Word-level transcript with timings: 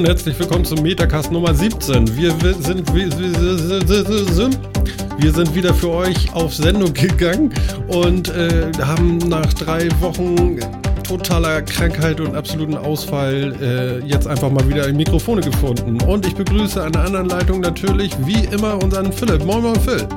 Und 0.00 0.06
herzlich 0.06 0.38
willkommen 0.38 0.64
zum 0.64 0.82
Metacast 0.82 1.30
Nummer 1.30 1.52
17. 1.52 2.16
Wir 2.16 2.30
sind, 2.30 2.94
wir, 2.94 3.10
wir 5.18 5.32
sind 5.34 5.54
wieder 5.54 5.74
für 5.74 5.90
euch 5.90 6.32
auf 6.32 6.54
Sendung 6.54 6.94
gegangen 6.94 7.52
und 7.88 8.30
äh, 8.30 8.72
haben 8.80 9.18
nach 9.18 9.52
drei 9.52 9.90
Wochen 10.00 10.58
totaler 11.06 11.60
Krankheit 11.60 12.18
und 12.18 12.34
absoluten 12.34 12.78
Ausfall 12.78 13.54
äh, 13.60 13.98
jetzt 14.06 14.26
einfach 14.26 14.50
mal 14.50 14.66
wieder 14.66 14.90
Mikrofone 14.90 15.42
gefunden. 15.42 16.00
Und 16.00 16.26
ich 16.26 16.34
begrüße 16.34 16.82
an 16.82 16.92
der 16.92 17.02
anderen 17.02 17.28
Leitung 17.28 17.60
natürlich 17.60 18.16
wie 18.24 18.46
immer 18.54 18.82
unseren 18.82 19.12
Philipp. 19.12 19.44
Moin, 19.44 19.60
moin, 19.60 19.80
Phil. 19.80 20.08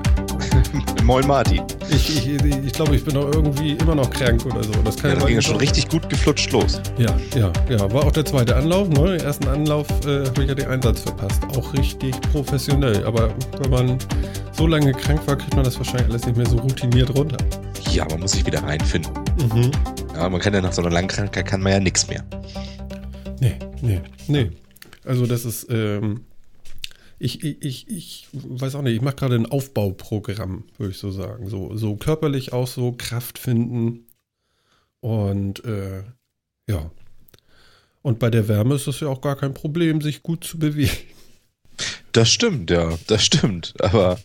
Moin 1.03 1.27
Martin. 1.27 1.61
Ich, 1.95 2.27
ich, 2.27 2.43
ich, 2.43 2.73
glaube, 2.73 2.95
ich 2.95 3.03
bin 3.03 3.15
auch 3.17 3.31
irgendwie 3.31 3.73
immer 3.73 3.95
noch 3.95 4.09
krank 4.09 4.45
oder 4.45 4.63
so. 4.63 4.71
Das, 4.83 4.97
kann 4.97 5.11
ja, 5.11 5.15
das 5.15 5.25
ging 5.25 5.35
ja 5.35 5.41
schon 5.41 5.57
richtig 5.57 5.87
gut 5.89 6.09
geflutscht 6.09 6.51
los. 6.51 6.81
Ja, 6.97 7.15
ja, 7.35 7.51
ja. 7.69 7.91
War 7.93 8.05
auch 8.05 8.11
der 8.11 8.25
zweite 8.25 8.55
Anlauf. 8.55 8.89
Ne? 8.89 9.17
Den 9.17 9.21
ersten 9.21 9.47
Anlauf 9.47 9.87
äh, 10.05 10.25
habe 10.25 10.41
ich 10.41 10.49
ja 10.49 10.55
den 10.55 10.67
Einsatz 10.67 11.01
verpasst. 11.01 11.43
Auch 11.57 11.73
richtig 11.73 12.19
professionell. 12.31 13.05
Aber 13.05 13.33
wenn 13.59 13.69
man 13.69 13.97
so 14.51 14.67
lange 14.67 14.91
krank 14.91 15.21
war, 15.27 15.35
kriegt 15.35 15.55
man 15.55 15.63
das 15.63 15.77
wahrscheinlich 15.77 16.09
alles 16.09 16.25
nicht 16.25 16.37
mehr 16.37 16.47
so 16.47 16.57
routiniert 16.57 17.15
runter. 17.15 17.37
Ja, 17.91 18.05
man 18.09 18.21
muss 18.21 18.31
sich 18.31 18.45
wieder 18.45 18.63
reinfinden. 18.63 19.11
Mhm. 19.53 19.71
Ja, 20.15 20.29
man 20.29 20.41
kann 20.41 20.53
ja 20.53 20.61
nach 20.61 20.73
so 20.73 20.81
einer 20.81 20.91
langen 20.91 21.07
Krankheit 21.07 21.45
kann 21.45 21.61
man 21.61 21.73
ja 21.73 21.79
nichts 21.79 22.07
mehr. 22.07 22.23
Nee, 23.39 23.55
nee, 23.81 24.01
nee. 24.27 24.51
Also 25.05 25.25
das 25.25 25.45
ist, 25.45 25.67
ähm, 25.69 26.21
ich, 27.23 27.41
ich, 27.43 27.87
ich 27.87 28.27
weiß 28.33 28.75
auch 28.75 28.81
nicht, 28.81 28.95
ich 28.95 29.01
mache 29.01 29.15
gerade 29.15 29.35
ein 29.35 29.45
Aufbauprogramm, 29.45 30.65
würde 30.77 30.91
ich 30.91 30.97
so 30.97 31.09
sagen. 31.09 31.47
So, 31.47 31.75
so 31.77 31.95
körperlich 31.95 32.51
auch 32.51 32.67
so 32.67 32.91
Kraft 32.91 33.39
finden. 33.39 34.07
Und 34.99 35.63
äh, 35.63 36.03
ja. 36.67 36.91
Und 38.01 38.19
bei 38.19 38.29
der 38.29 38.49
Wärme 38.49 38.75
ist 38.75 38.87
es 38.87 38.99
ja 38.99 39.07
auch 39.07 39.21
gar 39.21 39.37
kein 39.37 39.53
Problem, 39.53 40.01
sich 40.01 40.21
gut 40.21 40.43
zu 40.43 40.59
bewegen. 40.59 40.91
Das 42.11 42.29
stimmt, 42.29 42.69
ja, 42.69 42.95
das 43.07 43.23
stimmt. 43.23 43.73
Aber 43.79 44.19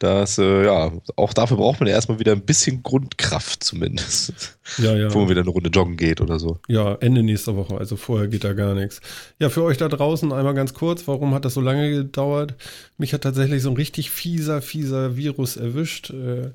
das, 0.00 0.38
äh, 0.38 0.64
ja, 0.64 0.90
auch 1.16 1.34
dafür 1.34 1.58
braucht 1.58 1.80
man 1.80 1.88
ja 1.88 1.94
erstmal 1.94 2.18
wieder 2.18 2.32
ein 2.32 2.40
bisschen 2.40 2.82
Grundkraft 2.82 3.62
zumindest. 3.62 4.58
Ja, 4.78 4.96
ja. 4.96 5.12
Wo 5.12 5.20
man 5.20 5.28
wieder 5.28 5.42
eine 5.42 5.50
Runde 5.50 5.68
joggen 5.68 5.96
geht 5.96 6.22
oder 6.22 6.38
so. 6.38 6.58
Ja, 6.68 6.94
Ende 7.00 7.22
nächster 7.22 7.54
Woche, 7.54 7.76
also 7.76 7.96
vorher 7.96 8.26
geht 8.28 8.44
da 8.44 8.54
gar 8.54 8.74
nichts. 8.74 9.02
Ja, 9.38 9.50
für 9.50 9.62
euch 9.62 9.76
da 9.76 9.88
draußen 9.88 10.32
einmal 10.32 10.54
ganz 10.54 10.72
kurz, 10.72 11.06
warum 11.06 11.34
hat 11.34 11.44
das 11.44 11.52
so 11.52 11.60
lange 11.60 11.90
gedauert? 11.90 12.54
Mich 12.96 13.12
hat 13.12 13.22
tatsächlich 13.22 13.62
so 13.62 13.68
ein 13.68 13.76
richtig 13.76 14.10
fieser, 14.10 14.62
fieser 14.62 15.16
Virus 15.18 15.58
erwischt. 15.58 16.10
Äh, 16.10 16.52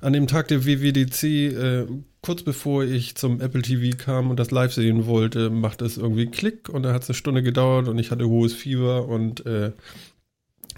an 0.00 0.14
dem 0.14 0.26
Tag 0.26 0.48
der 0.48 0.64
WWDC, 0.64 1.22
äh, 1.24 1.86
kurz 2.22 2.42
bevor 2.42 2.84
ich 2.84 3.14
zum 3.14 3.42
Apple 3.42 3.62
TV 3.62 3.94
kam 3.96 4.30
und 4.30 4.38
das 4.38 4.50
live 4.50 4.72
sehen 4.72 5.06
wollte, 5.06 5.50
macht 5.50 5.82
es 5.82 5.98
irgendwie 5.98 6.26
Klick 6.26 6.70
und 6.70 6.82
da 6.82 6.94
hat 6.94 7.02
es 7.02 7.10
eine 7.10 7.14
Stunde 7.16 7.42
gedauert 7.42 7.88
und 7.88 7.98
ich 7.98 8.10
hatte 8.10 8.26
hohes 8.26 8.54
Fieber 8.54 9.06
und 9.06 9.44
äh, 9.44 9.72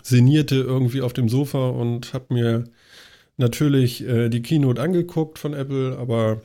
sinnierte 0.09 0.57
irgendwie 0.57 1.03
auf 1.03 1.13
dem 1.13 1.29
Sofa 1.29 1.69
und 1.69 2.13
habe 2.15 2.35
mir 2.35 2.65
natürlich 3.37 4.07
äh, 4.07 4.29
die 4.29 4.43
Keynote 4.43 4.81
angeguckt 4.81 5.39
von 5.39 5.55
Apple, 5.55 5.97
aber 5.99 6.43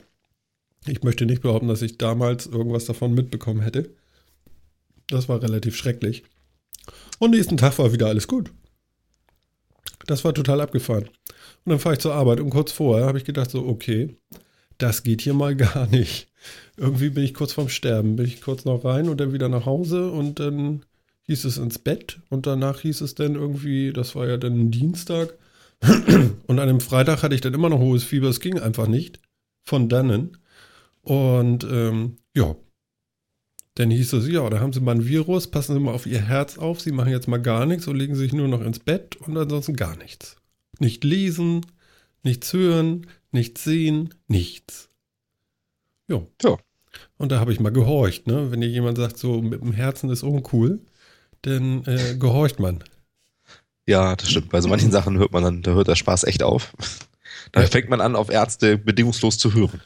ich 0.85 1.03
möchte 1.03 1.25
nicht 1.25 1.41
behaupten, 1.41 1.67
dass 1.67 1.81
ich 1.81 1.97
damals 1.97 2.45
irgendwas 2.45 2.85
davon 2.85 3.13
mitbekommen 3.13 3.61
hätte. 3.61 3.89
Das 5.07 5.29
war 5.29 5.41
relativ 5.41 5.75
schrecklich. 5.75 6.23
Und 7.19 7.31
nächsten 7.31 7.57
Tag 7.57 7.77
war 7.79 7.93
wieder 7.93 8.07
alles 8.07 8.27
gut. 8.27 8.51
Das 10.05 10.25
war 10.25 10.33
total 10.33 10.61
abgefahren. 10.61 11.05
Und 11.65 11.69
dann 11.69 11.79
fahre 11.79 11.95
ich 11.95 12.01
zur 12.01 12.13
Arbeit 12.13 12.41
und 12.41 12.49
kurz 12.49 12.71
vorher 12.71 13.05
habe 13.05 13.17
ich 13.17 13.23
gedacht 13.23 13.49
so, 13.49 13.65
okay, 13.65 14.17
das 14.77 15.03
geht 15.03 15.21
hier 15.21 15.33
mal 15.33 15.55
gar 15.55 15.87
nicht. 15.87 16.29
Irgendwie 16.75 17.09
bin 17.09 17.23
ich 17.23 17.33
kurz 17.33 17.53
vorm 17.53 17.69
Sterben, 17.69 18.17
bin 18.17 18.25
ich 18.25 18.41
kurz 18.41 18.65
noch 18.65 18.83
rein 18.83 19.07
und 19.07 19.19
dann 19.19 19.33
wieder 19.33 19.47
nach 19.47 19.65
Hause 19.65 20.11
und 20.11 20.39
dann 20.39 20.85
hieß 21.23 21.45
es 21.45 21.57
ins 21.57 21.79
Bett 21.79 22.19
und 22.29 22.45
danach 22.45 22.81
hieß 22.81 23.01
es 23.01 23.15
dann 23.15 23.35
irgendwie, 23.35 23.93
das 23.93 24.15
war 24.15 24.27
ja 24.27 24.37
dann 24.37 24.71
Dienstag. 24.71 25.37
Und 26.47 26.59
an 26.59 26.67
dem 26.67 26.79
Freitag 26.79 27.23
hatte 27.23 27.35
ich 27.35 27.41
dann 27.41 27.53
immer 27.53 27.67
noch 27.67 27.79
hohes 27.79 28.05
Fieber, 28.05 28.29
es 28.29 28.39
ging 28.39 28.57
einfach 28.57 28.87
nicht. 28.87 29.19
Von 29.65 29.89
dannen. 29.89 30.37
Und 31.01 31.65
ähm, 31.65 32.17
ja, 32.33 32.55
dann 33.75 33.89
hieß 33.89 34.13
es, 34.13 34.27
ja, 34.27 34.49
da 34.49 34.59
haben 34.59 34.71
Sie 34.71 34.79
mal 34.79 34.95
ein 34.95 35.07
Virus, 35.07 35.47
passen 35.47 35.73
Sie 35.73 35.79
mal 35.79 35.93
auf 35.93 36.05
Ihr 36.05 36.21
Herz 36.21 36.57
auf, 36.57 36.79
Sie 36.79 36.91
machen 36.91 37.11
jetzt 37.11 37.27
mal 37.27 37.41
gar 37.41 37.65
nichts 37.65 37.87
und 37.87 37.97
legen 37.97 38.15
sich 38.15 38.31
nur 38.31 38.47
noch 38.47 38.61
ins 38.61 38.79
Bett 38.79 39.15
und 39.15 39.35
ansonsten 39.35 39.75
gar 39.75 39.97
nichts. 39.97 40.37
Nicht 40.79 41.03
lesen, 41.03 41.65
nichts 42.21 42.53
hören, 42.53 43.07
nichts 43.31 43.63
sehen, 43.63 44.13
nichts. 44.27 44.89
Jo. 46.07 46.27
Ja. 46.41 46.57
Und 47.17 47.31
da 47.31 47.39
habe 47.39 47.51
ich 47.51 47.59
mal 47.59 47.71
gehorcht, 47.71 48.27
ne? 48.27 48.51
Wenn 48.51 48.61
dir 48.61 48.67
jemand 48.67 48.97
sagt, 48.97 49.17
so 49.17 49.41
mit 49.41 49.61
dem 49.61 49.73
Herzen 49.73 50.09
ist 50.11 50.23
uncool, 50.23 50.79
dann 51.43 51.85
äh, 51.85 52.15
gehorcht 52.17 52.59
man. 52.59 52.83
Ja, 53.85 54.15
das 54.15 54.29
stimmt. 54.29 54.49
Bei 54.49 54.61
so 54.61 54.69
manchen 54.69 54.91
Sachen 54.91 55.17
hört 55.17 55.31
man 55.31 55.43
dann, 55.43 55.61
da 55.61 55.71
hört 55.71 55.87
der 55.87 55.95
Spaß 55.95 56.23
echt 56.23 56.43
auf. 56.43 56.73
Da 57.51 57.61
ja. 57.61 57.67
fängt 57.67 57.89
man 57.89 58.01
an, 58.01 58.15
auf 58.15 58.29
Ärzte 58.29 58.77
bedingungslos 58.77 59.37
zu 59.37 59.53
hören. 59.53 59.81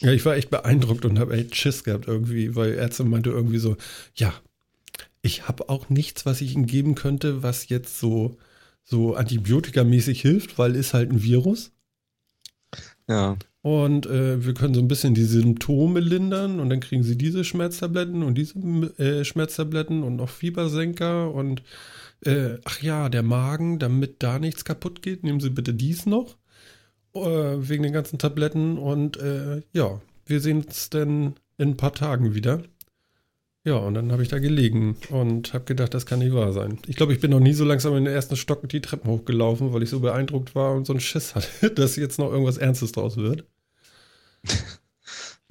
Ja, 0.00 0.12
ich 0.12 0.24
war 0.24 0.36
echt 0.36 0.50
beeindruckt 0.50 1.04
und 1.04 1.18
habe 1.18 1.36
echt 1.36 1.56
Schiss 1.56 1.82
gehabt 1.82 2.06
irgendwie, 2.06 2.54
weil 2.54 2.74
Ärzte 2.74 3.04
meinte 3.04 3.30
irgendwie 3.30 3.58
so, 3.58 3.76
ja, 4.14 4.32
ich 5.22 5.48
habe 5.48 5.68
auch 5.68 5.88
nichts, 5.88 6.26
was 6.26 6.40
ich 6.40 6.54
ihnen 6.54 6.66
geben 6.66 6.94
könnte, 6.94 7.42
was 7.42 7.68
jetzt 7.68 7.98
so, 7.98 8.36
so 8.84 9.14
antibiotikamäßig 9.14 10.20
hilft, 10.20 10.58
weil 10.58 10.76
ist 10.76 10.94
halt 10.94 11.10
ein 11.10 11.22
Virus. 11.22 11.72
Ja. 13.08 13.36
Und 13.68 14.06
äh, 14.06 14.46
wir 14.46 14.54
können 14.54 14.72
so 14.72 14.80
ein 14.80 14.88
bisschen 14.88 15.12
die 15.12 15.24
Symptome 15.24 16.00
lindern 16.00 16.58
und 16.58 16.70
dann 16.70 16.80
kriegen 16.80 17.02
sie 17.02 17.18
diese 17.18 17.44
Schmerztabletten 17.44 18.22
und 18.22 18.38
diese 18.38 18.58
äh, 18.98 19.26
Schmerztabletten 19.26 20.04
und 20.04 20.16
noch 20.16 20.30
Fiebersenker 20.30 21.34
und 21.34 21.62
äh, 22.24 22.56
ach 22.64 22.80
ja, 22.80 23.10
der 23.10 23.22
Magen, 23.22 23.78
damit 23.78 24.22
da 24.22 24.38
nichts 24.38 24.64
kaputt 24.64 25.02
geht, 25.02 25.22
nehmen 25.22 25.40
Sie 25.40 25.50
bitte 25.50 25.74
dies 25.74 26.06
noch 26.06 26.38
äh, 27.12 27.20
wegen 27.20 27.82
den 27.82 27.92
ganzen 27.92 28.18
Tabletten 28.18 28.78
und 28.78 29.18
äh, 29.18 29.60
ja, 29.74 30.00
wir 30.24 30.40
sehen 30.40 30.62
uns 30.62 30.88
dann 30.88 31.34
in 31.58 31.72
ein 31.72 31.76
paar 31.76 31.92
Tagen 31.92 32.34
wieder. 32.34 32.62
Ja, 33.64 33.76
und 33.76 33.92
dann 33.92 34.12
habe 34.12 34.22
ich 34.22 34.30
da 34.30 34.38
gelegen 34.38 34.96
und 35.10 35.52
habe 35.52 35.66
gedacht, 35.66 35.92
das 35.92 36.06
kann 36.06 36.20
nicht 36.20 36.32
wahr 36.32 36.54
sein. 36.54 36.78
Ich 36.86 36.96
glaube, 36.96 37.12
ich 37.12 37.20
bin 37.20 37.32
noch 37.32 37.40
nie 37.40 37.52
so 37.52 37.66
langsam 37.66 37.94
in 37.96 38.06
den 38.06 38.14
ersten 38.14 38.36
Stock 38.36 38.66
die 38.66 38.80
Treppen 38.80 39.10
hochgelaufen, 39.10 39.74
weil 39.74 39.82
ich 39.82 39.90
so 39.90 40.00
beeindruckt 40.00 40.54
war 40.54 40.74
und 40.74 40.86
so 40.86 40.94
einen 40.94 41.00
Schiss 41.00 41.34
hatte, 41.34 41.70
dass 41.74 41.96
jetzt 41.96 42.18
noch 42.18 42.32
irgendwas 42.32 42.56
Ernstes 42.56 42.92
draus 42.92 43.18
wird. 43.18 43.44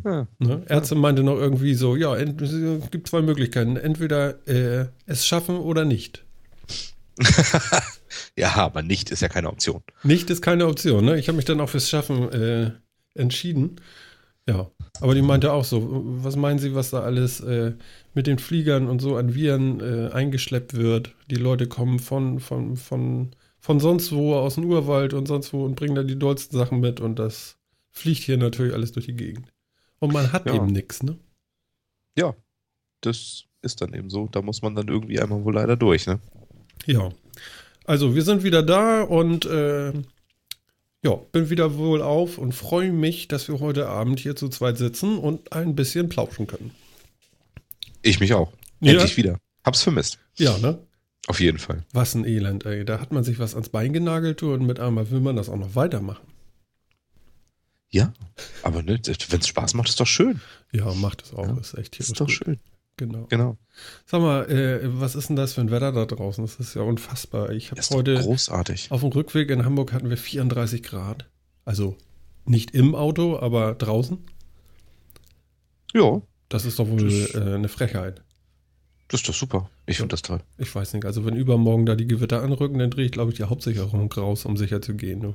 Ja. 0.04 0.28
Ne? 0.40 0.64
Ärzte 0.70 0.96
meinte 0.96 1.24
noch 1.24 1.38
irgendwie 1.38 1.74
so, 1.74 1.96
ja, 1.96 2.16
es 2.16 2.92
gibt 2.92 3.08
zwei 3.08 3.22
Möglichkeiten. 3.22 3.78
Entweder 3.78 4.48
äh, 4.48 4.88
es 5.06 5.26
schaffen 5.26 5.58
oder 5.58 5.86
nicht. 5.86 6.24
ja, 8.38 8.56
aber 8.56 8.84
nicht 8.84 9.10
ist 9.10 9.22
ja 9.22 9.28
keine 9.28 9.50
Option. 9.50 9.82
Nicht 10.04 10.30
ist 10.30 10.42
keine 10.42 10.68
Option, 10.68 11.04
ne? 11.04 11.18
Ich 11.18 11.28
habe 11.28 11.36
mich 11.36 11.46
dann 11.46 11.60
auch 11.60 11.70
fürs 11.70 11.90
Schaffen 11.90 12.32
äh, 12.32 12.72
entschieden. 13.16 13.82
Ja, 14.48 14.70
aber 15.02 15.14
die 15.14 15.22
meinte 15.22 15.52
auch 15.52 15.66
so, 15.66 16.04
was 16.06 16.36
meinen 16.36 16.60
Sie, 16.60 16.74
was 16.74 16.92
da 16.92 17.02
alles 17.02 17.42
äh, 17.42 17.74
mit 18.14 18.28
den 18.28 18.40
Fliegern 18.40 18.88
und 18.88 19.02
so 19.02 19.18
an 19.18 19.34
Viren 19.34 19.82
äh, 19.82 20.12
eingeschleppt 20.14 20.76
wird? 20.76 21.16
Die 21.30 21.36
Leute 21.36 21.68
kommen 21.68 22.00
von, 22.00 22.40
von, 22.40 22.78
von, 22.78 23.32
von 23.60 23.80
sonst 23.80 24.14
wo 24.14 24.36
aus 24.36 24.56
dem 24.56 24.66
Urwald 24.66 25.14
und 25.14 25.28
sonst 25.28 25.52
wo 25.52 25.66
und 25.66 25.76
bringen 25.76 25.96
da 25.96 26.04
die 26.04 26.20
dollsten 26.20 26.58
Sachen 26.58 26.80
mit 26.80 27.02
und 27.02 27.20
das 27.20 27.57
fliegt 27.98 28.24
hier 28.24 28.38
natürlich 28.38 28.74
alles 28.74 28.92
durch 28.92 29.08
die 29.08 29.16
Gegend. 29.16 29.52
Und 30.00 30.14
man 30.14 30.32
hat 30.32 30.46
ja. 30.46 30.56
eben 30.56 30.68
nichts, 30.68 31.04
ne? 31.04 31.18
Ja, 32.18 32.36
das 33.02 33.46
ist 33.62 33.82
dann 33.82 33.94
eben 33.94 34.10
so. 34.10 34.28
Da 34.28 34.42
muss 34.42 34.62
man 34.62 34.76
dann 34.76 34.88
irgendwie 34.88 35.20
einmal 35.20 35.44
wohl 35.44 35.56
leider 35.56 35.76
durch, 35.76 36.06
ne? 36.08 36.20
Ja. 36.86 37.12
Also, 37.86 38.16
wir 38.16 38.22
sind 38.22 38.44
wieder 38.44 38.64
da 38.64 39.02
und 39.02 39.46
äh, 39.46 39.94
ja, 41.04 41.16
bin 41.32 41.50
wieder 41.50 41.78
wohl 41.78 42.02
auf 42.02 42.38
und 42.38 42.54
freue 42.54 42.92
mich, 42.92 43.28
dass 43.28 43.48
wir 43.48 43.60
heute 43.60 43.88
Abend 43.88 44.20
hier 44.20 44.36
zu 44.36 44.50
zweit 44.50 44.78
sitzen 44.78 45.18
und 45.18 45.54
ein 45.54 45.76
bisschen 45.76 46.10
plauschen 46.10 46.48
können. 46.48 46.72
Ich 48.02 48.20
mich 48.20 48.34
auch. 48.34 48.52
Ja. 48.80 48.94
Endlich 48.94 49.18
wieder. 49.18 49.40
Hab's 49.64 49.84
vermisst. 49.84 50.20
Ja, 50.38 50.58
ne? 50.60 50.80
Auf 51.28 51.40
jeden 51.40 51.60
Fall. 51.60 51.84
Was 51.92 52.16
ein 52.16 52.26
Elend, 52.26 52.66
ey. 52.66 52.86
Da 52.86 53.00
hat 53.00 53.12
man 53.12 53.24
sich 53.24 53.40
was 53.40 53.54
ans 53.54 53.70
Bein 53.70 53.92
genagelt 53.92 54.44
und 54.44 54.66
mit 54.66 54.80
einmal 54.80 55.12
will 55.12 55.20
man 55.20 55.36
das 55.36 55.50
auch 55.50 55.58
noch 55.58 55.76
weitermachen. 55.76 56.26
Ja, 57.90 58.14
aber 58.64 58.84
ne, 58.84 59.00
wenn 59.06 59.40
es 59.40 59.48
Spaß 59.48 59.74
macht, 59.74 59.90
ist 59.90 60.00
doch 60.00 60.08
schön. 60.08 60.42
Ja, 60.72 60.94
macht 60.94 61.24
es 61.24 61.34
auch. 61.34 61.48
Ja, 61.48 61.58
ist 61.58 61.74
echt 61.74 61.96
hier. 61.96 62.06
Ist 62.06 62.20
doch 62.20 62.26
gut. 62.26 62.32
schön. 62.32 62.60
Genau. 62.98 63.28
genau. 63.30 63.58
Sag 64.06 64.22
mal, 64.22 64.50
äh, 64.50 64.80
was 65.00 65.16
ist 65.16 65.30
denn 65.30 65.36
das 65.36 65.54
für 65.54 65.62
ein 65.62 65.70
Wetter 65.70 65.92
da 65.92 66.06
draußen? 66.06 66.44
Das 66.44 66.60
ist 66.60 66.74
ja 66.74 66.82
unfassbar. 66.82 67.52
Ich 67.52 67.70
habe 67.72 67.82
heute 67.92 68.16
großartig. 68.16 68.92
Auf 68.92 69.02
dem 69.02 69.12
Rückweg 69.12 69.52
in 69.52 69.64
Hamburg 69.66 69.94
hatten 69.94 70.10
wir 70.10 70.18
34 70.18 70.82
Grad. 70.82 71.30
Also 71.64 71.96
nicht 72.46 72.72
im 72.72 72.96
Auto, 72.96 73.38
aber 73.38 73.76
draußen. 73.76 74.18
Ja. 75.94 76.22
Das 76.50 76.66
ist 76.66 76.80
doch 76.80 76.88
wohl 76.88 77.08
das, 77.08 77.36
äh, 77.36 77.56
eine 77.56 77.70
Frechheit. 77.70 78.24
Das 79.10 79.22
ist 79.22 79.30
doch 79.30 79.34
super. 79.34 79.70
Ich 79.86 79.98
finde 79.98 80.14
das 80.14 80.24
toll. 80.24 80.42
Ich 80.58 80.74
weiß 80.74 80.94
nicht. 80.94 81.06
Also 81.06 81.24
wenn 81.26 81.36
übermorgen 81.36 81.86
da 81.86 81.96
die 81.96 82.08
Gewitter 82.08 82.42
anrücken, 82.42 82.80
dann 82.80 82.90
drehe 82.90 83.06
ich, 83.06 83.12
glaube 83.12 83.32
ich, 83.32 83.38
die 83.38 83.44
Hauptsicherung 83.44 84.12
raus, 84.12 84.46
um 84.46 84.58
sicher 84.58 84.82
zu 84.82 84.96
gehen. 84.96 85.20
Ne? 85.20 85.34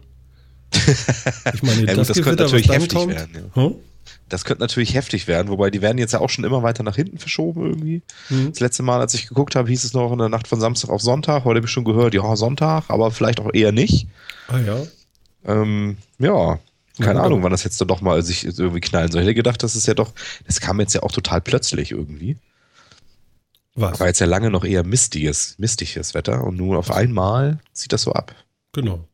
Ich 1.54 1.62
meine, 1.62 1.86
ja, 1.86 1.94
das, 1.94 2.08
das 2.08 2.22
könnte 2.22 2.44
natürlich 2.44 2.68
heftig 2.68 2.98
kommt, 2.98 3.14
werden. 3.14 3.50
Ja. 3.54 3.62
Hm? 3.62 3.74
Das 4.28 4.44
könnte 4.44 4.62
natürlich 4.62 4.94
heftig 4.94 5.28
werden, 5.28 5.48
wobei 5.48 5.70
die 5.70 5.82
werden 5.82 5.98
jetzt 5.98 6.12
ja 6.12 6.20
auch 6.20 6.30
schon 6.30 6.44
immer 6.44 6.62
weiter 6.62 6.82
nach 6.82 6.96
hinten 6.96 7.18
verschoben 7.18 7.66
irgendwie. 7.66 8.02
Mhm. 8.30 8.50
Das 8.50 8.60
letzte 8.60 8.82
Mal, 8.82 9.00
als 9.00 9.12
ich 9.14 9.28
geguckt 9.28 9.56
habe, 9.56 9.68
hieß 9.68 9.84
es 9.84 9.92
noch 9.92 10.10
in 10.10 10.18
der 10.18 10.30
Nacht 10.30 10.48
von 10.48 10.58
Samstag 10.58 10.90
auf 10.90 11.02
Sonntag. 11.02 11.44
Heute 11.44 11.58
habe 11.58 11.66
ich 11.66 11.72
schon 11.72 11.84
gehört, 11.84 12.14
ja, 12.14 12.34
Sonntag, 12.34 12.84
aber 12.88 13.10
vielleicht 13.10 13.40
auch 13.40 13.52
eher 13.52 13.72
nicht. 13.72 14.06
Ah 14.48 14.58
ja. 14.58 14.82
Ähm, 15.44 15.98
ja, 16.18 16.58
keine 16.98 17.18
ja, 17.18 17.24
Ahnung, 17.24 17.42
wann 17.42 17.50
das 17.50 17.64
jetzt 17.64 17.80
doch 17.80 18.00
mal 18.00 18.22
sich 18.22 18.44
irgendwie 18.44 18.80
knallen 18.80 19.10
soll. 19.10 19.22
Ich 19.22 19.26
hätte 19.26 19.34
gedacht, 19.34 19.62
das 19.62 19.76
ist 19.76 19.86
ja 19.86 19.94
doch, 19.94 20.12
das 20.46 20.60
kam 20.60 20.80
jetzt 20.80 20.94
ja 20.94 21.02
auch 21.02 21.12
total 21.12 21.40
plötzlich 21.40 21.90
irgendwie. 21.90 22.36
Was? 23.74 24.00
War 24.00 24.08
jetzt 24.08 24.20
ja 24.20 24.26
lange 24.26 24.50
noch 24.50 24.64
eher 24.64 24.84
mistiges, 24.84 25.54
mistiges 25.58 26.14
Wetter 26.14 26.44
und 26.44 26.56
nun 26.56 26.76
auf 26.76 26.90
einmal 26.90 27.58
zieht 27.72 27.92
das 27.92 28.02
so 28.02 28.12
ab. 28.12 28.34
Genau. 28.72 29.06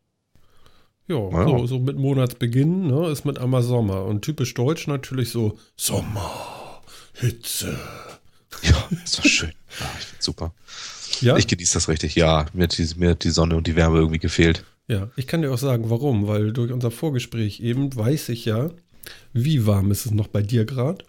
Ja, 1.08 1.30
ja. 1.30 1.46
So, 1.46 1.66
so, 1.66 1.78
mit 1.78 1.96
Monatsbeginn 1.96 2.86
ne, 2.86 3.08
ist 3.08 3.24
mit 3.24 3.38
einmal 3.38 3.62
Sommer. 3.62 4.04
Und 4.04 4.22
typisch 4.22 4.54
deutsch 4.54 4.86
natürlich 4.86 5.30
so 5.30 5.58
Sommer, 5.76 6.82
Hitze. 7.14 7.78
Ja, 8.62 8.88
ist 9.04 9.18
doch 9.18 9.24
schön. 9.24 9.52
Ja, 9.80 9.86
ich 9.98 10.06
find's 10.06 10.24
super. 10.24 10.54
Ja? 11.20 11.36
Ich 11.36 11.46
genieße 11.46 11.74
das 11.74 11.88
richtig. 11.88 12.14
Ja, 12.14 12.46
mir 12.54 12.64
hat, 12.64 12.78
die, 12.78 12.88
mir 12.96 13.10
hat 13.10 13.22
die 13.22 13.30
Sonne 13.30 13.54
und 13.54 13.66
die 13.66 13.76
Wärme 13.76 13.98
irgendwie 13.98 14.18
gefehlt. 14.18 14.64
Ja, 14.88 15.10
ich 15.14 15.26
kann 15.26 15.42
dir 15.42 15.52
auch 15.52 15.58
sagen, 15.58 15.90
warum. 15.90 16.26
Weil 16.26 16.52
durch 16.52 16.72
unser 16.72 16.90
Vorgespräch 16.90 17.60
eben 17.60 17.94
weiß 17.94 18.30
ich 18.30 18.46
ja, 18.46 18.70
wie 19.32 19.66
warm 19.66 19.90
ist 19.90 20.06
es 20.06 20.12
noch 20.12 20.28
bei 20.28 20.42
dir 20.42 20.64
gerade? 20.64 21.04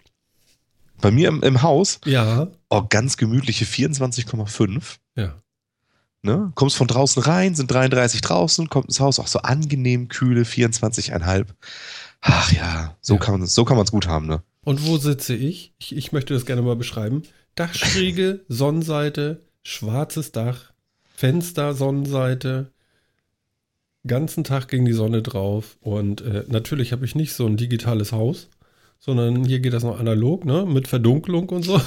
Bei 1.00 1.10
mir 1.10 1.28
im, 1.28 1.42
im 1.42 1.62
Haus? 1.62 2.00
Ja. 2.04 2.48
Oh, 2.68 2.82
ganz 2.88 3.16
gemütliche 3.16 3.64
24,5. 3.64 4.98
Ja. 5.16 5.42
Ne? 6.22 6.52
Kommst 6.54 6.76
von 6.76 6.86
draußen 6.86 7.22
rein, 7.22 7.54
sind 7.54 7.70
33 7.70 8.20
draußen, 8.20 8.68
kommt 8.68 8.86
ins 8.86 9.00
Haus 9.00 9.18
auch 9.18 9.26
so 9.26 9.40
angenehm 9.40 10.08
kühle 10.08 10.42
24,5. 10.42 11.46
Ach 12.20 12.52
ja, 12.52 12.96
so 13.00 13.14
ja. 13.14 13.20
kann 13.20 13.38
man 13.38 13.46
so 13.46 13.64
kann 13.64 13.78
es 13.78 13.90
gut 13.90 14.06
haben, 14.06 14.26
ne? 14.26 14.42
Und 14.62 14.86
wo 14.86 14.98
sitze 14.98 15.34
ich? 15.34 15.72
ich? 15.78 15.96
Ich 15.96 16.12
möchte 16.12 16.34
das 16.34 16.44
gerne 16.44 16.60
mal 16.60 16.76
beschreiben. 16.76 17.22
Dachschräge, 17.54 18.44
Sonnenseite, 18.48 19.42
schwarzes 19.62 20.32
Dach, 20.32 20.72
Fenster, 21.16 21.72
Sonnenseite, 21.72 22.70
ganzen 24.06 24.44
Tag 24.44 24.68
gegen 24.68 24.84
die 24.84 24.92
Sonne 24.92 25.22
drauf. 25.22 25.78
Und 25.80 26.20
äh, 26.20 26.44
natürlich 26.48 26.92
habe 26.92 27.06
ich 27.06 27.14
nicht 27.14 27.32
so 27.32 27.46
ein 27.46 27.56
digitales 27.56 28.12
Haus, 28.12 28.48
sondern 28.98 29.44
hier 29.44 29.60
geht 29.60 29.72
das 29.72 29.84
noch 29.84 29.98
analog, 29.98 30.44
ne? 30.44 30.66
Mit 30.66 30.88
Verdunklung 30.88 31.48
und 31.48 31.62
so 31.62 31.80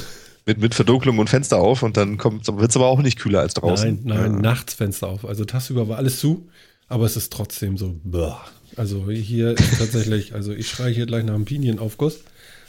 mit, 0.45 0.59
mit 0.59 0.75
Verdunklung 0.75 1.19
und 1.19 1.29
Fenster 1.29 1.57
auf 1.57 1.83
und 1.83 1.97
dann 1.97 2.17
wird 2.19 2.69
es 2.69 2.75
aber 2.75 2.87
auch 2.87 3.01
nicht 3.01 3.19
kühler 3.19 3.39
als 3.39 3.53
draußen. 3.53 4.01
Nein, 4.03 4.17
nein, 4.17 4.33
ja. 4.33 4.39
nachts 4.39 4.73
Fenster 4.73 5.07
auf. 5.07 5.25
Also 5.25 5.45
tagsüber 5.45 5.87
war 5.87 5.97
alles 5.97 6.19
zu, 6.19 6.49
aber 6.87 7.05
es 7.05 7.15
ist 7.15 7.31
trotzdem 7.31 7.77
so. 7.77 7.95
Boah. 8.03 8.43
Also 8.75 9.09
hier 9.09 9.55
tatsächlich, 9.55 10.33
also 10.33 10.51
ich 10.51 10.67
schreie 10.67 10.93
hier 10.93 11.05
gleich 11.05 11.23
nach 11.23 11.35
einem 11.35 11.45
Pinienaufguss. 11.45 12.21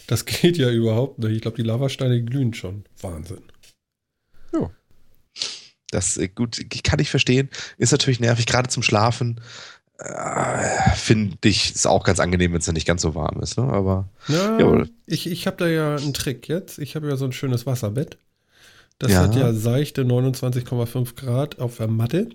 Das 0.07 0.25
geht 0.27 0.59
ja 0.59 0.71
überhaupt 0.71 1.19
nicht. 1.19 1.33
Ich 1.33 1.41
glaube, 1.43 1.57
die 1.57 1.63
Lavasteine 1.63 2.23
glühen 2.23 2.55
schon. 2.55 2.85
Wahnsinn. 3.01 3.43
Ja. 4.53 4.71
Das 5.91 6.17
äh, 6.17 6.29
gut, 6.29 6.61
kann 6.83 6.99
ich 6.99 7.09
verstehen. 7.09 7.49
Ist 7.79 7.93
natürlich 7.93 8.21
nervig, 8.21 8.47
gerade 8.47 8.69
zum 8.69 8.83
Schlafen. 8.83 9.41
Äh, 9.99 10.91
finde 10.97 11.37
ich 11.45 11.75
es 11.75 11.87
auch 11.87 12.05
ganz 12.05 12.19
angenehm, 12.19 12.53
wenn 12.53 12.61
es 12.61 12.73
nicht 12.73 12.87
ganz 12.87 13.03
so 13.03 13.15
warm 13.15 13.41
ist. 13.41 13.59
Ne? 13.59 13.65
Aber 13.65 14.09
ja, 14.29 14.59
ja. 14.59 14.85
ich, 15.07 15.31
ich 15.31 15.47
habe 15.47 15.57
da 15.59 15.69
ja 15.69 15.97
einen 15.97 16.15
Trick 16.15 16.49
jetzt. 16.49 16.79
Ich 16.79 16.97
habe 16.97 17.09
ja 17.09 17.17
so 17.17 17.25
ein 17.25 17.33
schönes 17.33 17.65
Wasserbett. 17.65 18.19
Das 18.99 19.13
ja. 19.13 19.23
hat 19.23 19.35
ja 19.35 19.53
seichte 19.53 20.03
29,5 20.03 21.17
Grad 21.17 21.59
auf 21.59 21.77
der 21.79 21.89
Matte. 21.89 22.29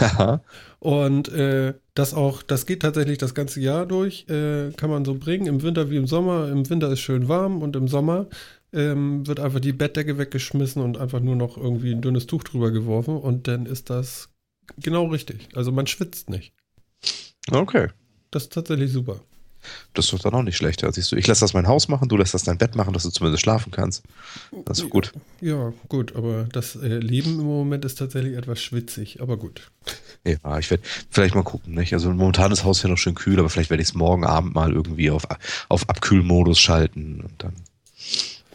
Ja. 0.00 0.42
Und 0.78 1.28
äh, 1.28 1.74
das 1.94 2.14
auch, 2.14 2.42
das 2.42 2.66
geht 2.66 2.82
tatsächlich 2.82 3.18
das 3.18 3.34
ganze 3.34 3.60
Jahr 3.60 3.86
durch. 3.86 4.28
Äh, 4.28 4.72
kann 4.72 4.90
man 4.90 5.04
so 5.04 5.14
bringen, 5.14 5.46
im 5.46 5.62
Winter 5.62 5.90
wie 5.90 5.96
im 5.96 6.06
Sommer. 6.06 6.48
Im 6.48 6.68
Winter 6.68 6.90
ist 6.90 7.00
schön 7.00 7.28
warm 7.28 7.62
und 7.62 7.74
im 7.74 7.88
Sommer 7.88 8.26
ähm, 8.72 9.26
wird 9.26 9.40
einfach 9.40 9.60
die 9.60 9.72
Bettdecke 9.72 10.18
weggeschmissen 10.18 10.82
und 10.82 10.98
einfach 10.98 11.20
nur 11.20 11.36
noch 11.36 11.56
irgendwie 11.56 11.92
ein 11.92 12.02
dünnes 12.02 12.26
Tuch 12.26 12.44
drüber 12.44 12.70
geworfen 12.70 13.16
und 13.16 13.48
dann 13.48 13.66
ist 13.66 13.90
das 13.90 14.31
genau 14.78 15.06
richtig. 15.06 15.48
Also 15.54 15.72
man 15.72 15.86
schwitzt 15.86 16.30
nicht. 16.30 16.52
Okay. 17.50 17.88
Das 18.30 18.44
ist 18.44 18.52
tatsächlich 18.52 18.92
super. 18.92 19.20
Das 19.94 20.06
ist 20.06 20.12
doch 20.12 20.18
dann 20.18 20.34
auch 20.34 20.42
nicht 20.42 20.56
schlecht. 20.56 20.84
siehst 20.90 21.12
du, 21.12 21.16
ich 21.16 21.26
lasse 21.26 21.42
das 21.42 21.54
mein 21.54 21.68
Haus 21.68 21.88
machen, 21.88 22.08
du 22.08 22.16
lässt 22.16 22.34
das 22.34 22.42
dein 22.42 22.58
Bett 22.58 22.74
machen, 22.74 22.92
dass 22.92 23.04
du 23.04 23.10
zumindest 23.10 23.42
schlafen 23.42 23.70
kannst. 23.70 24.02
Das 24.64 24.80
ist 24.80 24.90
gut. 24.90 25.12
Ja, 25.40 25.72
gut, 25.88 26.16
aber 26.16 26.48
das 26.52 26.76
äh, 26.76 26.98
Leben 26.98 27.38
im 27.38 27.46
Moment 27.46 27.84
ist 27.84 27.98
tatsächlich 27.98 28.36
etwas 28.36 28.60
schwitzig, 28.60 29.20
aber 29.20 29.36
gut. 29.36 29.70
Ja, 30.24 30.58
ich 30.58 30.70
werde 30.70 30.82
vielleicht 31.10 31.34
mal 31.34 31.42
gucken. 31.42 31.74
Nicht? 31.74 31.92
Also 31.92 32.10
momentan 32.10 32.52
ist 32.52 32.60
das 32.60 32.64
Haus 32.64 32.82
ja 32.82 32.88
noch 32.88 32.96
schön 32.96 33.14
kühl, 33.14 33.38
aber 33.38 33.50
vielleicht 33.50 33.70
werde 33.70 33.82
ich 33.82 33.88
es 33.88 33.94
morgen 33.94 34.24
Abend 34.24 34.54
mal 34.54 34.72
irgendwie 34.72 35.10
auf, 35.10 35.26
auf 35.68 35.88
Abkühlmodus 35.88 36.60
schalten 36.60 37.20
und 37.20 37.42
dann. 37.42 37.54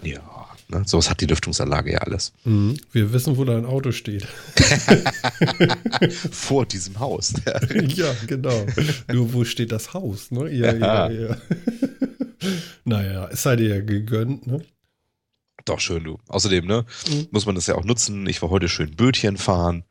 Ja. 0.01 0.47
Ne? 0.69 0.83
Sowas 0.85 1.09
hat 1.09 1.21
die 1.21 1.25
Lüftungsanlage 1.25 1.93
ja 1.93 1.99
alles. 1.99 2.33
Mhm. 2.43 2.77
Wir 2.91 3.13
wissen, 3.13 3.37
wo 3.37 3.45
dein 3.45 3.65
Auto 3.65 3.91
steht. 3.91 4.25
Vor 6.31 6.65
diesem 6.65 6.99
Haus. 6.99 7.33
ja, 7.87 8.13
genau. 8.27 8.65
Nur 9.11 9.33
wo 9.33 9.45
steht 9.45 9.71
das 9.71 9.93
Haus? 9.93 10.31
Ne? 10.31 10.51
Ja, 10.51 10.73
ja, 10.73 11.09
ja. 11.09 11.29
ja. 11.29 11.37
naja, 12.83 13.29
es 13.31 13.43
sei 13.43 13.55
dir 13.55 13.75
ja 13.75 13.81
gegönnt, 13.81 14.47
ne? 14.47 14.61
Doch, 15.63 15.79
schön, 15.79 16.03
du. 16.03 16.17
Außerdem, 16.27 16.65
ne, 16.65 16.85
mhm. 17.09 17.27
muss 17.31 17.45
man 17.45 17.55
das 17.55 17.67
ja 17.67 17.75
auch 17.75 17.83
nutzen. 17.83 18.27
Ich 18.27 18.41
war 18.41 18.49
heute 18.49 18.69
schön 18.69 18.95
Bötchen 18.95 19.37
fahren, 19.37 19.83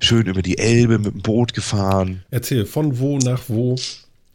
schön 0.00 0.26
über 0.26 0.42
die 0.42 0.58
Elbe 0.58 0.98
mit 0.98 1.14
dem 1.14 1.22
Boot 1.22 1.52
gefahren. 1.52 2.24
Erzähl, 2.30 2.66
von 2.66 2.98
wo 2.98 3.18
nach 3.18 3.42
wo? 3.48 3.76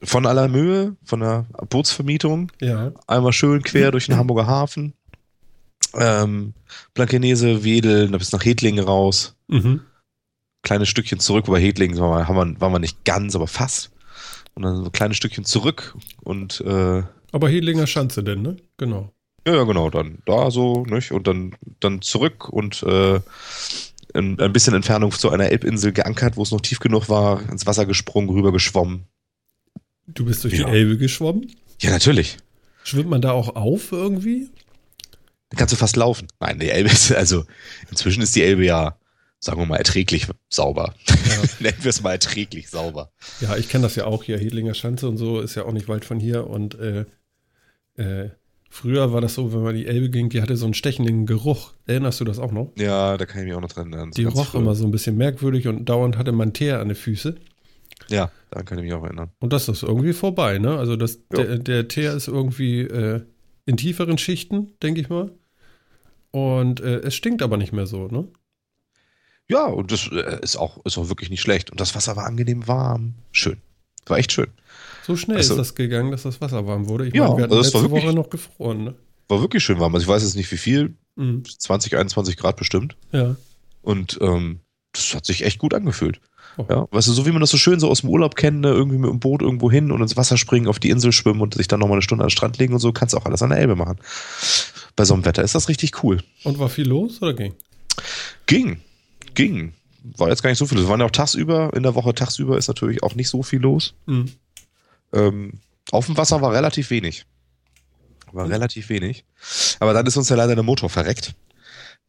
Von 0.03 0.25
aller 0.25 0.47
Mühe, 0.47 0.95
von 1.03 1.21
der 1.21 1.45
Bootsvermietung. 1.69 2.51
Ja. 2.61 2.91
Einmal 3.07 3.33
schön 3.33 3.63
quer 3.63 3.91
durch 3.91 4.05
den 4.05 4.17
Hamburger 4.17 4.47
Hafen 4.47 4.93
ähm, 5.97 6.53
Blankenese, 6.93 7.63
Wedel, 7.63 8.09
bis 8.09 8.31
nach 8.31 8.43
Hedlingen 8.43 8.83
raus. 8.83 9.35
Mhm. 9.47 9.81
Kleines 10.63 10.89
Stückchen 10.89 11.19
zurück, 11.19 11.47
wobei 11.47 11.61
Hedlingen 11.61 11.97
war, 11.99 12.27
wir, 12.27 12.59
waren 12.59 12.71
wir 12.73 12.79
nicht 12.79 13.05
ganz, 13.05 13.35
aber 13.35 13.47
fast. 13.47 13.91
Und 14.55 14.63
dann 14.63 14.77
so 14.77 14.85
ein 14.85 14.91
kleines 14.91 15.17
Stückchen 15.17 15.45
zurück 15.45 15.95
und 16.23 16.61
äh, 16.61 17.03
Aber 17.31 17.49
Hedlinger 17.49 17.87
Schanze 17.87 18.23
denn, 18.23 18.41
ne? 18.41 18.57
Genau. 18.77 19.11
Ja, 19.47 19.55
ja, 19.55 19.63
genau, 19.63 19.89
dann 19.89 20.19
da 20.25 20.49
so, 20.49 20.85
nicht? 20.85 21.11
Und 21.11 21.27
dann, 21.27 21.55
dann 21.79 22.01
zurück 22.01 22.49
und 22.49 22.81
äh, 22.83 23.19
ein, 24.15 24.39
ein 24.39 24.53
bisschen 24.53 24.73
Entfernung 24.73 25.11
zu 25.11 25.29
einer 25.29 25.51
Elbinsel 25.51 25.91
geankert, 25.91 26.37
wo 26.37 26.43
es 26.43 26.51
noch 26.51 26.61
tief 26.61 26.79
genug 26.79 27.09
war, 27.09 27.47
ins 27.49 27.67
Wasser 27.67 27.85
gesprungen, 27.85 28.29
rüber 28.29 28.51
geschwommen. 28.51 29.03
Du 30.07 30.25
bist 30.25 30.43
durch 30.43 30.57
ja. 30.57 30.65
die 30.65 30.71
Elbe 30.71 30.97
geschwommen? 30.97 31.51
Ja, 31.81 31.91
natürlich. 31.91 32.37
Schwimmt 32.83 33.09
man 33.09 33.21
da 33.21 33.31
auch 33.31 33.55
auf 33.55 33.91
irgendwie? 33.91 34.49
Kannst 35.55 35.73
du 35.73 35.77
fast 35.77 35.95
laufen. 35.95 36.27
Nein, 36.39 36.59
die 36.59 36.69
Elbe 36.69 36.89
ist, 36.89 37.11
also 37.11 37.45
inzwischen 37.89 38.21
ist 38.21 38.35
die 38.35 38.43
Elbe 38.43 38.65
ja, 38.65 38.97
sagen 39.39 39.59
wir 39.59 39.65
mal, 39.65 39.77
erträglich 39.77 40.27
sauber. 40.49 40.93
Ja. 41.07 41.43
Nennen 41.59 41.77
wir 41.81 41.89
es 41.89 42.01
mal 42.01 42.11
erträglich 42.11 42.69
sauber. 42.69 43.11
Ja, 43.41 43.55
ich 43.57 43.69
kenne 43.69 43.83
das 43.83 43.95
ja 43.95 44.05
auch 44.05 44.23
hier. 44.23 44.37
Hedlinger 44.37 44.73
Schanze 44.73 45.07
und 45.07 45.17
so 45.17 45.39
ist 45.39 45.55
ja 45.55 45.65
auch 45.65 45.73
nicht 45.73 45.87
weit 45.87 46.05
von 46.05 46.19
hier. 46.19 46.47
Und 46.47 46.75
äh, 46.79 47.05
äh, 47.95 48.29
früher 48.69 49.13
war 49.13 49.21
das 49.21 49.35
so, 49.35 49.53
wenn 49.53 49.63
man 49.63 49.75
die 49.75 49.87
Elbe 49.87 50.09
ging, 50.09 50.29
die 50.29 50.41
hatte 50.41 50.57
so 50.57 50.65
einen 50.65 50.73
stechenden 50.73 51.25
Geruch. 51.25 51.73
Erinnerst 51.87 52.19
du 52.19 52.25
das 52.25 52.39
auch 52.39 52.51
noch? 52.51 52.71
Ja, 52.77 53.17
da 53.17 53.25
kann 53.25 53.41
ich 53.41 53.47
mich 53.47 53.55
auch 53.55 53.61
noch 53.61 53.71
dran 53.71 53.93
erinnern. 53.93 54.11
Die 54.11 54.25
roch 54.25 54.47
früh. 54.47 54.57
immer 54.57 54.75
so 54.75 54.85
ein 54.85 54.91
bisschen 54.91 55.17
merkwürdig 55.17 55.67
und 55.67 55.85
dauernd 55.85 56.17
hatte 56.17 56.31
man 56.31 56.53
Teer 56.53 56.79
an 56.79 56.89
den 56.89 56.95
Füßen. 56.95 57.39
Ja, 58.09 58.31
daran 58.51 58.65
kann 58.65 58.77
ich 58.77 58.83
mich 58.83 58.93
auch 58.93 59.03
erinnern. 59.03 59.31
Und 59.39 59.53
das 59.53 59.67
ist 59.69 59.83
irgendwie 59.83 60.13
vorbei, 60.13 60.59
ne? 60.59 60.77
Also 60.77 60.95
das, 60.95 61.19
der, 61.29 61.57
der 61.57 61.87
Teer 61.87 62.13
ist 62.13 62.27
irgendwie 62.27 62.81
äh, 62.81 63.21
in 63.65 63.77
tieferen 63.77 64.17
Schichten, 64.17 64.73
denke 64.81 65.01
ich 65.01 65.09
mal. 65.09 65.31
Und 66.35 66.81
äh, 66.81 66.97
es 66.97 67.15
stinkt 67.15 67.41
aber 67.41 67.55
nicht 67.55 67.71
mehr 67.71 67.87
so, 67.87 68.09
ne? 68.09 68.27
Ja, 69.47 69.67
und 69.67 69.93
das 69.93 70.09
äh, 70.11 70.41
ist 70.41 70.57
auch, 70.57 70.83
ist 70.83 70.97
auch 70.97 71.07
wirklich 71.07 71.29
nicht 71.29 71.39
schlecht. 71.39 71.71
Und 71.71 71.79
das 71.79 71.95
Wasser 71.95 72.17
war 72.17 72.25
angenehm 72.25 72.67
warm. 72.67 73.13
Schön. 73.31 73.61
War 74.05 74.17
echt 74.17 74.33
schön. 74.33 74.49
So 75.07 75.15
schnell 75.15 75.37
also, 75.37 75.53
ist 75.53 75.57
das 75.57 75.75
gegangen, 75.75 76.11
dass 76.11 76.23
das 76.23 76.41
Wasser 76.41 76.67
warm 76.67 76.89
wurde. 76.89 77.07
Ich 77.07 77.13
ja, 77.13 77.23
meine, 77.23 77.37
wir 77.37 77.43
hatten 77.43 77.53
also 77.53 77.63
letzte 77.63 77.81
wirklich, 77.83 78.03
Woche 78.03 78.13
noch 78.13 78.29
gefroren, 78.29 78.83
ne? 78.83 78.95
War 79.29 79.39
wirklich 79.39 79.63
schön 79.63 79.79
warm. 79.79 79.95
Also 79.95 80.03
ich 80.03 80.09
weiß 80.09 80.23
jetzt 80.23 80.35
nicht 80.35 80.51
wie 80.51 80.57
viel. 80.57 80.95
Mhm. 81.15 81.45
20, 81.45 81.95
21 81.95 82.35
Grad 82.35 82.57
bestimmt. 82.57 82.97
Ja. 83.13 83.37
Und 83.81 84.19
ähm, 84.19 84.59
das 84.91 85.15
hat 85.15 85.25
sich 85.25 85.45
echt 85.45 85.59
gut 85.59 85.73
angefühlt. 85.73 86.19
Oh. 86.57 86.65
Ja, 86.69 86.87
weißt 86.91 87.07
du, 87.07 87.13
so 87.13 87.25
wie 87.25 87.31
man 87.31 87.39
das 87.39 87.51
so 87.51 87.57
schön 87.57 87.79
so 87.79 87.89
aus 87.89 88.01
dem 88.01 88.09
Urlaub 88.09 88.35
kennt, 88.35 88.59
ne? 88.59 88.71
irgendwie 88.71 88.97
mit 88.97 89.09
dem 89.09 89.21
Boot 89.21 89.41
irgendwo 89.41 89.71
hin 89.71 89.89
und 89.89 90.01
ins 90.01 90.17
Wasser 90.17 90.35
springen, 90.35 90.67
auf 90.67 90.79
die 90.79 90.89
Insel 90.89 91.13
schwimmen 91.13 91.39
und 91.39 91.53
sich 91.53 91.69
dann 91.69 91.79
nochmal 91.79 91.95
eine 91.95 92.01
Stunde 92.01 92.25
an 92.25 92.27
den 92.27 92.31
Strand 92.31 92.57
legen 92.57 92.73
und 92.73 92.79
so, 92.79 92.91
kannst 92.91 93.13
du 93.13 93.17
auch 93.19 93.25
alles 93.25 93.41
an 93.41 93.51
der 93.51 93.59
Elbe 93.59 93.77
machen 93.77 93.97
bei 94.95 95.05
so 95.05 95.13
einem 95.13 95.25
Wetter 95.25 95.43
ist 95.43 95.55
das 95.55 95.69
richtig 95.69 96.03
cool. 96.03 96.21
Und 96.43 96.59
war 96.59 96.69
viel 96.69 96.87
los 96.87 97.21
oder 97.21 97.33
ging? 97.33 97.53
Ging, 98.45 98.81
ging. 99.33 99.73
War 100.17 100.29
jetzt 100.29 100.43
gar 100.43 100.49
nicht 100.49 100.59
so 100.59 100.65
viel. 100.65 100.79
Es 100.79 100.87
waren 100.87 100.99
ja 100.99 101.05
auch 101.05 101.11
tagsüber, 101.11 101.71
in 101.75 101.83
der 101.83 101.95
Woche 101.95 102.13
tagsüber 102.13 102.57
ist 102.57 102.67
natürlich 102.67 103.03
auch 103.03 103.15
nicht 103.15 103.29
so 103.29 103.43
viel 103.43 103.59
los. 103.59 103.95
Mhm. 104.05 104.31
Ähm, 105.13 105.53
auf 105.91 106.05
dem 106.05 106.17
Wasser 106.17 106.41
war 106.41 106.53
relativ 106.53 106.89
wenig. 106.89 107.25
War 108.31 108.45
mhm. 108.45 108.51
relativ 108.51 108.89
wenig. 108.89 109.25
Aber 109.79 109.93
dann 109.93 110.05
ist 110.05 110.17
uns 110.17 110.29
ja 110.29 110.35
leider 110.35 110.55
der 110.55 110.63
Motor 110.63 110.89
verreckt. 110.89 111.35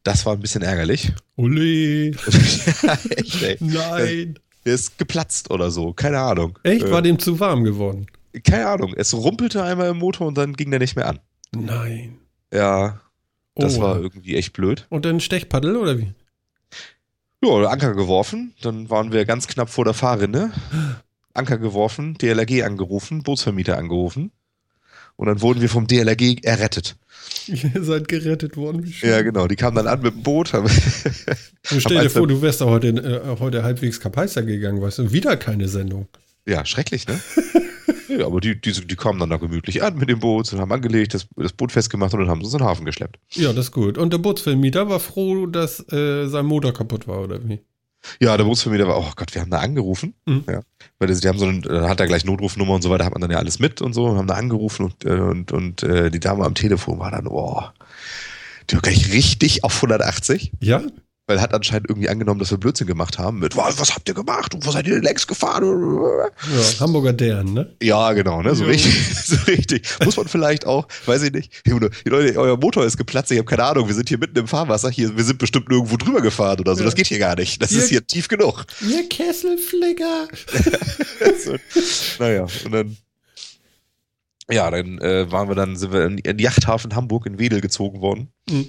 Das 0.03 0.25
war 0.25 0.33
ein 0.33 0.39
bisschen 0.39 0.61
ärgerlich. 0.61 1.11
Uli. 1.35 2.11
ja, 2.83 2.97
echt. 3.09 3.61
Nein. 3.61 4.39
Der 4.65 4.75
ist 4.75 4.97
geplatzt 4.97 5.49
oder 5.49 5.71
so, 5.71 5.93
keine 5.93 6.19
Ahnung. 6.19 6.59
Echt? 6.63 6.89
War 6.89 6.99
äh, 6.99 7.03
dem 7.03 7.19
zu 7.19 7.39
warm 7.39 7.63
geworden? 7.63 8.07
keine 8.43 8.67
Ahnung, 8.67 8.93
es 8.95 9.13
rumpelte 9.13 9.63
einmal 9.63 9.89
im 9.89 9.97
Motor 9.97 10.27
und 10.27 10.37
dann 10.37 10.53
ging 10.53 10.69
der 10.69 10.79
nicht 10.79 10.95
mehr 10.95 11.07
an. 11.07 11.19
Nein. 11.55 12.17
Ja, 12.53 12.99
das 13.55 13.77
Oh. 13.77 13.81
war 13.81 13.99
irgendwie 13.99 14.35
echt 14.35 14.53
blöd. 14.53 14.85
Und 14.89 15.05
dann 15.05 15.19
Stechpaddel 15.19 15.75
oder 15.75 15.97
wie? 15.97 16.11
Ja, 17.43 17.49
Anker 17.67 17.93
geworfen, 17.93 18.53
dann 18.61 18.89
waren 18.89 19.11
wir 19.11 19.25
ganz 19.25 19.47
knapp 19.47 19.69
vor 19.69 19.85
der 19.85 19.93
Fahrrinne. 19.93 20.51
Anker 21.33 21.57
geworfen, 21.59 22.15
DLRG 22.15 22.63
angerufen, 22.63 23.21
Bootsvermieter 23.23 23.77
angerufen. 23.77 24.31
Und 25.17 25.27
dann 25.27 25.41
wurden 25.41 25.61
wir 25.61 25.69
vom 25.69 25.85
DLRG 25.87 26.43
errettet. 26.43 26.95
Ihr 27.47 27.83
seid 27.83 28.07
gerettet 28.07 28.55
worden. 28.57 28.91
Ja, 29.01 29.21
genau. 29.21 29.47
Die 29.47 29.55
kamen 29.55 29.75
dann 29.75 29.87
an 29.87 30.01
mit 30.01 30.13
dem 30.15 30.23
Boot. 30.23 30.53
haben- 30.53 30.65
Und 30.67 31.81
stell 31.81 32.01
dir 32.03 32.09
vor, 32.09 32.27
du 32.27 32.41
wärst 32.41 32.61
da 32.61 32.65
heute, 32.65 32.87
äh, 32.89 33.39
heute 33.39 33.63
halbwegs 33.63 33.99
Kapaister 33.99 34.43
gegangen, 34.43 34.81
weißt 34.81 34.99
du, 34.99 35.11
wieder 35.11 35.37
keine 35.37 35.67
Sendung. 35.67 36.07
ja, 36.45 36.65
schrecklich, 36.65 37.07
ne? 37.07 37.19
ja, 38.17 38.25
aber 38.25 38.41
die, 38.41 38.59
die, 38.59 38.71
die 38.71 38.95
kamen 38.95 39.19
dann 39.19 39.29
da 39.29 39.37
gemütlich 39.37 39.83
an 39.83 39.97
mit 39.97 40.09
dem 40.09 40.19
Boot 40.19 40.51
und 40.51 40.59
haben 40.59 40.71
angelegt, 40.71 41.13
das, 41.13 41.27
das 41.35 41.53
Boot 41.53 41.71
festgemacht 41.71 42.13
und 42.13 42.21
dann 42.21 42.29
haben 42.29 42.41
sie 42.41 42.45
uns 42.45 42.53
in 42.53 42.59
den 42.59 42.67
Hafen 42.67 42.85
geschleppt. 42.85 43.19
Ja, 43.31 43.53
das 43.53 43.65
ist 43.65 43.71
gut. 43.71 43.97
Und 43.97 44.11
der 44.11 44.17
Bootsvermieter 44.17 44.89
war 44.89 44.99
froh, 44.99 45.45
dass 45.45 45.79
äh, 45.91 46.27
sein 46.27 46.45
Motor 46.45 46.73
kaputt 46.73 47.07
war, 47.07 47.21
oder 47.21 47.39
wie? 47.47 47.59
Ja, 48.19 48.37
der 48.37 48.45
Bootsvermieter 48.45 48.87
war, 48.87 48.97
oh 48.99 49.11
Gott, 49.15 49.33
wir 49.33 49.41
haben 49.41 49.51
da 49.51 49.59
angerufen. 49.59 50.13
Mhm. 50.25 50.43
Ja, 50.47 50.61
weil 50.99 51.13
die 51.13 51.27
haben 51.27 51.39
so 51.39 51.45
einen, 51.45 51.61
da 51.61 51.89
hat 51.89 51.99
er 51.99 52.07
gleich 52.07 52.25
Notrufnummer 52.25 52.73
und 52.75 52.81
so 52.81 52.89
weiter, 52.89 53.05
hat 53.05 53.13
man 53.13 53.21
dann 53.21 53.31
ja 53.31 53.37
alles 53.37 53.59
mit 53.59 53.81
und 53.81 53.93
so, 53.93 54.05
und 54.05 54.17
haben 54.17 54.27
da 54.27 54.35
angerufen 54.35 54.85
und, 54.85 55.05
äh, 55.05 55.19
und, 55.19 55.51
und 55.51 55.83
äh, 55.83 56.09
die 56.09 56.19
Dame 56.19 56.45
am 56.45 56.55
Telefon 56.55 56.99
war 56.99 57.11
dann, 57.11 57.27
oh, 57.27 57.63
die 58.69 58.75
war 58.75 58.81
gleich 58.81 59.11
richtig 59.13 59.63
auf 59.63 59.75
180, 59.75 60.53
Ja? 60.61 60.81
Weil 61.27 61.41
hat 61.41 61.53
anscheinend 61.53 61.89
irgendwie 61.89 62.07
angenommen, 62.07 62.39
dass 62.39 62.51
wir 62.51 62.57
Blödsinn 62.57 62.87
gemacht 62.87 63.19
haben 63.19 63.39
mit, 63.39 63.57
was, 63.57 63.77
was 63.79 63.93
habt 63.93 64.07
ihr 64.07 64.15
gemacht 64.15 64.53
und 64.55 64.65
wo 64.65 64.71
seid 64.71 64.87
ihr 64.87 64.93
denn 64.95 65.03
längst 65.03 65.27
gefahren? 65.27 65.63
Ja, 65.65 66.79
Hamburger 66.79 67.11
Dern, 67.11 67.53
ne? 67.53 67.75
Ja, 67.83 68.13
genau, 68.13 68.41
ne? 68.41 68.55
So 68.55 68.63
Ja. 68.63 68.69
richtig, 68.69 69.15
so 69.25 69.35
richtig. 69.45 69.87
Muss 70.05 70.15
man 70.15 70.29
vielleicht 70.29 70.65
auch, 70.65 70.87
weiß 71.05 71.23
ich 71.23 71.33
nicht. 71.33 71.51
Hey, 71.65 71.77
Leute, 72.05 72.39
euer 72.39 72.55
Motor 72.57 72.85
ist 72.85 72.95
geplatzt, 72.97 73.29
ich 73.31 73.37
habe 73.39 73.45
keine 73.45 73.65
Ahnung, 73.65 73.87
wir 73.89 73.93
sind 73.93 74.07
hier 74.07 74.17
mitten 74.17 74.37
im 74.39 74.47
Fahrwasser, 74.47 74.89
hier, 74.89 75.15
wir 75.17 75.23
sind 75.25 75.37
bestimmt 75.37 75.67
nirgendwo 75.69 75.97
drüber 75.97 76.21
gefahren 76.21 76.61
oder 76.61 76.73
so. 76.75 76.79
Ja. 76.79 76.85
Das 76.85 76.95
geht 76.95 77.07
hier 77.07 77.19
gar 77.19 77.35
nicht. 77.35 77.61
Das 77.61 77.71
Hier- 77.71 77.79
ist 77.79 77.89
hier 77.89 78.07
tief 78.07 78.29
genug. 78.29 78.65
Ihr 78.89 79.07
Kesselflicker! 79.09 80.29
so, 81.43 81.55
naja, 82.19 82.47
und 82.65 82.71
dann. 82.71 82.97
Ja, 84.49 84.71
dann 84.71 84.97
äh, 84.99 85.29
waren 85.29 85.49
wir 85.49 85.55
dann, 85.55 85.75
sind 85.75 85.91
wir 85.91 86.05
in 86.05 86.17
den 86.17 86.39
Yachthafen 86.39 86.95
Hamburg 86.95 87.25
in 87.25 87.37
Wedel 87.37 87.59
gezogen 87.59 87.99
worden. 87.99 88.29
Mhm. 88.49 88.67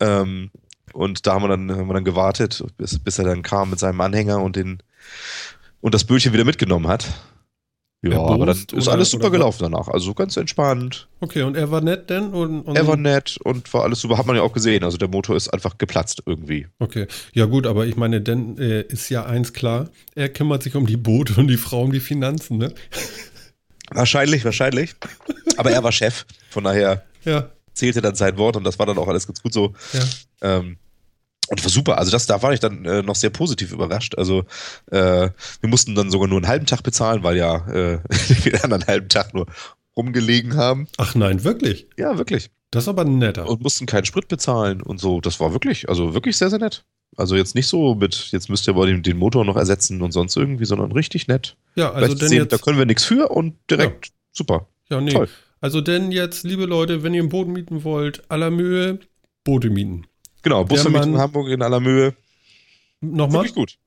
Ähm, 0.00 0.50
und 0.98 1.26
da 1.26 1.34
haben 1.34 1.42
wir 1.44 1.48
dann, 1.48 1.70
haben 1.70 1.86
wir 1.88 1.94
dann 1.94 2.04
gewartet, 2.04 2.64
bis, 2.76 2.98
bis 2.98 3.18
er 3.18 3.24
dann 3.24 3.42
kam 3.42 3.70
mit 3.70 3.78
seinem 3.78 4.00
Anhänger 4.00 4.42
und 4.42 4.56
den 4.56 4.78
und 5.80 5.94
das 5.94 6.04
Bötchen 6.04 6.32
wieder 6.32 6.44
mitgenommen 6.44 6.88
hat. 6.88 7.06
Ja, 8.02 8.12
Erbost 8.12 8.32
aber 8.32 8.46
dann 8.46 8.56
ist 8.56 8.72
oder- 8.72 8.92
alles 8.92 9.10
super 9.10 9.30
gelaufen 9.30 9.58
danach. 9.62 9.88
Also 9.88 10.14
ganz 10.14 10.36
entspannt. 10.36 11.08
Okay, 11.20 11.42
und 11.42 11.56
er 11.56 11.70
war 11.72 11.80
nett 11.80 12.10
denn? 12.10 12.28
Und, 12.28 12.62
und 12.62 12.76
Er 12.76 12.86
war 12.86 12.96
nett 12.96 13.38
und 13.42 13.72
war 13.74 13.82
alles 13.82 14.00
super. 14.00 14.18
Hat 14.18 14.26
man 14.26 14.36
ja 14.36 14.42
auch 14.42 14.52
gesehen. 14.52 14.84
Also 14.84 14.98
der 14.98 15.08
Motor 15.08 15.34
ist 15.36 15.48
einfach 15.48 15.78
geplatzt 15.78 16.22
irgendwie. 16.24 16.68
Okay, 16.78 17.06
ja 17.32 17.46
gut, 17.46 17.66
aber 17.66 17.86
ich 17.86 17.96
meine, 17.96 18.20
denn 18.20 18.56
äh, 18.58 18.82
ist 18.82 19.08
ja 19.08 19.24
eins 19.26 19.52
klar, 19.52 19.88
er 20.14 20.28
kümmert 20.28 20.62
sich 20.62 20.76
um 20.76 20.86
die 20.86 20.96
Boote 20.96 21.34
und 21.40 21.48
die 21.48 21.56
Frau 21.56 21.82
um 21.82 21.92
die 21.92 21.98
Finanzen, 22.00 22.58
ne? 22.58 22.72
Wahrscheinlich, 23.90 24.44
wahrscheinlich. 24.44 24.94
Aber 25.56 25.70
er 25.70 25.82
war 25.82 25.92
Chef. 25.92 26.24
Von 26.50 26.64
daher 26.64 27.04
Ja, 27.24 27.48
zählte 27.72 28.00
dann 28.02 28.14
sein 28.14 28.36
Wort 28.36 28.56
und 28.56 28.64
das 28.64 28.78
war 28.78 28.86
dann 28.86 28.98
auch 28.98 29.08
alles 29.08 29.26
ganz 29.26 29.42
gut 29.42 29.52
so. 29.52 29.72
ja. 29.92 30.00
Ähm, 30.58 30.76
und 31.48 31.64
war 31.64 31.70
super. 31.70 31.98
Also 31.98 32.10
das, 32.10 32.26
da 32.26 32.42
war 32.42 32.52
ich 32.52 32.60
dann 32.60 32.84
äh, 32.84 33.02
noch 33.02 33.14
sehr 33.14 33.30
positiv 33.30 33.72
überrascht. 33.72 34.16
Also 34.16 34.44
äh, 34.90 35.30
wir 35.60 35.68
mussten 35.68 35.94
dann 35.94 36.10
sogar 36.10 36.28
nur 36.28 36.38
einen 36.38 36.48
halben 36.48 36.66
Tag 36.66 36.82
bezahlen, 36.82 37.22
weil 37.22 37.36
ja 37.36 37.66
äh, 37.68 37.98
wir 38.44 38.52
dann 38.52 38.72
einen 38.72 38.86
halben 38.86 39.08
Tag 39.08 39.34
nur 39.34 39.46
rumgelegen 39.96 40.56
haben. 40.56 40.86
Ach 40.96 41.14
nein, 41.14 41.44
wirklich? 41.44 41.88
Ja, 41.96 42.18
wirklich. 42.18 42.50
Das 42.70 42.84
ist 42.84 42.88
aber 42.88 43.04
netter. 43.04 43.48
Und 43.48 43.62
mussten 43.62 43.86
keinen 43.86 44.04
Sprit 44.04 44.28
bezahlen 44.28 44.82
und 44.82 45.00
so. 45.00 45.20
Das 45.20 45.40
war 45.40 45.52
wirklich, 45.52 45.88
also 45.88 46.14
wirklich 46.14 46.36
sehr, 46.36 46.50
sehr 46.50 46.58
nett. 46.58 46.84
Also 47.16 47.34
jetzt 47.34 47.54
nicht 47.54 47.66
so 47.66 47.94
mit, 47.94 48.28
jetzt 48.30 48.48
müsst 48.50 48.68
ihr 48.68 48.74
aber 48.74 48.86
den, 48.86 49.02
den 49.02 49.16
Motor 49.16 49.44
noch 49.44 49.56
ersetzen 49.56 50.02
und 50.02 50.12
sonst 50.12 50.36
irgendwie, 50.36 50.66
sondern 50.66 50.92
richtig 50.92 51.26
nett. 51.26 51.56
Ja, 51.74 51.92
also 51.92 52.14
denn 52.14 52.28
sehen, 52.28 52.38
jetzt. 52.38 52.52
da 52.52 52.58
können 52.58 52.78
wir 52.78 52.86
nichts 52.86 53.04
für 53.04 53.28
und 53.30 53.54
direkt 53.70 54.10
super. 54.32 54.68
Ja, 54.90 55.00
nee. 55.00 55.12
Toll. 55.12 55.28
Also 55.60 55.80
denn 55.80 56.12
jetzt, 56.12 56.44
liebe 56.44 56.66
Leute, 56.66 57.02
wenn 57.02 57.14
ihr 57.14 57.22
ein 57.22 57.28
Boot 57.28 57.48
mieten 57.48 57.82
wollt, 57.82 58.30
aller 58.30 58.50
Mühe, 58.50 59.00
Boote 59.42 59.70
mieten. 59.70 60.06
Genau, 60.42 60.64
Busvermietung 60.64 61.12
Mann- 61.12 61.20
Hamburg 61.20 61.48
in 61.48 61.62
aller 61.62 61.80
Mühe. 61.80 62.14
Nochmal? 63.00 63.42
Wirklich 63.44 63.54
gut. 63.54 63.78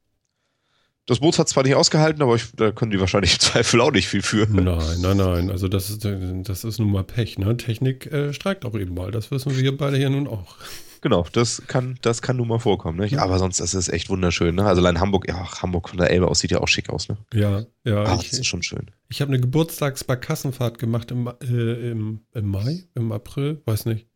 Das 1.07 1.19
Boot 1.19 1.37
hat 1.39 1.49
zwar 1.49 1.63
nicht 1.63 1.75
ausgehalten, 1.75 2.21
aber 2.21 2.35
ich, 2.35 2.51
da 2.55 2.71
können 2.71 2.91
die 2.91 2.99
wahrscheinlich 2.99 3.33
im 3.33 3.39
Zweifel 3.39 3.81
auch 3.81 3.91
nicht 3.91 4.07
viel 4.07 4.21
für. 4.21 4.47
Nein, 4.47 5.01
nein, 5.01 5.17
nein. 5.17 5.49
Also 5.49 5.67
das 5.67 5.89
ist, 5.89 6.05
das 6.05 6.63
ist 6.63 6.79
nun 6.79 6.91
mal 6.91 7.03
Pech, 7.03 7.37
ne? 7.37 7.57
Technik 7.57 8.05
äh, 8.11 8.33
streikt 8.33 8.65
auch 8.65 8.75
eben 8.75 8.93
mal. 8.93 9.11
Das 9.11 9.31
wissen 9.31 9.55
wir 9.57 9.75
beide 9.77 9.97
hier 9.97 10.09
nun 10.09 10.27
auch. 10.27 10.55
Genau, 11.01 11.25
das 11.31 11.63
kann, 11.65 11.97
das 12.03 12.21
kann 12.21 12.37
nun 12.37 12.47
mal 12.47 12.59
vorkommen. 12.59 12.99
Ne? 12.99 13.19
Aber 13.19 13.39
sonst 13.39 13.59
ist 13.59 13.73
es 13.73 13.89
echt 13.89 14.09
wunderschön. 14.09 14.53
Ne? 14.53 14.63
Also 14.63 14.81
allein 14.81 14.99
Hamburg, 14.99 15.27
ja, 15.27 15.51
Hamburg 15.61 15.89
von 15.89 15.97
der 15.97 16.11
Elbe 16.11 16.27
aus 16.27 16.39
sieht 16.39 16.51
ja 16.51 16.59
auch 16.61 16.67
schick 16.67 16.91
aus. 16.91 17.09
Ne? 17.09 17.17
Ja, 17.33 17.65
ja. 17.83 18.03
Ach, 18.03 18.21
ich 18.21 18.29
das 18.29 18.39
ist 18.39 18.45
schon 18.45 18.61
schön. 18.61 18.91
ich 19.09 19.19
habe 19.19 19.29
eine 19.31 19.41
Geburtstagsbarkassenfahrt 19.41 20.77
gemacht 20.77 21.09
im, 21.09 21.27
äh, 21.41 21.89
im, 21.91 22.21
im 22.33 22.45
Mai, 22.47 22.83
im 22.93 23.11
April, 23.11 23.63
weiß 23.65 23.85
nicht. 23.87 24.07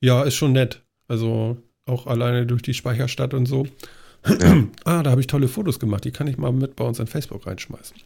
Ja, 0.00 0.22
ist 0.22 0.36
schon 0.36 0.52
nett. 0.52 0.82
Also 1.08 1.56
auch 1.86 2.06
alleine 2.06 2.46
durch 2.46 2.62
die 2.62 2.74
Speicherstadt 2.74 3.34
und 3.34 3.46
so. 3.46 3.66
Ja. 4.26 4.64
ah, 4.84 5.02
da 5.02 5.10
habe 5.10 5.20
ich 5.20 5.26
tolle 5.26 5.48
Fotos 5.48 5.78
gemacht. 5.78 6.04
Die 6.04 6.10
kann 6.10 6.26
ich 6.26 6.38
mal 6.38 6.52
mit 6.52 6.76
bei 6.76 6.84
uns 6.84 6.98
in 6.98 7.06
Facebook 7.06 7.46
reinschmeißen. 7.46 7.96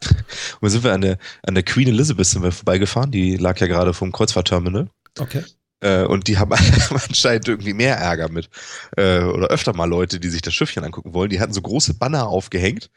Und 0.02 0.62
dann 0.62 0.70
sind 0.70 0.84
wir 0.84 0.92
an 0.92 1.00
der, 1.00 1.18
an 1.42 1.54
der 1.54 1.64
Queen 1.64 1.88
Elizabeth 1.88 2.26
sind 2.26 2.42
wir 2.42 2.52
vorbeigefahren. 2.52 3.10
Die 3.10 3.36
lag 3.36 3.58
ja 3.58 3.66
gerade 3.66 3.92
vom 3.92 4.12
Kreuzfahrtterminal. 4.12 4.88
Okay. 5.18 5.42
Äh, 5.80 6.04
und 6.04 6.26
die 6.26 6.38
haben 6.38 6.52
anscheinend 7.08 7.48
irgendwie 7.48 7.72
mehr 7.72 7.96
Ärger 7.96 8.28
mit. 8.28 8.48
Äh, 8.96 9.20
oder 9.20 9.48
öfter 9.48 9.74
mal 9.74 9.88
Leute, 9.88 10.20
die 10.20 10.28
sich 10.28 10.42
das 10.42 10.54
Schiffchen 10.54 10.84
angucken 10.84 11.14
wollen. 11.14 11.30
Die 11.30 11.40
hatten 11.40 11.52
so 11.52 11.62
große 11.62 11.94
Banner 11.94 12.28
aufgehängt. 12.28 12.90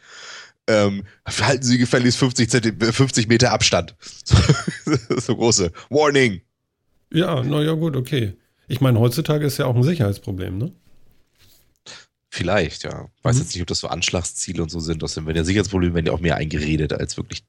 Ähm, 0.67 1.03
halten 1.25 1.63
Sie 1.63 1.77
gefälligst 1.77 2.19
50, 2.19 2.49
Zenti 2.49 2.71
50 2.71 3.27
Meter 3.27 3.51
Abstand. 3.51 3.95
So, 4.23 4.37
so 5.19 5.35
große. 5.35 5.71
Warning! 5.89 6.41
Ja, 7.11 7.43
naja, 7.43 7.73
gut, 7.73 7.95
okay. 7.95 8.33
Ich 8.71 8.79
meine, 8.79 8.99
heutzutage 8.99 9.45
ist 9.45 9.57
ja 9.57 9.65
auch 9.65 9.75
ein 9.75 9.83
Sicherheitsproblem, 9.83 10.57
ne? 10.57 10.71
Vielleicht, 12.29 12.83
ja. 12.83 13.09
Weiß 13.23 13.35
Mhm. 13.35 13.41
jetzt 13.41 13.53
nicht, 13.53 13.61
ob 13.61 13.67
das 13.67 13.79
so 13.79 13.87
Anschlagsziele 13.89 14.63
und 14.63 14.69
so 14.69 14.79
sind. 14.79 15.03
Außerdem, 15.03 15.27
wenn 15.27 15.35
ja 15.35 15.43
Sicherheitsprobleme 15.43 15.93
werden 15.95 16.05
ja 16.05 16.13
auch 16.13 16.21
mehr 16.21 16.37
eingeredet, 16.37 16.93
als 16.93 17.17
wirklich, 17.17 17.43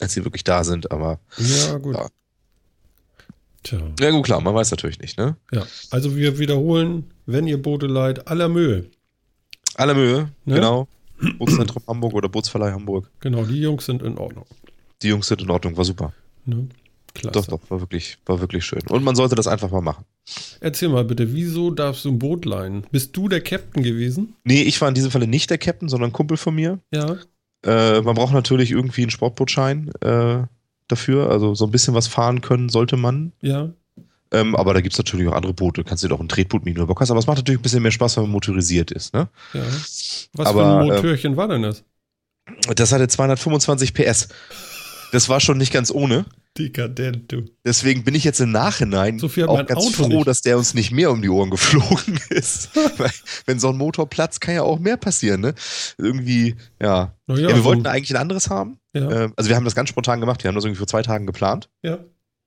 als 0.00 0.12
sie 0.12 0.24
wirklich 0.24 0.44
da 0.44 0.64
sind. 0.64 0.90
Aber 0.90 1.18
Ja, 1.38 1.78
gut. 1.78 1.94
Ja. 1.96 2.08
Tja. 3.62 3.80
ja 3.98 4.10
gut, 4.10 4.24
klar, 4.26 4.40
man 4.42 4.54
weiß 4.54 4.70
natürlich 4.70 4.98
nicht, 5.00 5.16
ne? 5.18 5.36
Ja, 5.50 5.66
also 5.90 6.14
wir 6.14 6.38
wiederholen, 6.38 7.10
wenn 7.24 7.46
ihr 7.46 7.60
Boote 7.60 7.86
leiht, 7.86 8.28
aller 8.28 8.48
Mühe. 8.48 8.90
Aller 9.76 9.94
Mühe, 9.94 10.30
Ne? 10.44 10.54
genau. 10.56 10.88
Bootszentrum 11.38 11.82
Hamburg 11.88 12.12
oder 12.12 12.28
Bootsverleih 12.28 12.72
Hamburg. 12.72 13.10
Genau, 13.20 13.44
die 13.44 13.60
Jungs 13.62 13.86
sind 13.86 14.02
in 14.02 14.18
Ordnung. 14.18 14.44
Die 15.02 15.08
Jungs 15.08 15.26
sind 15.28 15.40
in 15.40 15.50
Ordnung, 15.50 15.76
war 15.78 15.84
super. 15.86 16.12
Ne? 16.44 16.68
Klasse. 17.14 17.32
Doch, 17.32 17.46
doch, 17.46 17.70
war 17.70 17.80
wirklich, 17.80 18.18
war 18.26 18.38
wirklich 18.40 18.64
schön. 18.66 18.82
Und 18.90 19.02
man 19.02 19.16
sollte 19.16 19.34
das 19.34 19.46
einfach 19.46 19.70
mal 19.70 19.80
machen. 19.80 20.04
Erzähl 20.60 20.88
mal 20.88 21.04
bitte, 21.04 21.32
wieso 21.34 21.70
darfst 21.70 22.04
du 22.04 22.10
ein 22.10 22.18
Boot 22.18 22.44
leihen? 22.44 22.84
Bist 22.90 23.16
du 23.16 23.28
der 23.28 23.40
Captain 23.40 23.82
gewesen? 23.82 24.34
Nee, 24.44 24.62
ich 24.62 24.80
war 24.80 24.88
in 24.88 24.94
diesem 24.94 25.10
Falle 25.10 25.26
nicht 25.26 25.50
der 25.50 25.58
Captain, 25.58 25.88
sondern 25.88 26.10
ein 26.10 26.12
Kumpel 26.12 26.36
von 26.36 26.54
mir. 26.54 26.80
Ja. 26.92 27.16
Äh, 27.64 28.00
man 28.02 28.14
braucht 28.14 28.32
natürlich 28.32 28.72
irgendwie 28.72 29.02
einen 29.02 29.10
Sportbootschein 29.10 29.90
äh, 30.00 30.42
dafür. 30.88 31.30
Also 31.30 31.54
so 31.54 31.66
ein 31.66 31.70
bisschen 31.70 31.94
was 31.94 32.08
fahren 32.08 32.40
können 32.40 32.68
sollte 32.68 32.96
man. 32.96 33.32
Ja. 33.40 33.70
Ähm, 34.32 34.56
aber 34.56 34.74
da 34.74 34.80
gibt's 34.80 34.98
natürlich 34.98 35.28
auch 35.28 35.34
andere 35.34 35.54
Boote. 35.54 35.82
Du 35.82 35.88
kannst 35.88 36.02
dir 36.02 36.08
doch 36.08 36.20
ein 36.20 36.28
Tretboot 36.28 36.64
mieten, 36.64 36.78
wenn 36.78 36.82
du 36.82 36.88
Bock 36.88 37.00
hast. 37.00 37.10
Aber 37.10 37.20
es 37.20 37.26
macht 37.26 37.38
natürlich 37.38 37.60
ein 37.60 37.62
bisschen 37.62 37.82
mehr 37.82 37.92
Spaß, 37.92 38.16
wenn 38.16 38.24
man 38.24 38.32
motorisiert 38.32 38.90
ist. 38.90 39.14
Ne? 39.14 39.28
Ja. 39.52 39.62
Was 40.32 40.46
Aber, 40.48 40.52
für 40.52 40.66
ein 40.66 40.90
äh, 40.90 40.94
Motörchen 40.94 41.36
war 41.36 41.48
denn 41.48 41.62
das? 41.62 41.84
Das 42.74 42.92
hatte 42.92 43.06
225 43.06 43.94
PS. 43.94 44.28
Das 45.12 45.28
war 45.28 45.40
schon 45.40 45.58
nicht 45.58 45.72
ganz 45.72 45.90
ohne. 45.90 46.26
Dekadent, 46.58 47.30
du. 47.32 47.42
Deswegen 47.64 48.04
bin 48.04 48.14
ich 48.14 48.24
jetzt 48.24 48.40
im 48.40 48.50
Nachhinein 48.50 49.18
So 49.18 49.26
auch 49.46 49.66
ganz 49.66 49.72
Auto 49.80 49.90
froh, 50.04 50.08
nicht. 50.08 50.26
dass 50.26 50.40
der 50.42 50.56
uns 50.58 50.74
nicht 50.74 50.90
mehr 50.92 51.10
um 51.10 51.22
die 51.22 51.28
Ohren 51.28 51.50
geflogen 51.50 52.18
ist. 52.30 52.70
Weil, 52.98 53.10
wenn 53.46 53.58
so 53.58 53.68
ein 53.70 53.76
Motor 53.76 54.08
platzt, 54.08 54.40
kann 54.40 54.54
ja 54.54 54.62
auch 54.62 54.78
mehr 54.78 54.96
passieren. 54.96 55.40
Ne? 55.40 55.54
Irgendwie, 55.98 56.56
ja. 56.80 57.14
Ja, 57.28 57.34
ja, 57.36 57.48
wir 57.48 57.56
so- 57.56 57.64
wollten 57.64 57.86
eigentlich 57.86 58.10
ein 58.14 58.20
anderes 58.20 58.50
haben. 58.50 58.78
Ja. 58.94 59.10
Ähm, 59.10 59.32
also 59.36 59.48
wir 59.48 59.56
haben 59.56 59.64
das 59.64 59.74
ganz 59.74 59.88
spontan 59.88 60.20
gemacht. 60.20 60.42
Wir 60.44 60.48
haben 60.48 60.54
das 60.54 60.64
irgendwie 60.64 60.78
vor 60.78 60.86
zwei 60.86 61.02
Tagen 61.02 61.26
geplant. 61.26 61.68
ja. 61.82 61.98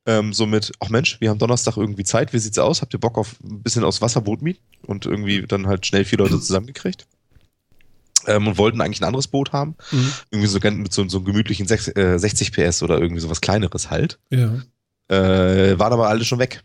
Ähm, 0.08 0.34
somit, 0.34 0.72
ach 0.80 0.90
Mensch, 0.90 1.20
wir 1.20 1.30
haben 1.30 1.38
Donnerstag 1.38 1.76
irgendwie 1.78 2.06
Zeit. 2.06 2.34
Wie 2.34 2.40
sieht's 2.40 2.58
aus? 2.58 2.82
Habt 2.82 2.94
ihr 2.96 3.00
Bock 3.00 3.18
auf 3.18 3.36
ein 3.44 3.62
bisschen 3.62 3.84
aufs 3.84 4.02
Wasserboot 4.02 4.42
mieten? 4.42 4.62
Und 4.88 5.06
irgendwie 5.06 5.44
dann 5.46 5.68
halt 5.68 5.86
schnell 5.86 6.04
vier 6.06 6.18
Leute 6.18 6.40
zusammengekriegt. 6.40 7.06
Ähm, 8.30 8.48
und 8.48 8.58
wollten 8.58 8.80
eigentlich 8.82 9.02
ein 9.02 9.06
anderes 9.06 9.28
Boot 9.28 9.52
haben. 9.52 9.76
Mhm. 9.92 10.12
Irgendwie 10.32 10.48
so 10.48 10.60
mit 10.60 10.94
so, 10.94 11.08
so 11.10 11.18
einem 11.18 11.26
gemütlichen 11.26 11.68
sechs- 11.68 11.88
äh, 11.90 12.18
60 12.18 12.52
PS 12.54 12.84
oder 12.84 13.00
irgendwie 13.00 13.22
sowas 13.22 13.42
kleineres 13.42 13.90
halt. 13.90 14.20
Ja. 14.30 14.62
Äh, 15.10 15.78
waren 15.80 15.94
aber 15.94 16.08
alle 16.10 16.24
schon 16.24 16.40
weg. 16.40 16.64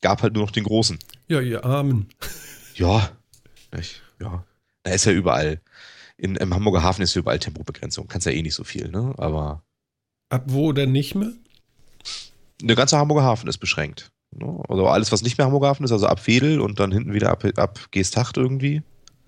Gab 0.00 0.22
halt 0.22 0.34
nur 0.34 0.44
noch 0.44 0.50
den 0.52 0.64
großen. 0.64 0.98
Ja, 1.28 1.40
ihr 1.40 1.64
Armen. 1.64 2.08
Ja. 2.74 3.10
Ich, 3.78 4.00
ja. 4.20 4.44
Da 4.82 4.90
ist 4.92 5.04
ja 5.06 5.12
überall. 5.12 5.60
In, 6.16 6.36
Im 6.36 6.54
Hamburger 6.54 6.82
Hafen 6.82 7.02
ist 7.02 7.14
ja 7.14 7.20
überall 7.20 7.38
Tempobegrenzung. 7.38 8.06
Kannst 8.08 8.26
ja 8.26 8.32
eh 8.32 8.42
nicht 8.42 8.54
so 8.54 8.64
viel, 8.64 8.88
ne? 8.88 9.14
Aber 9.18 9.62
Ab 10.30 10.44
wo 10.46 10.72
denn 10.72 10.92
nicht 10.92 11.14
mehr? 11.14 11.32
Der 12.62 12.76
ganze 12.76 12.96
Hamburger 12.98 13.24
Hafen 13.24 13.48
ist 13.48 13.58
beschränkt. 13.58 14.10
Ne? 14.30 14.62
Also 14.68 14.86
alles, 14.88 15.12
was 15.12 15.22
nicht 15.22 15.38
mehr 15.38 15.46
Hamburger 15.46 15.68
Hafen 15.68 15.84
ist, 15.84 15.92
also 15.92 16.06
ab 16.06 16.26
Wedel 16.26 16.60
und 16.60 16.80
dann 16.80 16.92
hinten 16.92 17.12
wieder 17.12 17.30
ab, 17.30 17.44
ab 17.56 17.80
Geesthacht 17.90 18.36
irgendwie, 18.36 18.82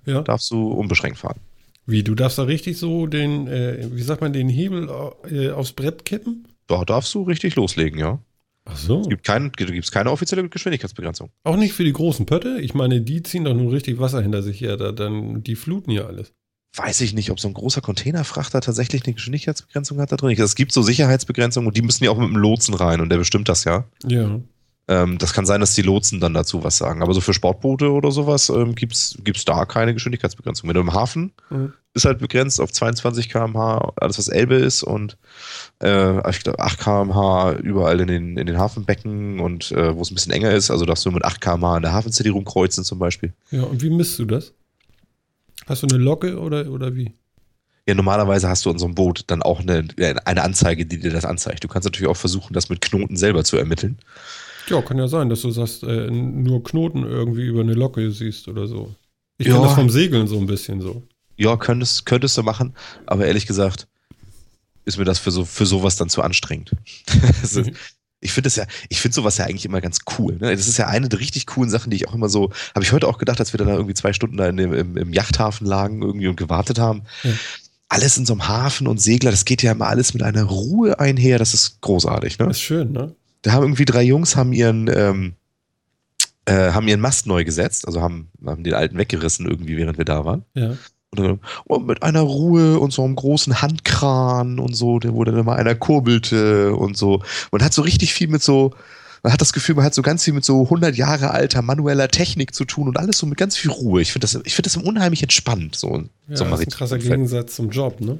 Ja. 0.04 0.22
darfst 0.22 0.50
du 0.50 0.68
unbeschränkt 0.72 1.18
fahren. 1.18 1.38
Wie, 1.86 2.02
du 2.02 2.14
darfst 2.14 2.38
da 2.38 2.42
richtig 2.42 2.78
so 2.78 3.06
den, 3.06 3.46
äh, 3.46 3.88
wie 3.92 4.02
sagt 4.02 4.20
man, 4.20 4.32
den 4.32 4.48
Hebel 4.48 4.88
äh, 5.30 5.50
aufs 5.50 5.72
Brett 5.72 6.04
kippen? 6.04 6.48
Da 6.66 6.84
darfst 6.84 7.14
du 7.14 7.22
richtig 7.22 7.54
loslegen, 7.54 7.98
ja. 7.98 8.18
Ach 8.64 8.76
so. 8.76 9.00
Es 9.00 9.08
gibt, 9.08 9.24
kein, 9.24 9.52
gibt 9.52 9.92
keine 9.92 10.10
offizielle 10.10 10.48
Geschwindigkeitsbegrenzung. 10.48 11.30
Auch 11.44 11.56
nicht 11.56 11.72
für 11.72 11.84
die 11.84 11.92
großen 11.92 12.26
Pötte? 12.26 12.58
Ich 12.60 12.74
meine, 12.74 13.00
die 13.00 13.22
ziehen 13.22 13.44
doch 13.44 13.54
nur 13.54 13.72
richtig 13.72 14.00
Wasser 14.00 14.20
hinter 14.20 14.42
sich 14.42 14.60
her, 14.60 14.76
da, 14.76 14.90
dann, 14.90 15.44
die 15.44 15.54
fluten 15.54 15.92
ja 15.92 16.06
alles. 16.06 16.32
Weiß 16.74 17.00
ich 17.00 17.14
nicht, 17.14 17.30
ob 17.30 17.38
so 17.38 17.48
ein 17.48 17.54
großer 17.54 17.80
Containerfrachter 17.80 18.60
tatsächlich 18.60 19.04
eine 19.04 19.14
Geschwindigkeitsbegrenzung 19.14 19.98
hat 19.98 20.12
da 20.12 20.16
drin. 20.16 20.36
Es 20.36 20.56
gibt 20.56 20.72
so 20.72 20.82
Sicherheitsbegrenzungen 20.82 21.68
und 21.68 21.76
die 21.76 21.82
müssen 21.82 22.04
ja 22.04 22.10
auch 22.10 22.18
mit 22.18 22.28
dem 22.28 22.36
Lotsen 22.36 22.74
rein 22.74 23.00
und 23.00 23.08
der 23.08 23.16
bestimmt 23.16 23.48
das 23.48 23.64
ja. 23.64 23.84
Ja. 24.06 24.40
Ähm, 24.88 25.18
das 25.18 25.32
kann 25.32 25.46
sein, 25.46 25.60
dass 25.60 25.74
die 25.74 25.82
Lotsen 25.82 26.20
dann 26.20 26.32
dazu 26.34 26.62
was 26.62 26.76
sagen. 26.76 27.02
Aber 27.02 27.12
so 27.12 27.20
für 27.20 27.34
Sportboote 27.34 27.90
oder 27.90 28.12
sowas 28.12 28.48
ähm, 28.50 28.74
gibt 28.76 28.94
es 28.94 29.44
da 29.44 29.64
keine 29.64 29.94
Geschwindigkeitsbegrenzung. 29.94 30.68
Wenn 30.68 30.74
du 30.74 30.80
im 30.80 30.92
Hafen 30.94 31.32
Mhm. 31.50 31.72
ist 31.94 32.04
halt 32.04 32.18
begrenzt 32.18 32.60
auf 32.60 32.72
22 32.72 33.28
km/h, 33.28 33.92
alles 33.96 34.18
was 34.18 34.28
Elbe 34.28 34.54
ist 34.56 34.82
und 34.84 35.16
äh, 35.82 36.30
ich 36.30 36.40
glaube 36.44 36.60
8 36.60 36.78
km/h 36.78 37.52
überall 37.62 38.00
in 38.00 38.06
den, 38.06 38.36
in 38.36 38.46
den 38.46 38.58
Hafenbecken 38.58 39.40
und 39.40 39.72
äh, 39.72 39.96
wo 39.96 40.02
es 40.02 40.10
ein 40.10 40.14
bisschen 40.14 40.32
enger 40.32 40.52
ist, 40.52 40.70
also 40.70 40.84
darfst 40.84 41.04
du 41.04 41.10
mit 41.10 41.24
8 41.24 41.40
km/h 41.40 41.76
in 41.78 41.82
der 41.82 41.92
Hafencity 41.92 42.28
rumkreuzen 42.28 42.84
zum 42.84 42.98
Beispiel. 43.00 43.32
Ja, 43.50 43.62
und 43.64 43.82
wie 43.82 43.90
misst 43.90 44.18
du 44.20 44.24
das? 44.24 44.52
Hast 45.66 45.82
du 45.82 45.88
eine 45.88 45.98
Locke 45.98 46.38
oder, 46.38 46.70
oder 46.70 46.94
wie? 46.94 47.12
Ja, 47.88 47.94
normalerweise 47.94 48.48
hast 48.48 48.64
du 48.66 48.70
in 48.70 48.78
so 48.78 48.84
einem 48.86 48.94
Boot 48.94 49.24
dann 49.28 49.42
auch 49.42 49.60
eine, 49.60 49.86
eine 50.24 50.42
Anzeige, 50.42 50.86
die 50.86 50.98
dir 51.00 51.10
das 51.12 51.24
anzeigt. 51.24 51.64
Du 51.64 51.68
kannst 51.68 51.86
natürlich 51.86 52.08
auch 52.10 52.16
versuchen, 52.16 52.52
das 52.52 52.68
mit 52.68 52.80
Knoten 52.80 53.16
selber 53.16 53.42
zu 53.44 53.56
ermitteln. 53.56 53.98
Ja, 54.68 54.82
kann 54.82 54.98
ja 54.98 55.08
sein, 55.08 55.28
dass 55.28 55.42
du 55.42 55.50
sagst, 55.50 55.82
äh, 55.84 56.10
nur 56.10 56.62
Knoten 56.62 57.04
irgendwie 57.04 57.44
über 57.46 57.60
eine 57.60 57.74
Locke 57.74 58.10
siehst 58.10 58.48
oder 58.48 58.66
so. 58.66 58.94
Ich 59.38 59.46
Ja. 59.46 59.54
kenne 59.54 59.66
das 59.66 59.74
vom 59.74 59.90
Segeln 59.90 60.26
so 60.26 60.38
ein 60.38 60.46
bisschen 60.46 60.80
so. 60.80 61.02
Ja, 61.36 61.56
könntest, 61.56 62.06
könntest 62.06 62.36
du 62.38 62.42
machen, 62.42 62.74
aber 63.06 63.26
ehrlich 63.26 63.46
gesagt 63.46 63.86
ist 64.86 64.98
mir 64.98 65.04
das 65.04 65.18
für 65.18 65.30
so 65.32 65.44
für 65.44 65.66
sowas 65.66 65.96
dann 65.96 66.08
zu 66.08 66.22
anstrengend. 66.22 66.70
Das 67.42 67.54
ist- 67.56 67.70
ich 68.20 68.32
finde 68.32 68.46
das 68.46 68.56
ja, 68.56 68.64
ich 68.88 69.00
finde 69.00 69.14
sowas 69.14 69.36
ja 69.36 69.44
eigentlich 69.44 69.66
immer 69.66 69.80
ganz 69.80 69.98
cool. 70.18 70.36
Ne? 70.40 70.56
Das 70.56 70.66
ist 70.66 70.78
ja 70.78 70.86
eine 70.86 71.08
der 71.08 71.20
richtig 71.20 71.46
coolen 71.46 71.68
Sachen, 71.70 71.90
die 71.90 71.96
ich 71.96 72.08
auch 72.08 72.14
immer 72.14 72.28
so, 72.30 72.50
habe 72.74 72.82
ich 72.82 72.92
heute 72.92 73.06
auch 73.08 73.18
gedacht, 73.18 73.38
als 73.40 73.52
wir 73.52 73.58
dann 73.58 73.68
da 73.68 73.74
irgendwie 73.74 73.94
zwei 73.94 74.12
Stunden 74.14 74.36
da 74.38 74.48
in 74.48 74.56
dem, 74.56 74.72
im, 74.72 74.96
im 74.96 75.12
Yachthafen 75.12 75.66
lagen 75.66 76.00
irgendwie 76.02 76.26
und 76.28 76.36
gewartet 76.36 76.78
haben. 76.78 77.02
Ja. 77.24 77.30
Alles 77.88 78.16
in 78.16 78.24
so 78.26 78.32
einem 78.32 78.48
Hafen 78.48 78.86
und 78.88 79.00
Segler, 79.00 79.30
das 79.30 79.44
geht 79.44 79.62
ja 79.62 79.72
immer 79.72 79.86
alles 79.88 80.14
mit 80.14 80.22
einer 80.22 80.44
Ruhe 80.44 80.98
einher, 80.98 81.38
das 81.38 81.52
ist 81.52 81.80
großartig. 81.82 82.38
Ne? 82.38 82.46
Das 82.46 82.56
ist 82.56 82.62
schön, 82.62 82.90
ne? 82.92 83.14
Da 83.46 83.52
haben 83.52 83.62
irgendwie 83.62 83.84
drei 83.84 84.02
Jungs 84.02 84.34
haben 84.34 84.52
ihren 84.52 84.88
ähm, 84.92 85.34
äh, 86.46 86.72
haben 86.72 86.88
ihren 86.88 87.00
Mast 87.00 87.26
neu 87.26 87.44
gesetzt, 87.44 87.86
also 87.86 88.00
haben, 88.02 88.28
haben 88.44 88.64
den 88.64 88.74
alten 88.74 88.98
weggerissen 88.98 89.46
irgendwie, 89.48 89.76
während 89.76 89.98
wir 89.98 90.04
da 90.04 90.24
waren. 90.24 90.44
Ja. 90.54 90.76
Und, 91.10 91.18
dann, 91.20 91.40
und 91.64 91.86
mit 91.86 92.02
einer 92.02 92.20
Ruhe 92.20 92.78
und 92.80 92.92
so 92.92 93.04
einem 93.04 93.14
großen 93.16 93.62
Handkran 93.62 94.58
und 94.58 94.74
so, 94.74 94.98
der- 94.98 95.14
wo 95.14 95.22
dann 95.24 95.36
immer 95.38 95.54
einer 95.56 95.74
kurbelte 95.76 96.74
und 96.74 96.96
so. 96.96 97.22
Man 97.52 97.62
hat 97.64 97.72
so 97.72 97.82
richtig 97.82 98.12
viel 98.14 98.28
mit 98.28 98.42
so, 98.42 98.72
man 99.22 99.32
hat 99.32 99.40
das 99.40 99.52
Gefühl, 99.52 99.74
man 99.76 99.84
hat 99.84 99.94
so 99.94 100.02
ganz 100.02 100.24
viel 100.24 100.34
mit 100.34 100.44
so 100.44 100.62
100 100.64 100.96
Jahre 100.96 101.30
alter 101.30 101.62
manueller 101.62 102.08
Technik 102.08 102.54
zu 102.54 102.64
tun 102.64 102.88
und 102.88 102.96
alles 102.98 103.18
so 103.18 103.26
mit 103.26 103.38
ganz 103.38 103.56
viel 103.56 103.70
Ruhe. 103.70 104.00
Ich 104.02 104.12
finde 104.12 104.24
das, 104.26 104.34
ich 104.44 104.54
finde 104.54 104.70
das 104.70 104.76
unheimlich 104.76 105.22
entspannt. 105.22 105.74
So, 105.76 106.04
Ja, 106.28 106.36
so 106.36 106.44
das 106.44 106.60
ist 106.60 106.66
ein 106.66 106.70
krasser 106.70 106.98
Gegensatz 106.98 107.54
zum 107.56 107.70
Job, 107.70 108.00
ne? 108.00 108.18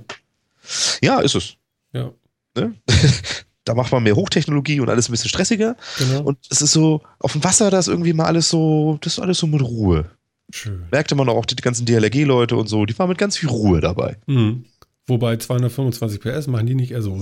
Ja, 1.02 1.20
ist 1.20 1.34
es. 1.34 1.54
Ja, 1.92 2.10
Ne? 2.56 2.74
da 3.66 3.74
macht 3.74 3.92
man 3.92 4.02
mehr 4.02 4.16
Hochtechnologie 4.16 4.80
und 4.80 4.88
alles 4.88 5.08
ein 5.08 5.12
bisschen 5.12 5.28
stressiger. 5.28 5.76
genau. 5.98 6.22
Und 6.22 6.38
es 6.48 6.62
ist 6.62 6.72
so, 6.72 7.02
auf 7.18 7.32
dem 7.32 7.44
Wasser, 7.44 7.70
da 7.70 7.78
ist 7.78 7.88
irgendwie 7.88 8.14
mal 8.14 8.24
alles 8.24 8.48
so, 8.48 8.96
das 9.02 9.14
ist 9.14 9.18
alles 9.18 9.38
so 9.38 9.46
mit 9.46 9.60
Ruhe. 9.60 10.10
schön. 10.50 10.84
Merkte 10.90 11.14
man 11.16 11.28
auch, 11.28 11.44
die 11.44 11.56
ganzen 11.56 11.84
DLRG-Leute 11.84 12.56
und 12.56 12.68
so, 12.68 12.86
die 12.86 12.98
waren 12.98 13.08
mit 13.08 13.18
ganz 13.18 13.36
viel 13.36 13.48
Ruhe 13.50 13.80
dabei. 13.80 14.16
Mhm. 14.26 14.64
Wobei 15.08 15.36
225 15.36 16.20
PS 16.20 16.46
machen 16.46 16.66
die 16.66 16.74
nicht 16.74 16.92
eher 16.92 17.02
so. 17.02 17.16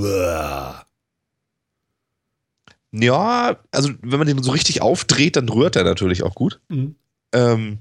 Ja, 2.93 3.57
also 3.73 3.91
wenn 4.03 4.19
man 4.19 4.29
den 4.29 4.43
so 4.43 4.53
richtig 4.53 4.83
aufdreht, 4.83 5.37
dann 5.37 5.49
rührt 5.49 5.77
er 5.77 5.85
natürlich 5.85 6.23
auch 6.23 6.35
gut. 6.35 6.61
Mhm. 6.69 6.95
Ähm, 7.33 7.79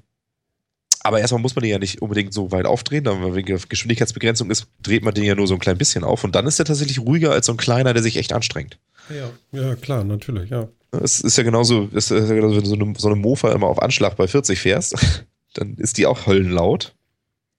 aber 1.04 1.20
erstmal 1.20 1.42
muss 1.42 1.56
man 1.56 1.64
den 1.64 1.72
ja 1.72 1.80
nicht 1.80 2.02
unbedingt 2.02 2.34
so 2.34 2.52
weit 2.52 2.66
aufdrehen, 2.66 3.04
dann 3.04 3.24
wenn 3.24 3.36
wegen 3.36 3.60
Geschwindigkeitsbegrenzung 3.70 4.50
ist, 4.50 4.68
dreht 4.82 5.04
man 5.04 5.14
den 5.14 5.26
ja 5.26 5.36
nur 5.36 5.48
so 5.48 5.54
ein 5.54 5.60
klein 5.60 5.78
bisschen 5.78 6.04
auf 6.04 6.24
und 6.24 6.34
dann 6.34 6.48
ist 6.48 6.60
er 6.60 6.66
tatsächlich 6.66 7.00
ruhiger 7.00 7.32
als 7.32 7.46
so 7.46 7.54
ein 7.54 7.58
kleiner, 7.58 7.94
der 7.94 8.02
sich 8.02 8.18
echt 8.18 8.32
anstrengt. 8.34 8.80
Ja. 9.10 9.30
ja, 9.60 9.76
klar, 9.76 10.04
natürlich, 10.06 10.50
ja. 10.50 10.70
Es 10.92 11.22
ist 11.22 11.38
ja 11.38 11.44
genauso, 11.44 11.90
es 11.94 12.10
ist 12.10 12.30
ja 12.30 12.36
genauso 12.36 12.56
wenn 12.56 12.64
du 12.64 12.70
so 12.70 12.76
eine, 12.76 12.94
so 12.98 13.08
eine 13.08 13.18
Mofa 13.18 13.52
immer 13.52 13.68
auf 13.68 13.82
Anschlag 13.82 14.16
bei 14.16 14.28
40 14.28 14.60
fährst, 14.60 14.96
dann 15.54 15.76
ist 15.76 15.98
die 15.98 16.06
auch 16.06 16.26
höllenlaut. 16.26 16.96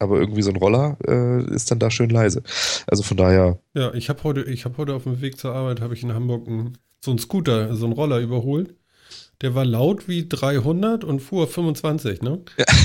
Aber 0.00 0.18
irgendwie 0.18 0.42
so 0.42 0.50
ein 0.50 0.56
Roller 0.56 0.98
äh, 1.06 1.54
ist 1.54 1.70
dann 1.70 1.78
da 1.78 1.90
schön 1.90 2.10
leise. 2.10 2.42
Also 2.86 3.04
von 3.04 3.16
daher, 3.16 3.60
Ja, 3.74 3.94
ich 3.94 4.08
habe 4.08 4.22
heute, 4.24 4.42
ich 4.42 4.64
habe 4.64 4.76
heute 4.76 4.94
auf 4.94 5.04
dem 5.04 5.20
Weg 5.20 5.38
zur 5.38 5.54
Arbeit, 5.54 5.80
habe 5.80 5.94
ich 5.94 6.02
in 6.02 6.12
Hamburg 6.12 6.48
einen, 6.48 6.78
so 7.00 7.12
einen 7.12 7.18
Scooter, 7.18 7.76
so 7.76 7.86
einen 7.86 7.94
Roller 7.94 8.18
überholt. 8.18 8.74
Der 9.40 9.54
war 9.54 9.64
laut 9.64 10.08
wie 10.08 10.28
300 10.28 11.04
und 11.04 11.20
fuhr 11.20 11.46
25, 11.46 12.22
ne? 12.22 12.40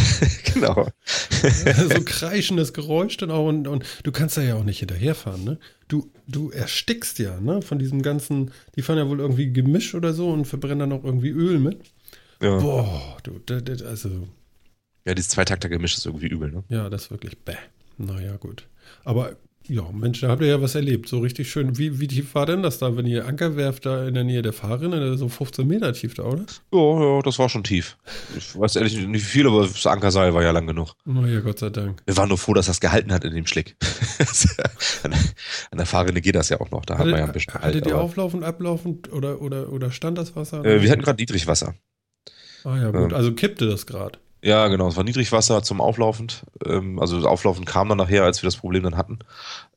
genau. 0.53 0.87
so 1.31 2.03
kreischendes 2.03 2.73
Geräusch 2.73 3.17
dann 3.17 3.31
auch 3.31 3.47
und, 3.47 3.67
und 3.67 3.85
du 4.03 4.11
kannst 4.11 4.37
da 4.37 4.41
ja 4.41 4.55
auch 4.55 4.63
nicht 4.63 4.79
hinterherfahren, 4.79 5.43
ne? 5.43 5.59
Du, 5.87 6.11
du 6.27 6.49
erstickst 6.49 7.19
ja, 7.19 7.39
ne? 7.39 7.61
Von 7.61 7.79
diesem 7.79 8.01
ganzen, 8.01 8.51
die 8.75 8.81
fahren 8.81 8.97
ja 8.97 9.07
wohl 9.07 9.19
irgendwie 9.19 9.51
Gemisch 9.51 9.95
oder 9.95 10.13
so 10.13 10.31
und 10.31 10.45
verbrennen 10.45 10.79
dann 10.79 10.93
auch 10.93 11.03
irgendwie 11.03 11.29
Öl 11.29 11.59
mit. 11.59 11.79
Ja, 12.41 12.57
Boah, 12.57 13.17
du, 13.23 13.39
das, 13.45 13.63
das, 13.63 13.81
also, 13.83 14.27
ja 15.05 15.13
dieses 15.13 15.29
Zweitakter-Gemisch 15.31 15.97
ist 15.97 16.05
irgendwie 16.05 16.27
übel, 16.27 16.51
ne? 16.51 16.63
ja, 16.69 16.89
das 16.89 17.03
ist 17.03 17.11
wirklich 17.11 17.37
bäh. 17.37 17.55
Naja, 17.97 18.37
gut. 18.37 18.67
Aber 19.03 19.35
ja, 19.69 19.83
Mensch, 19.93 20.21
da 20.21 20.29
habt 20.29 20.41
ihr 20.41 20.47
ja 20.47 20.61
was 20.61 20.75
erlebt. 20.75 21.07
So 21.07 21.19
richtig 21.19 21.49
schön. 21.49 21.77
Wie, 21.77 21.99
wie 21.99 22.07
tief 22.07 22.33
war 22.35 22.45
denn 22.45 22.63
das 22.63 22.79
da, 22.79 22.97
wenn 22.97 23.05
ihr 23.05 23.25
Anker 23.27 23.55
werft 23.55 23.85
da 23.85 24.07
in 24.07 24.13
der 24.15 24.23
Nähe 24.23 24.41
der 24.41 24.51
Fahrerin? 24.53 25.15
So 25.17 25.29
15 25.29 25.65
Meter 25.67 25.93
tief 25.93 26.15
da, 26.15 26.23
oder? 26.23 26.43
Ja, 26.73 27.03
ja, 27.15 27.21
das 27.21 27.37
war 27.39 27.47
schon 27.49 27.63
tief. 27.63 27.97
Ich 28.37 28.57
weiß 28.59 28.75
ehrlich 28.77 28.95
nicht 28.97 29.13
wie 29.13 29.19
viel, 29.19 29.47
aber 29.47 29.61
das 29.61 29.85
Ankerseil 29.85 30.33
war 30.33 30.41
ja 30.43 30.51
lang 30.51 30.67
genug. 30.67 30.95
Naja, 31.05 31.39
Gott 31.39 31.59
sei 31.59 31.69
Dank. 31.69 32.01
Wir 32.05 32.17
waren 32.17 32.29
nur 32.29 32.37
froh, 32.37 32.53
dass 32.53 32.65
das 32.65 32.79
gehalten 32.79 33.13
hat 33.13 33.23
in 33.23 33.33
dem 33.35 33.45
Schlick. 33.45 33.75
an, 35.03 35.11
der, 35.11 35.19
an 35.71 35.77
der 35.77 35.85
Fahrrinne 35.85 36.21
geht 36.21 36.35
das 36.35 36.49
ja 36.49 36.59
auch 36.59 36.71
noch, 36.71 36.85
da 36.85 36.97
hat 36.97 37.05
man 37.05 37.17
ja 37.19 37.25
ein 37.25 37.31
bisschen 37.31 37.53
hattet 37.53 37.85
ihr 37.85 37.93
aber- 37.93 38.03
auflaufend, 38.03 38.43
ablaufend 38.43 39.11
oder, 39.13 39.41
oder, 39.41 39.71
oder 39.71 39.91
stand 39.91 40.17
das 40.17 40.35
Wasser? 40.35 40.65
äh, 40.65 40.81
Wir 40.81 40.91
hatten 40.91 41.01
gerade 41.03 41.21
Niedrigwasser. 41.21 41.75
Ah 42.63 42.77
ja, 42.77 42.91
gut. 42.91 43.11
ähm, 43.11 43.15
Also 43.15 43.33
kippte 43.33 43.67
das 43.67 43.85
gerade. 43.85 44.19
Ja, 44.41 44.67
genau, 44.69 44.87
es 44.87 44.95
war 44.95 45.03
Niedrigwasser 45.03 45.63
zum 45.63 45.81
Auflaufend. 45.81 46.43
Ähm, 46.65 46.97
also 46.99 47.17
das 47.17 47.25
Auflaufend 47.25 47.65
kam 47.65 47.89
dann 47.89 47.97
nachher, 47.97 48.23
als 48.23 48.41
wir 48.41 48.47
das 48.47 48.55
Problem 48.55 48.83
dann 48.83 48.95
hatten. 48.95 49.19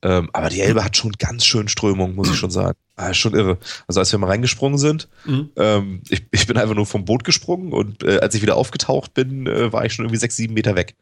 Ähm, 0.03 0.31
aber 0.33 0.51
die 0.51 0.61
Elbe 0.61 0.85
hat 0.85 0.97
schon 0.97 1.13
ganz 1.13 1.45
schön 1.45 1.67
Strömung, 1.69 2.15
muss 2.15 2.31
ich 2.31 2.37
schon 2.37 2.51
sagen. 2.53 2.79
Ah, 2.95 3.13
schon 3.13 3.35
irre. 3.35 3.59
Also 3.89 3.99
als 4.01 4.13
wir 4.13 4.19
mal 4.21 4.29
reingesprungen 4.29 4.79
sind, 4.79 5.09
Mhm. 5.25 5.51
ähm, 5.57 6.03
ich, 6.09 6.25
ich 6.31 6.47
bin 6.47 6.57
einfach 6.59 6.77
nur 6.77 6.87
vom 6.87 7.05
Boot 7.05 7.25
gesprungen 7.25 7.73
und 7.73 8.05
äh, 8.05 8.19
als 8.21 8.35
ich 8.37 8.43
wieder 8.43 8.57
aufgetaucht 8.57 9.15
bin, 9.15 9.47
äh, 9.49 9.73
war 9.73 9.85
ich 9.85 9.95
schon 9.95 10.05
irgendwie 10.05 10.21
sechs, 10.21 10.37
sieben 10.37 10.55
Meter 10.55 10.77
weg. 10.77 10.95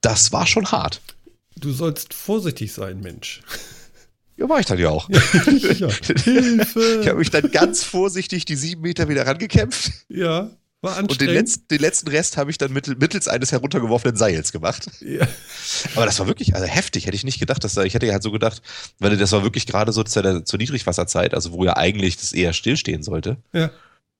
Das 0.00 0.32
war 0.32 0.46
schon 0.46 0.70
hart. 0.70 1.00
Du 1.58 1.72
sollst 1.72 2.14
vorsichtig 2.14 2.72
sein, 2.72 3.00
Mensch. 3.00 3.40
Ja, 4.36 4.48
war 4.48 4.60
ich 4.60 4.66
dann 4.66 4.78
ja 4.78 4.90
auch. 4.90 5.08
ja, 5.08 5.88
Hilfe! 6.22 7.00
Ich 7.02 7.08
habe 7.08 7.18
mich 7.18 7.30
dann 7.30 7.50
ganz 7.50 7.82
vorsichtig 7.82 8.44
die 8.44 8.54
sieben 8.56 8.82
Meter 8.82 9.08
wieder 9.08 9.26
rangekämpft 9.26 9.90
ja, 10.08 10.50
war 10.82 10.92
und 10.92 10.96
den, 10.96 11.04
anstrengend. 11.10 11.34
letzten, 11.34 11.68
den 11.68 11.80
letzten 11.80 12.08
Rest 12.08 12.36
habe 12.36 12.50
ich 12.50 12.58
dann 12.58 12.72
mittel, 12.72 12.96
mittels 12.96 13.28
eines 13.28 13.52
heruntergeworfenen 13.52 14.16
Seils 14.16 14.52
gemacht. 14.52 14.90
ja. 15.00 15.26
Aber 15.94 16.06
das 16.06 16.18
war 16.18 16.26
wirklich 16.26 16.54
also 16.54 16.66
heftig. 16.66 17.06
Hätte 17.06 17.16
ich 17.16 17.24
nicht 17.24 17.40
gedacht, 17.40 17.64
dass 17.64 17.74
da, 17.74 17.84
ich 17.84 17.94
hätte 17.94 18.06
ja 18.06 18.12
halt 18.12 18.22
so 18.22 18.30
gedacht, 18.30 18.62
weil 18.98 19.16
das 19.16 19.32
war 19.32 19.42
wirklich 19.42 19.66
gerade 19.66 19.92
so 19.92 20.02
zu 20.04 20.22
der, 20.22 20.44
zur 20.44 20.58
Niedrigwasserzeit, 20.58 21.34
also 21.34 21.52
wo 21.52 21.64
ja 21.64 21.76
eigentlich 21.76 22.16
das 22.16 22.32
eher 22.32 22.52
stillstehen 22.52 23.02
sollte. 23.02 23.38
ja, 23.52 23.70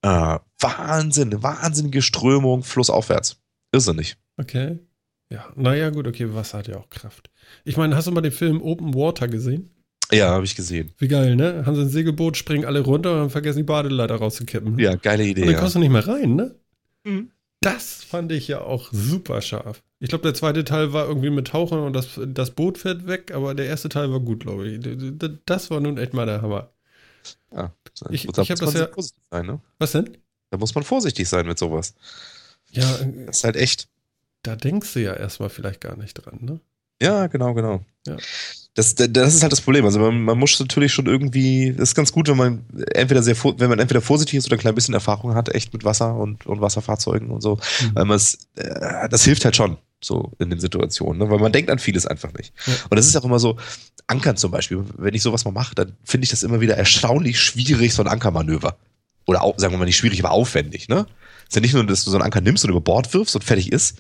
Äh, 0.03 0.39
Wahnsinn, 0.61 1.43
wahnsinnige 1.43 2.03
Strömung 2.03 2.63
flussaufwärts. 2.63 3.37
Irrsinnig. 3.73 4.17
okay. 4.37 4.79
Ja, 5.29 5.53
naja, 5.57 5.91
gut, 5.91 6.07
okay, 6.07 6.33
Wasser 6.35 6.59
hat 6.59 6.69
ja 6.69 6.77
auch 6.77 6.89
Kraft. 6.89 7.31
Ich 7.65 7.77
meine, 7.77 7.97
hast 7.97 8.07
du 8.07 8.13
mal 8.13 8.21
den 8.21 8.31
Film 8.31 8.63
Open 8.63 8.95
Water 8.95 9.27
gesehen? 9.27 9.71
Ja, 10.13 10.29
habe 10.31 10.45
ich 10.45 10.55
gesehen. 10.55 10.93
Wie 10.99 11.09
geil, 11.09 11.35
ne? 11.37 11.65
Haben 11.67 11.75
sie 11.75 11.83
ein 11.83 11.89
Segelboot, 11.89 12.37
springen 12.37 12.65
alle 12.65 12.81
runter 12.81 13.13
und 13.15 13.19
haben 13.21 13.31
vergessen, 13.31 13.59
die 13.59 13.63
Badeleiter 13.65 14.17
rauszukippen. 14.17 14.79
Ja, 14.79 14.95
geile 14.95 15.25
Und 15.25 15.31
Idee. 15.31 15.41
dann 15.43 15.51
Ja. 15.53 15.59
kommst 15.59 15.75
du 15.75 15.79
nicht 15.81 15.91
mehr 15.91 16.07
rein, 16.07 16.37
ne? 16.37 16.55
Mhm. 17.05 17.31
Das 17.61 18.05
fand 18.05 18.31
ich 18.31 18.47
ja 18.47 18.61
auch 18.61 18.91
super 18.93 19.41
scharf. 19.43 19.83
Ich 19.99 20.09
glaube, 20.11 20.23
der 20.23 20.35
zweite 20.35 20.63
Teil 20.63 20.93
war 20.93 21.09
irgendwie 21.09 21.31
mit 21.31 21.49
Tauchern 21.49 21.81
und 21.81 21.93
das, 21.95 22.21
das 22.27 22.51
Boot 22.53 22.79
fährt 22.79 23.07
weg, 23.07 23.33
aber 23.35 23.55
der 23.55 23.67
erste 23.67 23.89
Teil 23.89 24.11
war 24.13 24.21
gut, 24.21 24.41
glaube 24.41 24.69
ich. 24.69 24.81
Das 25.47 25.71
war 25.71 25.81
nun 25.81 25.99
echt 25.99 26.15
mal 26.15 26.27
der 26.27 26.43
Hammer. 26.43 26.71
Ja. 27.53 27.73
Ich- 28.11 28.27
da 28.29 28.43
ich 28.43 28.51
hab 28.51 28.61
muss 28.61 28.61
man 28.61 28.73
das 28.75 28.75
ja- 28.75 28.89
vorsichtig 28.95 29.23
sein, 29.31 29.47
ne? 29.47 29.61
Was 29.79 29.93
denn? 29.93 30.17
Da 30.51 30.59
muss 30.59 30.75
man 30.75 30.85
vorsichtig 30.85 31.29
sein 31.29 31.47
mit 31.47 31.59
sowas. 31.59 31.95
Ja, 32.71 32.85
äh, 32.99 33.27
Das 33.27 33.39
ist 33.39 33.45
halt 33.45 33.57
echt. 33.57 33.89
da 34.43 34.55
denkst 34.55 34.93
du 34.93 35.01
ja 35.03 35.15
erstmal 35.15 35.49
vielleicht 35.49 35.81
gar 35.81 35.97
nicht 35.97 36.15
dran, 36.15 36.39
ne? 36.43 36.61
Ja, 37.01 37.27
genau, 37.27 37.55
genau. 37.55 37.81
Ja. 38.07 38.17
das, 38.75 38.95
das 38.95 39.35
ist 39.35 39.43
halt 39.43 39.53
das 39.53 39.61
Problem. 39.61 39.85
Also 39.85 39.99
man, 39.99 40.23
man 40.23 40.39
muss 40.39 40.59
natürlich 40.61 40.93
schon 40.93 41.07
irgendwie, 41.07 41.73
das 41.73 41.91
ist 41.91 41.95
ganz 41.95 42.13
gut, 42.13 42.29
wenn 42.29 42.37
man 42.37 42.65
entweder 42.95 43.23
sehr, 43.23 43.37
wenn 43.59 43.69
man 43.69 43.79
entweder 43.79 44.01
vorsichtig 44.01 44.37
ist 44.37 44.47
oder 44.47 44.57
ein 44.57 44.61
klein 44.61 44.75
bisschen 44.75 44.95
Erfahrung 44.95 45.35
hat, 45.35 45.55
echt 45.55 45.73
mit 45.73 45.85
Wasser 45.85 46.15
und, 46.15 46.47
und 46.47 46.61
Wasserfahrzeugen 46.61 47.31
und 47.31 47.43
so. 47.43 47.57
Mhm. 47.57 47.95
Weil 47.95 48.05
man 48.05 48.17
es, 48.17 48.49
äh, 48.57 49.09
das 49.09 49.25
hilft 49.25 49.45
halt 49.45 49.57
schon 49.57 49.77
so 50.03 50.33
in 50.39 50.51
den 50.51 50.61
Situationen, 50.61 51.19
ne? 51.19 51.31
weil 51.31 51.39
man 51.39 51.53
denkt 51.53 51.71
an 51.71 51.79
vieles 51.79 52.07
einfach 52.07 52.33
nicht. 52.35 52.53
Ja. 52.67 52.75
Und 52.91 52.97
das 52.97 53.07
ist 53.07 53.17
auch 53.17 53.25
immer 53.25 53.39
so, 53.39 53.57
Ankern 54.07 54.37
zum 54.37 54.51
Beispiel, 54.53 54.85
wenn 54.97 55.15
ich 55.15 55.23
sowas 55.23 55.45
mal 55.45 55.51
mache, 55.51 55.75
dann 55.75 55.97
finde 56.05 56.25
ich 56.25 56.31
das 56.31 56.43
immer 56.43 56.61
wieder 56.61 56.77
erstaunlich 56.77 57.41
schwierig, 57.41 57.93
so 57.93 58.03
ein 58.03 58.09
Ankermanöver. 58.09 58.77
Oder 59.27 59.43
auch, 59.43 59.59
sagen 59.59 59.73
wir 59.75 59.79
mal 59.79 59.87
nicht 59.87 59.97
schwierig, 59.97 60.23
aber 60.23 60.31
aufwendig, 60.31 60.89
ne? 60.89 61.07
ist 61.49 61.55
ja 61.55 61.61
nicht 61.61 61.75
nur, 61.75 61.85
dass 61.85 62.05
du 62.05 62.11
so 62.11 62.17
einen 62.17 62.25
Anker 62.25 62.41
nimmst 62.41 62.65
und 62.65 62.71
über 62.71 62.81
Bord 62.81 63.13
wirfst 63.15 63.35
und 63.35 63.43
fertig 63.43 63.73
ist, 63.73 63.99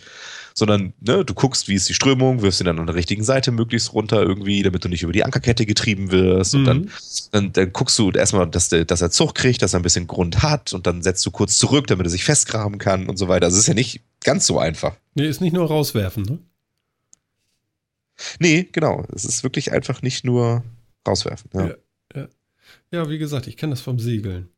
sondern 0.58 0.94
ne, 1.00 1.22
du 1.22 1.34
guckst, 1.34 1.68
wie 1.68 1.74
ist 1.74 1.86
die 1.88 1.94
Strömung, 1.94 2.40
wirfst 2.40 2.62
ihn 2.62 2.64
dann 2.64 2.78
an 2.78 2.86
der 2.86 2.94
richtigen 2.94 3.22
Seite 3.22 3.52
möglichst 3.52 3.92
runter 3.92 4.22
irgendwie, 4.22 4.62
damit 4.62 4.82
du 4.82 4.88
nicht 4.88 5.02
über 5.02 5.12
die 5.12 5.22
Ankerkette 5.22 5.66
getrieben 5.66 6.10
wirst. 6.10 6.54
Mhm. 6.54 6.58
Und 6.58 6.66
dann, 6.66 6.90
dann, 7.30 7.52
dann 7.52 7.72
guckst 7.74 7.98
du 7.98 8.10
erstmal, 8.10 8.48
dass, 8.48 8.70
der, 8.70 8.86
dass 8.86 9.02
er 9.02 9.10
Zug 9.10 9.34
kriegt, 9.34 9.60
dass 9.60 9.74
er 9.74 9.80
ein 9.80 9.82
bisschen 9.82 10.06
Grund 10.06 10.42
hat 10.42 10.72
und 10.72 10.86
dann 10.86 11.02
setzt 11.02 11.24
du 11.26 11.30
kurz 11.30 11.58
zurück, 11.58 11.86
damit 11.88 12.06
er 12.06 12.10
sich 12.10 12.24
festgraben 12.24 12.78
kann 12.78 13.06
und 13.10 13.18
so 13.18 13.28
weiter. 13.28 13.44
Also 13.44 13.56
es 13.56 13.64
ist 13.64 13.68
ja 13.68 13.74
nicht 13.74 14.00
ganz 14.24 14.46
so 14.46 14.58
einfach. 14.58 14.96
Nee, 15.14 15.28
ist 15.28 15.42
nicht 15.42 15.52
nur 15.52 15.66
rauswerfen, 15.66 16.22
ne? 16.22 16.38
Nee, 18.38 18.66
genau. 18.72 19.04
Es 19.14 19.26
ist 19.26 19.42
wirklich 19.42 19.72
einfach 19.72 20.00
nicht 20.00 20.24
nur 20.24 20.64
rauswerfen. 21.06 21.50
Ja, 21.52 21.66
ja, 21.66 21.74
ja. 22.14 22.28
ja 22.92 23.10
wie 23.10 23.18
gesagt, 23.18 23.46
ich 23.46 23.58
kenne 23.58 23.74
das 23.74 23.82
vom 23.82 23.98
Segeln. 23.98 24.48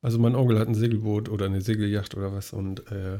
Also 0.00 0.20
mein 0.20 0.36
Onkel 0.36 0.60
hat 0.60 0.68
ein 0.68 0.76
Segelboot 0.76 1.28
oder 1.28 1.46
eine 1.46 1.60
Segelyacht 1.60 2.16
oder 2.16 2.32
was 2.32 2.52
und 2.52 2.88
äh, 2.92 3.18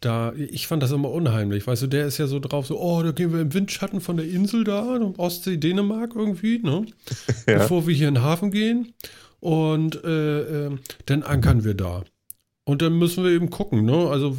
da, 0.00 0.32
ich 0.34 0.66
fand 0.66 0.82
das 0.82 0.92
immer 0.92 1.10
unheimlich. 1.10 1.66
Weißt 1.66 1.82
du, 1.82 1.86
der 1.86 2.06
ist 2.06 2.18
ja 2.18 2.26
so 2.26 2.38
drauf, 2.38 2.66
so, 2.66 2.78
oh, 2.78 3.02
da 3.02 3.12
gehen 3.12 3.32
wir 3.32 3.40
im 3.40 3.54
Windschatten 3.54 4.00
von 4.00 4.16
der 4.16 4.28
Insel 4.28 4.64
da, 4.64 4.98
Ostsee, 5.16 5.56
Dänemark 5.56 6.12
irgendwie, 6.14 6.58
ne? 6.58 6.86
Ja. 7.46 7.58
Bevor 7.58 7.86
wir 7.86 7.94
hier 7.94 8.08
in 8.08 8.14
den 8.14 8.22
Hafen 8.22 8.50
gehen. 8.50 8.94
Und 9.40 10.02
äh, 10.04 10.66
äh, 10.66 10.78
dann 11.06 11.22
ankern 11.22 11.64
wir 11.64 11.74
da. 11.74 12.04
Und 12.64 12.80
dann 12.80 12.98
müssen 12.98 13.24
wir 13.24 13.30
eben 13.30 13.50
gucken, 13.50 13.84
ne? 13.84 14.08
Also 14.08 14.36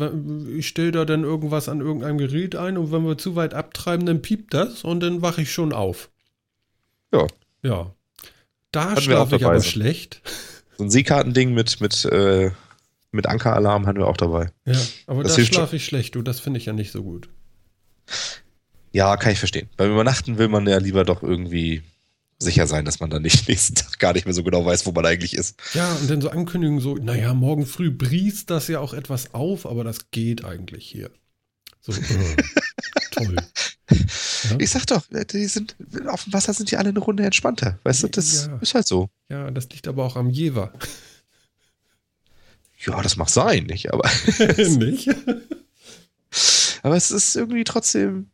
ich 0.58 0.68
stelle 0.68 0.91
da 0.91 1.06
dann 1.06 1.24
irgendwas 1.24 1.70
an 1.70 1.80
irgendeinem 1.80 2.18
Gerät 2.18 2.56
ein 2.56 2.78
und 2.78 2.91
wenn 2.91 3.06
wir 3.06 3.20
zu 3.20 3.36
weit 3.36 3.54
abtreiben, 3.54 4.06
dann 4.08 4.24
piept 4.24 4.54
das 4.54 4.84
und 4.84 5.02
dann 5.02 5.22
wache 5.22 5.44
ich 5.44 5.52
schon 5.52 5.74
auf. 5.74 6.10
Ja. 7.13 7.28
Ja. 7.62 7.91
Da 8.72 9.00
schlafe 9.00 9.36
ich 9.36 9.46
aber 9.46 9.62
schlecht. 9.62 10.22
So 10.78 10.84
ein 10.84 10.89
Seekartending 10.89 11.54
mit, 11.54 11.80
mit 11.82 12.04
äh, 12.06 12.52
mit 13.15 13.28
Ankeralarm 13.28 13.88
haben 13.88 13.97
wir 13.97 14.08
auch 14.08 14.17
dabei. 14.17 14.51
Ja, 14.65 14.80
aber 15.08 15.23
das 15.23 15.36
da 15.36 15.43
schlafe 15.43 15.75
ich 15.75 15.86
schlecht, 15.86 16.15
du, 16.15 16.21
das 16.21 16.39
finde 16.39 16.60
ich 16.60 16.65
ja 16.65 16.73
nicht 16.73 16.91
so 16.91 17.04
gut. 17.04 17.30
Ja, 18.91 19.17
kann 19.17 19.32
ich 19.32 19.39
verstehen. 19.39 19.69
Beim 19.78 19.91
Übernachten 19.91 20.38
will 20.38 20.47
man 20.47 20.67
ja 20.67 20.78
lieber 20.78 21.04
doch 21.04 21.23
irgendwie 21.23 21.84
sicher 22.38 22.67
sein, 22.67 22.86
dass 22.86 22.99
man 22.99 23.10
dann 23.10 23.21
nicht 23.21 23.47
nächsten 23.49 23.75
Tag 23.75 23.99
gar 23.99 24.13
nicht 24.13 24.25
mehr 24.25 24.34
so 24.34 24.43
genau 24.43 24.65
weiß, 24.65 24.86
wo 24.86 24.91
man 24.91 25.06
eigentlich 25.06 25.36
ist. 25.36 25.58
Ja, 25.73 25.93
und 25.93 26.10
dann 26.10 26.21
so 26.21 26.30
Ankündigungen 26.30 26.82
so, 26.82 26.95
naja, 26.95 27.34
morgen 27.34 27.65
früh 27.65 27.91
briest 27.91 28.49
das 28.49 28.67
ja 28.67 28.80
auch 28.80 28.93
etwas 28.93 29.34
auf, 29.34 29.65
aber 29.65 29.84
das 29.84 30.12
geht 30.12 30.45
eigentlich 30.45 30.86
hier. 30.86 31.12
So, 31.82 31.91
äh, 31.91 32.36
toll. 33.12 33.36
Ja? 33.89 34.56
Ich 34.60 34.69
sag 34.69 34.86
doch, 34.88 35.04
die 35.32 35.45
sind, 35.45 35.75
auf 36.08 36.23
dem 36.23 36.34
Wasser 36.34 36.54
sind 36.54 36.71
die 36.71 36.78
alle 36.78 36.89
eine 36.89 36.99
Runde 36.99 37.23
entspannter. 37.23 37.80
Weißt 37.84 38.04
du, 38.04 38.08
das 38.08 38.47
ja. 38.47 38.58
ist 38.58 38.75
halt 38.75 38.88
so. 38.88 39.10
Ja, 39.30 39.49
das 39.51 39.69
liegt 39.69 39.88
aber 39.88 40.06
auch 40.06 40.15
am 40.15 40.30
Jever. 40.30 40.73
Ja, 42.86 43.02
das 43.02 43.17
mag 43.17 43.30
sein, 43.30 43.65
nicht? 43.65 43.91
Aber. 43.91 44.10
nicht? 44.58 45.10
aber 46.84 46.95
es 46.95 47.12
ist 47.12 47.36
irgendwie 47.36 47.63
trotzdem. 47.63 48.28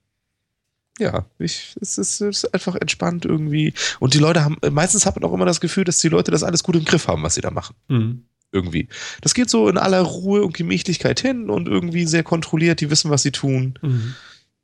Ja, 1.00 1.26
ich, 1.40 1.76
es, 1.82 1.98
ist, 1.98 2.22
es 2.22 2.44
ist 2.44 2.54
einfach 2.54 2.76
entspannt 2.76 3.26
irgendwie. 3.26 3.74
Und 4.00 4.14
die 4.14 4.20
Leute 4.20 4.44
haben, 4.44 4.58
meistens 4.72 5.06
hat 5.06 5.16
man 5.16 5.28
auch 5.28 5.34
immer 5.34 5.46
das 5.46 5.62
Gefühl, 5.62 5.84
dass 5.84 6.00
die 6.00 6.10
Leute 6.10 6.32
das 6.32 6.44
alles 6.44 6.64
gut 6.64 6.76
im 6.76 6.86
Griff 6.86 7.08
haben, 7.08 7.24
was 7.24 7.36
sie 7.36 7.42
da 7.42 7.50
machen. 7.50 7.76
Mhm. 7.88 8.26
Irgendwie. 8.52 8.90
Das 9.22 9.34
geht 9.34 9.50
so 9.50 9.70
in 9.70 9.78
aller 9.78 10.02
Ruhe 10.02 10.44
und 10.44 10.54
Gemächlichkeit 10.54 11.22
hin 11.22 11.50
und 11.50 11.68
irgendwie 11.68 12.06
sehr 12.06 12.24
kontrolliert, 12.24 12.82
die 12.82 12.92
wissen, 12.92 13.10
was 13.10 13.24
sie 13.24 13.32
tun. 13.32 13.80
Mhm. 13.82 14.16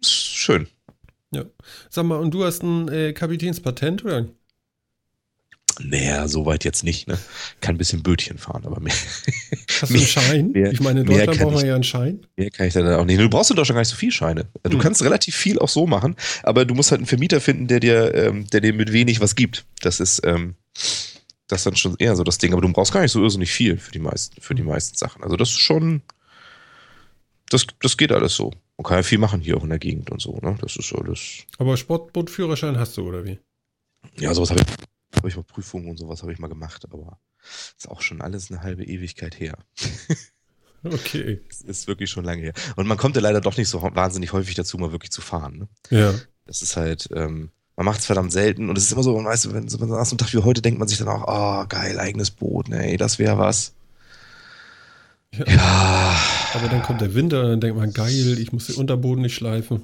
Schön. 0.01 0.67
Ja. 1.31 1.45
Sag 1.89 2.05
mal, 2.05 2.19
und 2.19 2.33
du 2.33 2.43
hast 2.43 2.61
ein 2.63 2.89
äh, 2.89 3.13
Kapitänspatent, 3.13 4.05
oder? 4.05 4.27
Naja, 5.79 6.27
so 6.27 6.45
weit 6.45 6.63
jetzt 6.63 6.83
nicht. 6.83 7.07
Ne? 7.07 7.17
Kann 7.61 7.75
ein 7.75 7.77
bisschen 7.77 8.01
Bötchen 8.01 8.37
fahren, 8.37 8.65
aber 8.65 8.79
mehr. 8.79 8.93
Hast 9.81 9.91
du 9.91 9.95
einen 9.95 10.05
Schein? 10.05 10.51
Mehr, 10.51 10.71
ich 10.71 10.79
meine, 10.79 11.01
in 11.01 11.05
Deutschland 11.05 11.39
braucht 11.39 11.53
man 11.55 11.65
ja 11.65 11.75
einen 11.75 11.83
Schein. 11.83 12.25
Mehr 12.35 12.49
kann 12.49 12.67
ich 12.67 12.73
da 12.73 12.97
auch 12.97 13.05
nicht. 13.05 13.19
Du 13.19 13.29
brauchst 13.29 13.51
in 13.51 13.55
Deutschland 13.55 13.75
gar 13.75 13.81
nicht 13.81 13.89
so 13.89 13.95
viel 13.95 14.11
Scheine. 14.11 14.47
Du 14.63 14.71
hm. 14.71 14.79
kannst 14.79 15.03
relativ 15.03 15.35
viel 15.35 15.59
auch 15.59 15.69
so 15.69 15.85
machen, 15.85 16.15
aber 16.43 16.65
du 16.65 16.73
musst 16.73 16.91
halt 16.91 16.99
einen 16.99 17.07
Vermieter 17.07 17.41
finden, 17.41 17.67
der 17.67 17.79
dir, 17.79 18.13
ähm, 18.15 18.47
der 18.47 18.61
dir 18.61 18.73
mit 18.73 18.91
wenig 18.91 19.21
was 19.21 19.35
gibt. 19.35 19.65
Das 19.81 19.99
ist, 19.99 20.21
ähm, 20.25 20.55
das 21.47 21.59
ist 21.59 21.65
dann 21.65 21.75
schon 21.75 21.95
eher 21.99 22.15
so 22.15 22.23
das 22.23 22.39
Ding. 22.39 22.53
Aber 22.53 22.61
du 22.61 22.71
brauchst 22.71 22.91
gar 22.91 23.01
nicht 23.01 23.11
so 23.11 23.21
irrsinnig 23.21 23.51
viel 23.51 23.77
für 23.77 23.91
die 23.91 23.99
meisten, 23.99 24.41
für 24.41 24.55
die 24.55 24.63
meisten 24.63 24.97
Sachen. 24.97 25.23
Also 25.23 25.35
das 25.37 25.49
ist 25.49 25.59
schon, 25.59 26.01
das, 27.49 27.67
das 27.81 27.97
geht 27.97 28.11
alles 28.11 28.33
so. 28.33 28.51
Man 28.77 28.83
kann 28.83 28.97
ja 28.97 29.03
viel 29.03 29.17
machen 29.19 29.41
hier 29.41 29.57
auch 29.57 29.63
in 29.63 29.69
der 29.69 29.79
Gegend 29.79 30.09
und 30.09 30.21
so. 30.21 30.39
Ne? 30.41 30.57
Das 30.61 30.75
ist 30.75 30.93
alles. 30.93 31.43
Aber 31.57 31.77
Sportbootführerschein 31.77 32.77
hast 32.77 32.97
du, 32.97 33.07
oder 33.07 33.25
wie? 33.25 33.39
Ja, 34.19 34.33
sowas 34.33 34.49
habe 34.49 34.61
ich 34.61 34.86
habe 35.27 35.29
ich 35.29 35.35
mal 35.37 35.43
Prüfungen 35.43 35.89
und 35.89 35.97
sowas 35.97 36.21
habe 36.21 36.31
ich 36.31 36.39
mal 36.39 36.47
gemacht, 36.47 36.85
aber 36.85 37.19
ist 37.77 37.89
auch 37.89 38.01
schon 38.01 38.21
alles 38.21 38.49
eine 38.49 38.61
halbe 38.61 38.83
Ewigkeit 38.83 39.39
her. 39.39 39.57
Okay. 40.83 41.41
Das 41.49 41.61
ist 41.61 41.87
wirklich 41.87 42.09
schon 42.09 42.23
lange 42.23 42.43
her. 42.43 42.53
Und 42.75 42.87
man 42.87 42.97
kommt 42.97 43.15
ja 43.15 43.21
leider 43.21 43.41
doch 43.41 43.57
nicht 43.57 43.67
so 43.67 43.81
wahnsinnig 43.81 44.31
häufig 44.31 44.53
dazu, 44.53 44.77
mal 44.77 44.91
wirklich 44.91 45.11
zu 45.11 45.21
fahren. 45.21 45.57
Ne? 45.57 45.67
Ja. 45.89 46.13
Das 46.45 46.61
ist 46.61 46.77
halt, 46.77 47.09
ähm, 47.13 47.49
man 47.75 47.85
macht 47.87 47.99
es 47.99 48.05
verdammt 48.05 48.31
selten 48.31 48.69
und 48.69 48.77
es 48.77 48.85
ist 48.85 48.91
immer 48.91 49.01
so, 49.01 49.15
man 49.15 49.25
weiß, 49.25 49.51
wenn, 49.53 49.79
wenn 49.79 49.89
nach 49.89 50.05
so 50.05 50.11
einem 50.11 50.19
Tag 50.19 50.31
wie 50.33 50.37
heute 50.37 50.61
denkt 50.61 50.79
man 50.79 50.87
sich 50.87 50.99
dann 50.99 51.07
auch, 51.07 51.25
oh, 51.27 51.65
geil, 51.67 51.99
eigenes 51.99 52.29
Boot, 52.29 52.69
ne, 52.69 52.95
das 52.95 53.17
wäre 53.17 53.39
was. 53.39 53.73
Ja. 55.31 55.45
ja. 55.47 56.21
Aber 56.53 56.69
dann 56.69 56.83
kommt 56.83 57.01
der 57.01 57.15
Winter 57.15 57.41
und 57.41 57.49
dann 57.49 57.59
denkt 57.59 57.77
man, 57.77 57.91
geil, 57.91 58.37
ich 58.39 58.53
muss 58.53 58.67
den 58.67 58.75
Unterboden 58.75 59.23
nicht 59.23 59.35
schleifen. 59.35 59.81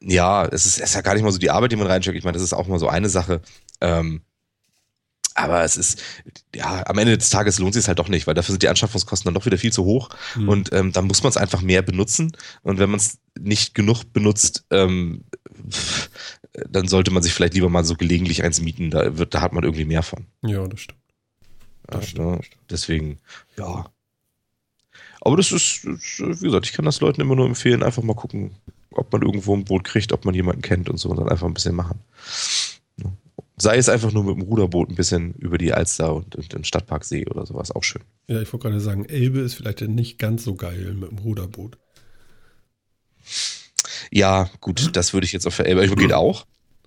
Ja, 0.00 0.44
es 0.46 0.66
ist, 0.66 0.78
es 0.78 0.90
ist 0.90 0.94
ja 0.94 1.00
gar 1.00 1.14
nicht 1.14 1.22
mal 1.22 1.32
so 1.32 1.38
die 1.38 1.50
Arbeit, 1.50 1.72
die 1.72 1.76
man 1.76 1.86
reinsteckt. 1.86 2.18
Ich 2.18 2.24
meine, 2.24 2.34
das 2.34 2.42
ist 2.42 2.52
auch 2.52 2.66
mal 2.66 2.78
so 2.78 2.88
eine 2.88 3.08
Sache. 3.08 3.40
Ähm, 3.80 4.22
aber 5.34 5.64
es 5.64 5.76
ist, 5.76 6.00
ja, 6.54 6.86
am 6.86 6.96
Ende 6.98 7.18
des 7.18 7.30
Tages 7.30 7.58
lohnt 7.58 7.74
sich 7.74 7.82
es 7.82 7.88
halt 7.88 7.98
doch 7.98 8.08
nicht, 8.08 8.26
weil 8.26 8.34
dafür 8.34 8.52
sind 8.52 8.62
die 8.62 8.68
Anschaffungskosten 8.68 9.26
dann 9.26 9.34
doch 9.34 9.46
wieder 9.46 9.58
viel 9.58 9.72
zu 9.72 9.84
hoch. 9.84 10.10
Mhm. 10.36 10.48
Und 10.48 10.72
ähm, 10.72 10.92
dann 10.92 11.06
muss 11.06 11.22
man 11.22 11.30
es 11.30 11.36
einfach 11.36 11.60
mehr 11.60 11.82
benutzen. 11.82 12.36
Und 12.62 12.78
wenn 12.78 12.90
man 12.90 13.00
es 13.00 13.18
nicht 13.38 13.74
genug 13.74 14.12
benutzt, 14.12 14.64
ähm, 14.70 15.24
dann 16.68 16.86
sollte 16.86 17.10
man 17.10 17.22
sich 17.22 17.32
vielleicht 17.32 17.54
lieber 17.54 17.68
mal 17.68 17.84
so 17.84 17.96
gelegentlich 17.96 18.44
eins 18.44 18.60
mieten. 18.60 18.90
Da, 18.90 19.18
wird, 19.18 19.34
da 19.34 19.40
hat 19.40 19.52
man 19.52 19.64
irgendwie 19.64 19.84
mehr 19.84 20.04
von. 20.04 20.26
Ja, 20.42 20.66
das 20.68 20.80
stimmt. 20.80 21.00
Das 21.88 22.04
ja, 22.04 22.08
stimmt, 22.10 22.26
ne? 22.26 22.40
Deswegen, 22.70 23.18
ja. 23.58 23.86
Aber 25.20 25.36
das 25.36 25.50
ist, 25.52 25.84
wie 25.84 26.46
gesagt, 26.46 26.66
ich 26.66 26.72
kann 26.74 26.84
das 26.84 27.00
Leuten 27.00 27.20
immer 27.20 27.34
nur 27.34 27.46
empfehlen, 27.46 27.82
einfach 27.82 28.02
mal 28.02 28.14
gucken, 28.14 28.54
ob 28.98 29.12
man 29.12 29.22
irgendwo 29.22 29.54
ein 29.54 29.64
Boot 29.64 29.84
kriegt, 29.84 30.12
ob 30.12 30.24
man 30.24 30.34
jemanden 30.34 30.62
kennt 30.62 30.88
und 30.88 30.98
so 30.98 31.10
und 31.10 31.18
dann 31.18 31.28
einfach 31.28 31.46
ein 31.46 31.54
bisschen 31.54 31.74
machen. 31.74 32.00
Sei 33.56 33.76
es 33.76 33.88
einfach 33.88 34.12
nur 34.12 34.24
mit 34.24 34.34
dem 34.34 34.42
Ruderboot 34.42 34.90
ein 34.90 34.96
bisschen 34.96 35.32
über 35.34 35.58
die 35.58 35.72
Alster 35.72 36.12
und, 36.12 36.34
und 36.34 36.52
den 36.52 36.64
Stadtparksee 36.64 37.26
oder 37.26 37.46
sowas, 37.46 37.70
auch 37.70 37.84
schön. 37.84 38.02
Ja, 38.26 38.40
ich 38.40 38.52
wollte 38.52 38.68
gerade 38.68 38.80
sagen, 38.80 39.04
Elbe 39.04 39.40
ist 39.40 39.54
vielleicht 39.54 39.80
nicht 39.82 40.18
ganz 40.18 40.42
so 40.42 40.56
geil 40.56 40.94
mit 40.94 41.10
dem 41.10 41.18
Ruderboot. 41.18 41.78
Ja, 44.10 44.50
gut, 44.60 44.96
das 44.96 45.12
würde 45.12 45.24
ich 45.24 45.32
jetzt 45.32 45.46
auf 45.46 45.56
der 45.56 45.66
Elbe. 45.66 45.88
Geht 45.94 46.12
auch. 46.12 46.46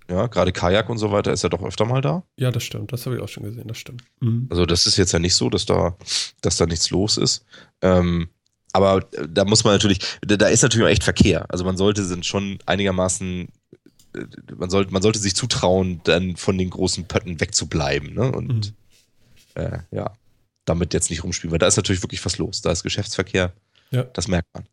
Ja, 0.10 0.28
gerade 0.28 0.52
Kajak 0.54 0.90
und 0.90 0.98
so 0.98 1.12
weiter 1.12 1.34
ist 1.34 1.44
ja 1.44 1.50
doch 1.50 1.64
öfter 1.64 1.86
mal 1.86 2.02
da. 2.02 2.24
Ja, 2.38 2.52
das 2.52 2.64
stimmt. 2.64 2.94
Das 2.94 3.06
habe 3.06 3.18
ich 3.18 3.22
auch 3.22 3.28
schon 3.28 3.44
gesehen. 3.44 3.68
Das 3.68 3.78
stimmt. 3.78 4.04
Mhm. 4.22 4.48
Also, 4.50 4.66
das 4.66 4.86
ist 4.86 4.98
jetzt 4.98 5.12
ja 5.12 5.20
nicht 5.20 5.36
so, 5.36 5.50
dass 5.50 5.66
da, 5.66 5.98
dass 6.42 6.58
da 6.58 6.66
nichts 6.66 6.90
los 6.92 7.18
ist. 7.18 7.46
Ähm, 7.82 8.30
aber 8.74 9.02
da 9.28 9.46
muss 9.46 9.64
man 9.64 9.74
natürlich, 9.74 10.00
da 10.22 10.48
ist 10.48 10.62
natürlich 10.62 10.86
auch 10.86 10.92
echt 10.92 11.04
Verkehr. 11.04 11.46
Also, 11.50 11.64
man 11.66 11.78
sollte 11.78 12.06
sind 12.06 12.26
schon 12.26 12.60
einigermaßen 12.66 13.48
man 14.56 14.70
sollte, 14.70 14.92
man 14.92 15.02
sollte 15.02 15.20
sich 15.20 15.36
zutrauen, 15.36 16.02
dann 16.04 16.36
von 16.38 16.58
den 16.58 16.70
großen 16.70 17.06
Pötten 17.08 17.40
wegzubleiben. 17.40 18.14
Ne? 18.14 18.32
Und 18.32 18.74
mhm. 19.56 19.62
äh, 19.62 19.80
ja, 19.92 20.14
damit 20.66 20.94
jetzt 20.94 21.10
nicht 21.10 21.24
rumspielen, 21.24 21.52
weil 21.52 21.60
da 21.60 21.68
ist 21.68 21.78
natürlich 21.78 22.04
wirklich 22.04 22.24
was 22.26 22.38
los. 22.38 22.62
Da 22.62 22.72
ist 22.72 22.84
Geschäftsverkehr. 22.84 23.54
Ja. 23.92 24.04
Das 24.04 24.28
merkt 24.28 24.48
man. 24.54 24.66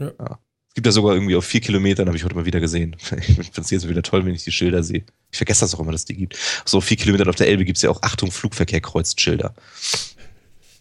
Ja. 0.00 0.12
ja. 0.18 0.38
Es 0.68 0.74
gibt 0.74 0.86
ja 0.86 0.92
sogar 0.92 1.14
irgendwie 1.14 1.36
auf 1.36 1.44
vier 1.46 1.60
Kilometern, 1.60 2.06
habe 2.06 2.18
ich 2.18 2.24
heute 2.24 2.34
mal 2.34 2.44
wieder 2.44 2.60
gesehen. 2.60 2.96
Ich 3.16 3.34
finde 3.34 3.60
es 3.62 3.70
jetzt 3.70 3.88
wieder 3.88 4.02
toll, 4.02 4.24
wenn 4.26 4.34
ich 4.34 4.44
die 4.44 4.52
Schilder 4.52 4.82
sehe. 4.82 5.04
Ich 5.30 5.38
vergesse 5.38 5.62
das 5.62 5.74
auch 5.74 5.80
immer, 5.80 5.92
dass 5.92 6.04
die 6.04 6.14
gibt. 6.14 6.36
So 6.64 6.80
vier 6.80 6.96
Kilometer 6.96 7.28
auf 7.28 7.36
der 7.36 7.48
Elbe 7.48 7.64
gibt 7.64 7.78
es 7.78 7.82
ja 7.82 7.90
auch 7.90 8.02
Achtung, 8.02 8.30
Flugverkehr 8.30 8.80
kreuzt 8.80 9.20
Schilder. 9.20 9.54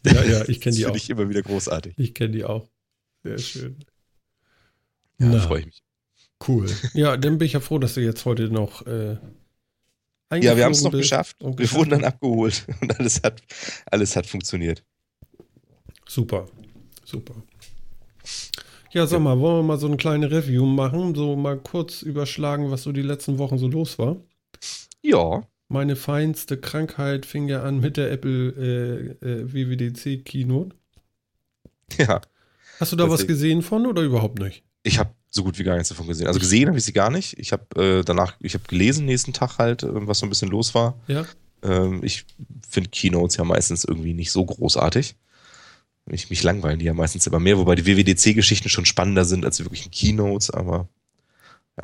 Ja, 0.06 0.24
ja, 0.24 0.48
ich 0.48 0.62
kenne 0.62 0.76
die 0.76 0.86
auch. 0.86 0.90
Finde 0.90 0.98
ich 0.98 1.10
immer 1.10 1.30
wieder 1.30 1.42
großartig. 1.42 1.94
Ich 1.98 2.14
kenne 2.14 2.32
die 2.32 2.44
auch. 2.44 2.68
Sehr 3.24 3.38
schön. 3.38 3.78
Ja, 5.20 5.40
freue 5.40 5.62
ich 5.62 5.66
mich. 5.68 5.84
Cool. 6.46 6.70
Ja, 6.94 7.18
dann 7.18 7.38
bin 7.38 7.46
ich 7.46 7.54
ja 7.54 7.60
froh, 7.60 7.80
dass 7.80 7.96
du 7.96 8.02
jetzt 8.02 8.26
heute 8.26 8.50
noch. 8.50 8.86
Äh, 8.86 9.18
ja, 10.34 10.58
wir 10.58 10.66
haben 10.66 10.72
es 10.72 10.84
noch 10.84 10.92
geschafft. 10.92 11.42
Und 11.42 11.60
wir 11.60 11.72
wurden 11.72 11.92
dann 11.92 12.04
abgeholt 12.04 12.66
und 12.82 13.00
alles 13.00 13.22
hat, 13.24 13.42
alles 13.86 14.16
hat 14.16 14.26
funktioniert. 14.26 14.84
Super, 16.08 16.48
super. 17.04 17.36
Ja, 18.92 19.08
sag 19.08 19.22
mal, 19.22 19.40
wollen 19.40 19.58
wir 19.58 19.64
mal 19.64 19.78
so 19.78 19.88
eine 19.88 19.98
kleine 19.98 20.30
Review 20.32 20.66
machen? 20.66 21.16
So 21.16 21.36
mal 21.36 21.58
kurz 21.58 22.02
überschlagen, 22.02 22.72
was 22.72 22.84
so 22.84 22.92
die 22.92 23.02
letzten 23.02 23.38
Wochen 23.38 23.58
so 23.58 23.68
los 23.68 23.98
war? 24.00 24.18
Ja. 25.02 25.48
Meine 25.68 25.96
feinste 25.96 26.58
Krankheit 26.58 27.26
fing 27.26 27.48
ja 27.48 27.64
an 27.64 27.80
mit 27.80 27.98
der 27.98 28.12
Apple 28.12 29.18
äh, 29.22 29.28
äh, 29.28 29.54
WWDC 29.54 30.24
Keynote. 30.24 30.76
Ja. 31.98 32.22
Hast 32.80 32.92
du 32.92 32.96
da 32.96 33.10
was 33.10 33.26
gesehen 33.26 33.62
von 33.62 33.86
oder 33.86 34.02
überhaupt 34.02 34.40
nicht? 34.40 34.64
Ich 34.84 35.00
habe 35.00 35.12
so 35.30 35.44
gut 35.44 35.58
wie 35.60 35.64
gar 35.64 35.76
nichts 35.76 35.90
davon 35.90 36.08
gesehen. 36.08 36.28
Also 36.28 36.40
gesehen 36.40 36.68
habe 36.68 36.78
ich 36.78 36.84
sie 36.84 36.94
gar 36.94 37.10
nicht. 37.10 37.38
Ich 37.40 37.52
habe 37.52 38.00
äh, 38.00 38.04
danach, 38.04 38.36
ich 38.40 38.54
habe 38.54 38.64
gelesen 38.68 39.06
nächsten 39.06 39.34
Tag 39.34 39.58
halt, 39.58 39.84
äh, 39.84 40.08
was 40.08 40.20
so 40.20 40.26
ein 40.26 40.30
bisschen 40.30 40.50
los 40.50 40.76
war. 40.76 41.00
Ja. 41.08 41.26
Ähm, 41.64 42.04
ich 42.04 42.26
finde 42.70 42.90
Keynotes 42.90 43.38
ja 43.38 43.44
meistens 43.44 43.84
irgendwie 43.84 44.14
nicht 44.14 44.32
so 44.32 44.46
großartig. 44.46 45.16
Mich, 46.06 46.30
mich 46.30 46.44
langweilen 46.44 46.80
die 46.80 46.86
ja 46.86 46.94
meistens 46.94 47.26
immer 47.26 47.40
mehr, 47.40 47.58
wobei 47.58 47.76
die 47.76 47.86
WWDC-Geschichten 47.86 48.70
schon 48.70 48.86
spannender 48.86 49.26
sind 49.26 49.44
als 49.44 49.58
die 49.58 49.64
wirklichen 49.64 49.92
Keynotes, 49.92 50.52
aber 50.52 50.88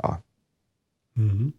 ja. 0.02 0.24
Mhm. 1.16 1.54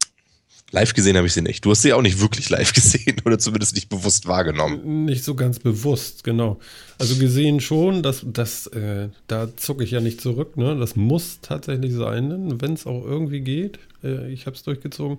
Live 0.72 0.94
gesehen 0.94 1.18
habe 1.18 1.26
ich 1.26 1.34
sie 1.34 1.42
nicht. 1.42 1.64
Du 1.64 1.70
hast 1.70 1.82
sie 1.82 1.92
auch 1.92 2.00
nicht 2.00 2.20
wirklich 2.20 2.48
live 2.48 2.72
gesehen 2.74 3.16
oder 3.26 3.38
zumindest 3.38 3.74
nicht 3.74 3.90
bewusst 3.90 4.26
wahrgenommen. 4.26 5.04
Nicht 5.04 5.22
so 5.22 5.34
ganz 5.34 5.58
bewusst, 5.58 6.24
genau. 6.24 6.58
Also 6.98 7.16
gesehen 7.16 7.60
schon, 7.60 8.02
dass 8.02 8.24
das, 8.26 8.68
äh, 8.68 9.10
da 9.26 9.54
zucke 9.54 9.84
ich 9.84 9.90
ja 9.90 10.00
nicht 10.00 10.20
zurück. 10.20 10.56
Ne? 10.56 10.76
Das 10.78 10.96
muss 10.96 11.40
tatsächlich 11.42 11.92
sein, 11.92 12.60
wenn 12.60 12.72
es 12.72 12.86
auch 12.86 13.04
irgendwie 13.04 13.40
geht. 13.40 13.78
Äh, 14.02 14.32
ich 14.32 14.46
habe 14.46 14.56
es 14.56 14.62
durchgezogen. 14.62 15.18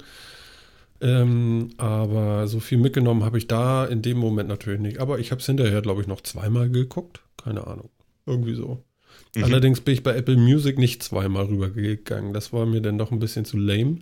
Ähm, 1.01 1.69
aber 1.77 2.47
so 2.47 2.59
viel 2.59 2.79
mitgenommen 2.79 3.23
habe 3.23 3.37
ich 3.37 3.47
da 3.47 3.85
in 3.85 4.01
dem 4.01 4.17
Moment 4.17 4.49
natürlich 4.49 4.79
nicht. 4.79 4.99
Aber 4.99 5.19
ich 5.19 5.29
habe 5.29 5.39
es 5.39 5.45
hinterher, 5.45 5.83
glaube 5.83 6.01
ich, 6.01 6.07
noch 6.07 6.21
zweimal 6.21 6.69
geguckt. 6.69 7.21
Keine 7.43 7.67
Ahnung. 7.67 7.89
Irgendwie 8.25 8.55
so. 8.55 8.83
Mhm. 9.35 9.43
Allerdings 9.43 9.81
bin 9.81 9.93
ich 9.93 10.01
bei 10.01 10.15
Apple 10.15 10.37
Music 10.37 10.79
nicht 10.79 11.03
zweimal 11.03 11.45
rübergegangen. 11.45 12.33
Das 12.33 12.53
war 12.53 12.65
mir 12.65 12.81
dann 12.81 12.97
doch 12.97 13.11
ein 13.11 13.19
bisschen 13.19 13.45
zu 13.45 13.57
lame. 13.57 13.99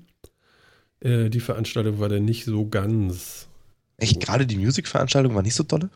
Äh, 1.02 1.30
die 1.30 1.40
Veranstaltung 1.40 2.00
war 2.00 2.10
dann 2.10 2.26
nicht 2.26 2.46
so 2.46 2.68
ganz. 2.68 3.48
Echt, 3.98 4.20
gerade 4.20 4.48
die 4.48 4.58
Music-Veranstaltung 4.58 5.36
war 5.36 5.44
nicht 5.44 5.56
so 5.56 5.64
dolle? 5.64 5.90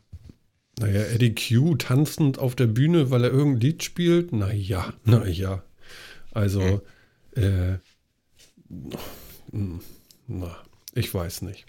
Naja, 0.80 1.04
Eddie 1.04 1.34
Q 1.34 1.76
tanzend 1.76 2.38
auf 2.38 2.56
der 2.56 2.68
Bühne, 2.68 3.10
weil 3.10 3.24
er 3.24 3.32
irgendein 3.32 3.62
Lied 3.62 3.84
spielt. 3.84 4.34
Naja, 4.34 4.94
naja. 5.06 5.64
Also, 6.32 6.82
mhm. 7.36 7.42
äh, 7.42 7.78
na, 10.28 10.56
ich 10.94 11.14
weiß 11.14 11.44
nicht. 11.44 11.66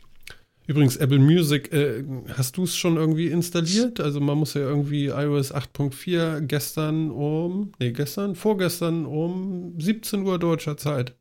Übrigens, 0.66 0.96
Apple 0.96 1.20
Music, 1.20 1.72
äh, 1.72 2.02
hast 2.36 2.56
du 2.56 2.64
es 2.64 2.76
schon 2.76 2.96
irgendwie 2.96 3.28
installiert? 3.28 4.00
Also 4.00 4.18
man 4.20 4.38
muss 4.38 4.54
ja 4.54 4.62
irgendwie 4.62 5.06
iOS 5.06 5.54
8.4 5.54 6.40
gestern 6.40 7.12
um, 7.12 7.72
nee, 7.78 7.92
gestern, 7.92 8.34
vorgestern 8.34 9.06
um 9.06 9.78
17 9.78 10.22
Uhr 10.22 10.40
deutscher 10.40 10.76
Zeit 10.76 11.14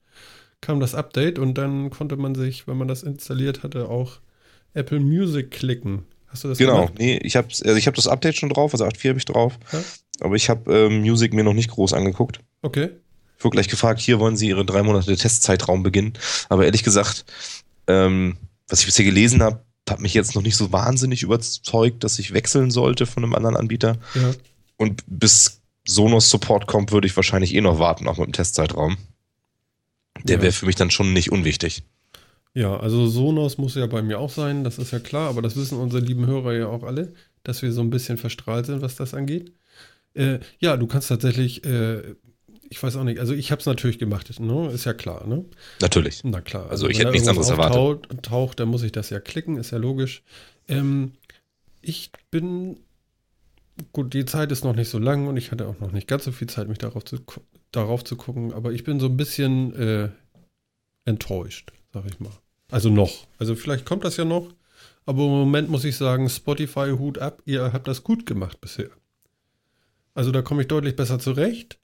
kam 0.65 0.79
das 0.79 0.95
Update 0.95 1.39
und 1.39 1.55
dann 1.57 1.89
konnte 1.89 2.17
man 2.17 2.35
sich, 2.35 2.67
wenn 2.67 2.77
man 2.77 2.87
das 2.87 3.03
installiert 3.03 3.63
hatte, 3.63 3.87
auch 3.89 4.19
Apple 4.73 4.99
Music 4.99 5.51
klicken. 5.51 6.03
Hast 6.27 6.43
du 6.43 6.47
das 6.49 6.57
Genau, 6.57 6.75
gemacht? 6.87 6.93
nee, 6.97 7.17
ich 7.23 7.35
habe 7.35 7.47
also 7.47 7.79
hab 7.79 7.93
das 7.95 8.07
Update 8.07 8.35
schon 8.35 8.49
drauf, 8.49 8.73
also 8.73 8.85
8.4 8.85 9.09
habe 9.09 9.19
ich 9.19 9.25
drauf, 9.25 9.57
ja? 9.71 9.81
aber 10.21 10.35
ich 10.35 10.49
habe 10.49 10.73
ähm, 10.73 11.01
Music 11.01 11.33
mir 11.33 11.43
noch 11.43 11.53
nicht 11.53 11.69
groß 11.71 11.93
angeguckt. 11.93 12.39
Okay. 12.61 12.89
Ich 13.37 13.43
wurde 13.43 13.55
gleich 13.55 13.67
gefragt, 13.69 13.99
hier 13.99 14.19
wollen 14.19 14.37
Sie 14.37 14.47
Ihre 14.49 14.65
drei 14.65 14.81
Monate 14.81 15.15
Testzeitraum 15.15 15.83
beginnen, 15.83 16.13
aber 16.49 16.65
ehrlich 16.65 16.83
gesagt, 16.83 17.25
ähm, 17.87 18.37
was 18.67 18.79
ich 18.79 18.85
bisher 18.87 19.05
gelesen 19.05 19.43
habe, 19.43 19.63
hat 19.89 19.99
mich 20.01 20.13
jetzt 20.15 20.35
noch 20.35 20.41
nicht 20.41 20.55
so 20.57 20.71
wahnsinnig 20.71 21.21
überzeugt, 21.21 22.03
dass 22.03 22.17
ich 22.17 22.33
wechseln 22.33 22.71
sollte 22.71 23.05
von 23.05 23.23
einem 23.23 23.35
anderen 23.35 23.55
Anbieter. 23.55 23.97
Ja. 24.15 24.33
Und 24.77 25.03
bis 25.07 25.61
Sonos 25.87 26.29
Support 26.31 26.65
kommt, 26.65 26.91
würde 26.91 27.05
ich 27.07 27.15
wahrscheinlich 27.15 27.53
eh 27.53 27.61
noch 27.61 27.77
warten, 27.77 28.07
auch 28.07 28.17
mit 28.17 28.27
dem 28.27 28.33
Testzeitraum. 28.33 28.97
Der 30.27 30.37
ja. 30.37 30.41
wäre 30.43 30.51
für 30.51 30.65
mich 30.65 30.75
dann 30.75 30.91
schon 30.91 31.13
nicht 31.13 31.31
unwichtig. 31.31 31.83
Ja, 32.53 32.77
also 32.77 33.07
Sonos 33.07 33.57
muss 33.57 33.75
ja 33.75 33.85
bei 33.85 34.01
mir 34.01 34.19
auch 34.19 34.29
sein, 34.29 34.63
das 34.63 34.77
ist 34.77 34.91
ja 34.91 34.99
klar, 34.99 35.29
aber 35.29 35.41
das 35.41 35.55
wissen 35.55 35.77
unsere 35.77 36.01
lieben 36.01 36.25
Hörer 36.25 36.53
ja 36.53 36.67
auch 36.67 36.83
alle, 36.83 37.13
dass 37.43 37.61
wir 37.61 37.71
so 37.71 37.81
ein 37.81 37.89
bisschen 37.89 38.17
verstrahlt 38.17 38.65
sind, 38.65 38.81
was 38.81 38.95
das 38.95 39.13
angeht. 39.13 39.51
Äh, 40.13 40.39
ja, 40.59 40.77
du 40.77 40.87
kannst 40.87 41.09
tatsächlich 41.09 41.65
äh, 41.65 42.15
ich 42.69 42.81
weiß 42.81 42.95
auch 42.97 43.03
nicht. 43.03 43.19
Also 43.19 43.33
ich 43.33 43.51
habe 43.51 43.59
es 43.59 43.65
natürlich 43.65 43.99
gemacht, 43.99 44.39
ne? 44.39 44.71
ist 44.71 44.85
ja 44.85 44.93
klar. 44.93 45.27
Ne? 45.27 45.45
Natürlich. 45.81 46.23
Na 46.23 46.41
klar. 46.41 46.63
Also, 46.63 46.71
also 46.71 46.87
ich 46.87 46.99
hätte 46.99 47.11
nichts 47.11 47.27
anderes 47.27 47.49
erwartet. 47.49 48.23
Taucht, 48.23 48.59
dann 48.59 48.69
muss 48.69 48.83
ich 48.83 48.91
das 48.91 49.09
ja 49.09 49.19
klicken, 49.19 49.57
ist 49.57 49.71
ja 49.71 49.77
logisch. 49.77 50.23
Ähm, 50.67 51.13
ich 51.81 52.11
bin, 52.31 52.77
gut, 53.91 54.13
die 54.13 54.25
Zeit 54.25 54.51
ist 54.51 54.63
noch 54.63 54.75
nicht 54.75 54.89
so 54.89 54.99
lang 54.99 55.27
und 55.27 55.37
ich 55.37 55.51
hatte 55.51 55.67
auch 55.67 55.79
noch 55.79 55.91
nicht 55.91 56.07
ganz 56.07 56.25
so 56.25 56.31
viel 56.31 56.47
Zeit, 56.47 56.67
mich 56.67 56.77
darauf 56.77 57.03
zu, 57.05 57.19
darauf 57.71 58.03
zu 58.03 58.15
gucken, 58.15 58.53
aber 58.53 58.71
ich 58.71 58.83
bin 58.83 58.99
so 58.99 59.07
ein 59.07 59.17
bisschen 59.17 59.75
äh, 59.75 60.09
enttäuscht, 61.05 61.71
sag 61.93 62.05
ich 62.05 62.19
mal. 62.19 62.31
Also 62.71 62.89
noch. 62.89 63.27
Also 63.37 63.55
vielleicht 63.55 63.85
kommt 63.85 64.03
das 64.03 64.17
ja 64.17 64.25
noch, 64.25 64.53
aber 65.05 65.23
im 65.23 65.29
Moment 65.29 65.69
muss 65.69 65.85
ich 65.85 65.97
sagen, 65.97 66.29
Spotify, 66.29 66.91
Hut 66.97 67.19
ab, 67.19 67.41
ihr 67.45 67.73
habt 67.73 67.87
das 67.87 68.03
gut 68.03 68.25
gemacht 68.25 68.59
bisher. 68.61 68.89
Also 70.13 70.31
da 70.31 70.41
komme 70.41 70.61
ich 70.61 70.67
deutlich 70.67 70.95
besser 70.95 71.19
zurecht. 71.19 71.77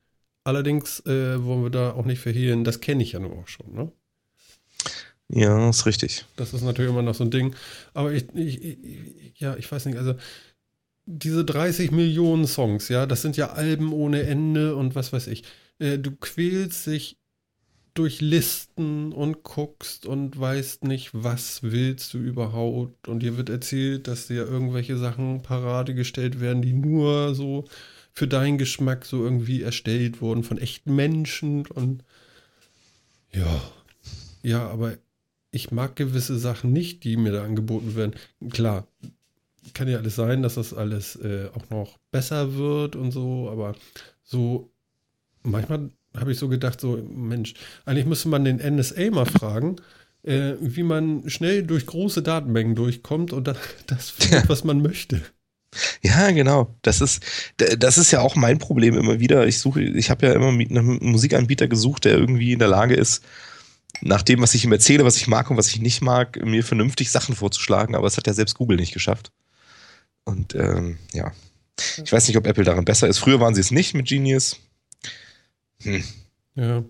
Allerdings 0.43 1.05
äh, 1.05 1.43
wollen 1.43 1.63
wir 1.63 1.69
da 1.69 1.91
auch 1.91 2.05
nicht 2.05 2.19
verhehlen, 2.19 2.63
das 2.63 2.79
kenne 2.81 3.03
ich 3.03 3.11
ja 3.11 3.19
nur 3.19 3.37
auch 3.37 3.47
schon, 3.47 3.73
ne? 3.73 3.91
Ja, 5.33 5.69
ist 5.69 5.85
richtig. 5.85 6.25
Das 6.35 6.53
ist 6.53 6.61
natürlich 6.61 6.91
immer 6.91 7.03
noch 7.03 7.15
so 7.15 7.23
ein 7.23 7.31
Ding. 7.31 7.55
Aber 7.93 8.11
ich, 8.11 8.25
ich, 8.33 8.61
ich, 8.61 9.39
ja, 9.39 9.55
ich 9.55 9.71
weiß 9.71 9.85
nicht, 9.85 9.97
also 9.97 10.15
diese 11.11 11.45
30 11.45 11.91
Millionen 11.91 12.47
Songs, 12.47 12.89
ja, 12.89 13.05
das 13.05 13.21
sind 13.21 13.37
ja 13.37 13.51
Alben 13.51 13.93
ohne 13.93 14.23
Ende 14.23 14.75
und 14.75 14.95
was 14.95 15.11
weiß 15.13 15.27
ich. 15.27 15.43
Äh, 15.79 15.99
du 15.99 16.11
quälst 16.15 16.87
dich 16.87 17.17
durch 17.93 18.21
Listen 18.21 19.11
und 19.11 19.43
guckst 19.43 20.05
und 20.05 20.39
weißt 20.39 20.85
nicht, 20.85 21.09
was 21.13 21.61
willst 21.63 22.13
du 22.13 22.19
überhaupt. 22.19 23.09
Und 23.09 23.19
dir 23.19 23.35
wird 23.35 23.49
erzählt, 23.49 24.07
dass 24.07 24.27
dir 24.27 24.47
irgendwelche 24.47 24.97
Sachen 24.97 25.41
parade 25.41 25.93
gestellt 25.93 26.39
werden, 26.39 26.61
die 26.61 26.73
nur 26.73 27.35
so 27.35 27.65
für 28.13 28.27
deinen 28.27 28.57
Geschmack 28.57 29.05
so 29.05 29.23
irgendwie 29.23 29.61
erstellt 29.61 30.21
wurden 30.21 30.43
von 30.43 30.57
echten 30.57 30.95
Menschen 30.95 31.65
und 31.67 32.03
ja, 33.33 33.61
ja, 34.43 34.67
aber 34.69 34.97
ich 35.51 35.71
mag 35.71 35.95
gewisse 35.95 36.37
Sachen 36.37 36.73
nicht, 36.73 37.03
die 37.03 37.17
mir 37.17 37.31
da 37.31 37.43
angeboten 37.43 37.95
werden. 37.95 38.15
Klar, 38.51 38.87
kann 39.73 39.87
ja 39.87 39.97
alles 39.97 40.15
sein, 40.15 40.41
dass 40.41 40.55
das 40.55 40.73
alles 40.73 41.15
äh, 41.17 41.49
auch 41.53 41.69
noch 41.69 41.97
besser 42.11 42.55
wird 42.55 42.95
und 42.95 43.11
so, 43.11 43.49
aber 43.49 43.75
so 44.23 44.71
manchmal 45.43 45.91
habe 46.17 46.31
ich 46.31 46.39
so 46.39 46.49
gedacht, 46.49 46.81
so 46.81 46.97
Mensch, 46.97 47.53
eigentlich 47.85 48.05
müsste 48.05 48.29
man 48.29 48.43
den 48.43 48.57
NSA 48.57 49.11
mal 49.11 49.25
fragen, 49.25 49.77
äh, 50.23 50.53
wie 50.59 50.83
man 50.83 51.29
schnell 51.29 51.63
durch 51.63 51.85
große 51.85 52.21
Datenmengen 52.21 52.75
durchkommt 52.75 53.33
und 53.33 53.47
dann 53.47 53.57
das 53.87 54.09
findet, 54.09 54.49
was 54.49 54.63
man 54.63 54.81
möchte. 54.81 55.21
Ja, 56.01 56.31
genau. 56.31 56.75
Das 56.81 56.99
ist, 56.99 57.23
das 57.55 57.97
ist 57.97 58.11
ja 58.11 58.19
auch 58.19 58.35
mein 58.35 58.57
Problem 58.57 58.97
immer 58.97 59.21
wieder. 59.21 59.47
Ich 59.47 59.59
suche, 59.59 59.81
ich 59.81 60.09
habe 60.09 60.25
ja 60.25 60.33
immer 60.33 60.49
einen 60.49 60.99
Musikanbieter 61.01 61.69
gesucht, 61.69 62.03
der 62.03 62.17
irgendwie 62.17 62.51
in 62.51 62.59
der 62.59 62.67
Lage 62.67 62.95
ist, 62.95 63.23
nach 64.01 64.21
dem, 64.21 64.41
was 64.41 64.53
ich 64.53 64.65
ihm 64.65 64.71
erzähle, 64.73 65.05
was 65.05 65.15
ich 65.15 65.27
mag 65.27 65.49
und 65.49 65.55
was 65.55 65.69
ich 65.69 65.79
nicht 65.79 66.01
mag, 66.01 66.43
mir 66.43 66.63
vernünftig 66.65 67.09
Sachen 67.09 67.35
vorzuschlagen. 67.35 67.95
Aber 67.95 68.07
es 68.07 68.17
hat 68.17 68.27
ja 68.27 68.33
selbst 68.33 68.55
Google 68.55 68.77
nicht 68.77 68.93
geschafft. 68.93 69.31
Und 70.25 70.55
ähm, 70.55 70.97
ja, 71.13 71.31
ich 72.03 72.11
weiß 72.11 72.27
nicht, 72.27 72.37
ob 72.37 72.45
Apple 72.45 72.63
darin 72.63 72.85
besser 72.85 73.07
ist. 73.07 73.19
Früher 73.19 73.39
waren 73.39 73.55
sie 73.55 73.61
es 73.61 73.71
nicht 73.71 73.93
mit 73.93 74.07
Genius. 74.07 74.59
Hm. 75.81 76.03
Ja. 76.55 76.83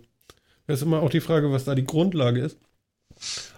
Das 0.67 0.79
ist 0.79 0.83
immer 0.83 1.01
auch 1.01 1.09
die 1.09 1.21
Frage, 1.21 1.51
was 1.51 1.65
da 1.65 1.75
die 1.75 1.85
Grundlage 1.85 2.41
ist. 2.41 2.57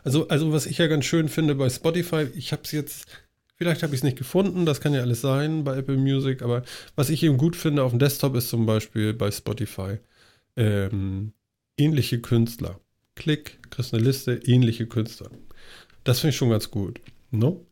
Also, 0.03 0.27
also 0.27 0.51
was 0.51 0.65
ich 0.65 0.77
ja 0.77 0.87
ganz 0.87 1.05
schön 1.05 1.29
finde 1.29 1.55
bei 1.55 1.69
Spotify, 1.69 2.27
ich 2.35 2.51
habe 2.51 2.63
es 2.63 2.71
jetzt 2.71 3.07
Vielleicht 3.55 3.83
habe 3.83 3.93
ich 3.93 3.99
es 3.99 4.03
nicht 4.03 4.17
gefunden, 4.17 4.65
das 4.65 4.81
kann 4.81 4.93
ja 4.93 5.01
alles 5.01 5.21
sein 5.21 5.63
bei 5.63 5.77
Apple 5.77 5.95
Music, 5.95 6.41
aber 6.41 6.63
was 6.95 7.09
ich 7.09 7.21
eben 7.23 7.37
gut 7.37 7.55
finde 7.55 7.83
auf 7.83 7.91
dem 7.91 7.99
Desktop 7.99 8.35
ist 8.35 8.49
zum 8.49 8.65
Beispiel 8.65 9.13
bei 9.13 9.31
Spotify 9.31 9.99
ähm, 10.55 11.33
ähnliche 11.77 12.19
Künstler. 12.19 12.79
Klick, 13.15 13.59
kriegst 13.69 13.93
eine 13.93 14.03
Liste, 14.03 14.33
ähnliche 14.45 14.87
Künstler. 14.87 15.29
Das 16.03 16.19
finde 16.19 16.31
ich 16.31 16.37
schon 16.37 16.49
ganz 16.49 16.71
gut. 16.71 16.99
No? 17.31 17.65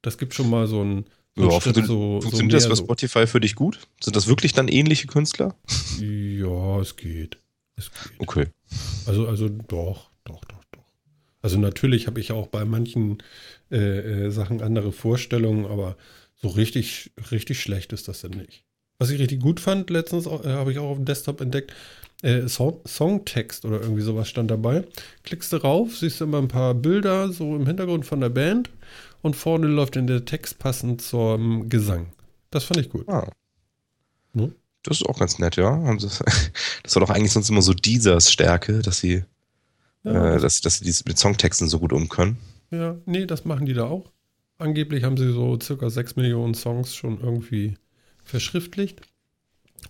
Das 0.00 0.18
gibt 0.18 0.34
schon 0.34 0.50
mal 0.50 0.66
so 0.66 0.82
ein. 0.82 1.04
Ja, 1.36 1.60
Schritt, 1.60 1.76
so, 1.86 2.20
funktioniert 2.20 2.60
so 2.60 2.68
das 2.68 2.78
bei 2.78 2.84
Spotify 2.84 3.26
für 3.26 3.40
dich 3.40 3.54
gut? 3.54 3.78
Sind 4.00 4.16
das 4.16 4.26
wirklich 4.26 4.52
dann 4.52 4.68
ähnliche 4.68 5.06
Künstler? 5.06 5.54
Ja, 5.98 6.80
es 6.80 6.96
geht. 6.96 7.38
Es 7.76 7.90
geht. 7.90 8.20
Okay. 8.20 8.48
Also, 9.06 9.26
also 9.26 9.48
doch, 9.48 10.10
doch, 10.24 10.44
doch, 10.44 10.64
doch. 10.72 10.84
Also 11.40 11.58
natürlich 11.58 12.06
habe 12.06 12.20
ich 12.20 12.32
auch 12.32 12.48
bei 12.48 12.64
manchen 12.64 13.18
äh, 13.70 14.26
äh, 14.26 14.30
Sachen 14.30 14.62
andere 14.62 14.92
Vorstellungen, 14.92 15.64
aber 15.64 15.96
so 16.36 16.48
richtig, 16.48 17.12
richtig 17.30 17.60
schlecht 17.60 17.92
ist 17.92 18.08
das 18.08 18.20
denn 18.20 18.32
nicht. 18.32 18.64
Was 18.98 19.10
ich 19.10 19.18
richtig 19.18 19.40
gut 19.40 19.58
fand, 19.58 19.88
letztens 19.90 20.26
äh, 20.26 20.48
habe 20.48 20.70
ich 20.70 20.78
auch 20.78 20.90
auf 20.90 20.96
dem 20.96 21.06
Desktop 21.06 21.40
entdeckt, 21.40 21.72
äh, 22.22 22.46
Song 22.46 22.80
Songtext 22.86 23.64
oder 23.64 23.80
irgendwie 23.80 24.02
sowas 24.02 24.28
stand 24.28 24.50
dabei. 24.50 24.84
Klickst 25.24 25.52
du 25.52 25.56
rauf, 25.56 25.96
siehst 25.96 26.20
du 26.20 26.24
immer 26.24 26.38
ein 26.38 26.48
paar 26.48 26.74
Bilder 26.74 27.32
so 27.32 27.56
im 27.56 27.66
Hintergrund 27.66 28.04
von 28.06 28.20
der 28.20 28.28
Band 28.28 28.70
und 29.22 29.36
vorne 29.36 29.68
läuft 29.68 29.96
in 29.96 30.06
der 30.06 30.24
Text 30.24 30.58
passend 30.58 31.00
zum 31.00 31.68
Gesang. 31.68 32.12
Das 32.50 32.64
fand 32.64 32.80
ich 32.80 32.90
gut. 32.90 33.08
Ah. 33.08 33.30
Ne? 34.34 34.54
Das 34.82 35.00
ist 35.00 35.06
auch 35.06 35.18
ganz 35.18 35.38
nett, 35.38 35.56
ja. 35.56 35.76
Das 36.82 36.96
war 36.96 37.00
doch 37.00 37.10
eigentlich 37.10 37.32
sonst 37.32 37.48
immer 37.48 37.62
so 37.62 37.72
Deezers 37.72 38.30
Stärke, 38.30 38.80
dass 38.80 38.98
sie, 38.98 39.24
ja. 40.02 40.34
äh, 40.34 40.40
dass, 40.40 40.60
dass 40.60 40.78
sie 40.78 41.02
mit 41.06 41.18
Songtexten 41.18 41.68
so 41.68 41.78
gut 41.78 41.92
um 41.92 42.08
können. 42.08 42.38
Ja, 42.70 42.96
nee, 43.06 43.26
das 43.26 43.44
machen 43.44 43.66
die 43.66 43.74
da 43.74 43.84
auch. 43.84 44.10
Angeblich 44.58 45.04
haben 45.04 45.16
sie 45.16 45.32
so 45.32 45.58
circa 45.60 45.88
6 45.88 46.16
Millionen 46.16 46.54
Songs 46.54 46.94
schon 46.94 47.20
irgendwie 47.20 47.76
verschriftlicht. 48.24 49.00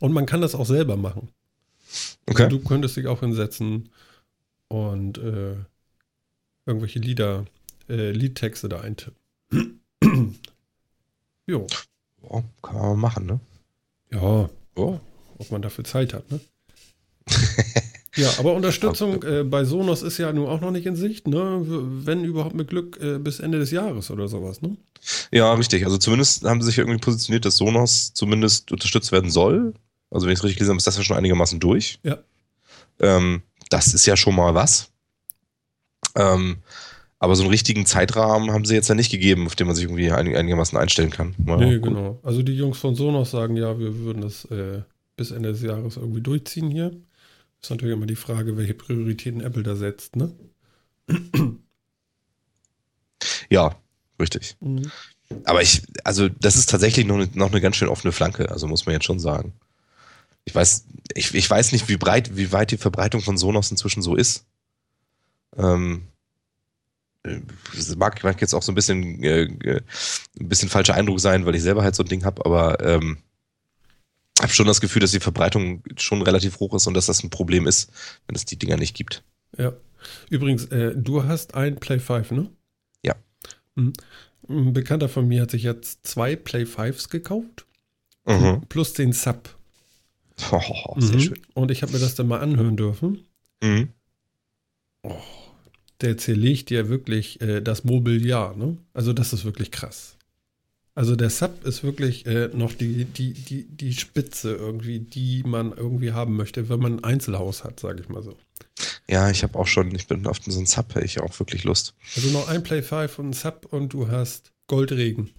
Und 0.00 0.12
man 0.12 0.26
kann 0.26 0.40
das 0.40 0.54
auch 0.54 0.66
selber 0.66 0.96
machen. 0.96 1.30
Okay. 2.26 2.44
Also 2.44 2.58
du 2.58 2.64
könntest 2.64 2.96
dich 2.96 3.06
auch 3.06 3.20
hinsetzen 3.20 3.90
und 4.68 5.18
äh, 5.18 5.56
irgendwelche 6.66 6.98
Lieder, 6.98 7.44
äh, 7.88 8.10
Liedtexte 8.12 8.68
da 8.68 8.80
eintippen. 8.80 9.21
jo. 11.46 11.66
Ja, 12.22 12.42
kann 12.62 12.76
man 12.76 12.98
machen, 12.98 13.26
ne? 13.26 13.40
Ja, 14.10 14.48
oh. 14.76 14.98
ob 15.38 15.50
man 15.50 15.62
dafür 15.62 15.84
Zeit 15.84 16.14
hat, 16.14 16.30
ne? 16.30 16.40
ja, 18.16 18.30
aber 18.38 18.54
Unterstützung 18.54 19.22
äh, 19.22 19.44
bei 19.44 19.64
Sonos 19.64 20.02
ist 20.02 20.18
ja 20.18 20.32
nun 20.32 20.48
auch 20.48 20.60
noch 20.60 20.70
nicht 20.70 20.86
in 20.86 20.96
Sicht, 20.96 21.26
ne? 21.28 21.62
Wenn 21.66 22.24
überhaupt 22.24 22.54
mit 22.54 22.68
Glück 22.68 22.98
äh, 23.00 23.18
bis 23.18 23.40
Ende 23.40 23.58
des 23.58 23.70
Jahres 23.70 24.10
oder 24.10 24.28
sowas, 24.28 24.62
ne? 24.62 24.76
Ja, 25.30 25.52
richtig. 25.54 25.84
Also 25.84 25.98
zumindest 25.98 26.44
haben 26.44 26.60
sie 26.60 26.66
sich 26.66 26.78
irgendwie 26.78 26.98
positioniert, 26.98 27.44
dass 27.44 27.56
Sonos 27.56 28.12
zumindest 28.14 28.70
unterstützt 28.72 29.12
werden 29.12 29.30
soll. 29.30 29.74
Also 30.10 30.26
wenn 30.26 30.32
ich 30.32 30.38
es 30.38 30.44
richtig 30.44 30.58
gelesen 30.58 30.72
habe, 30.72 30.78
ist 30.78 30.86
das 30.86 30.96
ja 30.96 31.02
schon 31.02 31.16
einigermaßen 31.16 31.58
durch. 31.58 31.98
Ja. 32.02 32.18
Ähm, 33.00 33.42
das 33.70 33.94
ist 33.94 34.06
ja 34.06 34.16
schon 34.16 34.34
mal 34.34 34.54
was. 34.54 34.90
Ähm, 36.14 36.58
aber 37.22 37.36
so 37.36 37.44
einen 37.44 37.52
richtigen 37.52 37.86
Zeitrahmen 37.86 38.50
haben 38.50 38.64
sie 38.64 38.74
jetzt 38.74 38.88
ja 38.88 38.96
nicht 38.96 39.12
gegeben, 39.12 39.46
auf 39.46 39.54
den 39.54 39.68
man 39.68 39.76
sich 39.76 39.84
irgendwie 39.84 40.10
einigermaßen 40.10 40.76
einstellen 40.76 41.10
kann. 41.10 41.36
Ja, 41.46 41.56
nee, 41.56 41.78
gut. 41.78 41.90
genau. 41.90 42.18
Also 42.24 42.42
die 42.42 42.56
Jungs 42.56 42.78
von 42.78 42.96
Sonos 42.96 43.30
sagen 43.30 43.54
ja, 43.56 43.78
wir 43.78 43.96
würden 44.00 44.22
das 44.22 44.44
äh, 44.46 44.82
bis 45.14 45.30
Ende 45.30 45.52
des 45.52 45.62
Jahres 45.62 45.98
irgendwie 45.98 46.20
durchziehen 46.20 46.68
hier. 46.68 46.90
Ist 47.62 47.70
natürlich 47.70 47.94
immer 47.94 48.06
die 48.06 48.16
Frage, 48.16 48.56
welche 48.56 48.74
Prioritäten 48.74 49.40
Apple 49.40 49.62
da 49.62 49.76
setzt, 49.76 50.16
ne? 50.16 50.32
Ja, 53.48 53.76
richtig. 54.20 54.56
Mhm. 54.58 54.90
Aber 55.44 55.62
ich, 55.62 55.82
also 56.02 56.28
das 56.28 56.56
ist 56.56 56.70
tatsächlich 56.70 57.06
noch 57.06 57.14
eine, 57.14 57.28
noch 57.34 57.52
eine 57.52 57.60
ganz 57.60 57.76
schön 57.76 57.88
offene 57.88 58.10
Flanke, 58.10 58.50
also 58.50 58.66
muss 58.66 58.84
man 58.84 58.94
jetzt 58.94 59.04
schon 59.04 59.20
sagen. 59.20 59.52
Ich 60.44 60.56
weiß, 60.56 60.86
ich, 61.14 61.32
ich 61.32 61.48
weiß 61.48 61.70
nicht, 61.70 61.88
wie 61.88 61.98
breit, 61.98 62.36
wie 62.36 62.50
weit 62.50 62.72
die 62.72 62.78
Verbreitung 62.78 63.20
von 63.20 63.38
Sonos 63.38 63.70
inzwischen 63.70 64.02
so 64.02 64.16
ist. 64.16 64.44
Ähm, 65.56 66.08
das 67.22 67.94
mag, 67.96 68.22
mag 68.24 68.40
jetzt 68.40 68.54
auch 68.54 68.62
so 68.62 68.72
ein 68.72 68.74
bisschen, 68.74 69.22
äh, 69.22 69.48
ein 70.40 70.48
bisschen 70.48 70.68
falscher 70.68 70.94
Eindruck 70.94 71.20
sein, 71.20 71.46
weil 71.46 71.54
ich 71.54 71.62
selber 71.62 71.82
halt 71.82 71.94
so 71.94 72.02
ein 72.02 72.08
Ding 72.08 72.24
habe, 72.24 72.44
aber 72.44 72.84
ähm, 72.84 73.18
habe 74.40 74.52
schon 74.52 74.66
das 74.66 74.80
Gefühl, 74.80 75.00
dass 75.00 75.12
die 75.12 75.20
Verbreitung 75.20 75.82
schon 75.96 76.22
relativ 76.22 76.58
hoch 76.58 76.74
ist 76.74 76.86
und 76.86 76.94
dass 76.94 77.06
das 77.06 77.22
ein 77.22 77.30
Problem 77.30 77.66
ist, 77.66 77.92
wenn 78.26 78.34
es 78.34 78.44
die 78.44 78.58
Dinger 78.58 78.76
nicht 78.76 78.96
gibt. 78.96 79.22
Ja. 79.56 79.72
Übrigens, 80.30 80.64
äh, 80.66 80.94
du 80.96 81.24
hast 81.24 81.54
ein 81.54 81.76
Play 81.76 82.00
5, 82.00 82.32
ne? 82.32 82.50
Ja. 83.04 83.14
Mhm. 83.76 83.92
Ein 84.48 84.72
Bekannter 84.72 85.08
von 85.08 85.28
mir 85.28 85.42
hat 85.42 85.52
sich 85.52 85.62
jetzt 85.62 86.04
zwei 86.04 86.34
Play 86.34 86.64
5s 86.64 87.08
gekauft. 87.08 87.66
Mhm. 88.26 88.62
Plus 88.68 88.92
den 88.94 89.12
Sub. 89.12 89.48
Oh, 90.50 90.96
sehr 90.98 91.16
mhm. 91.16 91.20
schön. 91.20 91.38
Und 91.54 91.70
ich 91.70 91.82
habe 91.82 91.92
mir 91.92 92.00
das 92.00 92.16
dann 92.16 92.26
mal 92.26 92.40
anhören 92.40 92.76
dürfen. 92.76 93.24
Mhm. 93.62 93.90
Oh, 95.02 95.14
der 96.02 96.18
zerlegt 96.18 96.70
ja 96.70 96.88
wirklich 96.88 97.40
äh, 97.40 97.60
das 97.60 97.84
Mobiliar, 97.84 98.56
ne? 98.56 98.76
Also 98.92 99.12
das 99.12 99.32
ist 99.32 99.44
wirklich 99.44 99.70
krass. 99.70 100.16
Also 100.94 101.16
der 101.16 101.30
Sub 101.30 101.64
ist 101.64 101.82
wirklich 101.82 102.26
äh, 102.26 102.48
noch 102.52 102.74
die, 102.74 103.06
die, 103.06 103.32
die, 103.32 103.64
die 103.64 103.94
Spitze 103.94 104.54
irgendwie, 104.54 105.00
die 105.00 105.42
man 105.42 105.72
irgendwie 105.72 106.12
haben 106.12 106.36
möchte, 106.36 106.68
wenn 106.68 106.80
man 106.80 106.98
ein 106.98 107.04
Einzelhaus 107.04 107.64
hat, 107.64 107.80
sage 107.80 108.02
ich 108.02 108.10
mal 108.10 108.22
so. 108.22 108.36
Ja, 109.08 109.30
ich 109.30 109.42
habe 109.42 109.58
auch 109.58 109.66
schon, 109.66 109.94
ich 109.94 110.06
bin 110.06 110.26
auf 110.26 110.38
so 110.44 110.58
einen 110.58 110.66
Sub, 110.66 110.94
hätte 110.94 111.06
ich 111.06 111.20
auch 111.20 111.38
wirklich 111.38 111.64
Lust. 111.64 111.94
Also 112.14 112.28
noch 112.28 112.48
ein 112.48 112.62
Play 112.62 112.82
5 112.82 113.18
und 113.18 113.30
ein 113.30 113.32
Sub 113.32 113.66
und 113.70 113.94
du 113.94 114.08
hast 114.08 114.52
Goldregen. 114.66 115.30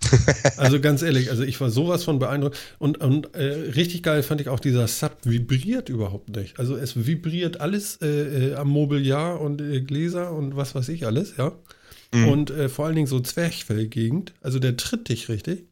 also 0.56 0.80
ganz 0.80 1.02
ehrlich, 1.02 1.30
also 1.30 1.42
ich 1.42 1.60
war 1.60 1.70
sowas 1.70 2.04
von 2.04 2.18
beeindruckt. 2.18 2.58
Und, 2.78 2.98
und 2.98 3.34
äh, 3.34 3.44
richtig 3.74 4.02
geil 4.02 4.22
fand 4.22 4.40
ich 4.40 4.48
auch, 4.48 4.60
dieser 4.60 4.86
Sub 4.86 5.16
vibriert 5.24 5.88
überhaupt 5.88 6.34
nicht. 6.34 6.58
Also 6.58 6.76
es 6.76 7.06
vibriert 7.06 7.60
alles 7.60 7.98
äh, 8.00 8.50
äh, 8.50 8.54
am 8.54 8.68
Mobiliar 8.68 9.40
und 9.40 9.60
äh, 9.60 9.80
Gläser 9.80 10.32
und 10.32 10.56
was 10.56 10.74
weiß 10.74 10.88
ich 10.88 11.06
alles, 11.06 11.36
ja. 11.36 11.52
Mhm. 12.14 12.28
Und 12.28 12.50
äh, 12.50 12.68
vor 12.68 12.86
allen 12.86 12.94
Dingen 12.94 13.06
so 13.06 13.20
Zwerchfellgegend. 13.20 14.34
Also 14.40 14.58
der 14.58 14.76
tritt 14.76 15.08
dich 15.08 15.28
richtig. 15.28 15.66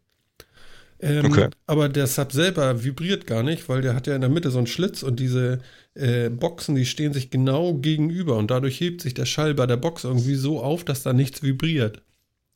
Ähm, 0.98 1.26
okay. 1.26 1.48
Aber 1.66 1.88
der 1.88 2.06
Sub 2.06 2.32
selber 2.32 2.82
vibriert 2.82 3.26
gar 3.26 3.42
nicht, 3.42 3.68
weil 3.68 3.82
der 3.82 3.94
hat 3.94 4.06
ja 4.06 4.14
in 4.14 4.22
der 4.22 4.30
Mitte 4.30 4.50
so 4.50 4.58
einen 4.58 4.66
Schlitz 4.66 5.02
und 5.02 5.20
diese 5.20 5.60
äh, 5.94 6.30
Boxen, 6.30 6.74
die 6.74 6.86
stehen 6.86 7.12
sich 7.12 7.30
genau 7.30 7.74
gegenüber 7.74 8.36
und 8.36 8.50
dadurch 8.50 8.80
hebt 8.80 9.02
sich 9.02 9.12
der 9.12 9.26
Schall 9.26 9.54
bei 9.54 9.66
der 9.66 9.76
Box 9.76 10.04
irgendwie 10.04 10.36
so 10.36 10.62
auf, 10.62 10.84
dass 10.84 11.02
da 11.02 11.12
nichts 11.12 11.42
vibriert. 11.42 12.02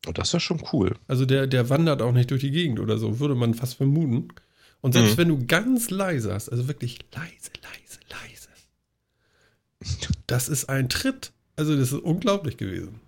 Und 0.07 0.19
das 0.19 0.33
ist 0.33 0.43
schon 0.43 0.63
cool. 0.73 0.97
Also 1.09 1.27
der, 1.27 1.47
der 1.47 1.69
wandert 1.69 2.01
auch 2.03 2.13
nicht 2.13 2.31
durch 2.31 2.41
die 2.41 2.51
Gegend 2.51 2.81
oder 2.81 2.99
so, 2.99 3.21
würde 3.21 3.35
man 3.35 3.55
fast 3.55 3.75
vermuten. 3.75 4.29
Und 4.81 4.93
selbst 4.93 5.13
mhm. 5.13 5.19
wenn 5.19 5.29
du 5.29 5.47
ganz 5.47 5.91
leise 5.91 6.33
hast, 6.33 6.49
also 6.49 6.69
wirklich 6.69 6.99
leise, 7.15 7.51
leise, 7.63 8.01
leise, 8.09 8.49
das 10.27 10.49
ist 10.49 10.69
ein 10.69 10.89
Tritt. 10.89 11.33
Also 11.57 11.77
das 11.77 11.93
ist 11.93 12.01
unglaublich 12.01 12.57
gewesen. 12.57 13.01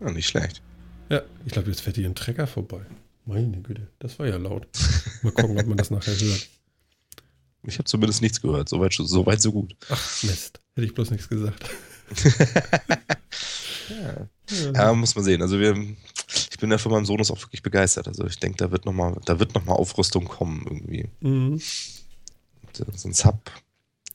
Ja, 0.00 0.10
nicht 0.12 0.28
schlecht. 0.28 0.62
Ja, 1.08 1.22
ich 1.44 1.52
glaube, 1.52 1.68
jetzt 1.68 1.80
fährt 1.80 1.96
hier 1.96 2.08
ein 2.08 2.14
Trecker 2.14 2.46
vorbei. 2.46 2.86
Meine 3.26 3.60
Güte, 3.62 3.88
das 3.98 4.18
war 4.18 4.26
ja 4.26 4.36
laut. 4.36 4.68
Mal 5.22 5.32
gucken, 5.32 5.58
ob 5.58 5.66
man 5.66 5.76
das 5.76 5.90
nachher 5.90 6.14
hört. 6.14 6.48
Ich 7.66 7.78
habe 7.78 7.84
zumindest 7.84 8.22
nichts 8.22 8.40
gehört. 8.40 8.68
Soweit 8.68 8.92
so, 8.92 9.26
weit, 9.26 9.40
so 9.40 9.50
gut. 9.52 9.74
Ach, 9.88 10.22
Mist. 10.22 10.60
Hätte 10.74 10.86
ich 10.86 10.94
bloß 10.94 11.10
nichts 11.10 11.28
gesagt. 11.28 11.64
ja. 13.88 14.72
Ja. 14.72 14.92
muss 14.92 15.14
man 15.14 15.24
sehen. 15.24 15.42
Also 15.42 15.58
wir, 15.58 15.74
ich 16.50 16.58
bin 16.58 16.70
ja 16.70 16.78
von 16.78 16.92
meinem 16.92 17.06
Sohn 17.06 17.20
auch 17.20 17.42
wirklich 17.42 17.62
begeistert. 17.62 18.08
Also 18.08 18.26
ich 18.26 18.38
denke, 18.38 18.58
da 18.58 18.70
wird 18.70 18.84
nochmal, 18.84 19.16
da 19.24 19.38
wird 19.38 19.54
noch 19.54 19.64
mal 19.64 19.74
Aufrüstung 19.74 20.26
kommen 20.26 20.64
irgendwie. 20.66 21.08
Mhm. 21.20 21.60
So 22.72 23.08
ein 23.08 23.14
Sub 23.14 23.50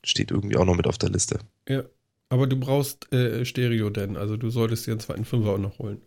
steht 0.04 0.30
irgendwie 0.30 0.56
auch 0.56 0.64
noch 0.64 0.76
mit 0.76 0.86
auf 0.86 0.98
der 0.98 1.10
Liste. 1.10 1.40
Ja. 1.68 1.84
Aber 2.28 2.46
du 2.46 2.56
brauchst 2.56 3.12
äh, 3.12 3.44
Stereo 3.44 3.90
denn, 3.90 4.16
also 4.16 4.36
du 4.36 4.50
solltest 4.50 4.86
dir 4.86 4.92
einen 4.92 5.00
zweiten 5.00 5.24
Fünfer 5.24 5.50
auch 5.50 5.58
noch 5.58 5.78
holen. 5.80 6.00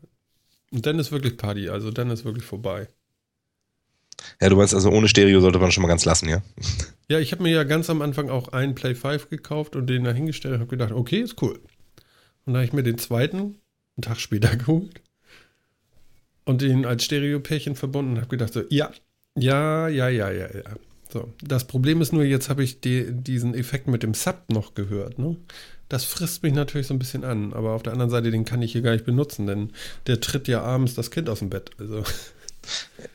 Und 0.72 0.86
dann 0.86 0.98
ist 0.98 1.12
wirklich 1.12 1.36
Party, 1.36 1.68
also 1.70 1.92
dann 1.92 2.10
ist 2.10 2.24
wirklich 2.24 2.46
vorbei. 2.46 2.88
Ja, 4.42 4.50
du 4.50 4.56
meinst 4.56 4.74
also 4.74 4.90
ohne 4.90 5.10
Stereo 5.10 5.42
sollte 5.42 5.60
man 5.60 5.72
schon 5.72 5.82
mal 5.82 5.90
ganz 5.90 6.06
lassen, 6.06 6.30
ja? 6.30 6.42
Ja, 7.10 7.20
ich 7.20 7.34
habe 7.34 7.44
mir 7.44 7.52
ja 7.52 7.64
ganz 7.64 7.90
am 7.90 8.02
Anfang 8.02 8.30
auch 8.30 8.48
einen 8.50 8.74
Play 8.74 8.96
5 8.96 9.30
gekauft 9.30 9.76
und 9.76 9.88
den 9.88 10.06
da 10.06 10.12
hingestellt 10.12 10.56
und 10.56 10.62
habe 10.62 10.70
gedacht, 10.70 10.94
okay, 10.94 11.20
ist 11.20 11.42
cool. 11.42 11.60
Und 12.46 12.54
dann 12.54 12.56
habe 12.58 12.66
ich 12.66 12.74
mir 12.74 12.84
den 12.84 12.98
zweiten 12.98 13.38
einen 13.96 14.02
Tag 14.02 14.20
später 14.20 14.56
geholt 14.58 15.02
und 16.46 16.62
den 16.62 16.86
als 16.86 17.06
Stereo-Pärchen 17.06 17.76
verbunden 17.76 18.14
und 18.14 18.18
habe 18.18 18.30
gedacht, 18.30 18.54
so, 18.54 18.64
ja, 18.70 18.92
ja, 19.36 19.88
ja, 19.88 20.10
ja, 20.10 20.32
ja, 20.32 20.48
ja. 20.54 20.76
So, 21.10 21.32
das 21.44 21.66
Problem 21.66 22.02
ist 22.02 22.12
nur, 22.12 22.24
jetzt 22.24 22.50
habe 22.50 22.64
ich 22.64 22.82
die, 22.82 23.12
diesen 23.12 23.54
Effekt 23.54 23.88
mit 23.88 24.02
dem 24.02 24.16
Sub 24.16 24.46
noch 24.50 24.74
gehört. 24.74 25.20
Ne? 25.20 25.38
Das 25.88 26.06
frisst 26.06 26.42
mich 26.42 26.54
natürlich 26.54 26.88
so 26.88 26.96
ein 26.96 27.00
bisschen 27.00 27.24
an, 27.24 27.54
aber 27.54 27.74
auf 27.74 27.84
der 27.84 27.94
anderen 27.94 28.10
Seite, 28.10 28.32
den 28.32 28.46
kann 28.46 28.64
ich 28.64 28.72
hier 28.72 28.82
gar 28.82 28.94
nicht 28.94 29.06
benutzen, 29.06 29.46
denn 29.46 29.70
der 30.08 30.22
tritt 30.22 30.48
ja 30.48 30.64
abends 30.64 30.96
das 30.96 31.12
Kind 31.12 31.30
aus 31.30 31.40
dem 31.40 31.52
Bett. 31.52 31.70
Also. 31.78 32.04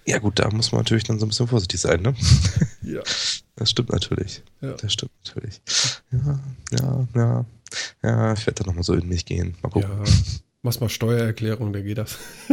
Ja, 0.06 0.18
gut, 0.18 0.38
da 0.38 0.50
muss 0.50 0.72
man 0.72 0.80
natürlich 0.80 1.04
dann 1.04 1.18
so 1.18 1.26
ein 1.26 1.28
bisschen 1.28 1.48
vorsichtig 1.48 1.80
sein, 1.80 2.02
ne? 2.02 2.14
Ja. 2.82 3.02
Das 3.56 3.70
stimmt 3.70 3.90
natürlich. 3.90 4.42
Ja. 4.60 4.72
Das 4.72 4.92
stimmt 4.92 5.12
natürlich. 5.24 5.60
Ja, 6.12 6.40
ja, 6.78 7.08
ja. 7.14 7.44
Ja, 8.02 8.32
ich 8.32 8.46
werde 8.46 8.62
da 8.62 8.66
nochmal 8.66 8.84
so 8.84 8.94
in 8.94 9.08
mich 9.08 9.24
gehen. 9.26 9.56
Mal 9.62 9.68
gucken. 9.70 9.90
Ja. 9.90 10.04
Machst 10.62 10.80
mal 10.80 10.88
Steuererklärung, 10.88 11.72
da 11.72 11.80
geht 11.80 11.98
das. 11.98 12.18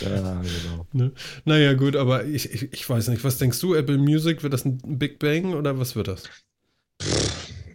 ja, 0.00 0.42
genau. 0.42 0.86
Ne? 0.92 1.12
Naja, 1.44 1.74
gut, 1.74 1.96
aber 1.96 2.24
ich, 2.24 2.50
ich, 2.50 2.72
ich 2.72 2.88
weiß 2.88 3.08
nicht. 3.08 3.22
Was 3.24 3.38
denkst 3.38 3.60
du, 3.60 3.74
Apple 3.74 3.98
Music? 3.98 4.42
Wird 4.42 4.52
das 4.52 4.64
ein 4.64 4.78
Big 4.98 5.18
Bang 5.18 5.54
oder 5.54 5.78
was 5.78 5.94
wird 5.96 6.08
das? 6.08 6.24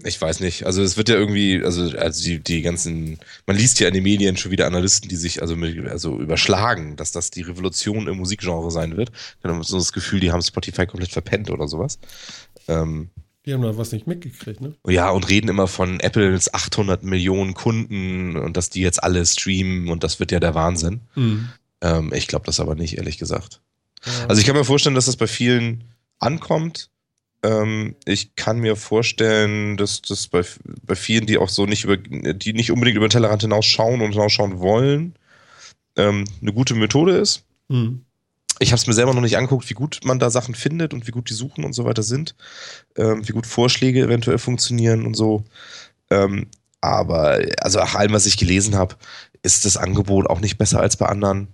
Ich 0.06 0.20
weiß 0.20 0.40
nicht. 0.40 0.66
Also 0.66 0.82
es 0.82 0.98
wird 0.98 1.10
ja 1.10 1.16
irgendwie, 1.16 1.62
also, 1.64 1.98
also 1.98 2.24
die, 2.24 2.40
die 2.40 2.62
ganzen, 2.62 3.20
man 3.46 3.56
liest 3.56 3.80
ja 3.80 3.88
in 3.88 3.94
den 3.94 4.04
Medien 4.04 4.38
schon 4.38 4.52
wieder 4.52 4.68
Analysten, 4.68 5.10
die 5.10 5.16
sich 5.16 5.42
also, 5.42 5.56
mit, 5.56 5.88
also 5.88 6.20
überschlagen, 6.20 6.96
dass 6.96 7.12
das 7.12 7.32
die 7.32 7.42
Revolution 7.42 8.08
im 8.08 8.18
Musikgenre 8.18 8.72
sein 8.72 8.98
wird. 8.98 9.12
Dann 9.42 9.52
haben 9.52 9.64
so 9.64 9.78
das 9.78 9.94
Gefühl, 9.94 10.20
die 10.20 10.32
haben 10.32 10.42
Spotify 10.42 10.86
komplett 10.86 11.12
verpennt 11.12 11.50
oder 11.50 11.68
sowas. 11.68 12.00
Ähm, 12.68 13.10
die 13.46 13.54
haben 13.54 13.62
da 13.62 13.78
was 13.78 13.92
nicht 13.92 14.08
mitgekriegt, 14.08 14.62
ne? 14.62 14.74
Ja, 14.88 15.10
und 15.10 15.28
reden 15.30 15.50
immer 15.50 15.68
von 15.68 16.00
Apples 16.00 16.54
800 16.54 17.04
Millionen 17.04 17.54
Kunden 17.54 18.38
und 18.38 18.56
dass 18.56 18.70
die 18.70 18.82
jetzt 18.82 19.04
alle 19.04 19.26
streamen 19.26 19.90
und 19.90 20.04
das 20.04 20.20
wird 20.20 20.32
ja 20.32 20.40
der 20.40 20.56
Wahnsinn. 20.56 21.02
Mhm. 21.16 21.50
Ähm, 21.82 22.14
ich 22.14 22.28
glaube 22.28 22.46
das 22.46 22.62
aber 22.62 22.76
nicht, 22.76 22.98
ehrlich 22.98 23.18
gesagt. 23.18 23.62
Ja. 24.06 24.28
Also 24.28 24.40
ich 24.40 24.48
kann 24.48 24.56
mir 24.56 24.64
vorstellen, 24.64 24.96
dass 24.96 25.06
das 25.06 25.18
bei 25.18 25.28
vielen 25.28 25.84
ankommt. 26.20 26.90
Ähm, 27.44 27.96
ich 28.06 28.36
kann 28.36 28.60
mir 28.60 28.76
vorstellen, 28.76 29.78
dass 29.78 30.02
das 30.02 30.28
bei, 30.28 30.44
bei 30.84 30.96
vielen, 30.96 31.26
die 31.26 31.38
auch 31.38 31.50
so 31.50 31.66
nicht 31.66 31.84
über, 31.84 31.98
die 31.98 32.54
nicht 32.54 32.72
unbedingt 32.72 32.98
über 32.98 33.08
den 33.08 33.12
Tellerrand 33.12 33.42
hinausschauen 33.42 34.02
und 34.02 34.12
hinausschauen 34.14 34.60
wollen, 34.60 35.16
ähm, 35.98 36.26
eine 36.42 36.54
gute 36.54 36.74
Methode 36.76 37.18
ist. 37.18 37.44
Mhm. 37.70 38.04
ich 38.60 38.72
habe 38.72 38.80
es 38.80 38.88
mir 38.88 38.94
selber 38.94 39.14
noch 39.14 39.22
nicht 39.22 39.38
angeguckt, 39.38 39.70
wie 39.70 39.74
gut 39.74 40.02
man 40.04 40.20
da 40.20 40.30
Sachen 40.30 40.54
findet 40.54 40.94
und 40.94 41.08
wie 41.08 41.12
gut 41.12 41.30
die 41.30 41.34
Suchen 41.34 41.64
und 41.64 41.74
so 41.74 41.86
weiter 41.86 42.04
sind, 42.04 42.36
ähm, 42.98 43.28
wie 43.28 43.32
gut 43.32 43.48
Vorschläge 43.48 44.02
eventuell 44.02 44.38
funktionieren 44.38 45.06
und 45.06 45.16
so. 45.16 45.44
Ähm, 46.10 46.48
aber 46.82 47.40
also 47.62 47.80
nach 47.80 47.96
allem, 47.96 48.14
was 48.14 48.26
ich 48.26 48.38
gelesen 48.38 48.76
habe, 48.76 48.96
ist 49.42 49.66
das 49.66 49.78
Angebot 49.78 50.28
auch 50.28 50.42
nicht 50.42 50.58
besser 50.58 50.80
als 50.82 50.98
bei 50.98 51.06
anderen. 51.08 51.48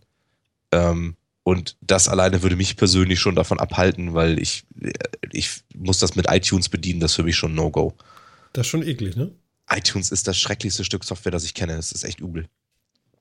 Ähm, 0.72 1.16
und 1.50 1.78
das 1.82 2.08
alleine 2.08 2.42
würde 2.42 2.56
mich 2.56 2.78
persönlich 2.78 3.20
schon 3.20 3.36
davon 3.36 3.60
abhalten, 3.60 4.14
weil 4.14 4.40
ich, 4.40 4.64
ich 5.32 5.62
muss 5.76 6.00
das 6.00 6.16
mit 6.16 6.28
iTunes 6.30 6.70
bedienen, 6.70 7.00
das 7.00 7.12
ist 7.12 7.16
für 7.16 7.24
mich 7.24 7.36
schon 7.36 7.54
No-Go. 7.54 7.94
Das 8.54 8.66
ist 8.66 8.72
schon 8.72 8.84
eklig, 8.84 9.16
ne? 9.16 9.32
iTunes 9.70 10.12
ist 10.12 10.28
das 10.28 10.38
schrecklichste 10.38 10.84
Stück 10.84 11.04
Software, 11.04 11.32
das 11.32 11.44
ich 11.44 11.54
kenne. 11.54 11.76
Das 11.76 11.92
ist 11.92 12.04
echt 12.04 12.20
übel. 12.20 12.48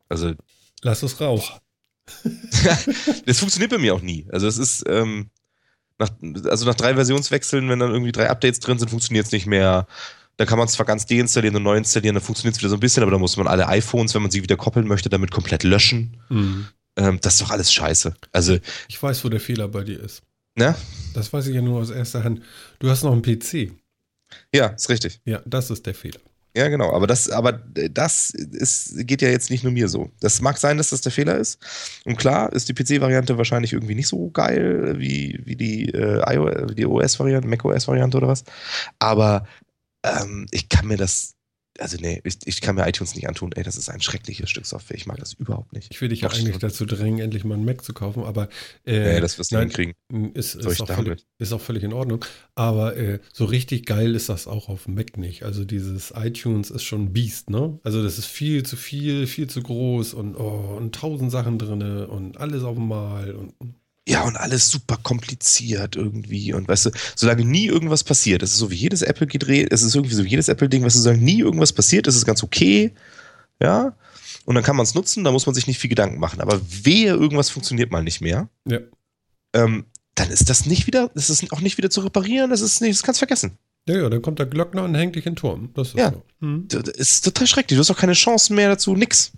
Also. 0.08 0.34
Lass 0.82 1.02
es 1.02 1.20
raus. 1.20 1.52
das 3.26 3.38
funktioniert 3.38 3.70
bei 3.70 3.78
mir 3.78 3.94
auch 3.94 4.00
nie. 4.00 4.26
Also 4.32 4.46
es 4.46 4.56
ist, 4.56 4.84
ähm, 4.88 5.30
nach, 5.98 6.10
also 6.48 6.64
nach 6.64 6.74
drei 6.74 6.94
Versionswechseln, 6.94 7.68
wenn 7.68 7.78
dann 7.78 7.90
irgendwie 7.90 8.12
drei 8.12 8.30
Updates 8.30 8.60
drin 8.60 8.78
sind, 8.78 8.88
funktioniert 8.88 9.26
es 9.26 9.32
nicht 9.32 9.46
mehr. 9.46 9.86
Da 10.36 10.46
kann 10.46 10.58
man 10.58 10.68
zwar 10.68 10.86
ganz 10.86 11.04
deinstallieren 11.04 11.56
und 11.56 11.64
neu 11.64 11.76
installieren, 11.76 12.14
dann 12.14 12.22
funktioniert 12.22 12.54
es 12.54 12.62
wieder 12.62 12.70
so 12.70 12.76
ein 12.76 12.80
bisschen, 12.80 13.02
aber 13.02 13.12
da 13.12 13.18
muss 13.18 13.36
man 13.36 13.48
alle 13.48 13.66
iPhones, 13.66 14.14
wenn 14.14 14.22
man 14.22 14.30
sie 14.30 14.42
wieder 14.42 14.56
koppeln 14.56 14.86
möchte, 14.86 15.08
damit 15.08 15.32
komplett 15.32 15.64
löschen. 15.64 16.22
Mhm. 16.28 16.68
Ähm, 16.99 17.18
das 17.22 17.34
ist 17.34 17.42
doch 17.42 17.51
alles 17.51 17.72
scheiße. 17.72 18.14
Also. 18.32 18.59
Ich 18.88 19.03
weiß, 19.03 19.24
wo 19.24 19.28
der 19.28 19.40
Fehler 19.40 19.68
bei 19.68 19.84
dir 19.84 20.01
ist. 20.01 20.22
Ne? 20.57 20.74
Das 21.14 21.32
weiß 21.32 21.46
ich 21.46 21.55
ja 21.55 21.62
nur 21.62 21.80
aus 21.80 21.90
erster 21.90 22.24
Hand. 22.24 22.42
Du 22.80 22.90
hast 22.90 23.05
noch 23.05 23.12
einen 23.12 23.22
PC. 23.22 23.72
Ja, 24.53 24.66
ist 24.66 24.90
richtig. 24.90 25.20
Ja, 25.24 25.40
das 25.46 25.70
ist 25.70 25.86
der 25.86 25.94
Fehler. 25.94 26.20
Ja, 26.57 26.68
genau. 26.68 26.92
Aber 26.92 27.07
das, 27.07 27.30
aber 27.30 27.53
das 27.53 28.30
ist, 28.30 29.07
geht 29.07 29.22
ja 29.22 29.28
jetzt 29.28 29.51
nicht 29.51 29.62
nur 29.62 29.72
mir 29.72 29.88
so. 29.88 30.11
Das 30.18 30.40
mag 30.40 30.59
sein, 30.59 30.76
dass 30.76 30.90
das 30.90 31.03
der 31.03 31.12
Fehler 31.12 31.36
ist. 31.36 31.61
Und 32.05 32.16
klar 32.16 32.53
ist 32.53 32.68
die 32.68 32.74
PC-Variante 32.74 33.38
wahrscheinlich 33.38 33.74
irgendwie 33.74 33.94
nicht 33.94 34.09
so 34.09 34.30
geil 34.30 34.96
wie, 34.99 35.40
wie 35.44 35.55
die, 35.55 35.88
äh, 35.90 36.74
die 36.74 36.86
OS-Variante, 36.86 37.46
macOS-Variante 37.46 38.16
oder 38.16 38.26
was. 38.26 38.42
Aber 38.99 39.46
ähm, 40.03 40.49
ich 40.51 40.68
kann 40.68 40.88
mir 40.88 40.96
das 40.96 41.36
also 41.78 41.96
nee, 42.00 42.20
ich, 42.24 42.38
ich, 42.44 42.60
kann 42.60 42.74
mir 42.74 42.86
iTunes 42.86 43.14
nicht 43.14 43.28
antun. 43.28 43.52
Ey, 43.52 43.62
das 43.62 43.76
ist 43.76 43.88
ein 43.88 44.00
schreckliches 44.00 44.50
Stück 44.50 44.66
Software. 44.66 44.96
Ich 44.96 45.06
mag 45.06 45.18
das 45.18 45.34
überhaupt 45.34 45.72
nicht. 45.72 45.88
Ich 45.90 46.00
will 46.00 46.08
dich 46.08 46.22
ja 46.22 46.30
eigentlich 46.30 46.58
dazu 46.58 46.84
drängen, 46.86 47.20
endlich 47.20 47.44
mal 47.44 47.54
einen 47.54 47.64
Mac 47.64 47.82
zu 47.84 47.92
kaufen, 47.92 48.24
aber 48.24 48.48
äh, 48.84 49.14
nee, 49.14 49.20
das 49.20 49.38
wirst 49.38 49.52
du 49.52 49.58
hinkriegen. 49.58 49.94
Ist, 50.34 50.54
ist, 50.54 50.80
auch 50.80 50.88
völlig, 50.88 51.24
ist, 51.38 51.52
auch 51.52 51.60
völlig, 51.60 51.82
in 51.84 51.92
Ordnung. 51.92 52.24
Aber 52.54 52.96
äh, 52.96 53.20
so 53.32 53.44
richtig 53.44 53.86
geil 53.86 54.14
ist 54.14 54.28
das 54.28 54.46
auch 54.46 54.68
auf 54.68 54.88
Mac 54.88 55.16
nicht. 55.16 55.44
Also 55.44 55.64
dieses 55.64 56.12
iTunes 56.16 56.70
ist 56.70 56.82
schon 56.82 57.04
ein 57.04 57.12
Biest, 57.12 57.50
ne? 57.50 57.78
Also 57.84 58.02
das 58.02 58.18
ist 58.18 58.26
viel 58.26 58.64
zu 58.64 58.76
viel, 58.76 59.26
viel 59.26 59.48
zu 59.48 59.62
groß 59.62 60.14
und, 60.14 60.36
oh, 60.36 60.76
und 60.76 60.94
tausend 60.94 61.30
Sachen 61.30 61.58
drin 61.58 61.78
und 61.78 62.38
alles 62.38 62.64
auf 62.64 62.76
einmal 62.76 63.34
und 63.34 63.54
ja, 64.09 64.22
und 64.22 64.36
alles 64.36 64.70
super 64.70 64.96
kompliziert 65.02 65.94
irgendwie. 65.94 66.54
Und 66.54 66.66
weißt 66.66 66.86
du, 66.86 66.90
solange 67.14 67.44
nie 67.44 67.66
irgendwas 67.66 68.04
passiert, 68.04 68.40
das 68.40 68.52
ist 68.52 68.59
so 68.59 68.70
wie 68.70 68.74
jedes 68.74 69.02
Apple-Gedreht, 69.02 69.68
es 69.70 69.82
ist 69.82 69.94
irgendwie 69.94 70.14
so 70.14 70.24
wie 70.24 70.30
jedes 70.30 70.48
Apple-Ding, 70.48 70.82
weißt 70.82 70.96
du, 70.96 71.00
solange 71.00 71.22
nie 71.22 71.40
irgendwas 71.40 71.74
passiert, 71.74 72.06
ist 72.06 72.16
es 72.16 72.24
ganz 72.24 72.42
okay. 72.42 72.92
Ja. 73.61 73.94
Und 74.46 74.54
dann 74.54 74.64
kann 74.64 74.76
man 74.76 74.84
es 74.84 74.94
nutzen, 74.94 75.24
da 75.24 75.30
muss 75.30 75.44
man 75.44 75.54
sich 75.54 75.66
nicht 75.66 75.78
viel 75.78 75.90
Gedanken 75.90 76.18
machen. 76.20 76.40
Aber 76.40 76.59
wehe, 76.68 77.11
irgendwas 77.11 77.50
funktioniert 77.50 77.90
mal 77.90 78.02
nicht 78.02 78.22
mehr. 78.22 78.48
Ja. 78.66 78.78
Ähm, 79.52 79.84
dann 80.14 80.30
ist 80.30 80.48
das 80.48 80.64
nicht 80.64 80.86
wieder, 80.86 81.11
das 81.14 81.28
ist 81.28 81.52
auch 81.52 81.61
nicht 81.61 81.76
wieder 81.76 81.90
zu 81.90 82.00
reparieren, 82.00 82.50
das 82.50 82.62
ist 82.62 82.80
nicht, 82.80 82.94
das 82.94 83.02
kannst 83.02 83.20
du 83.20 83.26
vergessen. 83.26 83.59
Ja, 83.86 83.96
ja, 83.98 84.09
dann 84.09 84.22
kommt 84.22 84.38
der 84.38 84.46
Glöckner 84.46 84.84
und 84.84 84.94
hängt 84.94 85.16
dich 85.16 85.26
in 85.26 85.32
den 85.32 85.36
Turm. 85.36 85.70
Das 85.74 85.88
ist 85.88 85.98
ja, 85.98 86.12
so. 86.12 86.22
hm. 86.40 86.66
das 86.68 86.88
ist 86.88 87.24
total 87.24 87.46
schrecklich. 87.46 87.76
Du 87.76 87.80
hast 87.80 87.90
auch 87.90 87.98
keine 87.98 88.14
Chance 88.14 88.54
mehr 88.54 88.70
dazu, 88.70 88.94
nix 88.94 89.32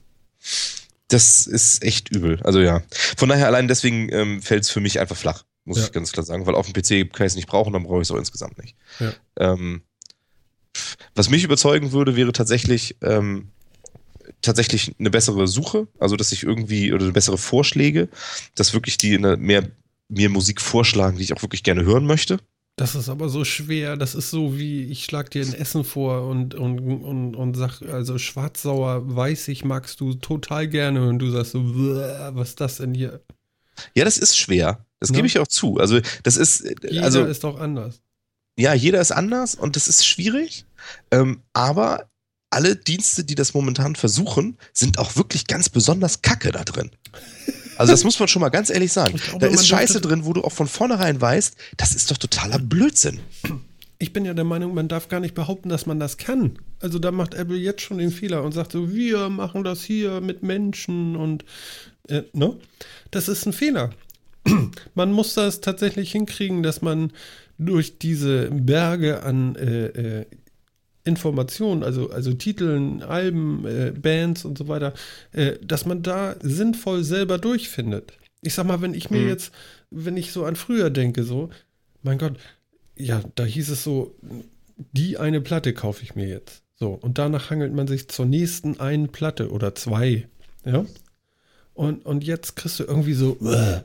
das 1.10 1.46
ist 1.46 1.84
echt 1.84 2.08
übel. 2.10 2.40
Also 2.42 2.60
ja. 2.60 2.82
Von 3.16 3.28
daher 3.28 3.46
allein 3.46 3.68
deswegen 3.68 4.10
ähm, 4.12 4.42
fällt 4.42 4.64
es 4.64 4.70
für 4.70 4.80
mich 4.80 5.00
einfach 5.00 5.16
flach, 5.16 5.44
muss 5.64 5.78
ja. 5.78 5.84
ich 5.84 5.92
ganz 5.92 6.12
klar 6.12 6.24
sagen, 6.24 6.46
weil 6.46 6.54
auf 6.54 6.70
dem 6.70 6.72
PC 6.72 7.12
kann 7.12 7.26
ich 7.26 7.32
es 7.32 7.36
nicht 7.36 7.48
brauchen, 7.48 7.72
dann 7.72 7.84
brauche 7.84 8.00
ich 8.00 8.08
es 8.08 8.10
auch 8.10 8.18
insgesamt 8.18 8.58
nicht. 8.58 8.76
Ja. 8.98 9.12
Ähm, 9.36 9.82
was 11.14 11.28
mich 11.28 11.44
überzeugen 11.44 11.92
würde, 11.92 12.16
wäre 12.16 12.32
tatsächlich 12.32 12.96
ähm, 13.02 13.48
tatsächlich 14.42 14.94
eine 14.98 15.10
bessere 15.10 15.46
Suche, 15.48 15.88
also 15.98 16.16
dass 16.16 16.32
ich 16.32 16.44
irgendwie 16.44 16.92
oder 16.92 17.10
bessere 17.12 17.38
Vorschläge, 17.38 18.08
dass 18.54 18.72
wirklich 18.72 18.98
die 18.98 19.16
eine, 19.16 19.36
mehr 19.36 19.68
mir 20.08 20.28
Musik 20.28 20.60
vorschlagen, 20.60 21.18
die 21.18 21.22
ich 21.22 21.32
auch 21.32 21.42
wirklich 21.42 21.62
gerne 21.62 21.84
hören 21.84 22.04
möchte. 22.04 22.38
Das 22.80 22.94
ist 22.94 23.10
aber 23.10 23.28
so 23.28 23.44
schwer. 23.44 23.98
Das 23.98 24.14
ist 24.14 24.30
so 24.30 24.56
wie, 24.56 24.84
ich 24.84 25.04
schlag 25.04 25.30
dir 25.30 25.44
ein 25.44 25.52
Essen 25.52 25.84
vor 25.84 26.26
und, 26.26 26.54
und, 26.54 26.80
und, 26.80 27.36
und 27.36 27.54
sag, 27.54 27.82
also 27.82 28.16
schwarzsauer, 28.16 29.02
weißig 29.14 29.66
magst 29.66 30.00
du 30.00 30.14
total 30.14 30.66
gerne 30.66 31.06
und 31.06 31.18
du 31.18 31.30
sagst 31.30 31.52
so, 31.52 31.62
was 31.62 32.48
ist 32.48 32.60
das 32.62 32.78
denn 32.78 32.94
hier? 32.94 33.20
Ja, 33.94 34.06
das 34.06 34.16
ist 34.16 34.38
schwer. 34.38 34.86
Das 34.98 35.10
ja. 35.10 35.16
gebe 35.16 35.26
ich 35.26 35.38
auch 35.38 35.46
zu. 35.46 35.76
Also, 35.76 36.00
das 36.22 36.38
ist. 36.38 36.64
Jeder 36.88 37.04
also, 37.04 37.24
ist 37.26 37.44
doch 37.44 37.60
anders. 37.60 38.00
Ja, 38.58 38.72
jeder 38.72 39.02
ist 39.02 39.12
anders 39.12 39.54
und 39.54 39.76
das 39.76 39.86
ist 39.86 40.06
schwierig. 40.06 40.64
Ähm, 41.10 41.42
aber 41.52 42.08
alle 42.48 42.76
Dienste, 42.76 43.24
die 43.24 43.34
das 43.34 43.52
momentan 43.52 43.94
versuchen, 43.94 44.56
sind 44.72 44.98
auch 44.98 45.16
wirklich 45.16 45.46
ganz 45.46 45.68
besonders 45.68 46.22
kacke 46.22 46.50
da 46.50 46.64
drin. 46.64 46.90
Also 47.80 47.94
das 47.94 48.04
muss 48.04 48.18
man 48.18 48.28
schon 48.28 48.40
mal 48.40 48.50
ganz 48.50 48.68
ehrlich 48.68 48.92
sagen. 48.92 49.16
Glaube, 49.16 49.38
da 49.38 49.46
ist 49.46 49.66
Scheiße 49.66 50.02
drin, 50.02 50.26
wo 50.26 50.34
du 50.34 50.42
auch 50.42 50.52
von 50.52 50.66
vornherein 50.66 51.18
weißt, 51.18 51.56
das 51.78 51.94
ist 51.94 52.10
doch 52.10 52.18
totaler 52.18 52.58
Blödsinn. 52.58 53.20
Ich 53.98 54.12
bin 54.12 54.26
ja 54.26 54.34
der 54.34 54.44
Meinung, 54.44 54.74
man 54.74 54.86
darf 54.86 55.08
gar 55.08 55.18
nicht 55.18 55.34
behaupten, 55.34 55.70
dass 55.70 55.86
man 55.86 55.98
das 55.98 56.18
kann. 56.18 56.58
Also 56.80 56.98
da 56.98 57.10
macht 57.10 57.32
Apple 57.32 57.56
jetzt 57.56 57.80
schon 57.80 57.96
den 57.96 58.10
Fehler 58.10 58.42
und 58.42 58.52
sagt 58.52 58.72
so, 58.72 58.92
wir 58.92 59.30
machen 59.30 59.64
das 59.64 59.82
hier 59.82 60.20
mit 60.20 60.42
Menschen 60.42 61.16
und 61.16 61.46
äh, 62.08 62.22
ne? 62.34 62.56
Das 63.10 63.28
ist 63.28 63.46
ein 63.46 63.54
Fehler. 63.54 63.90
man 64.94 65.12
muss 65.12 65.32
das 65.32 65.62
tatsächlich 65.62 66.12
hinkriegen, 66.12 66.62
dass 66.62 66.82
man 66.82 67.12
durch 67.56 67.98
diese 67.98 68.50
Berge 68.50 69.22
an 69.22 69.56
äh, 69.56 69.86
äh, 69.86 70.26
Informationen, 71.04 71.82
also, 71.82 72.10
also 72.10 72.32
Titeln, 72.32 73.02
Alben, 73.02 73.64
äh, 73.66 73.92
Bands 73.92 74.44
und 74.44 74.58
so 74.58 74.68
weiter, 74.68 74.92
äh, 75.32 75.52
dass 75.62 75.86
man 75.86 76.02
da 76.02 76.36
sinnvoll 76.40 77.04
selber 77.04 77.38
durchfindet. 77.38 78.12
Ich 78.42 78.54
sag 78.54 78.66
mal, 78.66 78.82
wenn 78.82 78.94
ich 78.94 79.10
mir 79.10 79.22
mhm. 79.22 79.28
jetzt, 79.28 79.52
wenn 79.90 80.16
ich 80.16 80.32
so 80.32 80.44
an 80.44 80.56
früher 80.56 80.90
denke, 80.90 81.24
so, 81.24 81.50
mein 82.02 82.18
Gott, 82.18 82.38
ja, 82.96 83.22
da 83.34 83.44
hieß 83.44 83.70
es 83.70 83.82
so, 83.82 84.14
die 84.92 85.18
eine 85.18 85.40
Platte 85.40 85.72
kaufe 85.72 86.02
ich 86.02 86.14
mir 86.14 86.28
jetzt. 86.28 86.62
So, 86.76 86.92
und 86.92 87.18
danach 87.18 87.50
hangelt 87.50 87.74
man 87.74 87.86
sich 87.86 88.08
zur 88.08 88.26
nächsten 88.26 88.80
einen 88.80 89.08
Platte 89.08 89.50
oder 89.50 89.74
zwei. 89.74 90.26
Ja. 90.64 90.86
Und, 91.74 92.04
und 92.04 92.24
jetzt 92.24 92.56
kriegst 92.56 92.78
du 92.80 92.84
irgendwie 92.84 93.14
so 93.14 93.38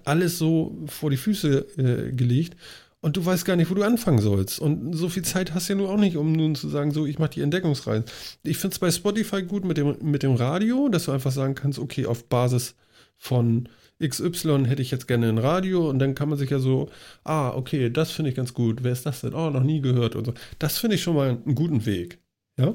alles 0.03 0.37
so 0.37 0.77
vor 0.87 1.09
die 1.09 1.17
Füße 1.17 1.65
äh, 1.77 2.11
gelegt 2.11 2.57
und 3.05 3.17
du 3.17 3.23
weißt 3.23 3.45
gar 3.45 3.55
nicht, 3.55 3.69
wo 3.69 3.75
du 3.75 3.83
anfangen 3.83 4.17
sollst. 4.17 4.59
Und 4.59 4.93
so 4.93 5.09
viel 5.09 5.23
Zeit 5.23 5.53
hast 5.53 5.69
du 5.69 5.73
ja 5.73 5.77
nur 5.77 5.91
auch 5.91 5.97
nicht, 5.97 6.17
um 6.17 6.31
nun 6.31 6.55
zu 6.55 6.67
sagen, 6.69 6.89
so, 6.89 7.05
ich 7.05 7.19
mache 7.19 7.29
die 7.29 7.41
Entdeckungsreisen. 7.41 8.03
Ich 8.41 8.57
finde 8.57 8.73
es 8.73 8.79
bei 8.79 8.89
Spotify 8.89 9.43
gut 9.43 9.63
mit 9.63 9.77
dem, 9.77 9.95
mit 10.01 10.23
dem 10.23 10.33
Radio, 10.33 10.89
dass 10.89 11.05
du 11.05 11.11
einfach 11.11 11.31
sagen 11.31 11.53
kannst, 11.53 11.77
okay, 11.77 12.07
auf 12.07 12.27
Basis 12.27 12.73
von 13.15 13.69
XY 14.03 14.65
hätte 14.65 14.81
ich 14.81 14.89
jetzt 14.89 15.07
gerne 15.07 15.29
ein 15.29 15.37
Radio 15.37 15.87
und 15.87 15.99
dann 15.99 16.15
kann 16.15 16.29
man 16.29 16.39
sich 16.39 16.49
ja 16.49 16.57
so, 16.57 16.89
ah, 17.23 17.51
okay, 17.51 17.91
das 17.91 18.09
finde 18.09 18.31
ich 18.31 18.35
ganz 18.35 18.55
gut. 18.55 18.83
Wer 18.83 18.93
ist 18.93 19.05
das 19.05 19.21
denn? 19.21 19.35
Oh, 19.35 19.51
noch 19.51 19.61
nie 19.61 19.81
gehört 19.81 20.15
und 20.15 20.25
so. 20.25 20.33
Das 20.57 20.79
finde 20.79 20.95
ich 20.95 21.03
schon 21.03 21.15
mal 21.15 21.29
einen 21.29 21.53
guten 21.53 21.85
Weg. 21.85 22.17
Ja? 22.57 22.73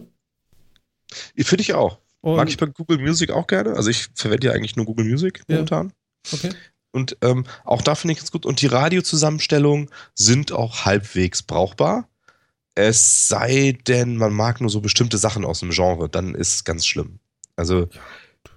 Finde 1.39 1.63
ich 1.63 1.75
auch. 1.75 1.99
Und 2.21 2.37
Mag 2.37 2.49
ich 2.49 2.57
bei 2.57 2.67
Google 2.67 2.99
Music 2.99 3.33
auch 3.33 3.49
gerne. 3.49 3.73
Also 3.73 3.91
ich 3.91 4.07
verwende 4.15 4.47
ja 4.47 4.53
eigentlich 4.53 4.77
nur 4.77 4.87
Google 4.87 5.07
Music 5.07 5.43
momentan. 5.49 5.93
Ja. 6.31 6.39
Okay. 6.39 6.51
Und 6.93 7.17
ähm, 7.23 7.45
auch 7.65 7.83
da 7.83 7.95
finde 7.95 8.15
ich 8.15 8.21
es 8.21 8.33
gut. 8.33 8.47
Und 8.47 8.61
die 8.61 8.67
Radiozusammenstellungen 8.67 9.89
sind 10.15 10.53
auch 10.53 10.85
halbwegs 10.85 11.43
brauchbar. 11.43 12.09
Es 12.75 13.29
sei 13.29 13.79
denn, 13.87 14.17
man 14.17 14.33
mag 14.33 14.61
nur 14.61 14.71
so 14.71 14.81
bestimmte 14.81 15.19
Sachen 15.19 15.45
aus 15.45 15.61
dem 15.61 15.71
Genre, 15.71 16.09
dann 16.09 16.35
ist 16.35 16.55
es 16.55 16.65
ganz 16.65 16.87
schlimm. 16.87 17.19
Also, 17.57 17.89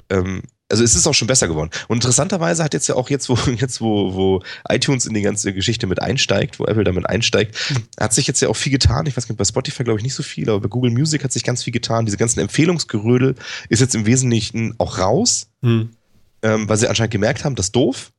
ähm, 0.10 0.44
also 0.70 0.84
es 0.84 0.96
ist 0.96 1.06
auch 1.06 1.14
schon 1.14 1.28
besser 1.28 1.48
geworden. 1.48 1.70
Und 1.88 1.98
interessanterweise 1.98 2.64
hat 2.64 2.74
jetzt 2.74 2.88
ja 2.88 2.96
auch 2.96 3.10
jetzt, 3.10 3.30
wo, 3.30 3.36
jetzt, 3.60 3.82
wo, 3.82 4.14
wo 4.16 4.44
iTunes 4.70 5.06
in 5.06 5.14
die 5.14 5.22
ganze 5.22 5.54
Geschichte 5.54 5.86
mit 5.88 6.02
einsteigt, 6.02 6.60
wo 6.60 6.66
Apple 6.66 6.84
damit 6.84 7.08
einsteigt, 7.08 7.56
hat 8.00 8.14
sich 8.14 8.26
jetzt 8.28 8.42
ja 8.42 8.50
auch 8.50 8.56
viel 8.56 8.72
getan. 8.72 9.06
Ich 9.06 9.16
weiß 9.16 9.30
nicht, 9.30 9.38
bei 9.38 9.46
Spotify 9.46 9.84
glaube 9.84 10.00
ich 10.00 10.04
nicht 10.04 10.16
so 10.16 10.24
viel, 10.24 10.50
aber 10.50 10.62
bei 10.62 10.70
Google 10.70 10.92
Music 10.92 11.24
hat 11.24 11.32
sich 11.32 11.44
ganz 11.44 11.64
viel 11.64 11.74
getan. 11.74 12.06
Diese 12.06 12.18
ganzen 12.18 12.40
Empfehlungsgerödel 12.40 13.36
ist 13.70 13.82
jetzt 13.82 13.94
im 13.94 14.06
Wesentlichen 14.06 14.74
auch 14.80 14.98
raus, 14.98 15.48
hm. 15.62 15.92
ähm, 16.42 16.70
weil 16.70 16.78
sie 16.78 16.88
anscheinend 16.88 17.12
gemerkt 17.12 17.46
haben, 17.46 17.56
das 17.56 17.68
ist 17.68 17.76
doof. 17.76 18.12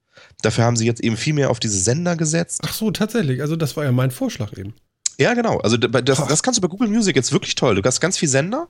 Dafür 0.45 0.65
haben 0.65 0.77
sie 0.77 0.87
jetzt 0.87 1.03
eben 1.03 1.17
viel 1.17 1.35
mehr 1.35 1.51
auf 1.51 1.61
diese 1.61 1.79
Sender 1.79 2.17
gesetzt. 2.17 2.61
Ach 2.65 2.73
so, 2.73 2.91
tatsächlich. 2.91 3.41
Also 3.41 3.57
das 3.57 3.77
war 3.77 3.85
ja 3.85 3.93
mein 3.93 4.11
Vorschlag 4.11 4.57
eben. 4.57 4.75
Ja, 5.19 5.35
genau. 5.35 5.59
Also 5.59 5.77
das, 5.77 6.27
das 6.27 6.43
kannst 6.43 6.59
du 6.59 6.61
bei 6.61 6.69
Google 6.69 6.89
Music 6.89 7.17
jetzt 7.17 7.33
wirklich 7.33 7.55
toll. 7.55 7.77
Du 7.77 7.83
hast 7.83 8.01
ganz 8.01 8.19
viele 8.19 8.31
Sender, 8.31 8.69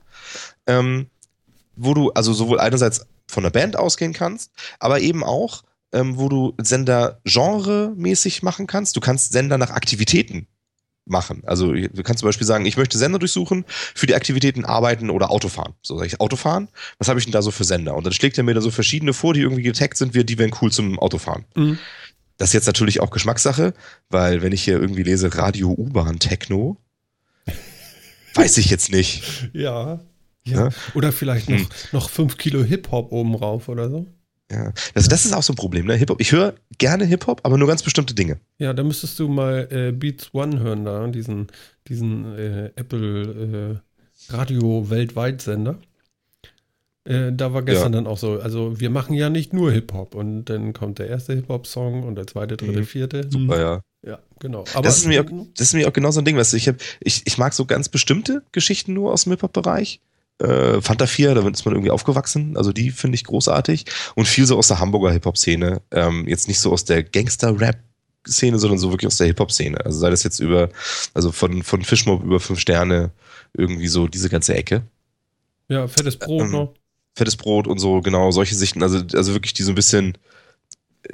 ähm, 0.67 1.07
wo 1.75 1.93
du 1.93 2.11
also 2.11 2.33
sowohl 2.33 2.59
einerseits 2.59 3.05
von 3.27 3.43
der 3.43 3.49
Band 3.49 3.77
ausgehen 3.77 4.13
kannst, 4.13 4.51
aber 4.79 4.99
eben 4.99 5.23
auch, 5.23 5.63
ähm, 5.91 6.17
wo 6.17 6.29
du 6.29 6.53
Sender 6.61 7.19
genremäßig 7.23 8.43
machen 8.43 8.67
kannst. 8.67 8.95
Du 8.95 8.99
kannst 8.99 9.31
Sender 9.31 9.57
nach 9.57 9.71
Aktivitäten 9.71 10.47
machen. 11.05 11.43
Also 11.45 11.71
du 11.73 12.03
kannst 12.03 12.19
zum 12.19 12.27
Beispiel 12.27 12.47
sagen, 12.47 12.65
ich 12.65 12.77
möchte 12.77 12.97
Sender 12.97 13.19
durchsuchen 13.19 13.65
für 13.67 14.07
die 14.07 14.15
Aktivitäten 14.15 14.65
Arbeiten 14.65 15.09
oder 15.09 15.29
Autofahren. 15.29 15.73
So 15.81 15.95
sage 15.95 16.07
ich 16.07 16.19
Autofahren. 16.19 16.67
Was 16.97 17.07
habe 17.07 17.19
ich 17.19 17.25
denn 17.25 17.31
da 17.31 17.41
so 17.41 17.51
für 17.51 17.63
Sender? 17.63 17.95
Und 17.95 18.05
dann 18.05 18.13
schlägt 18.13 18.37
er 18.37 18.43
mir 18.43 18.53
da 18.53 18.61
so 18.61 18.71
verschiedene 18.71 19.13
vor, 19.13 19.33
die 19.33 19.41
irgendwie 19.41 19.63
getaggt 19.63 19.97
sind, 19.97 20.15
die 20.15 20.37
wären 20.37 20.51
cool 20.61 20.71
zum 20.71 20.99
Autofahren. 20.99 21.45
Mhm. 21.55 21.77
Das 22.37 22.49
ist 22.49 22.53
jetzt 22.53 22.67
natürlich 22.67 22.99
auch 22.99 23.11
Geschmackssache, 23.11 23.73
weil 24.09 24.41
wenn 24.41 24.51
ich 24.51 24.63
hier 24.63 24.79
irgendwie 24.79 25.03
lese 25.03 25.35
Radio 25.35 25.69
U-Bahn 25.69 26.19
Techno, 26.19 26.77
weiß 28.33 28.57
ich 28.57 28.69
jetzt 28.69 28.91
nicht. 28.91 29.49
Ja. 29.53 30.01
ja. 30.43 30.69
Oder 30.95 31.13
vielleicht 31.13 31.49
noch, 31.49 31.59
hm. 31.59 31.67
noch 31.93 32.09
fünf 32.09 32.37
Kilo 32.37 32.63
Hip-Hop 32.63 33.11
oben 33.11 33.35
rauf 33.35 33.69
oder 33.69 33.89
so. 33.89 34.07
Ja, 34.51 34.71
also 34.93 35.09
das 35.09 35.25
ist 35.25 35.33
auch 35.33 35.41
so 35.41 35.53
ein 35.53 35.55
Problem, 35.55 35.87
ne? 35.87 35.95
Hip-Hop. 35.95 36.21
Ich 36.21 36.31
höre 36.31 36.53
gerne 36.77 37.05
Hip-Hop, 37.05 37.41
aber 37.43 37.57
nur 37.57 37.67
ganz 37.67 37.81
bestimmte 37.81 38.13
Dinge. 38.13 38.39
Ja, 38.59 38.73
da 38.73 38.83
müsstest 38.83 39.17
du 39.19 39.27
mal 39.27 39.67
äh, 39.71 39.91
Beats 39.91 40.33
One 40.33 40.59
hören, 40.59 40.85
da, 40.85 41.07
diesen, 41.07 41.47
diesen 41.87 42.37
äh, 42.37 42.71
Apple 42.75 43.81
äh, 44.29 44.33
Radio 44.33 44.89
weltweit 44.89 45.41
Sender. 45.41 45.79
Äh, 47.05 47.31
da 47.33 47.53
war 47.53 47.63
gestern 47.63 47.93
ja. 47.93 48.01
dann 48.01 48.07
auch 48.07 48.17
so, 48.17 48.39
also 48.39 48.79
wir 48.79 48.89
machen 48.89 49.13
ja 49.13 49.29
nicht 49.29 49.53
nur 49.53 49.71
Hip-Hop 49.71 50.15
und 50.15 50.45
dann 50.45 50.73
kommt 50.73 50.99
der 50.99 51.07
erste 51.07 51.33
Hip-Hop-Song 51.33 52.03
und 52.03 52.15
der 52.15 52.27
zweite, 52.27 52.57
dritte, 52.57 52.79
mhm. 52.79 52.85
vierte. 52.85 53.29
Super, 53.29 53.59
ja. 53.59 53.81
Ja, 54.05 54.19
genau. 54.39 54.65
Aber 54.73 54.83
das, 54.83 54.97
ist 54.97 55.07
mir 55.07 55.21
auch, 55.21 55.29
das 55.57 55.67
ist 55.67 55.73
mir 55.73 55.87
auch 55.87 55.93
genau 55.93 56.11
so 56.11 56.21
ein 56.21 56.25
Ding, 56.25 56.37
weißt 56.37 56.53
du, 56.53 56.57
ich, 56.57 56.67
hab, 56.67 56.75
ich, 56.99 57.23
ich 57.25 57.37
mag 57.39 57.53
so 57.53 57.65
ganz 57.65 57.89
bestimmte 57.89 58.43
Geschichten 58.51 58.93
nur 58.93 59.11
aus 59.11 59.23
dem 59.23 59.31
Hip-Hop-Bereich. 59.31 59.99
Äh, 60.39 60.81
Fanta 60.81 61.07
4, 61.07 61.35
da 61.35 61.47
ist 61.47 61.65
man 61.65 61.75
irgendwie 61.75 61.91
aufgewachsen, 61.91 62.57
also 62.57 62.73
die 62.73 62.91
finde 62.91 63.15
ich 63.15 63.23
großartig. 63.23 63.85
Und 64.15 64.27
viel 64.27 64.45
so 64.45 64.57
aus 64.57 64.67
der 64.67 64.79
Hamburger 64.79 65.11
Hip-Hop-Szene. 65.11 65.81
Ähm, 65.91 66.27
jetzt 66.27 66.47
nicht 66.47 66.59
so 66.59 66.71
aus 66.71 66.85
der 66.85 67.03
Gangster-Rap 67.03 67.77
Szene, 68.27 68.57
sondern 68.57 68.79
so 68.79 68.91
wirklich 68.91 69.07
aus 69.07 69.17
der 69.17 69.27
Hip-Hop-Szene. 69.27 69.85
Also 69.85 69.99
sei 69.99 70.09
das 70.09 70.23
jetzt 70.23 70.39
über, 70.39 70.69
also 71.13 71.31
von, 71.31 71.61
von 71.61 71.83
Fischmob 71.83 72.23
über 72.23 72.39
fünf 72.39 72.59
Sterne, 72.59 73.11
irgendwie 73.53 73.87
so 73.87 74.07
diese 74.07 74.29
ganze 74.29 74.55
Ecke. 74.55 74.81
Ja, 75.67 75.87
fettes 75.87 76.17
Brot 76.17 76.41
ähm, 76.41 76.51
noch 76.51 76.73
fettes 77.15 77.37
Brot 77.37 77.67
und 77.67 77.79
so, 77.79 78.01
genau, 78.01 78.31
solche 78.31 78.55
Sichten, 78.55 78.83
also, 78.83 78.99
also 79.13 79.33
wirklich 79.33 79.53
die 79.53 79.63
so 79.63 79.71
ein 79.71 79.75
bisschen, 79.75 80.17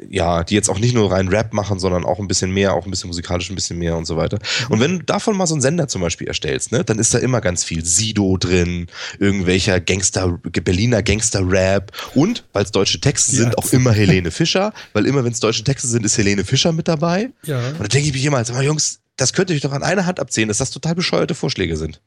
ja, 0.10 0.44
die 0.44 0.56
jetzt 0.56 0.70
auch 0.70 0.80
nicht 0.80 0.94
nur 0.94 1.12
rein 1.12 1.28
Rap 1.28 1.54
machen, 1.54 1.80
sondern 1.80 2.06
auch 2.06 2.20
ein 2.20 2.28
bisschen 2.28 2.52
mehr, 2.52 2.74
auch 2.74 2.86
ein 2.86 2.92
bisschen 2.92 3.08
musikalisch 3.08 3.50
ein 3.50 3.56
bisschen 3.56 3.78
mehr 3.78 3.98
und 3.98 4.06
so 4.06 4.18
weiter. 4.18 4.39
Und 4.70 4.80
wenn 4.80 5.00
du 5.00 5.06
davon 5.06 5.38
mal 5.38 5.48
so 5.48 5.56
einen 5.56 5.62
Sender 5.62 5.88
zum 5.88 6.02
Beispiel 6.02 6.28
erstellst, 6.28 6.72
ne, 6.72 6.84
dann 6.84 7.00
ist 7.00 7.14
da 7.14 7.20
immer 7.20 7.42
ganz 7.42 7.64
viel 7.64 7.86
Sido 7.86 8.38
drin, 8.38 8.88
irgendwelcher 9.20 9.80
Gangster, 9.80 10.39
Berliner 10.44 11.04
Gangster-Rap 11.04 11.92
und, 12.16 12.46
weil 12.54 12.64
es 12.64 12.72
deutsche 12.72 13.00
Texte 13.00 13.36
sind, 13.36 13.58
auch 13.58 13.72
immer 13.72 13.92
Helene 13.94 14.32
Fischer, 14.32 14.74
weil 14.94 15.06
immer, 15.06 15.24
wenn 15.24 15.32
es 15.32 15.39
deutsche 15.39 15.64
Texte 15.64 15.88
sind, 15.88 16.06
ist 16.06 16.18
Helene 16.18 16.44
Fischer 16.44 16.72
mit 16.72 16.88
dabei. 16.88 17.32
Ja. 17.44 17.70
Und 17.70 17.82
da 17.82 17.88
denke 17.88 18.10
ich 18.10 18.14
mir 18.14 18.28
immer, 18.28 18.44
sag 18.44 18.56
mal, 18.56 18.64
Jungs, 18.64 19.00
das 19.18 19.34
könnte 19.34 19.54
ich 19.54 19.62
doch 19.62 19.72
an 19.72 19.84
einer 19.84 20.06
Hand 20.06 20.20
abzählen, 20.20 20.48
dass 20.48 20.58
das 20.58 20.72
total 20.72 20.96
bescheuerte 20.96 21.36
Vorschläge 21.36 21.78
sind. 21.78 22.02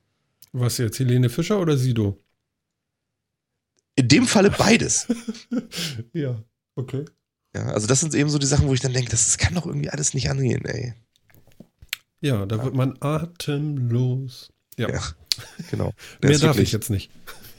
Was 0.52 0.78
jetzt, 0.78 0.98
Helene 0.98 1.28
Fischer 1.28 1.60
oder 1.60 1.76
Sido? 1.76 2.20
In 3.96 4.08
dem 4.08 4.26
Falle 4.26 4.50
beides. 4.50 5.06
ja, 6.12 6.42
okay. 6.74 7.04
Ja, 7.54 7.66
also 7.66 7.86
das 7.86 8.00
sind 8.00 8.14
eben 8.14 8.30
so 8.30 8.38
die 8.38 8.46
Sachen, 8.46 8.66
wo 8.66 8.74
ich 8.74 8.80
dann 8.80 8.92
denke, 8.92 9.10
das 9.10 9.38
kann 9.38 9.54
doch 9.54 9.66
irgendwie 9.66 9.90
alles 9.90 10.12
nicht 10.14 10.28
angehen, 10.28 10.64
ey. 10.64 10.94
Ja, 12.20 12.46
da 12.46 12.62
wird 12.64 12.74
man 12.74 12.96
atemlos. 13.00 14.50
Ja, 14.76 14.90
ja 14.90 15.00
genau. 15.70 15.92
Mehr 16.22 16.32
darf 16.32 16.42
wirklich, 16.42 16.68
ich 16.68 16.72
jetzt 16.72 16.90
nicht. 16.90 17.10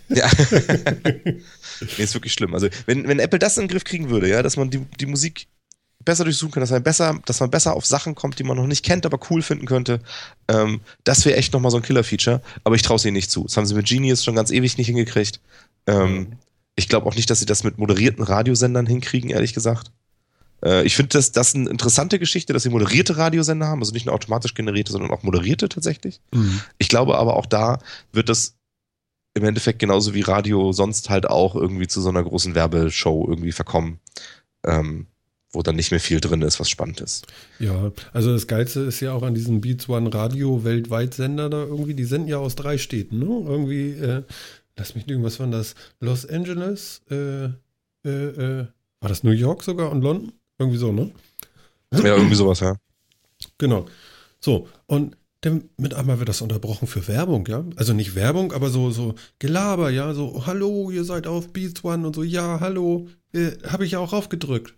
Ja. 0.09 0.29
nee, 1.13 1.41
ist 1.97 2.13
wirklich 2.13 2.33
schlimm. 2.33 2.53
Also, 2.53 2.67
wenn, 2.85 3.07
wenn 3.07 3.19
Apple 3.19 3.39
das 3.39 3.57
in 3.57 3.63
den 3.63 3.69
Griff 3.69 3.83
kriegen 3.83 4.09
würde, 4.09 4.27
ja, 4.27 4.43
dass 4.43 4.57
man 4.57 4.69
die, 4.69 4.79
die 4.99 5.05
Musik 5.05 5.47
besser 6.03 6.23
durchsuchen 6.23 6.51
kann, 6.51 6.61
dass 6.61 6.71
man 6.71 6.83
besser, 6.83 7.19
dass 7.25 7.39
man 7.39 7.49
besser 7.49 7.73
auf 7.73 7.85
Sachen 7.85 8.15
kommt, 8.15 8.37
die 8.37 8.43
man 8.43 8.57
noch 8.57 8.67
nicht 8.67 8.85
kennt, 8.85 9.05
aber 9.05 9.19
cool 9.29 9.41
finden 9.41 9.65
könnte, 9.65 9.99
ähm, 10.47 10.81
das 11.03 11.25
wäre 11.25 11.37
echt 11.37 11.53
nochmal 11.53 11.71
so 11.71 11.77
ein 11.77 11.83
Killer-Feature. 11.83 12.41
Aber 12.63 12.75
ich 12.75 12.83
traue 12.83 12.97
es 12.97 13.05
ihnen 13.05 13.13
nicht 13.13 13.31
zu. 13.31 13.43
Das 13.43 13.57
haben 13.57 13.65
sie 13.65 13.75
mit 13.75 13.87
Genius 13.87 14.23
schon 14.23 14.35
ganz 14.35 14.51
ewig 14.51 14.77
nicht 14.77 14.87
hingekriegt. 14.87 15.41
Ähm, 15.87 16.37
ich 16.75 16.89
glaube 16.89 17.07
auch 17.07 17.15
nicht, 17.15 17.29
dass 17.29 17.39
sie 17.39 17.45
das 17.45 17.63
mit 17.63 17.77
moderierten 17.77 18.23
Radiosendern 18.23 18.85
hinkriegen, 18.85 19.29
ehrlich 19.29 19.53
gesagt. 19.53 19.91
Äh, 20.63 20.85
ich 20.85 20.95
finde 20.95 21.09
das, 21.09 21.31
das 21.31 21.55
eine 21.55 21.69
interessante 21.69 22.19
Geschichte, 22.19 22.53
dass 22.53 22.63
sie 22.63 22.69
moderierte 22.69 23.17
Radiosender 23.17 23.67
haben, 23.67 23.79
also 23.79 23.93
nicht 23.93 24.05
nur 24.05 24.15
automatisch 24.15 24.53
generierte, 24.53 24.91
sondern 24.91 25.11
auch 25.11 25.23
moderierte 25.23 25.69
tatsächlich. 25.69 26.21
Mhm. 26.33 26.61
Ich 26.77 26.89
glaube 26.89 27.17
aber 27.17 27.37
auch 27.37 27.45
da 27.45 27.79
wird 28.11 28.29
das 28.29 28.55
im 29.33 29.43
Endeffekt 29.43 29.79
genauso 29.79 30.13
wie 30.13 30.21
Radio 30.21 30.71
sonst 30.71 31.09
halt 31.09 31.29
auch 31.29 31.55
irgendwie 31.55 31.87
zu 31.87 32.01
so 32.01 32.09
einer 32.09 32.23
großen 32.23 32.55
Werbeshow 32.55 33.25
irgendwie 33.27 33.51
verkommen. 33.51 33.99
Ähm, 34.65 35.07
wo 35.55 35.63
dann 35.63 35.77
nicht 35.77 35.91
mehr 35.91 35.99
viel 35.99 36.19
drin 36.19 36.41
ist, 36.41 36.59
was 36.59 36.69
spannend 36.69 37.01
ist. 37.01 37.25
Ja, 37.59 37.91
also 38.13 38.33
das 38.33 38.45
Geilste 38.45 38.81
ist 38.81 38.99
ja 38.99 39.13
auch 39.13 39.23
an 39.23 39.33
diesem 39.33 39.61
Beats 39.61 39.89
One 39.89 40.13
Radio 40.13 40.63
weltweit 40.63 41.13
Sender 41.13 41.49
da 41.49 41.63
irgendwie, 41.63 41.95
die 41.95 42.03
senden 42.03 42.27
ja 42.27 42.37
aus 42.37 42.55
drei 42.55 42.77
Städten, 42.77 43.19
ne? 43.19 43.25
Irgendwie 43.25 43.91
äh, 43.91 44.23
lass 44.77 44.95
mich 44.95 45.07
lügen, 45.07 45.23
was 45.23 45.39
waren 45.39 45.51
das? 45.51 45.75
Los 45.99 46.25
Angeles, 46.25 47.01
äh, 47.09 47.45
äh, 47.45 48.09
äh, 48.09 48.67
war 48.99 49.09
das 49.09 49.23
New 49.23 49.31
York 49.31 49.63
sogar 49.63 49.91
und 49.91 50.01
London? 50.01 50.33
Irgendwie 50.57 50.77
so, 50.77 50.91
ne? 50.91 51.11
Ja, 51.91 52.15
irgendwie 52.15 52.35
sowas, 52.35 52.59
ja. 52.59 52.75
Genau. 53.57 53.85
So, 54.39 54.67
und 54.87 55.17
dann 55.41 55.69
mit 55.77 55.93
einmal 55.93 56.19
wird 56.19 56.29
das 56.29 56.41
unterbrochen 56.41 56.87
für 56.87 57.07
Werbung, 57.07 57.45
ja? 57.47 57.63
Also 57.75 57.93
nicht 57.93 58.15
Werbung, 58.15 58.51
aber 58.51 58.69
so, 58.69 58.89
so 58.91 59.15
Gelaber, 59.39 59.89
ja? 59.89 60.13
So, 60.13 60.45
hallo, 60.45 60.91
ihr 60.91 61.03
seid 61.03 61.27
auf 61.27 61.53
Beats 61.53 61.83
One 61.83 62.07
und 62.07 62.15
so, 62.15 62.23
ja, 62.23 62.59
hallo, 62.59 63.07
äh, 63.33 63.51
habe 63.67 63.85
ich 63.85 63.91
ja 63.91 63.99
auch 63.99 64.13
aufgedrückt. 64.13 64.73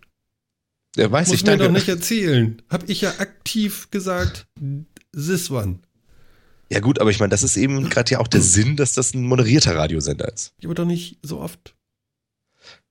Der 0.96 1.10
weiß 1.10 1.28
Muss 1.28 1.36
ich 1.36 1.42
mir 1.42 1.52
danke. 1.52 1.64
doch 1.64 1.72
nicht 1.72 1.88
erzählen. 1.88 2.60
Hab 2.68 2.88
ich 2.88 3.02
ja 3.02 3.10
aktiv 3.18 3.90
gesagt, 3.90 4.46
This 5.12 5.50
One. 5.50 5.78
Ja 6.70 6.80
gut, 6.80 7.00
aber 7.00 7.10
ich 7.10 7.18
meine, 7.18 7.30
das 7.30 7.42
ist 7.42 7.56
eben 7.56 7.88
gerade 7.90 8.10
ja 8.10 8.20
auch 8.20 8.28
der 8.28 8.42
Sinn, 8.42 8.76
dass 8.76 8.92
das 8.92 9.14
ein 9.14 9.22
moderierter 9.22 9.76
Radiosender 9.76 10.32
ist. 10.32 10.54
Aber 10.64 10.74
doch 10.74 10.84
nicht 10.84 11.18
so 11.22 11.40
oft. 11.40 11.74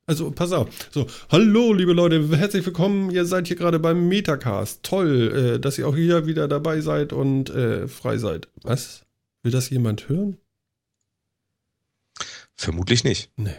Also, 0.09 0.32
pass 0.32 0.53
auf. 0.53 0.69
So, 0.89 1.05
hallo, 1.30 1.73
liebe 1.73 1.91
Leute, 1.91 2.38
herzlich 2.38 2.65
willkommen. 2.65 3.11
Ihr 3.11 3.25
seid 3.25 3.47
hier 3.47 3.57
gerade 3.57 3.78
beim 3.78 4.07
Metacast. 4.07 4.82
Toll, 4.82 5.55
äh, 5.55 5.59
dass 5.59 5.78
ihr 5.78 5.86
auch 5.86 5.95
hier 5.95 6.25
wieder 6.25 6.47
dabei 6.47 6.80
seid 6.80 7.11
und 7.11 7.49
äh, 7.49 7.89
frei 7.89 8.17
seid. 8.17 8.47
Was? 8.63 9.05
Will 9.43 9.51
das 9.51 9.69
jemand 9.69 10.07
hören? 10.07 10.38
Vermutlich 12.55 13.03
nicht. 13.03 13.32
Nee. 13.36 13.53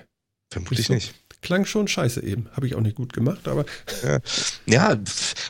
Vermutlich 0.50 0.86
so. 0.86 0.94
nicht. 0.94 1.14
Klang 1.40 1.64
schon 1.66 1.86
scheiße 1.86 2.22
eben. 2.24 2.48
Habe 2.52 2.66
ich 2.66 2.74
auch 2.74 2.80
nicht 2.80 2.96
gut 2.96 3.12
gemacht, 3.12 3.46
aber. 3.46 3.64
Ja, 4.66 4.98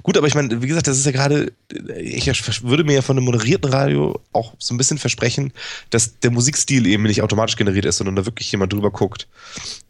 gut, 0.02 0.16
aber 0.18 0.26
ich 0.26 0.34
meine, 0.34 0.62
wie 0.62 0.66
gesagt, 0.66 0.86
das 0.86 0.98
ist 0.98 1.06
ja 1.06 1.12
gerade, 1.12 1.52
ich 1.98 2.26
würde 2.62 2.84
mir 2.84 2.94
ja 2.94 3.02
von 3.02 3.16
einem 3.16 3.24
moderierten 3.24 3.70
Radio 3.70 4.20
auch 4.32 4.54
so 4.58 4.74
ein 4.74 4.78
bisschen 4.78 4.98
versprechen, 4.98 5.52
dass 5.90 6.18
der 6.20 6.30
Musikstil 6.30 6.86
eben 6.86 7.04
nicht 7.04 7.22
automatisch 7.22 7.56
generiert 7.56 7.86
ist, 7.86 7.98
sondern 7.98 8.16
da 8.16 8.26
wirklich 8.26 8.52
jemand 8.52 8.72
drüber 8.72 8.90
guckt, 8.90 9.28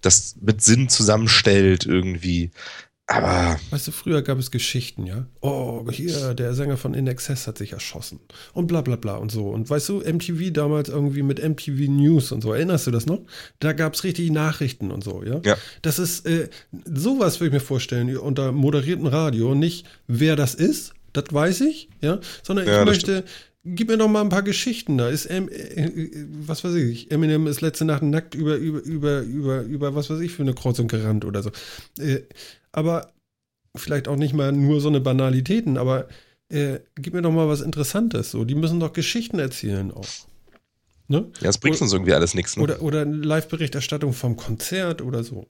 das 0.00 0.36
mit 0.40 0.62
Sinn 0.62 0.88
zusammenstellt 0.88 1.84
irgendwie. 1.84 2.50
Aber. 3.10 3.58
Weißt 3.70 3.88
du, 3.88 3.92
früher 3.92 4.20
gab 4.20 4.38
es 4.38 4.50
Geschichten, 4.50 5.06
ja? 5.06 5.26
Oh, 5.40 5.84
hier, 5.90 6.34
der 6.34 6.52
Sänger 6.52 6.76
von 6.76 6.92
In 6.92 7.06
Excess 7.06 7.46
hat 7.46 7.56
sich 7.56 7.72
erschossen. 7.72 8.20
Und 8.52 8.66
bla 8.66 8.82
bla 8.82 8.96
bla 8.96 9.16
und 9.16 9.32
so. 9.32 9.48
Und 9.48 9.68
weißt 9.68 9.88
du, 9.88 10.00
MTV 10.00 10.52
damals 10.52 10.90
irgendwie 10.90 11.22
mit 11.22 11.42
MTV 11.42 11.90
News 11.90 12.32
und 12.32 12.42
so, 12.42 12.52
erinnerst 12.52 12.86
du 12.86 12.90
das 12.90 13.06
noch? 13.06 13.20
Da 13.60 13.72
gab 13.72 13.94
es 13.94 14.04
richtig 14.04 14.30
Nachrichten 14.30 14.90
und 14.90 15.02
so, 15.02 15.24
ja? 15.24 15.40
Ja. 15.42 15.56
Das 15.80 15.98
ist, 15.98 16.26
äh, 16.26 16.50
sowas 16.84 17.40
würde 17.40 17.48
ich 17.48 17.62
mir 17.62 17.66
vorstellen, 17.66 18.14
unter 18.18 18.52
moderierten 18.52 19.06
Radio. 19.06 19.54
Nicht, 19.54 19.86
wer 20.06 20.36
das 20.36 20.54
ist, 20.54 20.92
das 21.14 21.24
weiß 21.32 21.62
ich, 21.62 21.88
ja? 22.02 22.20
Sondern 22.42 22.66
ich 22.66 22.72
ja, 22.72 22.84
möchte. 22.84 23.24
Gib 23.64 23.88
mir 23.88 23.98
doch 23.98 24.08
mal 24.08 24.20
ein 24.20 24.28
paar 24.28 24.42
Geschichten. 24.42 24.98
Da 24.98 25.08
ist, 25.08 25.28
ähm, 25.30 25.48
äh, 25.48 26.10
was 26.46 26.64
weiß 26.64 26.74
ich, 26.74 27.10
Eminem 27.10 27.46
ist 27.46 27.60
letzte 27.60 27.84
Nacht 27.84 28.02
nackt 28.02 28.34
über, 28.34 28.56
über, 28.56 28.80
über, 28.80 29.20
über, 29.20 29.62
über, 29.62 29.94
was 29.94 30.10
weiß 30.10 30.20
ich, 30.20 30.32
für 30.32 30.42
eine 30.42 30.54
Kreuzung 30.54 30.88
gerannt 30.88 31.24
oder 31.24 31.42
so. 31.42 31.50
Äh, 31.98 32.22
aber 32.72 33.12
vielleicht 33.76 34.08
auch 34.08 34.16
nicht 34.16 34.34
mal 34.34 34.52
nur 34.52 34.80
so 34.80 34.88
eine 34.88 35.00
Banalitäten, 35.00 35.76
aber 35.76 36.08
äh, 36.48 36.78
gib 36.96 37.14
mir 37.14 37.22
doch 37.22 37.32
mal 37.32 37.48
was 37.48 37.60
Interessantes. 37.60 38.30
So, 38.30 38.44
die 38.44 38.54
müssen 38.54 38.80
doch 38.80 38.92
Geschichten 38.92 39.38
erzählen 39.38 39.90
auch. 39.90 40.08
Ne? 41.08 41.30
Ja, 41.40 41.48
es 41.48 41.58
bringt 41.58 41.80
uns 41.80 41.92
irgendwie 41.92 42.12
alles 42.12 42.34
nichts. 42.34 42.56
Ne? 42.56 42.62
Oder, 42.62 42.82
oder 42.82 43.04
Live-Berichterstattung 43.04 44.12
vom 44.12 44.36
Konzert 44.36 45.02
oder 45.02 45.24
so. 45.24 45.48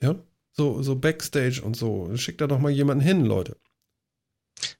Ja? 0.00 0.16
So, 0.52 0.82
so 0.82 0.96
Backstage 0.96 1.62
und 1.62 1.76
so. 1.76 2.10
Schickt 2.16 2.40
da 2.40 2.46
doch 2.46 2.58
mal 2.58 2.70
jemanden 2.70 3.02
hin, 3.02 3.24
Leute. 3.24 3.56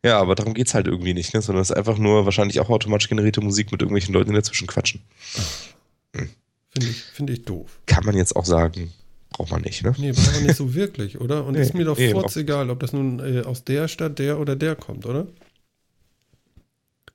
Ja, 0.05 0.21
aber 0.21 0.35
darum 0.35 0.55
geht 0.55 0.69
es 0.69 0.75
halt 0.75 0.87
irgendwie 0.87 1.15
nicht, 1.15 1.35
ne? 1.35 1.43
sondern 1.43 1.63
es 1.63 1.71
ist 1.71 1.77
einfach 1.77 1.99
nur 1.99 2.25
wahrscheinlich 2.25 2.61
auch 2.61 2.69
automatisch 2.69 3.09
generierte 3.09 3.41
Musik 3.41 3.73
mit 3.73 3.81
irgendwelchen 3.81 4.15
Leuten, 4.15 4.31
die 4.31 4.37
dazwischen 4.37 4.67
quatschen. 4.67 5.03
Hm. 6.15 6.31
Finde 6.71 6.89
ich, 6.89 7.03
find 7.03 7.31
ich 7.31 7.45
doof. 7.45 7.81
Kann 7.87 8.05
man 8.05 8.17
jetzt 8.17 8.37
auch 8.37 8.45
sagen, 8.45 8.93
braucht 9.31 9.51
man 9.51 9.63
nicht, 9.63 9.83
ne? 9.83 9.95
Nee, 9.99 10.13
braucht 10.13 10.35
man 10.35 10.45
nicht 10.45 10.57
so 10.57 10.75
wirklich, 10.75 11.21
oder? 11.21 11.45
Und 11.45 11.55
nee, 11.55 11.63
ist 11.63 11.75
mir 11.75 11.85
doch 11.85 11.99
nee, 11.99 12.15
egal, 12.37 12.71
ob 12.71 12.81
das 12.81 12.93
nun 12.93 13.21
äh, 13.21 13.43
aus 13.43 13.65
der 13.65 13.89
Stadt, 13.89 14.19
der 14.19 14.39
oder 14.39 14.57
der 14.57 14.77
kommt, 14.77 15.07
oder? 15.07 15.27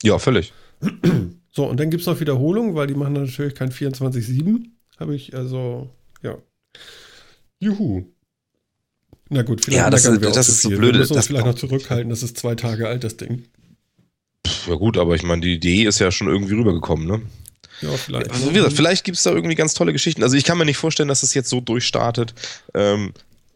Ja, 0.02 0.20
völlig. 0.20 0.54
So, 1.56 1.70
und 1.70 1.80
dann 1.80 1.92
gibt 1.92 2.02
es 2.02 2.08
noch 2.08 2.20
Wiederholungen, 2.20 2.74
weil 2.74 2.88
die 2.88 2.96
machen 2.96 3.14
natürlich 3.14 3.54
kein 3.54 3.72
24-7. 3.72 4.72
Habe 5.00 5.16
ich 5.16 5.36
also, 5.36 5.88
ja. 6.24 6.38
Juhu. 7.60 8.06
Na 9.34 9.42
gut, 9.42 9.66
vielleicht 9.66 9.84
ja, 9.84 9.90
das, 9.90 10.06
ist, 10.06 10.22
das 10.22 10.48
ist 10.48 10.62
so 10.62 10.70
blöd. 10.70 10.94
Wir 10.94 11.00
müssen 11.00 11.16
uns 11.16 11.26
vielleicht 11.26 11.46
noch 11.48 11.56
zurückhalten, 11.56 12.12
das 12.12 12.22
ist 12.22 12.38
zwei 12.38 12.54
Tage 12.54 12.88
alt, 12.88 13.04
das 13.04 13.18
Ding. 13.18 13.46
Ja 14.68 14.76
gut, 14.76 14.98
aber 14.98 15.16
ich 15.16 15.24
meine, 15.24 15.42
die 15.42 15.54
Idee 15.54 15.86
ist 15.86 15.98
ja 15.98 16.12
schon 16.12 16.28
irgendwie 16.28 16.54
rübergekommen, 16.54 17.08
ne? 17.08 17.22
Ja, 17.82 17.90
vielleicht. 17.98 18.30
Also, 18.30 18.52
wie 18.52 18.54
gesagt, 18.54 18.74
vielleicht 18.74 19.04
gibt 19.04 19.18
es 19.18 19.24
da 19.24 19.32
irgendwie 19.32 19.56
ganz 19.56 19.74
tolle 19.74 19.92
Geschichten. 19.92 20.22
Also 20.22 20.38
ich 20.38 20.44
kann 20.44 20.60
mir 20.60 20.66
nicht 20.66 20.78
vorstellen, 20.78 21.10
dass 21.10 21.24
es 21.24 21.30
das 21.30 21.34
jetzt 21.34 21.50
so 21.50 21.62
durchstartet. 21.62 22.36
Ähm, 22.76 23.14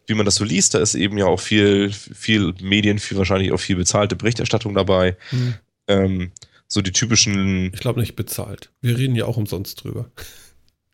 wie 0.07 0.15
man 0.15 0.25
das 0.25 0.35
so 0.35 0.43
liest, 0.43 0.73
da 0.73 0.79
ist 0.79 0.95
eben 0.95 1.17
ja 1.17 1.25
auch 1.25 1.39
viel, 1.39 1.91
viel 1.91 2.55
Medien, 2.59 2.97
viel 2.97 3.17
wahrscheinlich 3.17 3.51
auch 3.51 3.59
viel 3.59 3.75
bezahlte 3.75 4.15
Berichterstattung 4.15 4.73
dabei. 4.73 5.15
Hm. 5.29 5.53
Ähm, 5.87 6.31
so 6.67 6.81
die 6.81 6.91
typischen. 6.91 7.71
Ich 7.73 7.79
glaube 7.81 7.99
nicht 7.99 8.15
bezahlt. 8.15 8.71
Wir 8.81 8.97
reden 8.97 9.15
ja 9.15 9.25
auch 9.25 9.37
umsonst 9.37 9.83
drüber. 9.83 10.09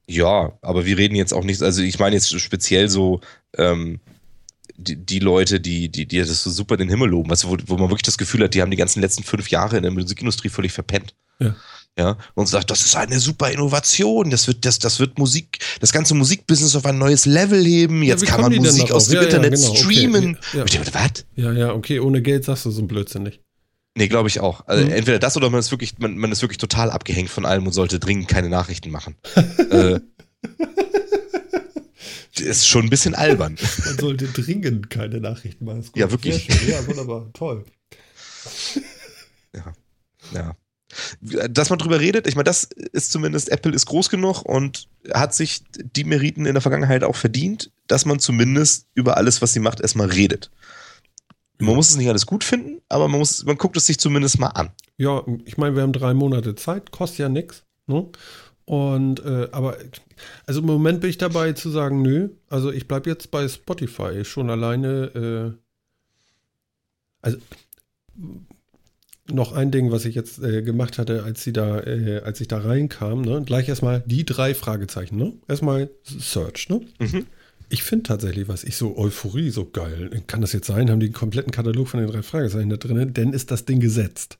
Ja, 0.07 0.57
aber 0.61 0.85
wir 0.85 0.97
reden 0.97 1.15
jetzt 1.15 1.33
auch 1.33 1.45
nicht, 1.45 1.61
also 1.61 1.81
ich 1.81 1.97
meine 1.97 2.15
jetzt 2.15 2.37
speziell 2.39 2.89
so 2.89 3.21
ähm, 3.57 4.01
die, 4.83 4.95
die 4.97 5.19
Leute, 5.19 5.59
die, 5.59 5.89
die, 5.89 6.05
die 6.05 6.19
das 6.19 6.43
so 6.43 6.49
super 6.49 6.77
den 6.77 6.89
Himmel 6.89 7.09
loben, 7.09 7.29
also 7.31 7.49
wo, 7.49 7.57
wo 7.65 7.77
man 7.77 7.89
wirklich 7.89 8.03
das 8.03 8.17
Gefühl 8.17 8.43
hat, 8.43 8.53
die 8.53 8.61
haben 8.61 8.71
die 8.71 8.77
ganzen 8.77 9.01
letzten 9.01 9.23
fünf 9.23 9.49
Jahre 9.49 9.77
in 9.77 9.83
der 9.83 9.91
Musikindustrie 9.91 10.49
völlig 10.49 10.71
verpennt. 10.71 11.15
Ja. 11.39 11.55
Ja, 11.95 12.17
und 12.33 12.47
sagt, 12.47 12.71
das 12.71 12.81
ist 12.81 12.95
eine 12.95 13.19
super 13.19 13.51
Innovation, 13.51 14.31
das 14.31 14.47
wird, 14.47 14.65
das, 14.65 14.79
das 14.79 14.99
wird 14.99 15.19
Musik, 15.19 15.59
das 15.79 15.91
ganze 15.91 16.15
Musikbusiness 16.15 16.75
auf 16.75 16.87
ein 16.87 16.97
neues 16.97 17.27
Level 17.27 17.63
heben, 17.63 18.01
jetzt 18.01 18.23
ja, 18.23 18.29
kann 18.29 18.41
man 18.41 18.55
Musik 18.55 18.91
aus 18.91 19.09
dem 19.09 19.17
ja, 19.17 19.21
Internet 19.21 19.59
ja, 19.59 19.67
genau, 19.67 19.75
streamen. 19.75 20.37
Okay. 20.37 20.57
Ja. 20.57 20.63
Dachte, 20.63 20.93
was? 20.95 21.25
Ja, 21.35 21.51
ja, 21.51 21.71
okay, 21.71 21.99
ohne 21.99 22.23
Geld 22.23 22.45
sagst 22.45 22.65
du 22.65 22.71
so 22.71 22.81
ein 22.81 22.87
Blödsinn 22.87 23.21
nicht. 23.21 23.41
Nee, 23.95 24.07
glaube 24.07 24.27
ich 24.27 24.39
auch. 24.39 24.65
Also 24.65 24.83
mhm. 24.83 24.91
entweder 24.91 25.19
das 25.19 25.37
oder 25.37 25.51
man 25.51 25.59
ist 25.59 25.69
wirklich, 25.69 25.99
man, 25.99 26.17
man 26.17 26.31
ist 26.31 26.41
wirklich 26.41 26.57
total 26.57 26.89
abgehängt 26.89 27.29
von 27.29 27.45
allem 27.45 27.67
und 27.67 27.73
sollte 27.73 27.99
dringend 27.99 28.27
keine 28.27 28.49
Nachrichten 28.49 28.89
machen. 28.89 29.15
äh, 29.69 29.99
ist 32.43 32.67
schon 32.67 32.83
ein 32.85 32.89
bisschen 32.89 33.15
albern. 33.15 33.57
Man 33.85 33.97
sollte 33.97 34.25
dringend 34.27 34.89
keine 34.89 35.19
Nachrichten 35.19 35.65
machen. 35.65 35.83
Ja, 35.95 36.11
wirklich. 36.11 36.47
Ja, 36.67 36.85
wunderbar, 36.87 37.29
toll. 37.33 37.65
Ja. 39.53 39.73
Ja. 40.33 40.55
Dass 41.21 41.71
man 41.71 41.79
drüber 41.79 41.99
redet, 41.99 42.27
ich 42.27 42.35
meine, 42.35 42.43
das 42.43 42.65
ist 42.65 43.11
zumindest, 43.11 43.49
Apple 43.49 43.73
ist 43.73 43.87
groß 43.87 44.09
genug 44.09 44.43
und 44.43 44.87
hat 45.11 45.33
sich 45.33 45.63
die 45.73 46.03
Meriten 46.03 46.45
in 46.45 46.53
der 46.53 46.61
Vergangenheit 46.61 47.03
auch 47.03 47.15
verdient, 47.15 47.71
dass 47.87 48.05
man 48.05 48.19
zumindest 48.19 48.87
über 48.93 49.17
alles, 49.17 49.41
was 49.41 49.53
sie 49.53 49.59
macht, 49.59 49.79
erstmal 49.81 50.09
redet. 50.09 50.51
Man 51.57 51.75
muss 51.75 51.89
es 51.89 51.97
nicht 51.97 52.09
alles 52.09 52.25
gut 52.25 52.43
finden, 52.43 52.81
aber 52.89 53.07
man, 53.07 53.19
muss, 53.19 53.43
man 53.43 53.57
guckt 53.57 53.77
es 53.77 53.87
sich 53.87 53.99
zumindest 53.99 54.39
mal 54.39 54.49
an. 54.49 54.71
Ja, 54.97 55.23
ich 55.45 55.57
meine, 55.57 55.75
wir 55.75 55.81
haben 55.81 55.93
drei 55.93 56.13
Monate 56.13 56.55
Zeit, 56.55 56.91
kostet 56.91 57.19
ja 57.19 57.29
nichts. 57.29 57.63
Ne? 57.87 58.07
Und, 58.65 59.23
äh, 59.25 59.49
aber, 59.51 59.77
also 60.45 60.61
im 60.61 60.65
Moment 60.65 61.01
bin 61.01 61.09
ich 61.09 61.17
dabei 61.17 61.53
zu 61.53 61.69
sagen, 61.69 62.01
nö, 62.01 62.29
also 62.49 62.71
ich 62.71 62.87
bleibe 62.87 63.09
jetzt 63.09 63.31
bei 63.31 63.47
Spotify 63.47 64.23
schon 64.23 64.49
alleine. 64.49 65.55
Äh, 65.55 65.63
also, 67.21 67.37
noch 69.31 69.53
ein 69.53 69.71
Ding, 69.71 69.91
was 69.91 70.05
ich 70.05 70.15
jetzt 70.15 70.41
äh, 70.43 70.61
gemacht 70.61 70.97
hatte, 70.97 71.23
als 71.23 71.43
sie 71.43 71.53
da, 71.53 71.79
äh, 71.81 72.21
als 72.23 72.41
ich 72.41 72.47
da 72.47 72.59
reinkam, 72.59 73.21
ne? 73.21 73.41
Gleich 73.45 73.69
erstmal 73.69 74.03
die 74.05 74.25
drei 74.25 74.53
Fragezeichen, 74.53 75.17
ne? 75.17 75.33
Erstmal 75.47 75.89
Search, 76.03 76.67
ne? 76.69 76.81
Mhm. 76.99 77.25
Ich 77.69 77.83
finde 77.83 78.03
tatsächlich 78.03 78.47
was, 78.49 78.63
ich 78.63 78.75
so 78.75 78.97
Euphorie, 78.97 79.49
so 79.49 79.65
geil. 79.65 80.09
Kann 80.27 80.41
das 80.41 80.53
jetzt 80.53 80.67
sein? 80.67 80.91
Haben 80.91 80.99
die 80.99 81.07
einen 81.07 81.13
kompletten 81.13 81.51
Katalog 81.51 81.87
von 81.87 82.01
den 82.01 82.09
drei 82.09 82.21
Fragezeichen 82.21 82.69
da 82.69 82.77
drin? 82.77 83.13
Denn 83.13 83.33
ist 83.33 83.49
das 83.49 83.65
Ding 83.65 83.79
gesetzt. 83.79 84.37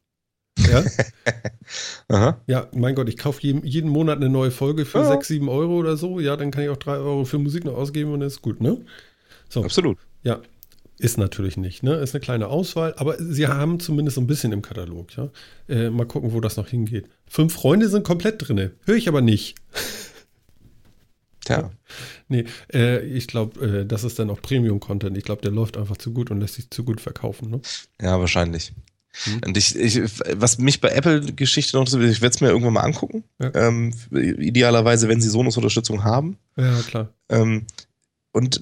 Ja? 0.60 0.84
Aha. 2.10 2.42
Ja, 2.48 2.68
mein 2.74 2.96
Gott, 2.96 3.10
ich 3.10 3.18
kaufe 3.18 3.42
jeden, 3.42 3.66
jeden 3.66 3.90
Monat 3.90 4.18
eine 4.18 4.30
neue 4.30 4.52
Folge 4.52 4.86
für 4.86 5.00
ja. 5.00 5.12
6, 5.12 5.28
7 5.28 5.50
Euro 5.50 5.78
oder 5.78 5.98
so. 5.98 6.20
Ja, 6.20 6.36
dann 6.36 6.52
kann 6.52 6.64
ich 6.64 6.70
auch 6.70 6.78
3 6.78 6.94
Euro 6.98 7.26
für 7.26 7.40
Musik 7.40 7.66
noch 7.66 7.76
ausgeben 7.76 8.14
und 8.14 8.20
das 8.20 8.34
ist 8.34 8.42
gut, 8.42 8.62
ne? 8.62 8.84
So. 9.50 9.64
Absolut. 9.64 9.98
Ja, 10.24 10.42
ist 11.00 11.18
natürlich 11.18 11.58
nicht, 11.58 11.84
ne? 11.84 11.96
Ist 11.96 12.14
eine 12.14 12.22
kleine 12.22 12.48
Auswahl, 12.48 12.94
aber 12.98 13.18
sie 13.18 13.48
haben 13.48 13.80
zumindest 13.80 14.16
so 14.16 14.22
ein 14.22 14.28
bisschen 14.28 14.52
im 14.52 14.62
Katalog, 14.62 15.16
ja. 15.18 15.30
Äh, 15.68 15.90
mal 15.90 16.06
gucken, 16.06 16.34
wo 16.34 16.40
das 16.40 16.58
noch 16.58 16.68
hingeht. 16.68 17.10
Fünf 17.28 17.54
Freunde 17.54 17.90
sind 17.90 18.04
komplett 18.04 18.48
drin. 18.48 18.72
Höre 18.86 18.96
ich 18.96 19.08
aber 19.08 19.22
nicht. 19.22 19.56
Tja. 21.46 21.72
Nee, 22.30 22.46
äh, 22.74 23.06
ich 23.06 23.28
glaube, 23.28 23.82
äh, 23.82 23.86
das 23.86 24.04
ist 24.04 24.18
dann 24.18 24.32
auch 24.32 24.42
Premium-Content. 24.42 25.16
Ich 25.16 25.24
glaube, 25.24 25.44
der 25.44 25.52
läuft 25.52 25.78
einfach 25.78 25.98
zu 25.98 26.12
gut 26.12 26.32
und 26.32 26.40
lässt 26.40 26.56
sich 26.56 26.72
zu 26.72 26.84
gut 26.84 27.00
verkaufen, 27.00 27.52
ne? 27.52 27.62
Ja, 28.02 28.20
wahrscheinlich. 28.20 28.74
Hm. 29.24 29.42
Und 29.46 29.58
ich, 29.58 29.76
ich, 29.76 30.02
was 30.36 30.58
mich 30.58 30.82
bei 30.82 30.90
Apple-Geschichte 30.90 31.76
noch 31.76 31.82
interessiert, 31.82 32.12
ich 32.12 32.22
werde 32.22 32.36
es 32.36 32.42
mir 32.42 32.50
irgendwann 32.50 32.74
mal 32.74 32.82
angucken. 32.82 33.24
Ja. 33.40 33.52
Ähm, 33.54 33.94
idealerweise, 34.12 35.08
wenn 35.08 35.22
sie 35.22 35.30
Sonos-Unterstützung 35.30 36.04
haben. 36.04 36.38
Ja, 36.58 36.82
klar. 36.82 37.10
Ähm, 37.30 37.66
und 38.36 38.60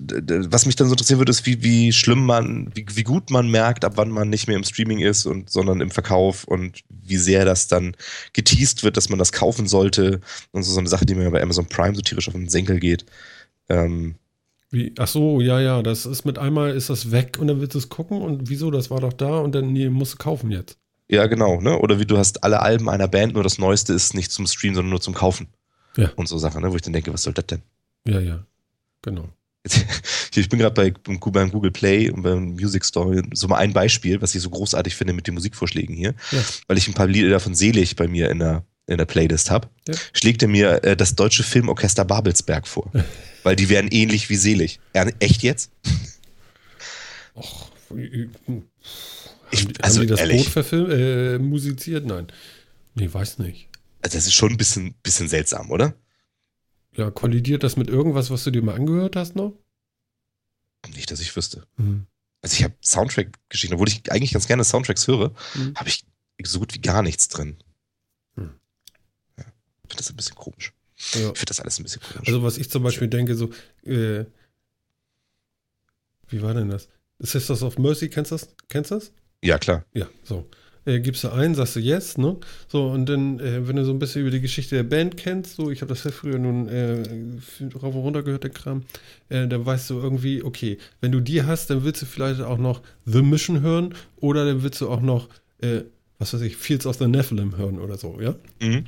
was 0.52 0.66
mich 0.66 0.76
dann 0.76 0.88
so 0.88 0.94
interessieren 0.94 1.20
würde, 1.20 1.30
ist, 1.30 1.46
wie, 1.46 1.64
wie 1.64 1.94
schlimm 1.94 2.26
man, 2.26 2.70
wie, 2.76 2.86
wie 2.94 3.04
gut 3.04 3.30
man 3.30 3.50
merkt, 3.50 3.86
ab 3.86 3.94
wann 3.96 4.10
man 4.10 4.30
nicht 4.30 4.48
mehr 4.48 4.58
im 4.58 4.66
Streaming 4.66 5.00
ist 5.00 5.26
und 5.26 5.50
sondern 5.50 5.80
im 5.80 5.92
Verkauf 5.92 6.44
und 6.44 6.84
wie 6.90 7.16
sehr 7.16 7.46
das 7.46 7.70
dann 7.70 7.96
geteased 8.34 8.84
wird, 8.84 8.98
dass 8.98 9.08
man 9.08 9.18
das 9.18 9.32
kaufen 9.32 9.68
sollte. 9.68 10.20
Und 10.52 10.64
so, 10.64 10.74
so 10.74 10.80
eine 10.80 10.90
Sache, 10.90 11.06
die 11.06 11.16
mir 11.16 11.32
bei 11.32 11.42
Amazon 11.42 11.68
Prime 11.68 11.96
so 11.96 12.02
tierisch 12.02 12.28
auf 12.28 12.34
den 12.34 12.50
Senkel 12.50 12.82
geht. 12.82 13.06
Ähm, 13.70 14.16
wie? 14.72 14.94
Ach 14.98 15.08
so, 15.08 15.42
ja, 15.42 15.60
ja, 15.60 15.82
das 15.84 16.06
ist 16.06 16.26
mit 16.26 16.40
einmal 16.40 16.76
ist 16.76 16.90
das 16.90 17.12
weg 17.12 17.38
und 17.40 17.48
dann 17.48 17.60
willst 17.60 17.76
du 17.76 17.80
es 17.80 17.90
gucken 17.90 18.22
und 18.22 18.50
wieso, 18.50 18.72
das 18.72 18.90
war 18.90 19.02
doch 19.02 19.14
da 19.14 19.40
und 19.40 19.54
dann 19.54 19.74
nee, 19.74 19.90
musst 19.90 20.14
du 20.14 20.18
kaufen 20.18 20.50
jetzt. 20.50 20.78
Ja, 21.10 21.28
genau, 21.28 21.60
ne? 21.60 21.78
Oder 21.78 22.00
wie 22.00 22.06
du 22.06 22.18
hast 22.18 22.44
alle 22.44 22.62
Alben 22.62 22.90
einer 22.90 23.10
Band, 23.10 23.34
nur 23.34 23.44
das 23.44 23.58
Neueste 23.58 23.94
ist 23.94 24.14
nicht 24.14 24.32
zum 24.32 24.48
Streamen, 24.48 24.76
sondern 24.76 24.92
nur 24.92 25.02
zum 25.02 25.14
Kaufen. 25.14 25.48
Ja. 25.98 26.10
Und 26.16 26.30
so 26.30 26.38
Sachen, 26.38 26.62
ne? 26.62 26.72
Wo 26.72 26.76
ich 26.78 26.82
dann 26.82 26.94
denke, 26.94 27.14
was 27.14 27.24
soll 27.24 27.34
das 27.34 27.48
denn? 27.48 27.62
Ja, 28.08 28.22
ja, 28.22 28.46
genau. 29.02 29.28
ich 30.36 30.50
bin 30.50 30.58
gerade 30.58 30.74
bei, 30.74 31.20
beim 31.32 31.52
Google 31.52 31.72
Play 31.72 32.10
und 32.10 32.24
beim 32.24 32.54
Music 32.54 32.86
Store 32.86 33.22
so 33.34 33.48
mal 33.48 33.58
ein 33.58 33.74
Beispiel, 33.74 34.22
was 34.22 34.34
ich 34.34 34.42
so 34.42 34.50
großartig 34.50 34.96
finde 34.96 35.14
mit 35.14 35.28
den 35.28 35.34
Musikvorschlägen 35.34 35.96
hier, 35.96 36.16
ja. 36.32 36.40
weil 36.68 36.78
ich 36.78 36.88
ein 36.88 36.94
paar 36.94 37.08
Lieder 37.08 37.30
davon 37.30 37.54
selig 37.56 37.96
bei 37.96 38.08
mir 38.08 38.30
in 38.30 38.40
der, 38.40 38.64
in 38.88 38.98
der 38.98 39.06
Playlist 39.06 39.52
habe, 39.52 39.70
ja. 39.88 39.96
schlägt 40.14 40.42
er 40.42 40.48
mir 40.48 40.84
äh, 40.84 40.98
das 40.98 41.16
deutsche 41.16 41.44
Filmorchester 41.44 42.06
Babelsberg 42.06 42.68
vor. 42.68 42.92
weil 43.44 43.56
die 43.56 43.70
wären 43.70 43.88
ähnlich 43.88 44.30
wie 44.30 44.36
selig. 44.36 44.80
echt 45.20 45.44
jetzt? 45.44 45.72
Och, 47.36 47.72
ich, 49.52 49.84
also, 49.84 50.00
haben 50.00 50.02
die 50.02 50.08
das 50.08 50.20
ehrlich, 50.20 50.44
Boot 50.44 50.54
verfilmt, 50.54 50.92
äh, 50.92 51.38
musiziert? 51.40 52.06
Nein. 52.06 52.28
Nee, 52.96 53.12
weiß 53.12 53.40
nicht. 53.40 53.70
Also 54.02 54.18
das 54.18 54.26
ist 54.26 54.34
schon 54.34 54.52
ein 54.52 54.58
bisschen, 54.58 54.96
bisschen 55.04 55.28
seltsam, 55.28 55.72
oder? 55.72 55.94
Ja, 56.96 57.12
kollidiert 57.12 57.64
das 57.64 57.78
mit 57.78 57.90
irgendwas, 57.90 58.32
was 58.32 58.44
du 58.44 58.52
dir 58.52 58.62
mal 58.62 58.76
angehört 58.76 59.16
hast 59.16 59.36
noch? 59.36 59.54
Nicht, 60.94 61.12
dass 61.12 61.20
ich 61.20 61.36
wüsste. 61.36 61.68
Mhm. 61.78 62.08
Also 62.42 62.56
ich 62.56 62.64
habe 62.64 62.74
Soundtrack-Geschichten, 62.84 63.76
obwohl 63.76 63.88
ich 63.88 64.12
eigentlich 64.12 64.34
ganz 64.34 64.48
gerne 64.48 64.64
Soundtracks 64.64 65.08
höre, 65.08 65.34
mhm. 65.56 65.76
habe 65.76 65.90
ich 65.90 66.04
so 66.44 66.60
gut 66.60 66.74
wie 66.74 66.82
gar 66.82 67.04
nichts 67.04 67.28
drin. 67.28 67.58
Finde 69.92 70.04
das 70.04 70.10
ein 70.10 70.16
bisschen 70.16 70.36
komisch. 70.36 70.74
Ja. 71.14 71.20
Ich 71.32 71.38
finde 71.38 71.46
das 71.46 71.60
alles 71.60 71.80
ein 71.80 71.84
bisschen 71.84 72.02
komisch. 72.02 72.28
Also 72.28 72.44
was 72.44 72.58
ich 72.58 72.70
zum 72.70 72.84
Beispiel 72.84 73.08
denke, 73.08 73.36
so, 73.36 73.50
äh, 73.84 74.26
wie 76.30 76.42
war 76.42 76.54
denn 76.54 76.70
das? 76.70 76.88
Sisters 77.20 77.62
of 77.62 77.78
Mercy, 77.78 78.10
kennst 78.10 78.32
du 78.32 78.36
das? 78.36 78.56
Kennst 78.70 78.92
das? 78.92 79.12
Ja, 79.44 79.58
klar. 79.58 79.86
Ja, 79.94 80.08
so 80.24 80.48
äh, 80.86 81.00
gibst 81.00 81.24
du 81.24 81.30
ein, 81.30 81.56
sagst 81.56 81.76
du 81.76 81.80
yes, 81.80 82.18
ne? 82.18 82.38
So, 82.68 82.88
und 82.88 83.08
dann, 83.08 83.40
äh, 83.40 83.68
wenn 83.68 83.76
du 83.76 83.86
so 83.86 83.92
ein 83.92 84.00
bisschen 84.00 84.22
über 84.22 84.32
die 84.32 84.42
Geschichte 84.42 84.76
der 84.76 84.84
Band 84.84 85.18
kennst, 85.18 85.56
so, 85.56 85.70
ich 85.70 85.82
habe 85.82 85.90
das 85.90 86.04
ja 86.04 86.12
früher 86.12 86.40
nun 86.40 86.68
äh, 86.68 87.04
rauf 87.76 87.94
und 87.96 88.02
runter 88.02 88.24
gehört, 88.24 88.44
der 88.44 88.52
Kram, 88.52 88.84
äh, 89.30 89.48
dann 89.48 89.66
weißt 89.66 89.90
du 89.90 90.00
irgendwie, 90.00 90.44
okay, 90.44 90.78
wenn 91.00 91.12
du 91.12 91.20
die 91.20 91.44
hast, 91.44 91.70
dann 91.70 91.84
willst 91.84 92.02
du 92.02 92.06
vielleicht 92.06 92.42
auch 92.42 92.58
noch 92.58 92.82
The 93.06 93.22
Mission 93.22 93.62
hören 93.62 93.94
oder 94.18 94.46
dann 94.46 94.64
willst 94.64 94.82
du 94.82 94.90
auch 94.90 95.02
noch, 95.02 95.30
äh, 95.62 95.82
was 96.18 96.34
weiß 96.34 96.42
ich, 96.42 96.58
Fields 96.58 96.86
of 96.86 96.98
the 96.98 97.08
Nephilim 97.08 97.58
hören 97.58 97.80
oder 97.80 97.98
so, 97.98 98.20
ja? 98.20 98.36
Mhm. 98.62 98.86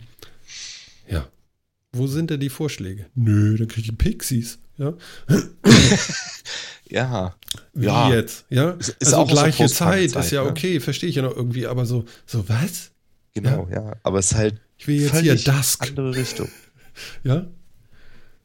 Ja. 1.08 1.28
Wo 1.92 2.08
sind 2.08 2.30
denn 2.30 2.40
die 2.40 2.50
Vorschläge? 2.50 3.08
Nö, 3.16 3.58
dann 3.58 3.68
krieg 3.68 3.86
ich 3.86 3.98
Pixies, 3.98 4.60
ja? 4.78 4.94
Ja. 6.94 7.36
Wie 7.74 7.86
ja. 7.86 8.14
jetzt? 8.14 8.46
Ja. 8.50 8.72
Ist, 8.72 8.90
ist 8.90 9.08
also 9.08 9.18
auch 9.18 9.28
gleiche 9.28 9.68
so 9.68 9.74
Zeit, 9.74 10.12
Zeit, 10.12 10.26
ist 10.26 10.32
ja 10.32 10.44
ne? 10.44 10.50
okay, 10.50 10.80
verstehe 10.80 11.10
ich 11.10 11.16
ja 11.16 11.24
noch 11.24 11.36
irgendwie, 11.36 11.66
aber 11.66 11.86
so, 11.86 12.06
so 12.26 12.48
was? 12.48 12.92
Genau, 13.34 13.68
ja. 13.72 13.84
ja. 13.84 13.96
Aber 14.04 14.20
es 14.20 14.32
ist 14.32 14.38
halt. 14.38 14.62
Ich 14.78 14.88
will 14.88 15.02
jetzt 15.02 15.20
hier 15.20 15.36
Dusk. 15.36 15.88
Andere 15.88 16.16
Richtung. 16.16 16.50
ja? 17.24 17.48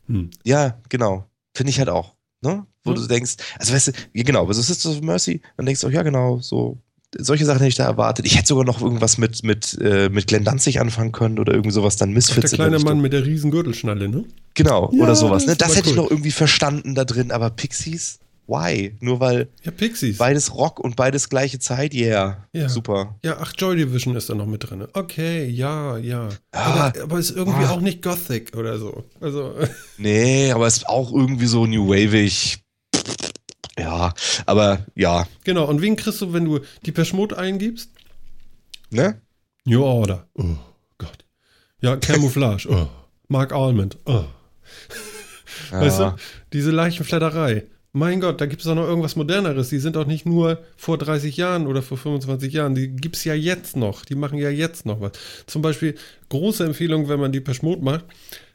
Hm. 0.06 0.30
Ja, 0.44 0.80
genau. 0.88 1.28
Finde 1.54 1.70
ich 1.70 1.78
halt 1.78 1.90
auch. 1.90 2.14
Ne? 2.40 2.66
Wo 2.84 2.90
ja. 2.90 2.96
du 2.96 3.06
denkst, 3.06 3.36
also 3.58 3.74
weißt 3.74 3.88
du, 3.88 3.92
genau, 4.14 4.42
aber 4.42 4.54
so 4.54 4.62
Sisters 4.62 4.96
of 4.96 5.02
Mercy, 5.02 5.42
dann 5.56 5.66
denkst 5.66 5.82
du, 5.82 5.88
auch, 5.88 5.92
ja, 5.92 6.02
genau, 6.02 6.38
so 6.38 6.78
solche 7.16 7.44
Sachen 7.44 7.58
hätte 7.58 7.68
ich 7.68 7.74
da 7.76 7.84
erwartet. 7.84 8.26
Ich 8.26 8.36
hätte 8.36 8.48
sogar 8.48 8.64
noch 8.64 8.82
irgendwas 8.82 9.18
mit, 9.18 9.42
mit, 9.42 9.78
äh, 9.80 10.08
mit 10.10 10.26
Glenn 10.26 10.44
Danzig 10.44 10.80
anfangen 10.80 11.12
können 11.12 11.38
oder 11.38 11.52
irgendwie 11.52 11.70
sowas 11.70 11.96
dann 11.96 12.12
Misfits. 12.12 12.52
Ach, 12.52 12.56
der 12.56 12.68
kleine 12.68 12.78
Mann 12.80 13.00
mit 13.00 13.12
der 13.12 13.24
riesen 13.24 13.50
Gürtelschnalle, 13.50 14.08
ne? 14.08 14.24
Genau, 14.54 14.90
ja, 14.92 15.02
oder 15.02 15.14
sowas. 15.14 15.46
Ne? 15.46 15.56
Das, 15.56 15.76
hätte 15.76 15.86
cool. 15.86 15.90
ich 15.90 15.96
noch 15.96 16.10
irgendwie 16.10 16.30
verstanden 16.30 16.94
da 16.94 17.04
drin, 17.04 17.30
aber 17.30 17.50
Pixies, 17.50 18.18
why? 18.46 18.96
Nur 19.00 19.20
weil 19.20 19.48
ja, 19.62 19.70
Pixies. 19.70 20.18
beides 20.18 20.54
Rock 20.54 20.80
und 20.80 20.96
beides 20.96 21.28
gleiche 21.28 21.58
Zeit, 21.58 21.94
yeah. 21.94 22.46
Ja. 22.52 22.68
Super. 22.68 23.18
Ja, 23.24 23.38
ach, 23.40 23.52
Joy 23.56 23.76
Division 23.76 24.16
ist 24.16 24.28
da 24.28 24.34
noch 24.34 24.46
mit 24.46 24.68
drin. 24.68 24.86
Okay, 24.92 25.46
ja, 25.48 25.96
ja. 25.98 26.28
Ah, 26.52 26.90
aber, 26.90 27.02
aber 27.02 27.18
ist 27.18 27.30
irgendwie 27.30 27.64
ah. 27.64 27.70
auch 27.70 27.80
nicht 27.80 28.02
Gothic 28.02 28.56
oder 28.56 28.78
so. 28.78 29.04
Also. 29.20 29.54
Nee, 29.96 30.52
aber 30.52 30.66
ist 30.66 30.88
auch 30.88 31.12
irgendwie 31.12 31.46
so 31.46 31.66
New 31.66 31.88
Wave-ig. 31.88 32.58
Ja, 33.78 34.12
aber 34.46 34.86
ja. 34.94 35.26
Genau, 35.44 35.66
und 35.66 35.80
wen 35.80 35.96
kriegst 35.96 36.20
du, 36.20 36.32
wenn 36.32 36.44
du 36.44 36.60
die 36.84 36.92
Peschmod 36.92 37.32
eingibst? 37.32 37.90
Ne? 38.90 39.20
New 39.64 39.82
Order. 39.82 40.26
Oh 40.34 40.56
Gott. 40.98 41.24
Ja, 41.80 41.96
Camouflage. 41.96 42.68
oh. 42.70 42.88
Mark 43.28 43.52
Almond. 43.52 43.98
Oh. 44.06 44.24
Ja. 45.70 45.80
Weißt 45.80 46.00
du, 46.00 46.16
diese 46.52 46.70
Leichenflatterei. 46.70 47.64
Mein 47.92 48.20
Gott, 48.20 48.40
da 48.40 48.46
gibt 48.46 48.60
es 48.60 48.66
doch 48.66 48.74
noch 48.74 48.86
irgendwas 48.86 49.16
Moderneres. 49.16 49.70
Die 49.70 49.78
sind 49.78 49.96
doch 49.96 50.06
nicht 50.06 50.26
nur 50.26 50.62
vor 50.76 50.98
30 50.98 51.36
Jahren 51.36 51.66
oder 51.66 51.82
vor 51.82 51.98
25 51.98 52.52
Jahren. 52.52 52.74
Die 52.74 52.88
gibt 52.88 53.16
es 53.16 53.24
ja 53.24 53.34
jetzt 53.34 53.76
noch. 53.76 54.04
Die 54.04 54.14
machen 54.14 54.38
ja 54.38 54.50
jetzt 54.50 54.86
noch 54.86 55.00
was. 55.00 55.12
Zum 55.46 55.62
Beispiel, 55.62 55.94
große 56.28 56.64
Empfehlung, 56.64 57.08
wenn 57.08 57.20
man 57.20 57.32
die 57.32 57.40
per 57.40 57.54
Schmut 57.54 57.82
macht. 57.82 58.04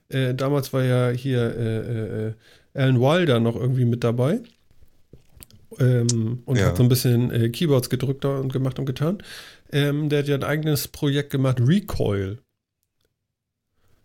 Äh, 0.09 0.33
damals 0.35 0.71
war 0.71 0.83
ja 0.83 1.09
hier 1.09 1.41
äh, 1.41 1.77
äh, 1.77 2.27
äh 2.27 2.33
Alan 2.75 2.99
Wilder 2.99 3.39
noch 3.39 3.55
irgendwie 3.55 3.85
mit 3.85 4.03
dabei. 4.03 4.39
Ähm, 5.79 6.43
und 6.45 6.57
ja. 6.57 6.67
hat 6.67 6.77
so 6.77 6.83
ein 6.83 6.89
bisschen 6.89 7.31
äh, 7.31 7.49
Keyboards 7.49 7.89
gedrückt 7.89 8.25
und 8.25 8.51
gemacht 8.51 8.79
und 8.79 8.85
getan. 8.85 9.23
Ähm, 9.71 10.09
der 10.09 10.19
hat 10.19 10.27
ja 10.27 10.35
ein 10.35 10.43
eigenes 10.43 10.87
Projekt 10.87 11.31
gemacht, 11.31 11.57
Recoil. 11.59 12.39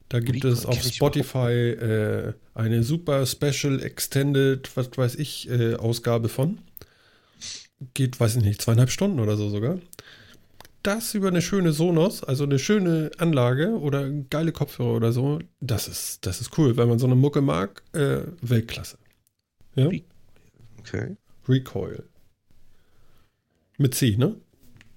Da 0.08 0.20
gibt 0.20 0.44
Recoil, 0.44 0.52
es 0.52 0.66
auf 0.66 0.82
Spotify 0.82 1.52
äh, 1.52 2.32
eine 2.54 2.82
super 2.82 3.26
Special 3.26 3.82
Extended, 3.82 4.70
was 4.76 4.90
weiß 4.96 5.16
ich, 5.16 5.50
äh, 5.50 5.74
Ausgabe 5.74 6.28
von. 6.28 6.58
Geht, 7.94 8.18
weiß 8.18 8.36
ich 8.36 8.42
nicht, 8.42 8.62
zweieinhalb 8.62 8.90
Stunden 8.90 9.20
oder 9.20 9.36
so 9.36 9.50
sogar. 9.50 9.78
Das 10.82 11.14
über 11.14 11.28
eine 11.28 11.42
schöne 11.42 11.72
Sonos, 11.72 12.24
also 12.24 12.44
eine 12.44 12.58
schöne 12.58 13.10
Anlage 13.18 13.78
oder 13.78 14.08
geile 14.08 14.52
Kopfhörer 14.52 14.94
oder 14.96 15.12
so, 15.12 15.40
das 15.60 15.88
ist, 15.88 16.24
das 16.24 16.40
ist 16.40 16.56
cool. 16.56 16.76
Wenn 16.76 16.88
man 16.88 16.98
so 16.98 17.06
eine 17.06 17.16
Mucke 17.16 17.42
mag, 17.42 17.82
äh, 17.92 18.20
Weltklasse. 18.40 18.96
Ja? 19.74 19.90
Okay. 20.78 21.16
Recoil. 21.48 22.08
Mit 23.78 23.94
C, 23.94 24.16
ne? 24.16 24.36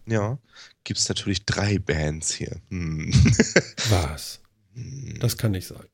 Ja. 0.05 0.39
Gibt 0.83 0.99
es 0.99 1.07
natürlich 1.07 1.45
drei 1.45 1.77
Bands 1.79 2.33
hier. 2.33 2.59
Hm. 2.69 3.11
Was? 3.89 4.41
Das 5.19 5.37
kann 5.37 5.51
nicht 5.51 5.67
sein. 5.67 5.85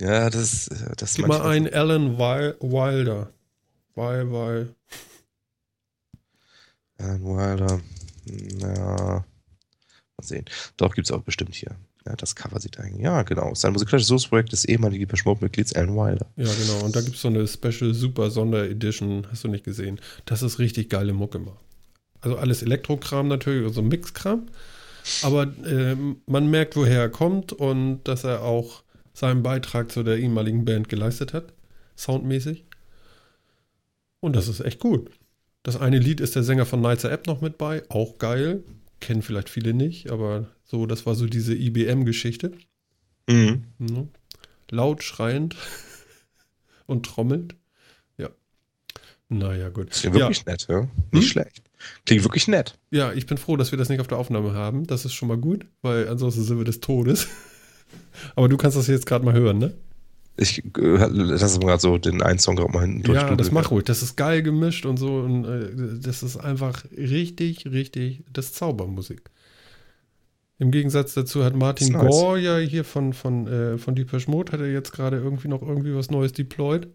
Ja, 0.00 0.30
das, 0.30 0.70
das 0.96 1.14
Gib 1.14 1.26
mal 1.26 1.42
ein 1.42 1.72
Alan 1.72 2.18
Wilder. 2.18 3.32
Weil, 3.94 4.30
weil. 4.30 4.74
Alan 6.98 7.24
Wilder. 7.24 7.80
Ja. 8.60 9.24
Mal 9.24 9.24
sehen. 10.22 10.44
Doch, 10.76 10.94
gibt 10.94 11.08
es 11.08 11.12
auch 11.12 11.22
bestimmt 11.22 11.54
hier. 11.54 11.76
Ja, 12.08 12.16
das 12.16 12.34
Cover 12.34 12.58
sieht 12.58 12.80
eigentlich. 12.80 13.02
Ja, 13.02 13.22
genau. 13.22 13.54
Sein 13.54 13.74
musikalisches 13.74 14.08
Source-Projekt 14.08 14.52
des 14.52 14.64
ehemaligen 14.64 15.06
Depeche 15.06 15.28
Alan 15.76 15.94
Wilder. 15.94 16.26
Ja, 16.36 16.46
genau. 16.46 16.86
Und 16.86 16.96
da 16.96 17.02
gibt 17.02 17.16
es 17.16 17.20
so 17.20 17.28
eine 17.28 17.46
Special 17.46 17.92
Super 17.92 18.30
Sonderedition. 18.30 19.26
Hast 19.30 19.44
du 19.44 19.48
nicht 19.48 19.64
gesehen? 19.64 20.00
Das 20.24 20.42
ist 20.42 20.58
richtig 20.58 20.88
geile 20.88 21.12
Mucke 21.12 21.38
mal. 21.38 21.56
Also 22.22 22.38
alles 22.38 22.62
Elektrokram 22.62 23.28
natürlich, 23.28 23.66
also 23.66 23.82
Mixkram. 23.82 24.46
Aber 25.22 25.42
äh, 25.66 25.96
man 26.26 26.50
merkt, 26.50 26.76
woher 26.76 27.00
er 27.00 27.08
kommt 27.10 27.52
und 27.52 28.00
dass 28.04 28.24
er 28.24 28.42
auch 28.42 28.82
seinen 29.12 29.42
Beitrag 29.42 29.92
zu 29.92 30.02
der 30.02 30.16
ehemaligen 30.16 30.64
Band 30.64 30.88
geleistet 30.88 31.34
hat. 31.34 31.52
Soundmäßig. 31.96 32.64
Und 34.20 34.34
das 34.34 34.48
ist 34.48 34.60
echt 34.60 34.80
gut. 34.80 35.10
Das 35.62 35.76
eine 35.76 35.98
Lied 35.98 36.20
ist 36.20 36.36
der 36.36 36.42
Sänger 36.42 36.64
von 36.64 36.80
Nights 36.80 37.04
App 37.04 37.26
noch 37.26 37.42
mit 37.42 37.58
bei. 37.58 37.82
Auch 37.90 38.16
geil. 38.16 38.64
Kennen 39.00 39.22
vielleicht 39.22 39.48
viele 39.48 39.74
nicht, 39.74 40.10
aber 40.10 40.48
so, 40.64 40.86
das 40.86 41.06
war 41.06 41.14
so 41.14 41.26
diese 41.26 41.54
IBM-Geschichte. 41.54 42.52
Mhm. 43.28 43.64
Mhm. 43.78 44.08
Laut, 44.70 45.02
schreiend 45.02 45.56
und 46.86 47.06
trommelnd. 47.06 47.54
Ja. 48.16 48.30
Naja, 49.28 49.68
gut. 49.68 49.90
Ist 49.90 50.04
ja 50.04 50.12
wirklich 50.12 50.44
nett, 50.46 50.66
ja. 50.68 50.88
Nicht 51.12 51.22
hm? 51.24 51.30
schlecht. 51.30 51.62
Klingt 52.06 52.24
wirklich 52.24 52.48
nett. 52.48 52.78
Ja, 52.90 53.12
ich 53.12 53.26
bin 53.26 53.38
froh, 53.38 53.56
dass 53.56 53.70
wir 53.70 53.78
das 53.78 53.88
nicht 53.88 54.00
auf 54.00 54.08
der 54.08 54.18
Aufnahme 54.18 54.52
haben. 54.52 54.86
Das 54.86 55.04
ist 55.04 55.14
schon 55.14 55.28
mal 55.28 55.38
gut, 55.38 55.66
weil 55.82 56.08
ansonsten 56.08 56.42
sind 56.42 56.58
wir 56.58 56.64
des 56.64 56.80
Todes. 56.80 57.28
Aber 58.34 58.48
du 58.48 58.56
kannst 58.56 58.76
das 58.76 58.88
jetzt 58.88 59.06
gerade 59.06 59.24
mal 59.24 59.34
hören, 59.34 59.58
ne? 59.58 59.74
Ich 60.40 60.64
äh, 60.64 60.70
lasse 60.78 61.58
gerade 61.58 61.80
so 61.80 61.98
den 61.98 62.22
einen 62.22 62.38
Song 62.38 62.54
gerade 62.54 62.72
mal 62.72 62.82
hinten 62.82 63.02
durch. 63.02 63.20
Ja, 63.20 63.34
das 63.34 63.50
mach 63.50 63.72
ruhig. 63.72 63.84
Das 63.84 64.02
ist 64.02 64.16
geil 64.16 64.42
gemischt 64.42 64.86
und 64.86 64.96
so. 64.96 65.18
Und 65.18 65.44
äh, 65.44 66.00
das 66.00 66.22
ist 66.22 66.36
einfach 66.36 66.84
richtig, 66.96 67.66
richtig, 67.66 68.24
das 68.32 68.52
Zaubermusik. 68.52 69.30
Im 70.60 70.70
Gegensatz 70.70 71.14
dazu 71.14 71.44
hat 71.44 71.56
Martin 71.56 71.92
nice. 71.92 72.06
Gore 72.06 72.38
ja 72.38 72.58
hier 72.58 72.84
von, 72.84 73.12
von, 73.12 73.46
äh, 73.48 73.78
von 73.78 73.96
Deepesh 73.96 74.28
Mode 74.28 74.52
hat 74.52 74.60
er 74.60 74.70
jetzt 74.70 74.92
gerade 74.92 75.16
irgendwie 75.16 75.48
noch 75.48 75.62
irgendwie 75.62 75.94
was 75.94 76.10
Neues 76.10 76.32
deployed. 76.32 76.88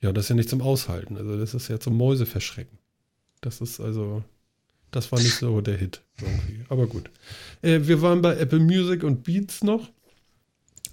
Ja, 0.00 0.12
das 0.12 0.24
ist 0.24 0.28
ja 0.30 0.36
nicht 0.36 0.48
zum 0.48 0.62
Aushalten. 0.62 1.16
Also 1.16 1.38
das 1.38 1.54
ist 1.54 1.68
ja 1.68 1.80
zum 1.80 1.96
Mäuse 1.96 2.24
verschrecken. 2.24 2.78
Das 3.40 3.60
ist 3.60 3.80
also, 3.80 4.22
das 4.92 5.10
war 5.10 5.18
nicht 5.18 5.34
so 5.34 5.60
der 5.60 5.76
Hit 5.76 6.02
irgendwie. 6.20 6.64
Aber 6.68 6.86
gut. 6.86 7.10
Äh, 7.62 7.80
wir 7.82 8.00
waren 8.00 8.22
bei 8.22 8.36
Apple 8.36 8.60
Music 8.60 9.02
und 9.02 9.24
Beats 9.24 9.64
noch. 9.64 9.90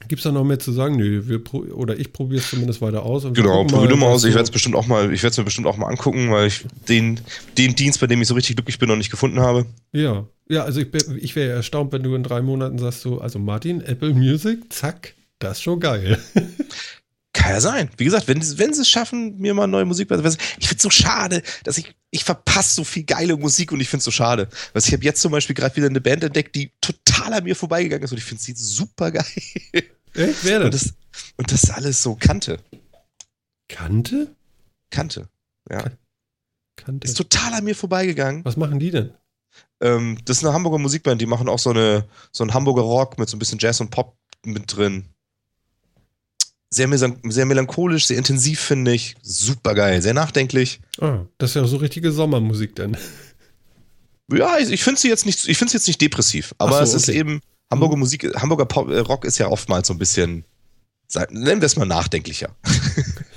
Gibt 0.07 0.19
es 0.19 0.23
da 0.23 0.31
noch 0.31 0.43
mehr 0.43 0.59
zu 0.59 0.71
sagen? 0.71 0.95
Nö, 0.95 1.23
wir 1.25 1.41
oder 1.75 1.99
ich 1.99 2.13
probiere 2.13 2.41
es 2.41 2.49
zumindest 2.49 2.81
weiter 2.81 3.03
aus. 3.03 3.23
genau, 3.33 3.65
probier 3.65 3.89
du 3.89 3.97
mal 3.97 4.07
aus. 4.07 4.23
Ich 4.23 4.33
werde 4.33 4.43
es 4.43 4.51
bestimmt 4.51 4.75
auch 4.75 4.87
mal, 4.87 5.11
ich 5.11 5.23
werde 5.23 5.31
es 5.31 5.37
mir 5.37 5.43
bestimmt 5.43 5.67
auch 5.67 5.77
mal 5.77 5.87
angucken, 5.87 6.31
weil 6.31 6.47
ich 6.47 6.65
den, 6.87 7.19
den 7.57 7.75
Dienst, 7.75 7.99
bei 7.99 8.07
dem 8.07 8.21
ich 8.21 8.27
so 8.27 8.33
richtig 8.33 8.55
glücklich 8.55 8.79
bin, 8.79 8.89
noch 8.89 8.95
nicht 8.95 9.11
gefunden 9.11 9.39
habe. 9.39 9.65
Ja, 9.91 10.25
ja, 10.49 10.63
also 10.63 10.79
ich, 10.79 10.87
ich 10.93 11.35
wäre 11.35 11.51
erstaunt, 11.51 11.91
wenn 11.91 12.03
du 12.03 12.15
in 12.15 12.23
drei 12.23 12.41
Monaten 12.41 12.77
sagst 12.77 13.01
so, 13.01 13.19
also 13.19 13.37
Martin, 13.39 13.81
Apple 13.81 14.13
Music, 14.13 14.71
zack, 14.71 15.13
das 15.39 15.57
ist 15.57 15.63
schon 15.63 15.79
geil. 15.79 16.17
Kann 17.38 17.51
ja 17.51 17.61
sein. 17.61 17.91
Wie 17.97 18.05
gesagt, 18.05 18.27
wenn, 18.27 18.39
wenn 18.57 18.73
sie 18.73 18.81
es 18.81 18.89
schaffen, 18.89 19.38
mir 19.38 19.53
mal 19.53 19.67
neue 19.67 19.85
Musik. 19.85 20.09
Ich 20.09 20.17
finde 20.67 20.77
es 20.77 20.81
so 20.81 20.89
schade, 20.89 21.43
dass 21.63 21.77
ich, 21.77 21.95
ich 22.09 22.23
verpasse 22.23 22.73
so 22.73 22.83
viel 22.83 23.03
geile 23.03 23.38
Musik 23.38 23.71
und 23.71 23.79
ich 23.79 23.89
finde 23.89 23.99
es 23.99 24.05
so 24.05 24.11
schade. 24.11 24.49
Weil 24.73 24.81
ich 24.81 24.91
habe 24.91 25.03
jetzt 25.03 25.21
zum 25.21 25.31
Beispiel 25.31 25.55
gerade 25.55 25.75
wieder 25.75 25.85
eine 25.85 26.01
Band 26.01 26.23
entdeckt, 26.23 26.55
die 26.55 26.71
total 26.81 27.33
an 27.33 27.43
mir 27.43 27.55
vorbeigegangen 27.55 28.03
ist 28.03 28.11
und 28.11 28.17
ich 28.17 28.23
finde 28.23 28.41
sie 28.41 28.55
super 28.55 29.11
geil. 29.11 29.23
Echt? 29.71 29.85
Wer 30.15 30.57
denn? 30.57 30.65
Und 30.65 30.73
das, 30.73 30.95
und 31.35 31.51
das 31.51 31.69
alles 31.69 32.01
so 32.01 32.15
Kante. 32.15 32.59
Kante? 33.69 34.35
Kante, 34.89 35.29
ja. 35.69 35.91
Kante. 36.75 37.07
Ist 37.07 37.17
total 37.17 37.53
an 37.53 37.65
mir 37.65 37.75
vorbeigegangen. 37.75 38.43
Was 38.45 38.57
machen 38.57 38.79
die 38.79 38.89
denn? 38.89 39.13
Ähm, 39.79 40.17
das 40.25 40.38
ist 40.38 40.43
eine 40.43 40.53
Hamburger 40.55 40.79
Musikband, 40.79 41.21
die 41.21 41.27
machen 41.27 41.49
auch 41.49 41.59
so, 41.59 41.69
eine, 41.69 42.05
so 42.31 42.43
einen 42.43 42.55
Hamburger 42.55 42.81
Rock 42.81 43.19
mit 43.19 43.29
so 43.29 43.35
ein 43.35 43.39
bisschen 43.39 43.59
Jazz 43.59 43.79
und 43.79 43.91
Pop 43.91 44.17
mit 44.43 44.75
drin 44.75 45.13
sehr, 46.70 46.89
sehr 47.24 47.45
melancholisch, 47.45 48.07
sehr 48.07 48.18
intensiv, 48.18 48.59
finde 48.59 48.93
ich. 48.93 49.15
Super 49.22 49.74
geil, 49.74 50.01
sehr 50.01 50.13
nachdenklich. 50.13 50.82
Ah, 50.99 51.26
das 51.38 51.51
ist 51.51 51.55
ja 51.55 51.65
so 51.65 51.78
richtige 51.78 52.11
Sommermusik 52.11 52.76
dann. 52.76 52.97
Ja, 54.32 54.57
ich, 54.57 54.72
ich 54.72 54.84
finde 54.84 54.99
sie 54.99 55.07
jetzt 55.07 55.26
nicht, 55.26 55.47
ich 55.47 55.57
finde 55.57 55.74
jetzt 55.74 55.88
nicht 55.88 56.01
depressiv, 56.01 56.53
aber 56.57 56.78
so, 56.78 56.84
es 56.84 56.93
ist 56.93 57.09
eben 57.09 57.39
Hamburger 57.72 57.95
mhm. 57.95 58.01
Musik, 58.01 58.36
Hamburger 58.36 58.65
Pop, 58.65 58.89
äh, 58.89 58.99
Rock 58.99 59.26
ist 59.26 59.38
ja 59.38 59.47
oftmals 59.47 59.88
so 59.88 59.93
ein 59.93 59.97
bisschen, 59.97 60.43
nennen 61.30 61.61
wir 61.61 61.65
es 61.65 61.78
mal 61.78 61.86
nachdenklicher. 61.86 62.55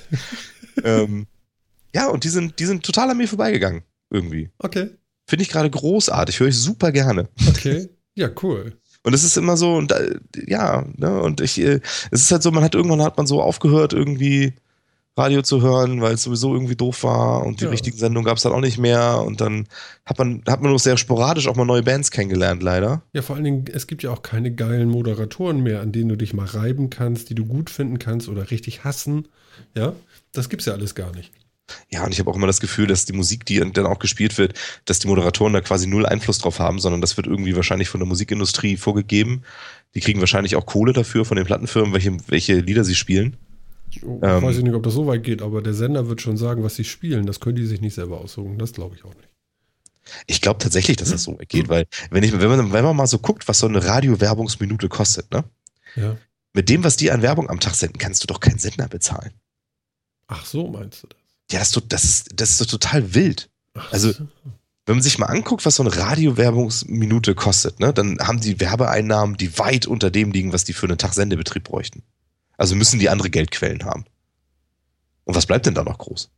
ähm, 0.84 1.26
ja, 1.94 2.08
und 2.08 2.24
die 2.24 2.28
sind, 2.28 2.58
die 2.58 2.66
sind 2.66 2.84
total 2.84 3.10
an 3.10 3.16
mir 3.16 3.28
vorbeigegangen, 3.28 3.82
irgendwie. 4.10 4.50
Okay. 4.58 4.90
Finde 5.28 5.44
ich 5.44 5.48
gerade 5.48 5.70
großartig, 5.70 6.40
höre 6.40 6.48
ich 6.48 6.58
super 6.58 6.90
gerne. 6.90 7.28
Okay. 7.48 7.88
Ja, 8.16 8.28
cool. 8.42 8.76
Und 9.02 9.14
es 9.14 9.24
ist 9.24 9.36
immer 9.36 9.56
so, 9.56 9.76
und 9.76 9.94
ja, 10.46 10.84
ne, 10.96 11.20
und 11.22 11.40
ich, 11.40 11.58
äh, 11.60 11.80
es 12.10 12.22
ist 12.22 12.32
halt 12.32 12.42
so, 12.42 12.50
man 12.50 12.64
hat 12.64 12.74
irgendwann 12.74 13.02
hat 13.02 13.16
man 13.16 13.26
so 13.26 13.40
aufgehört, 13.42 13.92
irgendwie 13.92 14.54
Radio 15.16 15.42
zu 15.42 15.60
hören, 15.60 16.00
weil 16.00 16.14
es 16.14 16.22
sowieso 16.22 16.54
irgendwie 16.54 16.76
doof 16.76 17.02
war 17.02 17.44
und 17.44 17.60
die 17.60 17.64
ja. 17.64 17.70
richtigen 17.70 17.96
Sendungen 17.96 18.24
gab 18.24 18.36
es 18.36 18.42
dann 18.42 18.52
auch 18.52 18.60
nicht 18.60 18.78
mehr 18.78 19.22
und 19.26 19.40
dann 19.40 19.66
hat 20.06 20.18
man, 20.18 20.42
hat 20.46 20.62
man 20.62 20.70
nur 20.70 20.78
sehr 20.78 20.96
sporadisch 20.96 21.48
auch 21.48 21.56
mal 21.56 21.64
neue 21.64 21.82
Bands 21.82 22.10
kennengelernt, 22.10 22.62
leider. 22.62 23.02
Ja, 23.12 23.22
vor 23.22 23.36
allen 23.36 23.44
Dingen, 23.44 23.64
es 23.72 23.86
gibt 23.86 24.02
ja 24.02 24.10
auch 24.10 24.22
keine 24.22 24.54
geilen 24.54 24.88
Moderatoren 24.88 25.62
mehr, 25.62 25.80
an 25.80 25.92
denen 25.92 26.10
du 26.10 26.16
dich 26.16 26.32
mal 26.32 26.46
reiben 26.46 26.90
kannst, 26.90 27.28
die 27.28 27.34
du 27.34 27.44
gut 27.44 27.70
finden 27.70 27.98
kannst 27.98 28.28
oder 28.28 28.50
richtig 28.50 28.84
hassen. 28.84 29.28
Ja, 29.74 29.94
das 30.32 30.48
gibt's 30.48 30.66
ja 30.66 30.74
alles 30.74 30.94
gar 30.94 31.14
nicht. 31.14 31.32
Ja, 31.90 32.04
und 32.04 32.12
ich 32.12 32.18
habe 32.18 32.30
auch 32.30 32.36
immer 32.36 32.46
das 32.46 32.60
Gefühl, 32.60 32.86
dass 32.86 33.04
die 33.04 33.12
Musik, 33.12 33.44
die 33.46 33.58
dann 33.58 33.86
auch 33.86 33.98
gespielt 33.98 34.38
wird, 34.38 34.54
dass 34.84 34.98
die 34.98 35.08
Moderatoren 35.08 35.52
da 35.52 35.60
quasi 35.60 35.86
null 35.86 36.06
Einfluss 36.06 36.38
drauf 36.38 36.58
haben, 36.58 36.78
sondern 36.78 37.00
das 37.00 37.16
wird 37.16 37.26
irgendwie 37.26 37.56
wahrscheinlich 37.56 37.88
von 37.88 38.00
der 38.00 38.08
Musikindustrie 38.08 38.76
vorgegeben. 38.76 39.42
Die 39.94 40.00
kriegen 40.00 40.20
wahrscheinlich 40.20 40.56
auch 40.56 40.66
Kohle 40.66 40.92
dafür 40.92 41.24
von 41.24 41.36
den 41.36 41.46
Plattenfirmen, 41.46 41.92
welche, 41.92 42.16
welche 42.28 42.60
Lieder 42.60 42.84
sie 42.84 42.94
spielen. 42.94 43.36
Oh, 44.02 44.20
ähm, 44.22 44.42
weiß 44.42 44.58
ich 44.58 44.62
nicht, 44.62 44.74
ob 44.74 44.82
das 44.84 44.94
so 44.94 45.06
weit 45.06 45.24
geht, 45.24 45.42
aber 45.42 45.62
der 45.62 45.74
Sender 45.74 46.08
wird 46.08 46.20
schon 46.20 46.36
sagen, 46.36 46.62
was 46.62 46.76
sie 46.76 46.84
spielen. 46.84 47.26
Das 47.26 47.40
können 47.40 47.56
die 47.56 47.66
sich 47.66 47.80
nicht 47.80 47.94
selber 47.94 48.20
aussuchen. 48.20 48.58
Das 48.58 48.72
glaube 48.72 48.94
ich 48.94 49.04
auch 49.04 49.14
nicht. 49.14 49.28
Ich 50.26 50.40
glaube 50.40 50.58
tatsächlich, 50.58 50.96
dass 50.96 51.10
das 51.10 51.24
so 51.24 51.36
geht, 51.36 51.68
weil 51.68 51.86
wenn, 52.10 52.22
ich, 52.22 52.32
wenn, 52.32 52.48
man, 52.48 52.72
wenn 52.72 52.84
man 52.84 52.96
mal 52.96 53.06
so 53.06 53.18
guckt, 53.18 53.46
was 53.48 53.58
so 53.58 53.66
eine 53.66 53.84
Radiowerbungsminute 53.84 54.88
kostet, 54.88 55.30
ne? 55.32 55.44
Ja. 55.96 56.16
Mit 56.52 56.68
dem, 56.68 56.82
was 56.82 56.96
die 56.96 57.10
an 57.10 57.22
Werbung 57.22 57.48
am 57.48 57.60
Tag 57.60 57.74
senden, 57.74 57.98
kannst 57.98 58.22
du 58.22 58.26
doch 58.26 58.40
keinen 58.40 58.58
Sender 58.58 58.88
bezahlen. 58.88 59.32
Ach 60.26 60.44
so, 60.44 60.66
meinst 60.68 61.02
du 61.02 61.08
das? 61.08 61.19
Ja, 61.50 61.58
das, 61.58 61.72
das, 61.88 62.04
ist, 62.04 62.30
das 62.34 62.60
ist 62.60 62.70
total 62.70 63.14
wild. 63.14 63.50
Also, 63.90 64.12
wenn 64.86 64.96
man 64.96 65.02
sich 65.02 65.18
mal 65.18 65.26
anguckt, 65.26 65.64
was 65.66 65.76
so 65.76 65.82
eine 65.82 65.96
Radiowerbungsminute 65.96 67.34
kostet, 67.34 67.80
ne, 67.80 67.92
dann 67.92 68.18
haben 68.20 68.40
die 68.40 68.60
Werbeeinnahmen, 68.60 69.36
die 69.36 69.58
weit 69.58 69.86
unter 69.86 70.10
dem 70.10 70.32
liegen, 70.32 70.52
was 70.52 70.64
die 70.64 70.72
für 70.72 70.86
einen 70.86 70.98
Tag 70.98 71.14
Sendebetrieb 71.14 71.64
bräuchten. 71.64 72.02
Also 72.56 72.74
müssen 72.74 72.98
die 72.98 73.08
andere 73.08 73.30
Geldquellen 73.30 73.84
haben. 73.84 74.04
Und 75.24 75.34
was 75.34 75.46
bleibt 75.46 75.66
denn 75.66 75.74
da 75.74 75.84
noch 75.84 75.98
groß? 75.98 76.30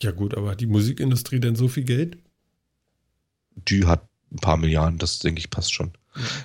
Ja, 0.00 0.10
gut, 0.10 0.36
aber 0.36 0.50
hat 0.50 0.60
die 0.60 0.66
Musikindustrie 0.66 1.40
denn 1.40 1.56
so 1.56 1.68
viel 1.68 1.84
Geld? 1.84 2.18
Die 3.56 3.86
hat 3.86 4.06
ein 4.32 4.36
paar 4.36 4.56
Milliarden, 4.56 4.98
das 4.98 5.18
denke 5.18 5.40
ich 5.40 5.50
passt 5.50 5.72
schon. 5.72 5.92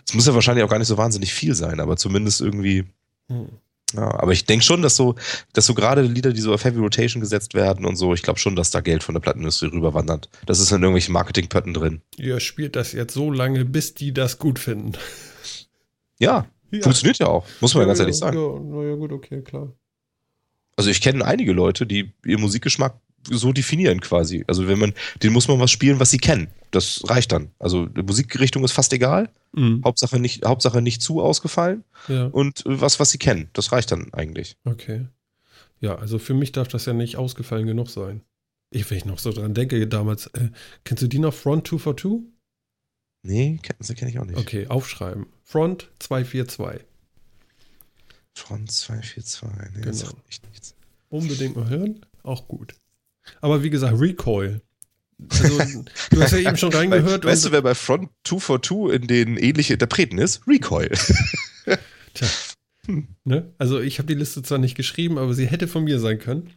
Es 0.08 0.14
muss 0.14 0.28
ja 0.28 0.34
wahrscheinlich 0.34 0.64
auch 0.64 0.70
gar 0.70 0.80
nicht 0.80 0.88
so 0.88 0.98
wahnsinnig 0.98 1.34
viel 1.34 1.56
sein, 1.56 1.80
aber 1.80 1.98
zumindest 1.98 2.42
irgendwie, 2.42 2.86
hm. 3.28 3.50
Ja, 3.96 4.20
aber 4.20 4.32
ich 4.32 4.46
denke 4.46 4.66
schon, 4.66 4.82
dass 4.82 4.96
so, 4.96 5.16
dass 5.54 5.66
so 5.66 5.74
gerade 5.74 6.02
Lieder, 6.02 6.34
die 6.34 6.42
so 6.42 6.54
auf 6.54 6.64
Heavy 6.64 6.80
Rotation 6.80 7.22
gesetzt 7.22 7.54
werden 7.54 7.86
und 7.86 7.96
so, 7.96 8.14
ich 8.14 8.22
glaube 8.22 8.40
schon, 8.40 8.56
dass 8.56 8.72
da 8.72 8.82
Geld 8.82 9.04
von 9.04 9.14
der 9.16 9.22
Plattenindustrie 9.22 9.68
rüberwandert. 9.68 10.30
Das 10.46 10.60
ist 10.60 10.72
in 10.72 10.82
irgendwelchen 10.82 11.14
Marketingpötten 11.14 11.74
drin. 11.74 12.02
Ihr 12.18 12.40
spielt 12.40 12.76
das 12.76 12.92
jetzt 12.92 13.14
so 13.14 13.32
lange, 13.32 13.64
bis 13.66 13.94
die 13.94 14.14
das 14.14 14.40
gut 14.40 14.60
finden. 14.60 14.94
Ja, 16.20 16.48
ja. 16.72 16.82
funktioniert 16.82 17.20
ja 17.20 17.28
auch, 17.28 17.46
muss 17.62 17.74
man 17.74 17.82
ja, 17.82 17.88
ganz 17.88 18.00
ehrlich 18.00 18.18
sagen. 18.18 18.38
Ja, 18.38 18.60
naja, 18.60 18.96
gut, 18.96 19.12
okay, 19.12 19.42
klar. 19.42 19.74
Also 20.78 20.90
ich 20.90 21.02
kenne 21.02 21.24
einige 21.26 21.54
Leute, 21.54 21.86
die 21.86 22.12
ihr 22.26 22.40
Musikgeschmack 22.40 23.00
so 23.30 23.52
definieren 23.52 24.02
quasi. 24.02 24.44
Also 24.48 24.68
wenn 24.68 24.80
man, 24.80 24.94
den 25.24 25.34
muss 25.34 25.48
man 25.48 25.60
was 25.60 25.72
spielen, 25.72 26.00
was 26.00 26.12
sie 26.12 26.18
kennen. 26.18 26.48
Das 26.72 27.02
reicht 27.08 27.32
dann. 27.32 27.52
Also 27.60 27.86
die 27.86 28.04
Musikrichtung 28.04 28.64
ist 28.64 28.74
fast 28.74 28.94
egal. 28.94 29.30
Mhm. 29.56 29.82
Hauptsache 29.84 30.20
nicht, 30.20 30.46
Hauptsache 30.46 30.82
nicht 30.82 31.02
zu 31.02 31.22
ausgefallen. 31.22 31.84
Ja. 32.08 32.26
Und 32.26 32.64
was, 32.66 33.00
was 33.00 33.12
sie 33.12 33.18
kennen. 33.18 33.50
Das 33.54 33.72
reicht 33.72 33.92
dann 33.92 34.14
eigentlich. 34.14 34.58
Okay. 34.66 35.08
Ja, 35.80 35.96
also 35.96 36.20
für 36.20 36.34
mich 36.34 36.52
darf 36.52 36.68
das 36.68 36.86
ja 36.86 36.94
nicht 36.94 37.18
ausgefallen 37.18 37.68
genug 37.68 37.90
sein. 37.90 38.22
Ich, 38.72 38.90
wenn 38.90 38.98
ich 38.98 39.06
noch 39.06 39.20
so 39.20 39.32
dran 39.32 39.54
denke, 39.54 39.88
damals, 39.88 40.28
äh, 40.28 40.50
kennst 40.84 41.04
du 41.04 41.08
die 41.08 41.20
noch 41.20 41.34
Front 41.34 41.68
242? 41.68 42.30
Nee, 43.24 43.60
kenne 43.62 43.96
kenn 43.96 44.08
ich 44.08 44.20
auch 44.20 44.26
nicht. 44.26 44.38
Okay, 44.38 44.68
aufschreiben. 44.68 45.28
Front 45.44 45.90
242. 46.00 46.86
Front 48.34 48.72
242, 48.72 49.76
nee, 49.76 49.82
genau. 49.82 49.92
das 49.92 50.42
nichts. 50.50 50.76
Unbedingt 51.10 51.56
mal 51.56 51.70
hören, 51.70 52.06
auch 52.24 52.48
gut. 52.48 52.76
Aber 53.42 53.64
wie 53.64 53.70
gesagt, 53.70 54.00
Recoil. 54.00 54.62
Also, 55.30 55.86
du 56.12 56.22
hast 56.22 56.32
ja 56.32 56.40
eben 56.40 56.58
schon 56.58 56.74
reingehört. 56.74 57.26
weißt 57.26 57.46
du, 57.46 57.52
wer 57.52 57.62
bei 57.62 57.76
Front 57.76 58.10
242 58.26 59.02
in 59.02 59.08
den 59.08 59.38
ähnlichen 59.38 59.74
Interpreten 59.74 60.18
ist? 60.18 60.42
Recoil. 60.48 60.90
Tja. 62.14 62.28
Hm. 62.88 63.08
Ne? 63.24 63.52
Also 63.58 63.80
ich 63.80 63.98
habe 63.98 64.08
die 64.08 64.14
Liste 64.14 64.44
zwar 64.44 64.58
nicht 64.58 64.76
geschrieben, 64.76 65.18
aber 65.18 65.34
sie 65.34 65.48
hätte 65.48 65.68
von 65.68 65.84
mir 65.84 66.00
sein 66.00 66.20
können. 66.20 66.52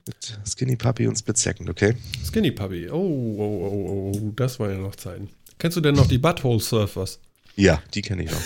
Skinny 0.47 0.77
Puppy 0.77 1.07
und 1.07 1.17
Split 1.17 1.39
Second, 1.39 1.71
okay? 1.71 1.95
Skinny 2.25 2.51
Puppy, 2.51 2.91
oh, 2.91 2.97
oh, 2.97 3.43
oh, 3.43 4.13
oh, 4.15 4.33
das 4.37 4.61
war 4.61 4.71
ja 4.71 4.79
noch 4.79 4.97
Zeiten. 4.97 5.31
Kennst 5.59 5.77
du 5.77 5.81
denn 5.81 5.95
noch 5.95 6.07
die 6.07 6.19
Butthole 6.19 6.61
Surfers? 6.61 7.21
Ja, 7.57 7.83
die 7.95 8.03
kenne 8.03 8.25
ich 8.25 8.31
noch. 8.31 8.41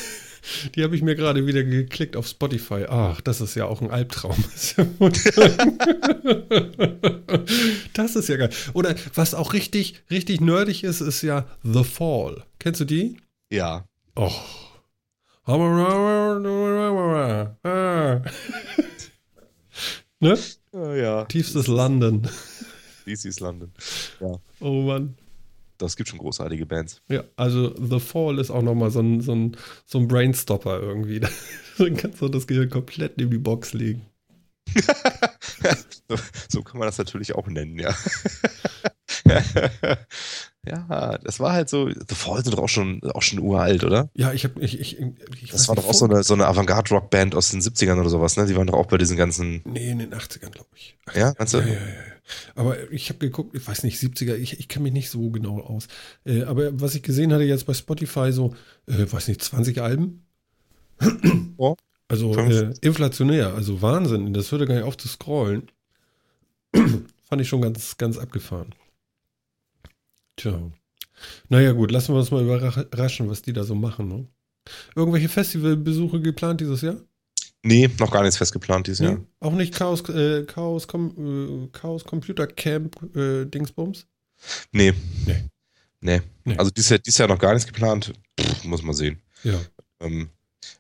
Die 0.75 0.83
habe 0.83 0.97
ich 0.97 1.03
mir 1.03 1.15
gerade 1.15 1.47
wieder 1.47 1.63
geklickt 1.63 2.17
auf 2.17 2.27
Spotify. 2.27 2.87
Ach, 2.89 3.21
das 3.21 3.41
ist 3.41 3.55
ja 3.55 3.67
auch 3.67 3.81
ein 3.81 3.91
Albtraum. 3.91 4.37
das 7.95 8.17
ist 8.17 8.29
ja 8.29 8.37
geil. 8.37 8.51
Oder 8.73 8.95
was 9.15 9.35
auch 9.35 9.53
richtig, 9.53 10.03
richtig 10.11 10.41
nerdig 10.41 10.85
ist, 10.85 11.01
ist 11.01 11.23
ja 11.23 11.47
The 11.63 11.85
Fall. 11.85 12.45
Kennst 12.59 12.81
du 12.81 12.85
die? 12.85 13.17
Ja. 13.51 13.87
Oh. 14.17 14.33
ne? 20.21 20.39
Ja. 20.73 21.25
Tiefstes 21.25 21.67
London. 21.67 22.29
Tiefstes 23.05 23.41
London. 23.41 23.73
Ja. 24.21 24.39
Oh 24.61 24.83
Mann 24.83 25.17
das 25.83 25.97
gibt 25.97 26.09
schon 26.09 26.19
großartige 26.19 26.67
Bands. 26.67 27.03
Ja, 27.09 27.25
also 27.37 27.75
The 27.77 28.01
Fall 28.01 28.39
ist 28.39 28.51
auch 28.51 28.63
nochmal 28.63 28.91
so 28.91 29.01
ein, 29.01 29.21
so, 29.21 29.35
ein, 29.35 29.57
so 29.85 29.99
ein 29.99 30.09
Brainstopper 30.09 30.81
irgendwie. 30.81 31.21
Dann 31.79 31.97
kannst 31.97 32.21
du 32.21 32.29
das 32.29 32.47
Gehirn 32.47 32.71
komplett 32.71 33.17
neben 33.19 33.31
die 33.31 33.39
Box 33.39 33.73
legen. 33.73 34.07
so, 36.09 36.17
so, 36.49 36.63
kann 36.63 36.79
man 36.79 36.89
das 36.89 36.99
natürlich 36.99 37.35
auch 37.35 37.47
nennen, 37.49 37.79
ja. 37.79 37.95
ja, 40.67 41.19
das 41.19 41.41
war 41.41 41.53
halt 41.53 41.69
so. 41.69 41.89
The 41.89 42.15
Fall 42.15 42.45
sind 42.45 42.57
doch 42.57 42.63
auch 42.63 42.69
schon, 42.69 43.01
auch 43.15 43.23
schon 43.23 43.41
uralt, 43.41 43.83
oder? 43.83 44.11
Ja, 44.15 44.33
ich 44.33 44.45
habe. 44.45 44.61
Ich, 44.61 44.79
ich, 44.79 44.99
ich 45.01 45.51
das 45.51 45.69
war 45.69 45.75
doch 45.75 45.89
auch 45.89 45.95
so 45.95 46.05
eine, 46.05 46.23
so 46.23 46.35
eine 46.35 46.47
Avantgarde-Rock-Band 46.47 47.35
aus 47.35 47.51
den 47.51 47.61
70ern 47.61 47.99
oder 48.01 48.09
sowas, 48.09 48.37
ne? 48.37 48.47
Die 48.47 48.55
waren 48.55 48.67
doch 48.67 48.75
auch 48.75 48.87
bei 48.87 48.99
diesen 48.99 49.17
ganzen. 49.17 49.63
Nee, 49.65 49.91
in 49.91 49.99
den 49.99 50.15
80ern, 50.15 50.51
glaube 50.51 50.69
ich. 50.75 50.97
80ern. 51.07 51.19
Ja, 51.19 51.35
meinst 51.37 51.55
du? 51.55 51.59
Ja, 51.59 51.67
ja, 51.67 51.73
ja. 51.73 52.13
Aber 52.55 52.93
ich 52.93 53.09
habe 53.09 53.19
geguckt, 53.19 53.57
ich 53.57 53.67
weiß 53.67 53.83
nicht, 53.83 54.01
70er, 54.01 54.35
ich, 54.37 54.59
ich 54.61 54.69
kenne 54.69 54.85
mich 54.85 54.93
nicht 54.93 55.11
so 55.11 55.31
genau 55.31 55.61
aus. 55.61 55.89
Äh, 56.25 56.45
aber 56.45 56.81
was 56.81 56.95
ich 56.95 57.03
gesehen 57.03 57.33
hatte 57.33 57.45
jetzt 57.45 57.67
bei 57.67 57.75
Spotify, 57.75 58.33
so, 58.33 58.55
äh, 58.87 59.05
weiß 59.11 59.29
nicht, 59.29 59.43
20 59.43 59.81
Alben? 59.81 60.25
Oh, 61.57 61.75
also 62.09 62.37
äh, 62.37 62.75
inflationär, 62.83 63.55
also 63.55 63.83
Wahnsinn. 63.83 64.33
Das 64.35 64.53
hört 64.53 64.61
ja 64.61 64.67
gar 64.67 64.75
nicht 64.75 64.85
auf 64.85 64.97
zu 64.97 65.09
scrollen. 65.09 65.71
Fand 66.75 67.43
ich 67.43 67.49
schon 67.49 67.63
ganz, 67.63 67.97
ganz 67.97 68.19
abgefahren. 68.19 68.75
Tja. 70.37 70.71
Naja, 71.49 71.73
gut, 71.73 71.91
lassen 71.91 72.15
wir 72.15 72.19
uns 72.19 72.31
mal 72.31 72.43
überraschen, 72.43 73.29
was 73.29 73.43
die 73.43 73.53
da 73.53 73.65
so 73.65 73.75
machen. 73.75 74.09
Ne? 74.09 74.27
Irgendwelche 74.95 75.29
Festivalbesuche 75.29 76.21
geplant 76.21 76.61
dieses 76.61 76.83
Jahr? 76.83 76.97
Nee, 77.65 77.89
noch 78.01 78.11
gar 78.11 78.23
nichts 78.23 78.39
festgeplant 78.39 78.89
dieses 78.89 79.01
Jahr. 79.01 79.21
Auch 79.39 79.53
nicht 79.53 79.73
Chaos, 79.73 80.09
äh, 80.09 80.45
Chaos, 80.45 80.89
Com, 80.89 81.69
äh, 81.73 81.79
Chaos 81.79 82.05
Computer 82.05 82.47
Camp 82.47 82.97
äh, 83.15 83.45
Dingsbums? 83.45 84.07
Nee. 84.73 84.93
Nee. 85.27 85.45
Nee. 86.01 86.21
nee. 86.45 86.57
Also 86.57 86.73
dieses 86.73 86.91
Jahr, 86.91 86.99
dieses 86.99 87.19
Jahr 87.19 87.29
noch 87.29 87.39
gar 87.39 87.55
nichts 87.55 87.67
geplant. 87.67 88.13
Pff, 88.41 88.65
muss 88.65 88.83
man 88.83 88.95
sehen. 88.95 89.23
Ja. 89.45 89.61
Ähm, 90.01 90.29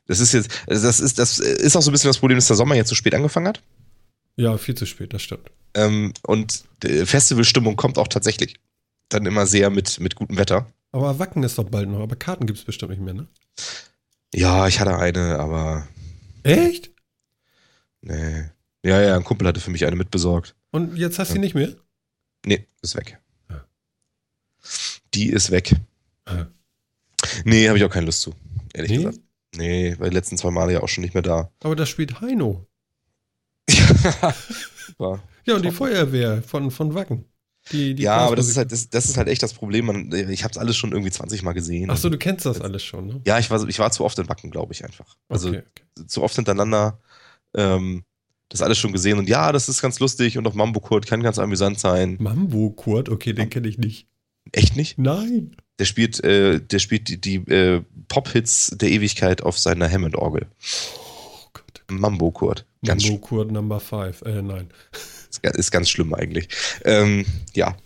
das 0.06 0.18
ist 0.18 0.32
jetzt, 0.32 0.50
das 0.66 1.00
ist, 1.00 1.18
das 1.18 1.38
ist 1.38 1.76
auch 1.76 1.82
so 1.82 1.90
ein 1.90 1.92
bisschen 1.92 2.08
das 2.08 2.18
Problem, 2.18 2.36
dass 2.36 2.48
der 2.48 2.56
Sommer 2.56 2.74
jetzt 2.74 2.88
zu 2.88 2.96
spät 2.96 3.14
angefangen 3.14 3.46
hat. 3.46 3.62
Ja, 4.36 4.56
viel 4.58 4.74
zu 4.74 4.86
spät, 4.86 5.12
das 5.12 5.22
stimmt. 5.22 5.50
Ähm, 5.74 6.12
und 6.26 6.64
Festivalstimmung 6.82 7.76
kommt 7.76 7.98
auch 7.98 8.08
tatsächlich 8.08 8.56
dann 9.14 9.26
immer 9.26 9.46
sehr 9.46 9.70
mit, 9.70 10.00
mit 10.00 10.14
gutem 10.14 10.38
Wetter. 10.38 10.66
Aber 10.92 11.18
Wacken 11.18 11.42
ist 11.42 11.58
doch 11.58 11.68
bald 11.68 11.88
noch, 11.88 12.00
aber 12.00 12.16
Karten 12.16 12.46
gibt 12.46 12.58
es 12.58 12.64
bestimmt 12.64 12.90
nicht 12.90 13.02
mehr, 13.02 13.14
ne? 13.14 13.26
Ja, 14.34 14.66
ich 14.66 14.80
hatte 14.80 14.96
eine, 14.96 15.38
aber 15.38 15.86
Echt? 16.42 16.90
Nee. 18.00 18.50
Ja, 18.84 19.00
ja, 19.00 19.16
ein 19.16 19.24
Kumpel 19.24 19.46
hatte 19.46 19.60
für 19.60 19.70
mich 19.70 19.86
eine 19.86 19.96
mitbesorgt. 19.96 20.56
Und 20.70 20.96
jetzt 20.96 21.18
hast 21.18 21.30
du 21.30 21.32
ja. 21.32 21.34
sie 21.34 21.40
nicht 21.40 21.54
mehr? 21.54 21.74
Nee, 22.44 22.66
ist 22.82 22.96
weg. 22.96 23.20
Ja. 23.48 23.64
Die 25.14 25.28
ist 25.28 25.50
weg. 25.50 25.74
Ja. 26.26 26.48
Nee, 27.44 27.68
habe 27.68 27.78
ich 27.78 27.84
auch 27.84 27.90
keine 27.90 28.06
Lust 28.06 28.22
zu, 28.22 28.34
ehrlich 28.74 28.90
nee? 28.90 28.96
gesagt. 28.98 29.20
Nee, 29.54 29.94
weil 29.98 30.10
die 30.10 30.16
letzten 30.16 30.38
zwei 30.38 30.50
Male 30.50 30.72
ja 30.72 30.82
auch 30.82 30.88
schon 30.88 31.02
nicht 31.02 31.14
mehr 31.14 31.22
da. 31.22 31.50
Aber 31.62 31.76
da 31.76 31.86
spielt 31.86 32.20
Heino. 32.20 32.66
ja, 33.70 34.34
ja, 35.44 35.54
und 35.54 35.64
die 35.64 35.70
Feuerwehr 35.70 36.42
von, 36.42 36.70
von 36.70 36.94
Wacken. 36.94 37.26
Die, 37.70 37.94
die 37.94 38.02
ja, 38.02 38.16
aber 38.16 38.34
das 38.34 38.48
ist 38.48 38.56
halt, 38.56 38.72
das, 38.72 38.90
das, 38.90 39.04
ist 39.04 39.16
halt 39.16 39.28
echt 39.28 39.42
das 39.42 39.54
Problem. 39.54 39.86
Man, 39.86 40.12
ich 40.30 40.42
habe 40.42 40.50
es 40.50 40.58
alles 40.58 40.76
schon 40.76 40.90
irgendwie 40.90 41.12
20 41.12 41.42
Mal 41.42 41.52
gesehen. 41.52 41.90
Ach 41.90 41.96
so, 41.96 42.08
du 42.08 42.18
kennst 42.18 42.44
das 42.44 42.60
alles 42.60 42.82
schon, 42.82 43.06
ne? 43.06 43.20
Ja, 43.24 43.38
ich 43.38 43.50
war, 43.50 43.66
ich 43.68 43.78
war 43.78 43.92
zu 43.92 44.04
oft 44.04 44.18
in 44.18 44.28
Wacken, 44.28 44.50
glaube 44.50 44.72
ich 44.72 44.84
einfach. 44.84 45.16
Also 45.28 45.50
okay, 45.50 45.62
okay. 45.70 46.06
zu 46.08 46.22
oft 46.22 46.34
hintereinander 46.34 46.98
ähm, 47.54 48.04
das 48.48 48.62
alles 48.62 48.78
schon 48.78 48.92
gesehen. 48.92 49.18
Und 49.18 49.28
ja, 49.28 49.52
das 49.52 49.68
ist 49.68 49.80
ganz 49.80 49.98
lustig 50.00 50.38
und 50.38 50.46
auch 50.46 50.54
Mambo 50.54 50.80
Kurt 50.80 51.06
kann 51.06 51.22
ganz 51.22 51.38
amüsant 51.38 51.78
sein. 51.78 52.16
Mambo 52.20 52.70
Kurt? 52.70 53.08
Okay, 53.08 53.32
den 53.32 53.48
kenne 53.48 53.68
ich 53.68 53.78
nicht. 53.78 54.06
Echt 54.50 54.76
nicht? 54.76 54.98
Nein. 54.98 55.56
Der 55.78 55.84
spielt, 55.84 56.22
äh, 56.22 56.60
der 56.60 56.78
spielt 56.78 57.08
die, 57.08 57.20
die 57.20 57.36
äh, 57.50 57.82
Pop-Hits 58.08 58.76
der 58.76 58.90
Ewigkeit 58.90 59.42
auf 59.42 59.58
seiner 59.58 59.90
Hammond-Orgel. 59.90 60.46
Oh 60.96 61.48
Gott. 61.52 61.82
Mambo 61.88 62.30
Kurt. 62.30 62.66
Mambo 62.82 63.18
Kurt 63.18 63.50
Number 63.52 63.80
5. 63.80 64.22
Äh, 64.22 64.42
nein. 64.42 64.68
Ist 65.40 65.70
ganz 65.70 65.90
schlimm 65.90 66.14
eigentlich. 66.14 66.48
Ähm, 66.84 67.24
ja. 67.54 67.76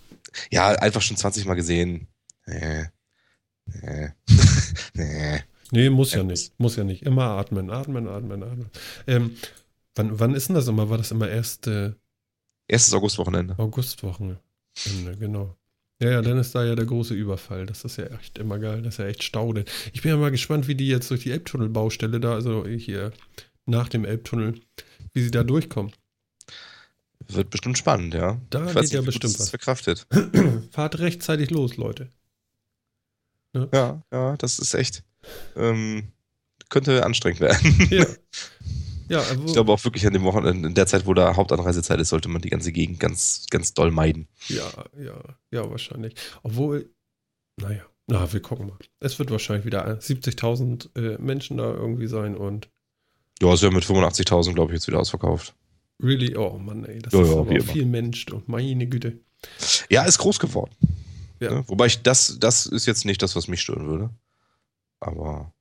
Ja, 0.50 0.68
einfach 0.68 1.02
schon 1.02 1.16
20 1.16 1.46
Mal 1.46 1.54
gesehen. 1.54 2.08
Nee. 2.46 2.86
Nee. 3.66 4.08
nee. 4.94 5.40
Nee, 5.72 5.90
muss 5.90 6.12
ja 6.14 6.22
nicht. 6.22 6.58
Muss 6.58 6.76
ja 6.76 6.84
nicht. 6.84 7.02
Immer 7.02 7.24
atmen, 7.24 7.70
atmen, 7.70 8.06
atmen, 8.06 8.42
atmen. 8.42 8.70
Ähm, 9.06 9.36
wann, 9.94 10.18
wann 10.20 10.34
ist 10.34 10.48
denn 10.48 10.54
das 10.54 10.68
immer? 10.68 10.88
War 10.90 10.98
das 10.98 11.10
immer 11.10 11.28
erst. 11.28 11.66
Äh, 11.66 11.92
Erstes 12.68 12.94
Augustwochenende. 12.94 13.58
Augustwochenende, 13.58 14.40
genau. 15.18 15.56
Ja, 16.00 16.10
ja, 16.10 16.22
dann 16.22 16.38
ist 16.38 16.54
da 16.54 16.64
ja 16.64 16.74
der 16.74 16.84
große 16.84 17.14
Überfall. 17.14 17.64
Das 17.64 17.84
ist 17.84 17.96
ja 17.96 18.06
echt 18.06 18.38
immer 18.38 18.58
geil. 18.58 18.82
Das 18.82 18.94
ist 18.94 18.98
ja 18.98 19.06
echt 19.06 19.22
Staude. 19.22 19.64
Ich 19.92 20.02
bin 20.02 20.10
ja 20.10 20.16
mal 20.16 20.30
gespannt, 20.30 20.68
wie 20.68 20.74
die 20.74 20.88
jetzt 20.88 21.10
durch 21.10 21.22
die 21.22 21.30
Elbtunnelbaustelle 21.30 22.20
da, 22.20 22.34
also 22.34 22.66
hier 22.66 23.12
nach 23.64 23.88
dem 23.88 24.04
Elbtunnel, 24.04 24.60
wie 25.14 25.22
sie 25.22 25.30
da 25.30 25.42
durchkommen. 25.42 25.92
Wird 27.28 27.50
bestimmt 27.50 27.78
spannend, 27.78 28.14
ja. 28.14 28.40
Da 28.50 28.66
ich 28.66 28.74
geht 28.74 28.82
nicht, 28.82 28.92
ja 28.92 29.00
bestimmt 29.02 29.38
was. 29.38 29.50
verkraftet. 29.50 30.06
Fahrt 30.70 30.98
rechtzeitig 30.98 31.50
los, 31.50 31.76
Leute. 31.76 32.10
Ja, 33.54 33.68
ja, 33.72 34.02
ja 34.12 34.36
das 34.36 34.58
ist 34.58 34.74
echt. 34.74 35.02
Ähm, 35.56 36.12
könnte 36.68 37.04
anstrengend 37.04 37.40
werden. 37.40 37.86
Ja. 37.90 38.06
Ja, 39.08 39.22
ich 39.46 39.52
glaube 39.52 39.72
auch 39.72 39.84
wirklich 39.84 40.06
an 40.06 40.12
dem 40.12 40.24
Wochenende, 40.24 40.68
in 40.68 40.74
der 40.74 40.86
Zeit, 40.86 41.06
wo 41.06 41.14
da 41.14 41.36
Hauptanreisezeit 41.36 42.00
ist, 42.00 42.08
sollte 42.08 42.28
man 42.28 42.42
die 42.42 42.50
ganze 42.50 42.72
Gegend 42.72 42.98
ganz, 42.98 43.46
ganz 43.50 43.72
doll 43.72 43.90
meiden. 43.90 44.28
Ja, 44.48 44.68
ja, 44.98 45.22
ja, 45.50 45.70
wahrscheinlich. 45.70 46.14
Obwohl, 46.42 46.90
naja, 47.56 47.82
na, 48.08 48.32
wir 48.32 48.40
gucken 48.40 48.68
mal. 48.68 48.78
Es 49.00 49.18
wird 49.18 49.30
wahrscheinlich 49.30 49.66
wieder 49.66 49.86
70.000 49.86 50.96
äh, 50.96 51.18
Menschen 51.18 51.56
da 51.56 51.72
irgendwie 51.72 52.06
sein 52.06 52.36
und. 52.36 52.68
Ja, 53.40 53.52
es 53.52 53.60
ja 53.60 53.70
mit 53.70 53.84
85.000, 53.84 54.54
glaube 54.54 54.72
ich, 54.72 54.78
jetzt 54.78 54.86
wieder 54.86 54.98
ausverkauft. 54.98 55.54
Really? 56.02 56.36
Oh 56.36 56.58
Mann, 56.58 56.84
ey, 56.84 56.98
das 57.00 57.12
ja, 57.12 57.22
ist 57.22 57.30
ja, 57.30 57.36
aber 57.36 57.60
viel 57.62 57.86
Mensch, 57.86 58.26
und 58.30 58.48
meine 58.48 58.86
Güte. 58.86 59.18
Ja, 59.88 60.04
ist 60.04 60.18
groß 60.18 60.38
geworden. 60.38 60.74
Ja. 61.40 61.50
Ne? 61.50 61.64
Wobei 61.68 61.86
ich 61.86 62.02
das, 62.02 62.38
das 62.38 62.66
ist 62.66 62.86
jetzt 62.86 63.04
nicht 63.04 63.22
das, 63.22 63.36
was 63.36 63.48
mich 63.48 63.60
stören 63.60 63.86
würde. 63.86 64.10
Aber 65.00 65.52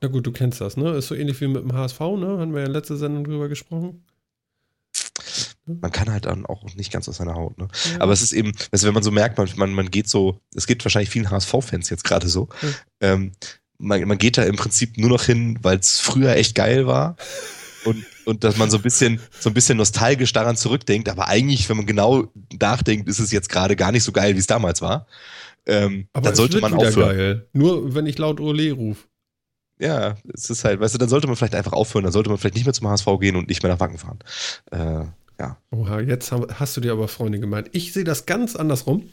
Na 0.00 0.08
gut, 0.08 0.26
du 0.26 0.32
kennst 0.32 0.60
das, 0.60 0.76
ne? 0.76 0.92
Ist 0.92 1.08
so 1.08 1.14
ähnlich 1.14 1.40
wie 1.40 1.48
mit 1.48 1.62
dem 1.62 1.72
HSV, 1.72 2.00
ne? 2.00 2.38
Haben 2.38 2.52
wir 2.52 2.60
ja 2.60 2.66
in 2.66 2.72
letzter 2.72 2.96
Sendung 2.96 3.24
drüber 3.24 3.48
gesprochen. 3.48 4.04
Man 5.66 5.92
kann 5.92 6.10
halt 6.10 6.24
dann 6.24 6.46
auch 6.46 6.64
nicht 6.74 6.90
ganz 6.90 7.08
aus 7.08 7.18
seiner 7.18 7.34
Haut, 7.34 7.58
ne? 7.58 7.68
Ja. 7.92 8.00
Aber 8.00 8.12
es 8.12 8.22
ist 8.22 8.32
eben, 8.32 8.52
also 8.70 8.86
wenn 8.86 8.94
man 8.94 9.02
so 9.02 9.10
merkt, 9.10 9.36
man, 9.36 9.48
man, 9.56 9.72
man 9.74 9.90
geht 9.90 10.08
so, 10.08 10.40
es 10.54 10.66
geht 10.66 10.84
wahrscheinlich 10.84 11.10
vielen 11.10 11.30
HSV-Fans 11.30 11.90
jetzt 11.90 12.04
gerade 12.04 12.28
so, 12.28 12.48
ja. 12.62 12.68
ähm, 13.00 13.32
man, 13.76 14.02
man 14.08 14.18
geht 14.18 14.38
da 14.38 14.44
im 14.44 14.56
Prinzip 14.56 14.96
nur 14.96 15.10
noch 15.10 15.24
hin, 15.24 15.58
weil 15.62 15.78
es 15.78 16.00
früher 16.00 16.36
echt 16.36 16.54
geil 16.54 16.86
war. 16.86 17.16
Und, 17.88 18.04
und 18.24 18.44
dass 18.44 18.56
man 18.56 18.70
so 18.70 18.76
ein 18.78 18.82
bisschen, 18.82 19.20
so 19.38 19.50
ein 19.50 19.54
bisschen 19.54 19.78
nostalgisch 19.78 20.32
daran 20.32 20.56
zurückdenkt, 20.56 21.08
aber 21.08 21.28
eigentlich, 21.28 21.68
wenn 21.68 21.76
man 21.76 21.86
genau 21.86 22.32
nachdenkt, 22.60 23.08
ist 23.08 23.18
es 23.18 23.32
jetzt 23.32 23.48
gerade 23.48 23.76
gar 23.76 23.92
nicht 23.92 24.04
so 24.04 24.12
geil, 24.12 24.34
wie 24.34 24.40
es 24.40 24.46
damals 24.46 24.82
war. 24.82 25.06
Ähm, 25.66 26.08
aber 26.12 26.28
dann 26.28 26.34
sollte 26.34 26.60
man 26.60 26.74
aufhören. 26.74 27.16
Geil. 27.16 27.48
Nur 27.52 27.94
wenn 27.94 28.06
ich 28.06 28.18
laut 28.18 28.40
Ole 28.40 28.72
rufe. 28.72 29.06
Ja, 29.80 30.16
es 30.34 30.50
ist 30.50 30.64
halt, 30.64 30.80
weißt 30.80 30.94
du, 30.94 30.98
dann 30.98 31.08
sollte 31.08 31.28
man 31.28 31.36
vielleicht 31.36 31.54
einfach 31.54 31.72
aufhören, 31.72 32.02
dann 32.02 32.12
sollte 32.12 32.30
man 32.30 32.38
vielleicht 32.38 32.56
nicht 32.56 32.64
mehr 32.64 32.74
zum 32.74 32.88
HSV 32.88 33.06
gehen 33.20 33.36
und 33.36 33.48
nicht 33.48 33.62
mehr 33.62 33.70
nach 33.70 33.78
Wacken 33.78 33.98
fahren. 33.98 34.18
Äh, 34.72 35.04
ja. 35.40 35.56
Oha, 35.70 36.00
jetzt 36.00 36.32
hast 36.32 36.76
du 36.76 36.80
dir 36.80 36.92
aber 36.92 37.06
Freunde 37.06 37.38
gemeint. 37.38 37.68
Ich 37.72 37.92
sehe 37.92 38.02
das 38.02 38.26
ganz 38.26 38.56
andersrum. 38.56 39.08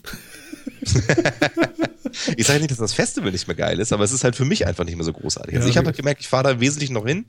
ich 2.35 2.47
sage 2.47 2.59
nicht, 2.59 2.71
dass 2.71 2.79
das 2.79 2.93
Festival 2.93 3.31
nicht 3.31 3.47
mehr 3.47 3.55
geil 3.55 3.79
ist, 3.79 3.93
aber 3.93 4.03
es 4.03 4.11
ist 4.11 4.23
halt 4.23 4.35
für 4.35 4.45
mich 4.45 4.65
einfach 4.65 4.85
nicht 4.85 4.95
mehr 4.95 5.05
so 5.05 5.13
großartig. 5.13 5.55
Also 5.55 5.67
ja, 5.67 5.71
ich 5.71 5.77
habe 5.77 5.85
halt 5.85 5.97
gemerkt, 5.97 6.21
ich 6.21 6.27
fahre 6.27 6.45
da 6.45 6.51
im 6.51 6.59
Wesentlichen 6.61 6.93
noch 6.93 7.05
hin, 7.05 7.25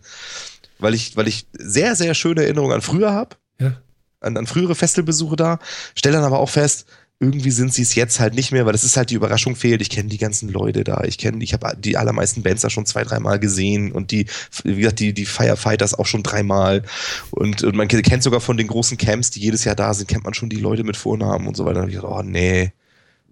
weil 0.79 0.95
ich, 0.95 1.17
weil 1.17 1.29
ich 1.29 1.47
sehr, 1.53 1.97
sehr 1.97 2.15
schöne 2.15 2.43
Erinnerungen 2.43 2.75
an 2.75 2.83
früher 2.83 3.13
habe. 3.13 3.37
Ja. 3.61 3.81
An, 4.21 4.37
an 4.37 4.47
frühere 4.47 4.75
Festivalbesuche 4.75 5.37
da. 5.37 5.59
Stelle 5.95 6.17
dann 6.17 6.25
aber 6.25 6.41
auch 6.41 6.51
fest, 6.51 6.87
irgendwie 7.19 7.51
sind 7.51 7.73
sie 7.73 7.83
es 7.83 7.95
jetzt 7.95 8.21
halt 8.21 8.35
nicht 8.35 8.53
mehr, 8.53 8.67
weil 8.67 8.75
es 8.75 8.85
ist 8.85 8.97
halt 8.97 9.09
die 9.09 9.15
Überraschung 9.15 9.57
fehlt. 9.57 9.81
Ich 9.81 9.89
kenne 9.89 10.11
die 10.11 10.19
ganzen 10.19 10.51
Leute 10.51 10.85
da. 10.85 11.03
Ich 11.05 11.17
kenne, 11.17 11.43
ich 11.43 11.55
habe 11.55 11.75
die 11.79 11.97
allermeisten 11.97 12.43
Bands 12.43 12.61
da 12.61 12.69
schon 12.69 12.85
zwei, 12.85 13.05
dreimal 13.05 13.39
gesehen 13.39 13.91
und 13.93 14.11
die, 14.11 14.27
wie 14.65 14.77
gesagt, 14.77 15.01
die, 15.01 15.15
die 15.15 15.25
Firefighters 15.25 15.95
auch 15.95 16.05
schon 16.05 16.23
dreimal. 16.23 16.83
Und, 17.31 17.65
und 17.65 17.75
man 17.75 17.89
kennt 17.89 18.23
sogar 18.23 18.41
von 18.41 18.59
den 18.59 18.67
großen 18.67 18.99
Camps, 18.99 19.31
die 19.31 19.41
jedes 19.41 19.65
Jahr 19.65 19.75
da 19.75 19.95
sind, 19.95 20.09
kennt 20.09 20.25
man 20.25 20.35
schon 20.35 20.51
die 20.51 20.61
Leute 20.61 20.85
mit 20.85 20.97
Vornamen 20.97 21.47
und 21.47 21.57
so 21.57 21.65
weiter. 21.65 21.77
Da 21.77 21.81
habe 21.83 21.91
ich 21.91 21.97
gedacht, 21.97 22.13
oh 22.13 22.23
nee, 22.23 22.73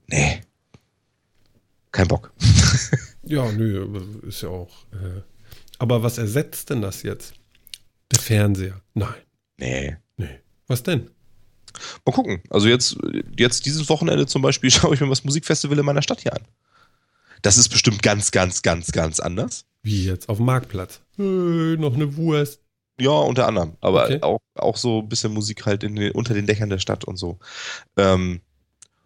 nee. 0.06 0.40
Kein 1.92 2.08
Bock. 2.08 2.32
ja, 3.22 3.52
nö, 3.52 3.86
ist 4.26 4.42
ja 4.42 4.48
auch. 4.48 4.72
Äh, 4.92 5.20
aber 5.84 6.02
was 6.02 6.16
ersetzt 6.16 6.70
denn 6.70 6.80
das 6.80 7.02
jetzt? 7.02 7.34
Der 8.10 8.18
Fernseher? 8.18 8.80
Nein. 8.94 9.14
Nee. 9.58 9.96
Nee. 10.16 10.40
Was 10.66 10.82
denn? 10.82 11.10
Mal 12.06 12.12
gucken. 12.12 12.42
Also 12.48 12.68
jetzt, 12.68 12.96
jetzt 13.36 13.66
dieses 13.66 13.90
Wochenende 13.90 14.26
zum 14.26 14.40
Beispiel 14.40 14.70
schaue 14.72 14.94
ich 14.94 15.00
mir 15.02 15.08
das 15.08 15.24
Musikfestival 15.24 15.78
in 15.78 15.84
meiner 15.84 16.00
Stadt 16.00 16.22
hier 16.22 16.32
an. 16.32 16.42
Das 17.42 17.58
ist 17.58 17.68
bestimmt 17.68 18.02
ganz, 18.02 18.30
ganz, 18.30 18.62
ganz, 18.62 18.92
ganz 18.92 19.20
anders. 19.20 19.66
Wie 19.82 20.06
jetzt? 20.06 20.30
Auf 20.30 20.38
dem 20.38 20.46
Marktplatz? 20.46 21.02
Hey, 21.16 21.76
noch 21.76 21.92
eine 21.92 22.16
Wurst. 22.16 22.60
Ja, 22.98 23.10
unter 23.10 23.46
anderem. 23.46 23.76
Aber 23.82 24.04
okay. 24.04 24.22
auch, 24.22 24.40
auch 24.54 24.78
so 24.78 25.00
ein 25.00 25.08
bisschen 25.10 25.34
Musik 25.34 25.66
halt 25.66 25.82
den, 25.82 26.12
unter 26.12 26.32
den 26.32 26.46
Dächern 26.46 26.70
der 26.70 26.78
Stadt 26.78 27.04
und 27.04 27.18
so. 27.18 27.38
Ähm, 27.98 28.40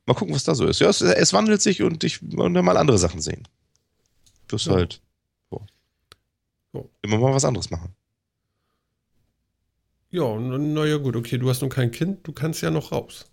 mal 0.07 0.15
gucken, 0.15 0.33
was 0.33 0.45
da 0.45 0.55
so 0.55 0.65
ist. 0.67 0.79
Ja, 0.79 0.89
es, 0.89 1.01
es 1.01 1.33
wandelt 1.33 1.61
sich 1.61 1.83
und 1.83 2.05
ich 2.05 2.23
will 2.23 2.63
mal 2.63 2.77
andere 2.77 2.99
Sachen 2.99 3.21
sehen. 3.21 3.49
Wirst 4.49 4.67
ja. 4.67 4.75
halt. 4.75 5.03
So. 6.73 6.91
immer 7.03 7.19
mal 7.19 7.35
was 7.35 7.45
anderes 7.45 7.71
machen. 7.71 7.95
Ja, 10.11 10.39
naja, 10.39 10.97
gut, 10.97 11.17
okay, 11.17 11.39
du 11.39 11.51
hast 11.51 11.61
noch 11.61 11.69
kein 11.69 11.91
Kind, 11.91 12.27
du 12.27 12.33
kannst 12.33 12.63
ja 12.63 12.71
noch 12.71 12.93
raus. 12.93 13.27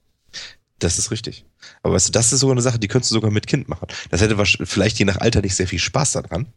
Das 0.80 1.00
ist 1.00 1.10
richtig. 1.10 1.46
Aber 1.84 1.94
weißt 1.94 2.10
du, 2.10 2.12
das 2.12 2.34
ist 2.34 2.42
sogar 2.42 2.54
eine 2.54 2.62
Sache, 2.62 2.80
die 2.80 2.90
könntest 2.90 3.12
du 3.12 3.16
sogar 3.16 3.32
mit 3.32 3.48
Kind 3.48 3.70
machen. 3.70 3.88
Das 4.10 4.22
hätte 4.22 4.38
vielleicht 4.46 5.00
je 5.00 5.06
nach 5.06 5.18
Alter 5.18 5.42
nicht 5.42 5.56
sehr 5.56 5.68
viel 5.68 5.80
Spaß 5.80 6.14
daran. 6.14 6.48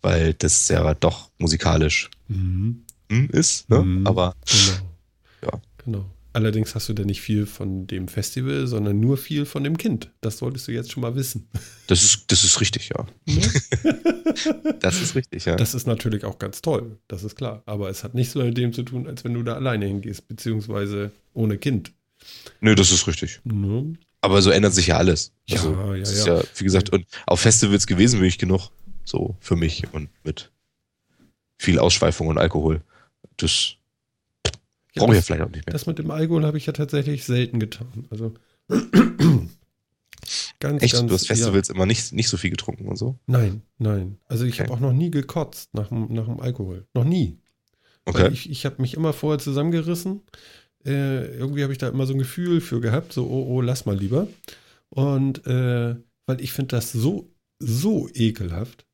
Weil 0.00 0.34
das 0.34 0.68
ja 0.68 0.94
doch 0.94 1.30
musikalisch 1.38 2.10
mhm. 2.28 2.84
ist, 3.32 3.68
ne? 3.68 3.82
Mhm. 3.82 4.06
Aber 4.06 4.36
genau. 4.46 4.90
ja. 5.42 5.60
Genau. 5.84 6.13
Allerdings 6.34 6.74
hast 6.74 6.88
du 6.88 6.94
da 6.94 7.04
nicht 7.04 7.20
viel 7.20 7.46
von 7.46 7.86
dem 7.86 8.08
Festival, 8.08 8.66
sondern 8.66 8.98
nur 8.98 9.16
viel 9.16 9.46
von 9.46 9.62
dem 9.62 9.78
Kind. 9.78 10.10
Das 10.20 10.38
solltest 10.38 10.66
du 10.66 10.72
jetzt 10.72 10.90
schon 10.90 11.00
mal 11.02 11.14
wissen. 11.14 11.48
Das 11.86 12.02
ist, 12.02 12.24
das 12.32 12.42
ist 12.42 12.60
richtig, 12.60 12.88
ja. 12.88 13.06
Ne? 13.26 14.74
das 14.80 15.00
ist 15.00 15.14
richtig, 15.14 15.44
ja. 15.44 15.54
Das 15.54 15.74
ist 15.74 15.86
natürlich 15.86 16.24
auch 16.24 16.40
ganz 16.40 16.60
toll, 16.60 16.98
das 17.06 17.22
ist 17.22 17.36
klar. 17.36 17.62
Aber 17.66 17.88
es 17.88 18.02
hat 18.02 18.14
nichts 18.14 18.32
so 18.32 18.42
mit 18.42 18.58
dem 18.58 18.72
zu 18.72 18.82
tun, 18.82 19.06
als 19.06 19.22
wenn 19.22 19.32
du 19.32 19.44
da 19.44 19.54
alleine 19.54 19.86
hingehst, 19.86 20.26
beziehungsweise 20.26 21.12
ohne 21.34 21.56
Kind. 21.56 21.92
Nö, 22.60 22.74
das 22.74 22.90
ist 22.90 23.06
richtig. 23.06 23.40
Mhm. 23.44 23.98
Aber 24.20 24.42
so 24.42 24.50
ändert 24.50 24.74
sich 24.74 24.88
ja 24.88 24.96
alles. 24.96 25.32
Also, 25.48 25.72
ja, 25.72 25.94
ja, 25.94 26.02
ja. 26.04 26.38
ja. 26.38 26.42
Wie 26.56 26.64
gesagt, 26.64 26.90
und 26.90 27.06
auf 27.26 27.38
Festivals 27.38 27.86
gewesen 27.86 28.18
bin 28.18 28.28
ich 28.28 28.38
genug. 28.38 28.70
So 29.04 29.36
für 29.38 29.54
mich 29.54 29.84
und 29.92 30.08
mit 30.24 30.50
viel 31.58 31.78
Ausschweifung 31.78 32.26
und 32.26 32.38
Alkohol. 32.38 32.82
Das 33.36 33.50
ja, 33.60 33.76
Brauche 34.94 35.12
ich 35.12 35.16
ja 35.16 35.22
vielleicht 35.22 35.42
auch 35.42 35.50
nicht 35.50 35.66
mehr. 35.66 35.72
Das 35.72 35.86
mit 35.86 35.98
dem 35.98 36.10
Alkohol 36.10 36.44
habe 36.44 36.58
ich 36.58 36.66
ja 36.66 36.72
tatsächlich 36.72 37.24
selten 37.24 37.58
getan. 37.60 38.06
Also 38.10 38.34
ganz, 40.60 40.82
Echt? 40.82 40.94
Ganz, 40.94 41.08
du 41.08 41.14
hast 41.14 41.26
Festivals 41.26 41.68
ja. 41.68 41.74
immer 41.74 41.86
nicht, 41.86 42.12
nicht 42.12 42.28
so 42.28 42.36
viel 42.36 42.50
getrunken 42.50 42.86
und 42.86 42.96
so? 42.96 43.18
Nein, 43.26 43.62
nein. 43.78 44.18
Also 44.26 44.44
ich 44.44 44.54
okay. 44.54 44.64
habe 44.64 44.74
auch 44.74 44.80
noch 44.80 44.92
nie 44.92 45.10
gekotzt 45.10 45.74
nach, 45.74 45.90
nach 45.90 46.26
dem 46.26 46.40
Alkohol. 46.40 46.86
Noch 46.94 47.04
nie. 47.04 47.38
Okay. 48.04 48.24
Weil 48.24 48.32
ich, 48.32 48.50
ich 48.50 48.66
habe 48.66 48.80
mich 48.80 48.94
immer 48.94 49.12
vorher 49.12 49.38
zusammengerissen. 49.38 50.22
Äh, 50.84 51.36
irgendwie 51.38 51.62
habe 51.62 51.72
ich 51.72 51.78
da 51.78 51.88
immer 51.88 52.06
so 52.06 52.12
ein 52.12 52.18
Gefühl 52.18 52.60
für 52.60 52.80
gehabt, 52.80 53.12
so, 53.12 53.26
oh, 53.26 53.46
oh, 53.48 53.60
lass 53.62 53.86
mal 53.86 53.96
lieber. 53.96 54.28
Und 54.90 55.46
äh, 55.46 55.96
weil 56.26 56.40
ich 56.40 56.52
finde 56.52 56.76
das 56.76 56.92
so, 56.92 57.30
so 57.58 58.08
ekelhaft. 58.12 58.84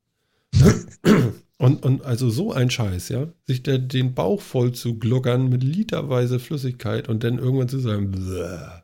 Und, 1.61 1.85
und 1.85 2.03
also 2.03 2.29
so 2.31 2.51
ein 2.51 2.71
Scheiß, 2.71 3.09
ja, 3.09 3.27
sich 3.45 3.61
der, 3.61 3.77
den 3.77 4.15
Bauch 4.15 4.41
voll 4.41 4.71
zu 4.71 4.97
gluckern 4.97 5.47
mit 5.47 5.63
literweise 5.63 6.39
Flüssigkeit 6.39 7.07
und 7.07 7.23
dann 7.23 7.37
irgendwann 7.37 7.69
zu 7.69 7.79
sagen, 7.79 8.11
Bäh. 8.11 8.81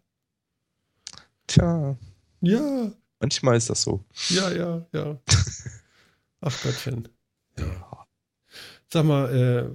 Tja. 1.48 1.98
Ja. 2.42 2.92
Manchmal 3.20 3.58
ist 3.58 3.72
das 3.72 3.82
so. 3.82 4.06
Ja, 4.30 4.52
ja, 4.52 4.86
ja. 4.94 5.20
Ach 6.42 6.62
Gottchen. 6.62 7.08
Ja. 7.58 7.87
Sag 8.90 9.04
mal, 9.04 9.36
äh, 9.36 9.70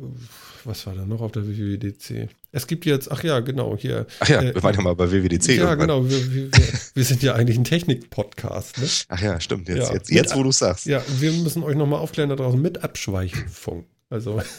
was 0.64 0.86
war 0.86 0.94
da 0.94 1.04
noch 1.04 1.20
auf 1.20 1.32
der 1.32 1.46
WWDC? 1.46 2.30
Es 2.50 2.66
gibt 2.66 2.86
jetzt, 2.86 3.12
ach 3.12 3.22
ja, 3.22 3.40
genau, 3.40 3.76
hier. 3.76 4.06
Ach 4.20 4.28
ja, 4.28 4.40
äh, 4.40 4.54
wir 4.54 4.62
waren 4.62 4.74
ja 4.74 4.80
mal 4.80 4.94
bei 4.94 5.12
WWDC. 5.12 5.48
Ja, 5.48 5.70
irgendwann. 5.70 5.80
genau, 5.80 6.08
wir, 6.08 6.32
wir, 6.32 6.50
wir, 6.94 7.04
sind 7.04 7.22
ja 7.22 7.34
eigentlich 7.34 7.58
ein 7.58 7.64
Technik-Podcast. 7.64 8.78
Ne? 8.78 8.88
Ach 9.08 9.20
ja, 9.20 9.38
stimmt, 9.38 9.68
jetzt, 9.68 9.88
ja, 9.88 9.94
jetzt, 9.94 10.10
jetzt 10.10 10.34
wo 10.34 10.42
du 10.42 10.50
sagst. 10.50 10.86
Ja, 10.86 11.02
wir 11.18 11.30
müssen 11.32 11.62
euch 11.62 11.76
nochmal 11.76 12.00
aufklären 12.00 12.30
da 12.30 12.36
draußen 12.36 12.60
mit 12.60 12.84
Abschweifung. 12.84 13.84
Also. 14.08 14.40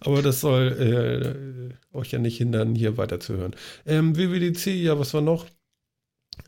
Aber 0.00 0.22
das 0.22 0.40
soll 0.40 1.74
äh, 1.92 1.96
euch 1.96 2.12
ja 2.12 2.20
nicht 2.20 2.36
hindern, 2.36 2.76
hier 2.76 2.96
weiterzuhören. 2.96 3.56
Ähm, 3.84 4.16
WWDC, 4.16 4.66
ja, 4.66 4.96
was 4.98 5.12
war 5.12 5.22
noch? 5.22 5.46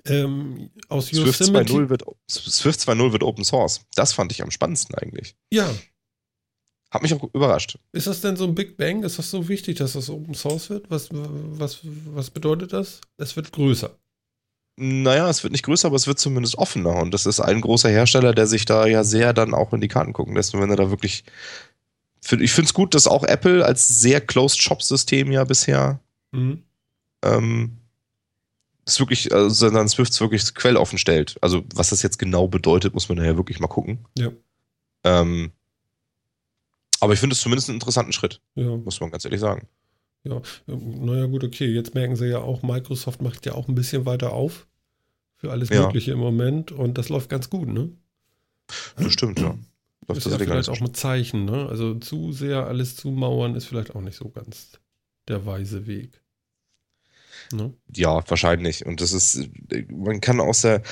Ähm, 0.06 0.70
aus 0.88 1.08
Swift 1.08 1.40
2.0 1.40 1.88
wird, 1.88 2.04
Swift 2.30 2.80
2.0 2.80 3.12
wird 3.12 3.22
Open 3.22 3.44
Source. 3.44 3.82
Das 3.94 4.12
fand 4.12 4.32
ich 4.32 4.42
am 4.42 4.50
spannendsten 4.50 4.94
eigentlich. 4.94 5.34
Ja, 5.52 5.70
hat 6.90 7.02
mich 7.02 7.14
auch 7.14 7.22
überrascht. 7.32 7.78
Ist 7.92 8.08
das 8.08 8.20
denn 8.20 8.36
so 8.36 8.44
ein 8.44 8.54
Big 8.54 8.76
Bang? 8.76 9.04
Ist 9.04 9.18
das 9.18 9.30
so 9.30 9.48
wichtig, 9.48 9.78
dass 9.78 9.92
das 9.92 10.10
Open 10.10 10.34
Source 10.34 10.70
wird? 10.70 10.90
Was, 10.90 11.08
was, 11.12 11.78
was 11.82 12.30
bedeutet 12.30 12.72
das? 12.72 13.00
Es 13.16 13.36
wird 13.36 13.52
größer. 13.52 13.96
Naja, 14.76 15.28
es 15.28 15.44
wird 15.44 15.52
nicht 15.52 15.64
größer, 15.64 15.86
aber 15.86 15.96
es 15.96 16.08
wird 16.08 16.18
zumindest 16.18 16.58
offener. 16.58 16.96
Und 16.96 17.12
das 17.12 17.26
ist 17.26 17.38
ein 17.38 17.60
großer 17.60 17.88
Hersteller, 17.88 18.34
der 18.34 18.48
sich 18.48 18.64
da 18.64 18.86
ja 18.86 19.04
sehr 19.04 19.32
dann 19.32 19.54
auch 19.54 19.72
in 19.72 19.80
die 19.80 19.88
Karten 19.88 20.12
gucken 20.12 20.34
lässt. 20.34 20.52
Und 20.54 20.62
wenn 20.62 20.70
er 20.70 20.76
da 20.76 20.90
wirklich. 20.90 21.24
Ich 22.22 22.52
finde 22.52 22.66
es 22.66 22.74
gut, 22.74 22.94
dass 22.94 23.06
auch 23.06 23.24
Apple 23.24 23.64
als 23.64 23.88
sehr 23.88 24.20
Closed-Shop-System 24.20 25.32
ja 25.32 25.44
bisher 25.44 26.00
mhm. 26.32 26.64
ähm, 27.24 27.79
das 28.90 29.00
wirklich, 29.00 29.32
also 29.32 29.70
dann 29.70 29.88
Swift 29.88 30.18
wirklich 30.20 30.54
quelloffen 30.54 30.98
stellt. 30.98 31.36
Also, 31.40 31.64
was 31.74 31.90
das 31.90 32.02
jetzt 32.02 32.18
genau 32.18 32.48
bedeutet, 32.48 32.94
muss 32.94 33.08
man 33.08 33.18
ja 33.18 33.36
wirklich 33.36 33.60
mal 33.60 33.68
gucken. 33.68 33.98
Ja. 34.18 34.30
Ähm, 35.04 35.52
aber 37.00 37.14
ich 37.14 37.20
finde 37.20 37.34
es 37.34 37.40
zumindest 37.40 37.68
einen 37.68 37.76
interessanten 37.76 38.12
Schritt, 38.12 38.40
ja. 38.54 38.76
muss 38.76 39.00
man 39.00 39.10
ganz 39.10 39.24
ehrlich 39.24 39.40
sagen. 39.40 39.66
Ja, 40.24 40.42
naja, 40.66 41.26
gut, 41.26 41.44
okay. 41.44 41.66
Jetzt 41.66 41.94
merken 41.94 42.16
sie 42.16 42.26
ja 42.26 42.40
auch, 42.40 42.62
Microsoft 42.62 43.22
macht 43.22 43.46
ja 43.46 43.54
auch 43.54 43.68
ein 43.68 43.74
bisschen 43.74 44.04
weiter 44.04 44.32
auf 44.32 44.66
für 45.36 45.50
alles 45.50 45.70
ja. 45.70 45.86
Mögliche 45.86 46.12
im 46.12 46.18
Moment 46.18 46.72
und 46.72 46.98
das 46.98 47.08
läuft 47.08 47.30
ganz 47.30 47.48
gut, 47.48 47.68
ne? 47.68 47.90
Das 48.96 49.12
stimmt, 49.12 49.40
ja. 49.40 49.56
Läuft 50.08 50.26
ist 50.26 50.32
ja 50.32 50.38
vielleicht 50.38 50.68
auch 50.68 50.80
mit 50.80 50.96
Zeichen, 50.96 51.46
ne? 51.46 51.66
Also 51.68 51.94
zu 51.94 52.32
sehr 52.32 52.66
alles 52.66 52.96
zumauern 52.96 53.54
ist 53.54 53.66
vielleicht 53.66 53.94
auch 53.94 54.00
nicht 54.00 54.16
so 54.16 54.28
ganz 54.28 54.72
der 55.28 55.46
weise 55.46 55.86
Weg. 55.86 56.20
Ne? 57.52 57.74
Ja, 57.94 58.22
wahrscheinlich. 58.28 58.86
Und 58.86 59.00
das 59.00 59.12
ist, 59.12 59.48
man 59.88 60.20
kann 60.20 60.40
aus 60.40 60.62
der 60.62 60.82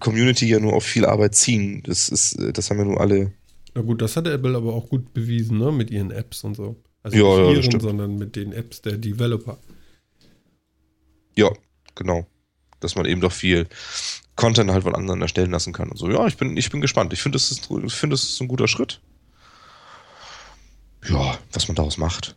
Community 0.00 0.46
ja 0.46 0.60
nur 0.60 0.74
auf 0.74 0.84
viel 0.84 1.06
Arbeit 1.06 1.34
ziehen. 1.34 1.82
Das 1.84 2.08
ist, 2.08 2.36
das 2.54 2.70
haben 2.70 2.78
ja 2.78 2.84
nur 2.84 3.00
alle 3.00 3.32
na 3.78 3.84
gut, 3.84 4.02
das 4.02 4.16
hat 4.16 4.26
Apple 4.26 4.56
aber 4.56 4.74
auch 4.74 4.88
gut 4.88 5.14
bewiesen, 5.14 5.58
ne? 5.58 5.70
Mit 5.70 5.90
ihren 5.90 6.10
Apps 6.10 6.42
und 6.42 6.56
so. 6.56 6.82
Also 7.04 7.16
ja, 7.16 7.52
nicht 7.52 7.72
ihren, 7.72 7.80
sondern 7.80 8.18
mit 8.18 8.34
den 8.34 8.52
Apps 8.52 8.82
der 8.82 8.98
Developer. 8.98 9.56
Ja, 11.36 11.52
genau. 11.94 12.26
Dass 12.80 12.96
man 12.96 13.06
eben 13.06 13.20
doch 13.20 13.30
viel 13.30 13.68
Content 14.34 14.72
halt 14.72 14.82
von 14.82 14.96
anderen 14.96 15.22
erstellen 15.22 15.52
lassen 15.52 15.72
kann. 15.72 15.90
Und 15.90 15.96
so, 15.96 16.10
ja, 16.10 16.26
ich 16.26 16.36
bin, 16.36 16.56
ich 16.56 16.70
bin 16.70 16.80
gespannt. 16.80 17.12
Ich 17.12 17.22
finde, 17.22 17.36
ist, 17.36 17.52
ich 17.52 17.92
finde, 17.94 18.14
es 18.14 18.24
ist 18.24 18.40
ein 18.40 18.48
guter 18.48 18.66
Schritt. 18.66 19.00
Ja, 21.08 21.38
was 21.52 21.68
man 21.68 21.76
daraus 21.76 21.98
macht. 21.98 22.36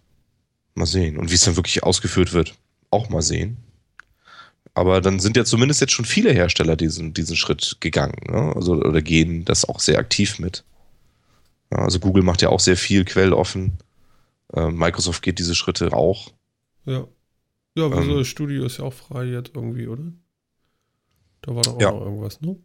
Mal 0.76 0.86
sehen. 0.86 1.18
Und 1.18 1.32
wie 1.32 1.36
es 1.36 1.44
dann 1.44 1.56
wirklich 1.56 1.82
ausgeführt 1.82 2.34
wird, 2.34 2.54
auch 2.92 3.10
mal 3.10 3.24
sehen. 3.24 3.58
Aber 4.74 5.02
dann 5.02 5.20
sind 5.20 5.36
ja 5.36 5.44
zumindest 5.44 5.82
jetzt 5.82 5.94
schon 5.94 6.06
viele 6.06 6.32
Hersteller 6.32 6.76
diesen, 6.76 7.14
diesen 7.14 7.36
Schritt 7.36 7.78
gegangen, 7.82 8.18
ne? 8.28 8.54
also, 8.56 8.74
oder 8.76 9.02
gehen 9.02 9.44
das 9.44 9.68
auch 9.68 9.80
sehr 9.80 10.00
aktiv 10.00 10.40
mit. 10.40 10.64
Ja, 11.72 11.80
also 11.80 12.00
Google 12.00 12.24
macht 12.24 12.42
ja 12.42 12.50
auch 12.50 12.60
sehr 12.60 12.78
viel 12.78 13.04
quelloffen. 13.06 13.74
Äh, 14.54 14.70
Microsoft 14.70 15.22
geht 15.24 15.40
diese 15.40 15.56
Schritte 15.56 15.94
auch. 15.94 16.32
Ja. 16.86 17.08
Ja, 17.76 17.90
Visual 17.90 18.20
ähm, 18.20 18.26
Studio 18.26 18.66
ist 18.66 18.78
ja 18.78 18.86
auch 18.86 18.94
frei 18.94 19.26
jetzt 19.26 19.52
irgendwie, 19.56 19.88
oder? 19.88 20.04
Da 21.42 21.56
war 21.56 21.64
doch 21.64 21.76
auch 21.76 21.82
ja. 21.82 21.92
noch 21.92 22.02
irgendwas, 22.02 22.42
ne? 22.42 22.58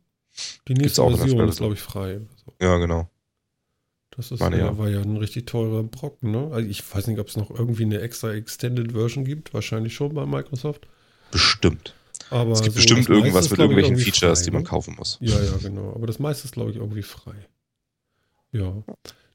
Die 0.68 0.74
nächste 0.74 1.02
Version 1.02 1.48
ist, 1.48 1.58
glaube 1.58 1.74
ich, 1.74 1.80
frei. 1.80 2.20
So. 2.44 2.52
Ja, 2.60 2.76
genau. 2.78 3.08
Das 4.10 4.30
ist 4.30 4.40
Meine, 4.40 4.58
ja, 4.58 4.78
war 4.78 4.88
ja 4.88 5.00
ein 5.00 5.16
richtig 5.16 5.46
teurer 5.46 5.82
Brocken, 5.82 6.30
ne? 6.30 6.50
Also 6.52 6.68
ich 6.68 6.82
weiß 6.94 7.06
nicht, 7.06 7.18
ob 7.20 7.28
es 7.28 7.36
noch 7.36 7.50
irgendwie 7.50 7.84
eine 7.84 8.00
extra 8.00 8.32
Extended 8.32 8.92
Version 8.92 9.24
gibt. 9.24 9.54
Wahrscheinlich 9.54 9.94
schon 9.94 10.14
bei 10.14 10.26
Microsoft. 10.26 10.88
Bestimmt. 11.30 11.94
Aber 12.30 12.52
es 12.52 12.62
gibt 12.62 12.74
so 12.74 12.78
bestimmt 12.78 13.08
irgendwas 13.08 13.50
mit 13.50 13.58
irgendwelchen 13.58 13.96
Features, 13.96 14.40
frei, 14.40 14.44
die 14.44 14.50
man 14.50 14.62
ne? 14.62 14.68
kaufen 14.68 14.94
muss. 14.96 15.18
Ja, 15.20 15.40
ja, 15.40 15.56
genau. 15.62 15.92
Aber 15.94 16.06
das 16.06 16.18
meiste 16.18 16.44
ist, 16.44 16.52
glaube 16.52 16.70
ich, 16.70 16.76
irgendwie 16.76 17.02
frei. 17.02 17.34
Ja. 18.52 18.82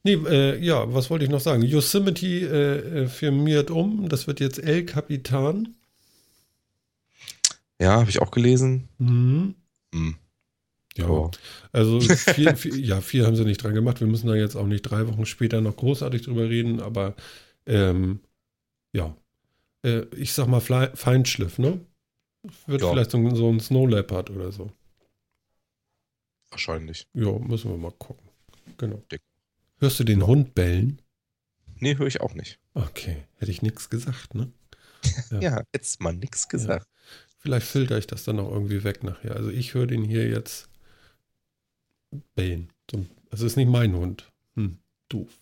Nee, 0.03 0.13
äh, 0.13 0.59
ja, 0.59 0.93
was 0.93 1.09
wollte 1.09 1.25
ich 1.25 1.31
noch 1.31 1.39
sagen? 1.39 1.63
Yosemite 1.63 2.25
äh, 2.25 3.03
äh 3.03 3.07
firmiert 3.07 3.71
um. 3.71 4.09
Das 4.09 4.27
wird 4.27 4.39
jetzt 4.39 4.59
El 4.59 4.85
Capitan. 4.85 5.75
Ja, 7.79 7.99
habe 7.99 8.09
ich 8.09 8.21
auch 8.21 8.31
gelesen. 8.31 8.89
Mhm. 8.97 9.55
Hm. 9.93 10.15
Ja, 10.97 11.07
oh. 11.07 11.31
also 11.71 11.99
viel, 12.01 12.55
viel, 12.55 12.85
ja, 12.85 12.99
viel 13.01 13.25
haben 13.25 13.35
sie 13.35 13.45
nicht 13.45 13.63
dran 13.63 13.73
gemacht. 13.73 14.01
Wir 14.01 14.07
müssen 14.07 14.27
da 14.27 14.35
jetzt 14.35 14.55
auch 14.55 14.67
nicht 14.67 14.81
drei 14.81 15.07
Wochen 15.07 15.25
später 15.25 15.61
noch 15.61 15.77
großartig 15.77 16.23
drüber 16.23 16.49
reden, 16.49 16.81
aber 16.81 17.15
ähm, 17.65 18.19
ja, 18.91 19.15
äh, 19.83 20.01
ich 20.15 20.33
sag 20.33 20.47
mal 20.47 20.61
Feinschliff, 20.61 21.57
ne? 21.57 21.79
Wird 22.65 22.81
ja. 22.81 22.89
vielleicht 22.89 23.11
so, 23.11 23.35
so, 23.35 23.49
ein 23.49 23.59
Snow 23.59 23.87
Leopard 23.87 24.29
oder 24.29 24.51
so. 24.51 24.71
Wahrscheinlich. 26.49 27.07
Ja, 27.13 27.31
müssen 27.39 27.71
wir 27.71 27.77
mal 27.77 27.91
gucken. 27.91 28.27
Genau. 28.77 29.01
Dick. 29.11 29.21
Hörst 29.79 29.99
du 29.99 30.03
den 30.03 30.25
Hund 30.25 30.53
bellen? 30.55 31.01
Nee, 31.79 31.97
höre 31.97 32.07
ich 32.07 32.21
auch 32.21 32.33
nicht. 32.33 32.59
Okay, 32.73 33.23
hätte 33.37 33.51
ich 33.51 33.61
nichts 33.61 33.89
gesagt, 33.89 34.35
ne? 34.35 34.51
Ja, 35.31 35.39
ja 35.39 35.63
jetzt 35.73 36.01
mal 36.01 36.13
nichts 36.13 36.47
gesagt. 36.47 36.85
Ja. 36.85 37.01
Vielleicht 37.39 37.65
filter 37.65 37.97
ich 37.97 38.05
das 38.05 38.23
dann 38.23 38.39
auch 38.39 38.51
irgendwie 38.51 38.83
weg 38.83 39.03
nachher. 39.03 39.35
Also 39.35 39.49
ich 39.49 39.73
höre 39.73 39.87
den 39.87 40.03
hier 40.03 40.29
jetzt 40.29 40.69
bellen. 42.35 42.71
Also 43.31 43.45
ist 43.45 43.55
nicht 43.55 43.69
mein 43.69 43.95
Hund. 43.95 44.31
Hm, 44.55 44.77
doof. 45.09 45.41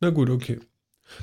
Na 0.00 0.10
gut, 0.10 0.30
okay. 0.30 0.58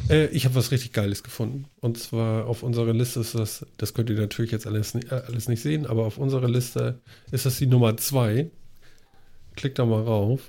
Äh, 0.10 0.28
ich 0.28 0.46
habe 0.46 0.56
was 0.56 0.72
richtig 0.72 0.94
Geiles 0.94 1.24
gefunden. 1.24 1.66
Und 1.80 1.98
zwar 1.98 2.48
auf 2.48 2.64
unserer 2.64 2.94
Liste 2.94 3.20
ist 3.20 3.36
das, 3.36 3.66
das 3.78 3.94
könnt 3.94 4.10
ihr 4.10 4.16
natürlich 4.18 4.52
jetzt 4.52 4.68
alles, 4.68 4.96
äh, 4.96 5.22
alles 5.28 5.48
nicht 5.48 5.62
sehen, 5.62 5.86
aber 5.86 6.06
auf 6.06 6.18
unserer 6.18 6.50
Liste 6.50 7.00
ist 7.32 7.46
das 7.46 7.58
die 7.58 7.68
Nummer 7.68 7.98
2. 7.98 8.50
Klickt 9.56 9.80
da 9.80 9.86
mal 9.86 10.02
rauf. 10.02 10.42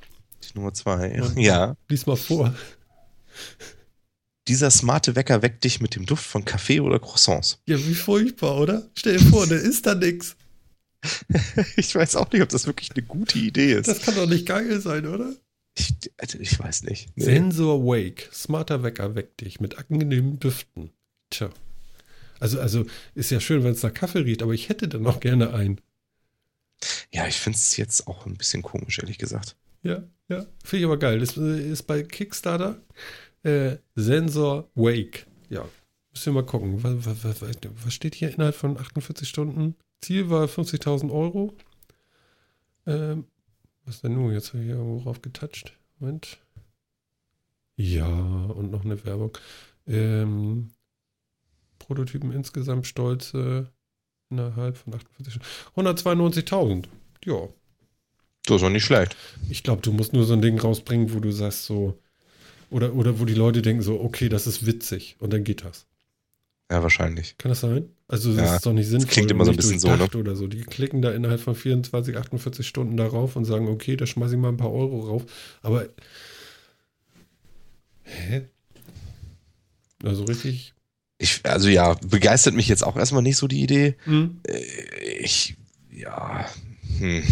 Die 0.42 0.58
Nummer 0.58 0.72
2, 0.72 1.22
ja. 1.36 1.76
Lies 1.88 2.06
mal 2.06 2.16
vor. 2.16 2.54
Dieser 4.48 4.70
smarte 4.70 5.16
Wecker 5.16 5.42
weckt 5.42 5.64
dich 5.64 5.80
mit 5.80 5.96
dem 5.96 6.04
Duft 6.04 6.24
von 6.24 6.44
Kaffee 6.44 6.80
oder 6.80 6.98
Croissants. 6.98 7.58
Ja, 7.66 7.78
wie 7.78 7.94
furchtbar, 7.94 8.58
oder? 8.58 8.88
Stell 8.94 9.16
dir 9.16 9.24
vor, 9.24 9.46
da 9.46 9.56
ist 9.56 9.86
da 9.86 9.94
nichts. 9.94 10.36
ich 11.76 11.94
weiß 11.94 12.16
auch 12.16 12.30
nicht, 12.32 12.42
ob 12.42 12.48
das 12.48 12.66
wirklich 12.66 12.90
eine 12.92 13.02
gute 13.02 13.38
Idee 13.38 13.72
ist. 13.72 13.88
Das 13.88 14.02
kann 14.02 14.14
doch 14.14 14.28
nicht 14.28 14.46
geil 14.46 14.80
sein, 14.80 15.06
oder? 15.06 15.34
Ich, 15.76 15.94
also 16.18 16.38
ich 16.38 16.58
weiß 16.58 16.84
nicht. 16.84 17.16
Nee. 17.16 17.24
Sensor 17.24 17.84
Wake. 17.84 18.28
Smarter 18.32 18.82
Wecker 18.82 19.14
weckt 19.14 19.40
dich 19.40 19.60
mit 19.60 19.78
angenehmen 19.78 20.38
Düften. 20.38 20.90
Tja. 21.30 21.50
Also, 22.40 22.60
also 22.60 22.84
ist 23.14 23.30
ja 23.30 23.40
schön, 23.40 23.64
wenn 23.64 23.72
es 23.72 23.82
nach 23.82 23.94
Kaffee 23.94 24.20
riecht, 24.20 24.42
aber 24.42 24.52
ich 24.52 24.68
hätte 24.68 24.88
dann 24.88 25.06
auch 25.06 25.20
gerne 25.20 25.52
einen. 25.52 25.80
Ja, 27.12 27.26
ich 27.26 27.36
finde 27.36 27.56
es 27.56 27.76
jetzt 27.76 28.06
auch 28.06 28.26
ein 28.26 28.34
bisschen 28.34 28.62
komisch, 28.62 28.98
ehrlich 28.98 29.18
gesagt. 29.18 29.56
Ja, 29.82 30.02
ja. 30.28 30.46
Finde 30.62 30.80
ich 30.80 30.84
aber 30.84 30.98
geil. 30.98 31.18
Das 31.20 31.36
ist 31.36 31.84
bei 31.84 32.02
Kickstarter 32.02 32.80
äh, 33.42 33.76
Sensor 33.94 34.68
Wake. 34.74 35.26
Ja. 35.48 35.68
Müssen 36.12 36.34
wir 36.34 36.42
mal 36.42 36.46
gucken. 36.46 36.82
Was, 36.82 37.24
was, 37.24 37.42
was, 37.42 37.58
was, 37.84 37.94
steht 37.94 38.14
hier 38.14 38.32
innerhalb 38.32 38.54
von 38.54 38.78
48 38.78 39.28
Stunden? 39.28 39.76
Ziel 40.00 40.30
war 40.30 40.46
50.000 40.46 41.10
Euro. 41.10 41.54
Ähm, 42.86 43.26
was 43.86 44.00
denn 44.00 44.14
nun? 44.14 44.32
Jetzt 44.32 44.48
habe 44.48 44.60
ich 44.60 44.66
hier 44.66 44.76
irgendwo 44.76 45.02
drauf 45.02 45.22
getatscht. 45.22 45.76
Moment. 45.98 46.38
Ja, 47.76 48.06
und 48.06 48.70
noch 48.70 48.84
eine 48.84 49.04
Werbung. 49.04 49.36
Ähm, 49.86 50.70
Prototypen 51.78 52.32
insgesamt 52.32 52.86
stolze 52.86 53.72
innerhalb 54.30 54.76
von 54.76 54.94
48 54.94 55.34
Stunden. 55.34 55.98
192.000. 55.98 56.84
Ja. 57.24 57.48
Das 58.46 58.56
ist 58.56 58.62
auch 58.62 58.70
nicht 58.70 58.84
schlecht. 58.84 59.16
Ich 59.48 59.62
glaube, 59.62 59.82
du 59.82 59.92
musst 59.92 60.12
nur 60.12 60.24
so 60.24 60.34
ein 60.34 60.42
Ding 60.42 60.58
rausbringen, 60.58 61.14
wo 61.14 61.20
du 61.20 61.30
sagst 61.32 61.64
so, 61.64 61.98
oder, 62.70 62.94
oder 62.94 63.18
wo 63.18 63.24
die 63.24 63.34
Leute 63.34 63.62
denken 63.62 63.82
so, 63.82 64.00
okay, 64.00 64.28
das 64.28 64.46
ist 64.46 64.66
witzig 64.66 65.16
und 65.18 65.32
dann 65.32 65.44
geht 65.44 65.64
das. 65.64 65.86
Ja, 66.74 66.82
wahrscheinlich. 66.82 67.38
Kann 67.38 67.50
das 67.50 67.60
sein? 67.60 67.88
Also 68.08 68.34
das 68.34 68.44
ja, 68.44 68.56
ist 68.56 68.66
doch 68.66 68.72
nicht 68.72 68.88
sinnvoll. 68.88 69.06
Das 69.06 69.14
klingt 69.14 69.30
immer 69.30 69.44
so 69.44 69.52
ein 69.52 69.56
bisschen 69.56 69.78
so, 69.78 69.94
ne? 69.94 70.08
Oder 70.12 70.34
so. 70.34 70.48
Die 70.48 70.62
klicken 70.62 71.02
da 71.02 71.12
innerhalb 71.12 71.40
von 71.40 71.54
24, 71.54 72.16
48 72.16 72.66
Stunden 72.66 72.96
darauf 72.96 73.36
und 73.36 73.44
sagen, 73.44 73.68
okay, 73.68 73.96
da 73.96 74.06
schmeiße 74.06 74.34
ich 74.34 74.40
mal 74.40 74.48
ein 74.48 74.56
paar 74.56 74.72
Euro 74.72 75.06
rauf. 75.06 75.24
Aber 75.62 75.88
hä? 78.02 78.48
Also 80.02 80.24
richtig. 80.24 80.74
Ich, 81.18 81.42
also 81.44 81.68
ja, 81.68 81.94
begeistert 82.04 82.54
mich 82.54 82.66
jetzt 82.66 82.82
auch 82.82 82.96
erstmal 82.96 83.22
nicht 83.22 83.36
so 83.36 83.46
die 83.46 83.62
Idee. 83.62 83.94
Hm? 84.02 84.40
Ich, 85.20 85.54
ja, 85.92 86.44
hm. 86.98 87.22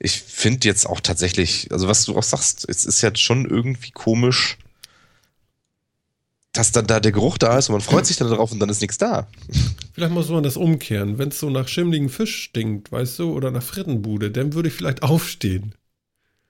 Ich 0.00 0.20
finde 0.20 0.68
jetzt 0.68 0.84
auch 0.84 1.00
tatsächlich, 1.00 1.72
also 1.72 1.88
was 1.88 2.04
du 2.04 2.14
auch 2.14 2.22
sagst, 2.22 2.68
es 2.68 2.84
ist 2.84 3.00
ja 3.00 3.16
schon 3.16 3.48
irgendwie 3.48 3.90
komisch, 3.90 4.58
dass 6.56 6.72
dann 6.72 6.86
da 6.86 7.00
der 7.00 7.12
Geruch 7.12 7.38
da 7.38 7.58
ist 7.58 7.68
und 7.68 7.74
man 7.74 7.82
freut 7.82 8.06
sich 8.06 8.16
dann 8.16 8.30
darauf 8.30 8.52
und 8.52 8.60
dann 8.60 8.68
ist 8.68 8.80
nichts 8.80 8.98
da. 8.98 9.28
Vielleicht 9.92 10.12
muss 10.12 10.28
man 10.28 10.42
das 10.42 10.56
umkehren. 10.56 11.18
Wenn 11.18 11.28
es 11.28 11.38
so 11.38 11.50
nach 11.50 11.68
schimmligen 11.68 12.08
Fisch 12.08 12.44
stinkt, 12.44 12.92
weißt 12.92 13.18
du, 13.18 13.32
oder 13.32 13.50
nach 13.50 13.62
Frittenbude, 13.62 14.30
dann 14.30 14.54
würde 14.54 14.68
ich 14.68 14.74
vielleicht 14.74 15.02
aufstehen. 15.02 15.74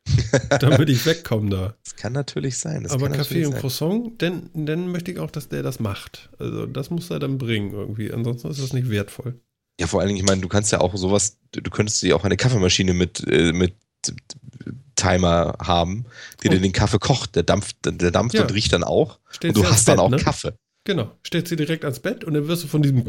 dann 0.61 0.79
würde 0.79 0.93
ich 0.93 1.05
wegkommen 1.05 1.51
da. 1.51 1.75
Das 1.83 1.97
kann 1.97 2.13
natürlich 2.13 2.59
sein. 2.59 2.85
Das 2.85 2.93
Aber 2.93 3.09
Kaffee 3.09 3.45
und 3.45 3.53
sein. 3.53 3.61
Croissant, 3.61 4.23
dann, 4.23 4.51
dann 4.55 4.89
möchte 4.93 5.11
ich 5.11 5.19
auch, 5.19 5.31
dass 5.31 5.49
der 5.49 5.63
das 5.63 5.81
macht. 5.81 6.31
Also 6.39 6.67
das 6.67 6.91
muss 6.91 7.11
er 7.11 7.19
dann 7.19 7.39
bringen 7.39 7.73
irgendwie. 7.73 8.13
Ansonsten 8.13 8.49
ist 8.49 8.63
das 8.63 8.73
nicht 8.73 8.89
wertvoll. 8.89 9.41
Ja, 9.81 9.87
vor 9.87 10.01
allen 10.01 10.09
Dingen, 10.09 10.21
ich 10.21 10.27
meine, 10.27 10.41
du 10.41 10.49
kannst 10.49 10.73
ja 10.73 10.81
auch 10.81 10.97
sowas, 10.97 11.39
du 11.51 11.71
könntest 11.71 12.03
dir 12.03 12.17
auch 12.17 12.25
eine 12.25 12.37
Kaffeemaschine 12.37 12.95
mit, 12.95 13.27
äh, 13.27 13.53
mit 13.53 13.75
Timer 14.97 15.57
haben, 15.63 16.07
die 16.43 16.49
dir 16.49 16.61
den 16.61 16.73
Kaffee 16.73 16.99
kocht. 16.99 17.37
Der 17.37 17.43
dampft, 17.43 17.77
der 17.85 18.11
dampft 18.11 18.35
ja. 18.35 18.43
und 18.43 18.53
riecht 18.53 18.73
dann 18.73 18.83
auch. 18.83 19.19
Stellst 19.33 19.57
und 19.57 19.63
du 19.63 19.71
hast 19.71 19.87
dann 19.87 19.97
Bett, 19.97 20.05
auch 20.05 20.11
ne? 20.11 20.17
Kaffee. 20.17 20.53
Genau. 20.85 21.11
Stellst 21.25 21.49
sie 21.49 21.57
direkt 21.57 21.85
ans 21.85 22.01
Bett 22.01 22.25
und 22.25 22.35
dann 22.35 22.49
wirst 22.49 22.65
du 22.65 22.69
von 22.69 22.83
diesem 22.83 23.05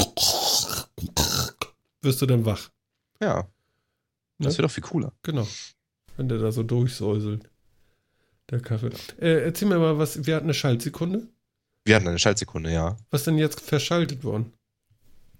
wirst 2.01 2.21
du 2.21 2.25
dann 2.25 2.45
wach. 2.45 2.69
Ja. 3.21 3.37
Ne? 3.37 3.45
Das 4.39 4.57
wäre 4.57 4.67
doch 4.67 4.73
viel 4.73 4.83
cooler. 4.83 5.11
Genau. 5.23 5.47
Wenn 6.17 6.29
der 6.29 6.37
da 6.37 6.51
so 6.51 6.63
durchsäuselt. 6.63 7.49
Der 8.49 8.61
Kaffee. 8.61 8.91
Äh, 9.19 9.43
erzähl 9.43 9.67
mir 9.67 9.77
mal 9.77 9.97
was, 9.97 10.25
wir 10.25 10.35
hatten 10.35 10.45
eine 10.45 10.53
Schaltsekunde. 10.53 11.27
Wir 11.85 11.95
hatten 11.95 12.07
eine 12.07 12.19
Schaltsekunde, 12.19 12.71
ja. 12.71 12.97
Was 13.11 13.23
denn 13.23 13.37
jetzt 13.37 13.61
verschaltet 13.61 14.23
worden? 14.23 14.53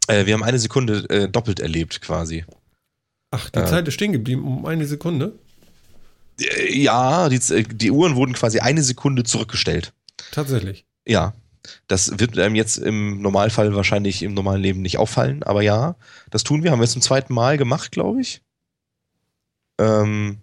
Äh, 0.08 0.26
wir 0.26 0.34
haben 0.34 0.44
eine 0.44 0.60
Sekunde 0.60 1.10
äh, 1.10 1.30
doppelt 1.30 1.60
erlebt 1.60 2.02
quasi. 2.02 2.46
Ach, 3.32 3.50
die 3.50 3.60
äh, 3.60 3.66
Zeit 3.66 3.88
ist 3.88 3.94
stehen 3.94 4.12
geblieben 4.12 4.46
um 4.46 4.66
eine 4.66 4.86
Sekunde? 4.86 5.34
Äh, 6.40 6.74
ja, 6.78 7.30
die, 7.30 7.40
die 7.64 7.92
Uhren 7.92 8.16
wurden 8.16 8.34
quasi 8.34 8.60
eine 8.60 8.84
Sekunde 8.84 9.24
zurückgestellt. 9.24 9.94
Tatsächlich. 10.32 10.86
Ja. 11.08 11.34
Das 11.88 12.18
wird 12.18 12.38
einem 12.38 12.56
jetzt 12.56 12.78
im 12.78 13.22
Normalfall 13.22 13.76
wahrscheinlich 13.76 14.24
im 14.24 14.34
normalen 14.34 14.62
Leben 14.62 14.82
nicht 14.82 14.98
auffallen, 14.98 15.44
aber 15.44 15.62
ja, 15.62 15.96
das 16.30 16.44
tun 16.44 16.64
wir. 16.64 16.72
Haben 16.72 16.80
wir 16.80 16.86
jetzt 16.86 16.94
zum 16.94 17.02
zweiten 17.02 17.34
Mal 17.34 17.58
gemacht, 17.58 17.92
glaube 17.92 18.22
ich. 18.22 18.42
Ähm, 19.78 20.40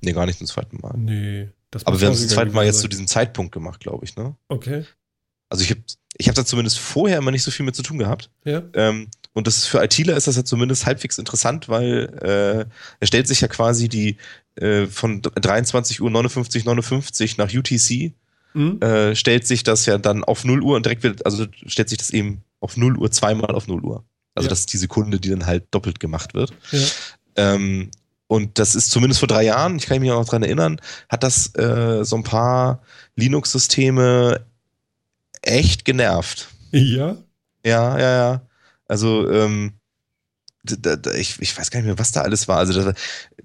nee, 0.00 0.12
gar 0.12 0.26
nicht 0.26 0.38
zum 0.38 0.46
zweiten 0.46 0.78
Mal. 0.80 0.94
Nee. 0.96 1.50
aber 1.84 2.00
wir 2.00 2.06
haben 2.06 2.14
es 2.14 2.20
zum 2.20 2.30
zweiten 2.30 2.54
Mal 2.54 2.64
jetzt 2.64 2.76
sein. 2.76 2.82
zu 2.82 2.88
diesem 2.88 3.06
Zeitpunkt 3.06 3.52
gemacht, 3.52 3.80
glaube 3.80 4.04
ich, 4.04 4.16
ne? 4.16 4.34
Okay. 4.48 4.84
Also 5.50 5.62
ich 5.62 5.70
habe 5.70 5.82
ich 6.16 6.28
hab 6.28 6.34
da 6.34 6.44
zumindest 6.44 6.78
vorher 6.78 7.18
immer 7.18 7.30
nicht 7.30 7.42
so 7.42 7.50
viel 7.50 7.66
mit 7.66 7.76
zu 7.76 7.82
tun 7.82 7.98
gehabt. 7.98 8.30
Ja. 8.44 8.62
Ähm, 8.72 9.08
und 9.36 9.46
das 9.46 9.58
ist 9.58 9.66
für 9.66 9.84
ITler 9.84 10.16
ist 10.16 10.26
das 10.26 10.36
ja 10.36 10.44
zumindest 10.44 10.86
halbwegs 10.86 11.18
interessant, 11.18 11.68
weil 11.68 12.08
äh, 12.22 12.64
er 13.00 13.06
stellt 13.06 13.28
sich 13.28 13.42
ja 13.42 13.48
quasi 13.48 13.90
die 13.90 14.16
äh, 14.54 14.86
von 14.86 15.20
23 15.20 16.00
Uhr 16.00 16.10
59, 16.10 16.64
59 16.64 17.36
nach 17.36 17.52
UTC 17.52 18.14
mhm. 18.54 18.80
äh, 18.80 19.14
stellt 19.14 19.46
sich 19.46 19.62
das 19.62 19.84
ja 19.84 19.98
dann 19.98 20.24
auf 20.24 20.46
0 20.46 20.62
Uhr 20.62 20.76
und 20.76 20.86
direkt 20.86 21.02
wird, 21.02 21.26
also 21.26 21.44
stellt 21.66 21.90
sich 21.90 21.98
das 21.98 22.10
eben 22.10 22.44
auf 22.60 22.78
0 22.78 22.96
Uhr 22.96 23.10
zweimal 23.10 23.54
auf 23.54 23.68
0 23.68 23.82
Uhr. 23.82 24.04
Also 24.34 24.46
ja. 24.46 24.50
das 24.50 24.60
ist 24.60 24.72
die 24.72 24.78
Sekunde, 24.78 25.20
die 25.20 25.28
dann 25.28 25.44
halt 25.44 25.66
doppelt 25.70 26.00
gemacht 26.00 26.32
wird. 26.32 26.54
Ja. 26.72 26.86
Ähm, 27.36 27.90
und 28.28 28.58
das 28.58 28.74
ist 28.74 28.90
zumindest 28.90 29.20
vor 29.20 29.28
drei 29.28 29.44
Jahren, 29.44 29.76
ich 29.76 29.84
kann 29.84 30.00
mich 30.00 30.10
auch 30.10 30.20
noch 30.20 30.28
dran 30.28 30.44
erinnern, 30.44 30.80
hat 31.10 31.22
das 31.22 31.54
äh, 31.56 32.04
so 32.04 32.16
ein 32.16 32.24
paar 32.24 32.82
Linux-Systeme 33.16 34.46
echt 35.42 35.84
genervt. 35.84 36.48
Ja? 36.72 37.18
Ja, 37.64 37.98
ja, 37.98 38.16
ja. 38.16 38.42
Also, 38.88 39.30
ähm, 39.30 39.72
da, 40.62 40.96
da, 40.96 41.14
ich, 41.14 41.40
ich 41.40 41.56
weiß 41.56 41.70
gar 41.70 41.80
nicht 41.80 41.86
mehr, 41.86 41.98
was 41.98 42.12
da 42.12 42.22
alles 42.22 42.48
war. 42.48 42.58
Also, 42.58 42.72
da, 42.72 42.92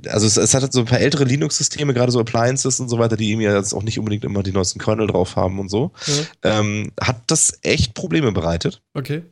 also 0.09 0.25
es, 0.25 0.37
es 0.37 0.53
hat 0.53 0.73
so 0.73 0.79
ein 0.79 0.85
paar 0.85 0.99
ältere 0.99 1.23
Linux-Systeme, 1.23 1.93
gerade 1.93 2.11
so 2.11 2.19
Appliances 2.19 2.79
und 2.79 2.89
so 2.89 2.97
weiter, 2.97 3.17
die 3.17 3.29
eben 3.31 3.41
ja 3.41 3.55
jetzt 3.55 3.73
auch 3.73 3.83
nicht 3.83 3.99
unbedingt 3.99 4.23
immer 4.23 4.43
die 4.43 4.51
neuesten 4.51 4.79
Kernel 4.79 5.07
drauf 5.07 5.35
haben 5.35 5.59
und 5.59 5.69
so. 5.69 5.91
Ja. 6.07 6.59
Ähm, 6.59 6.91
hat 6.99 7.21
das 7.27 7.59
echt 7.61 7.93
Probleme 7.93 8.31
bereitet. 8.31 8.81
Okay. 8.93 9.23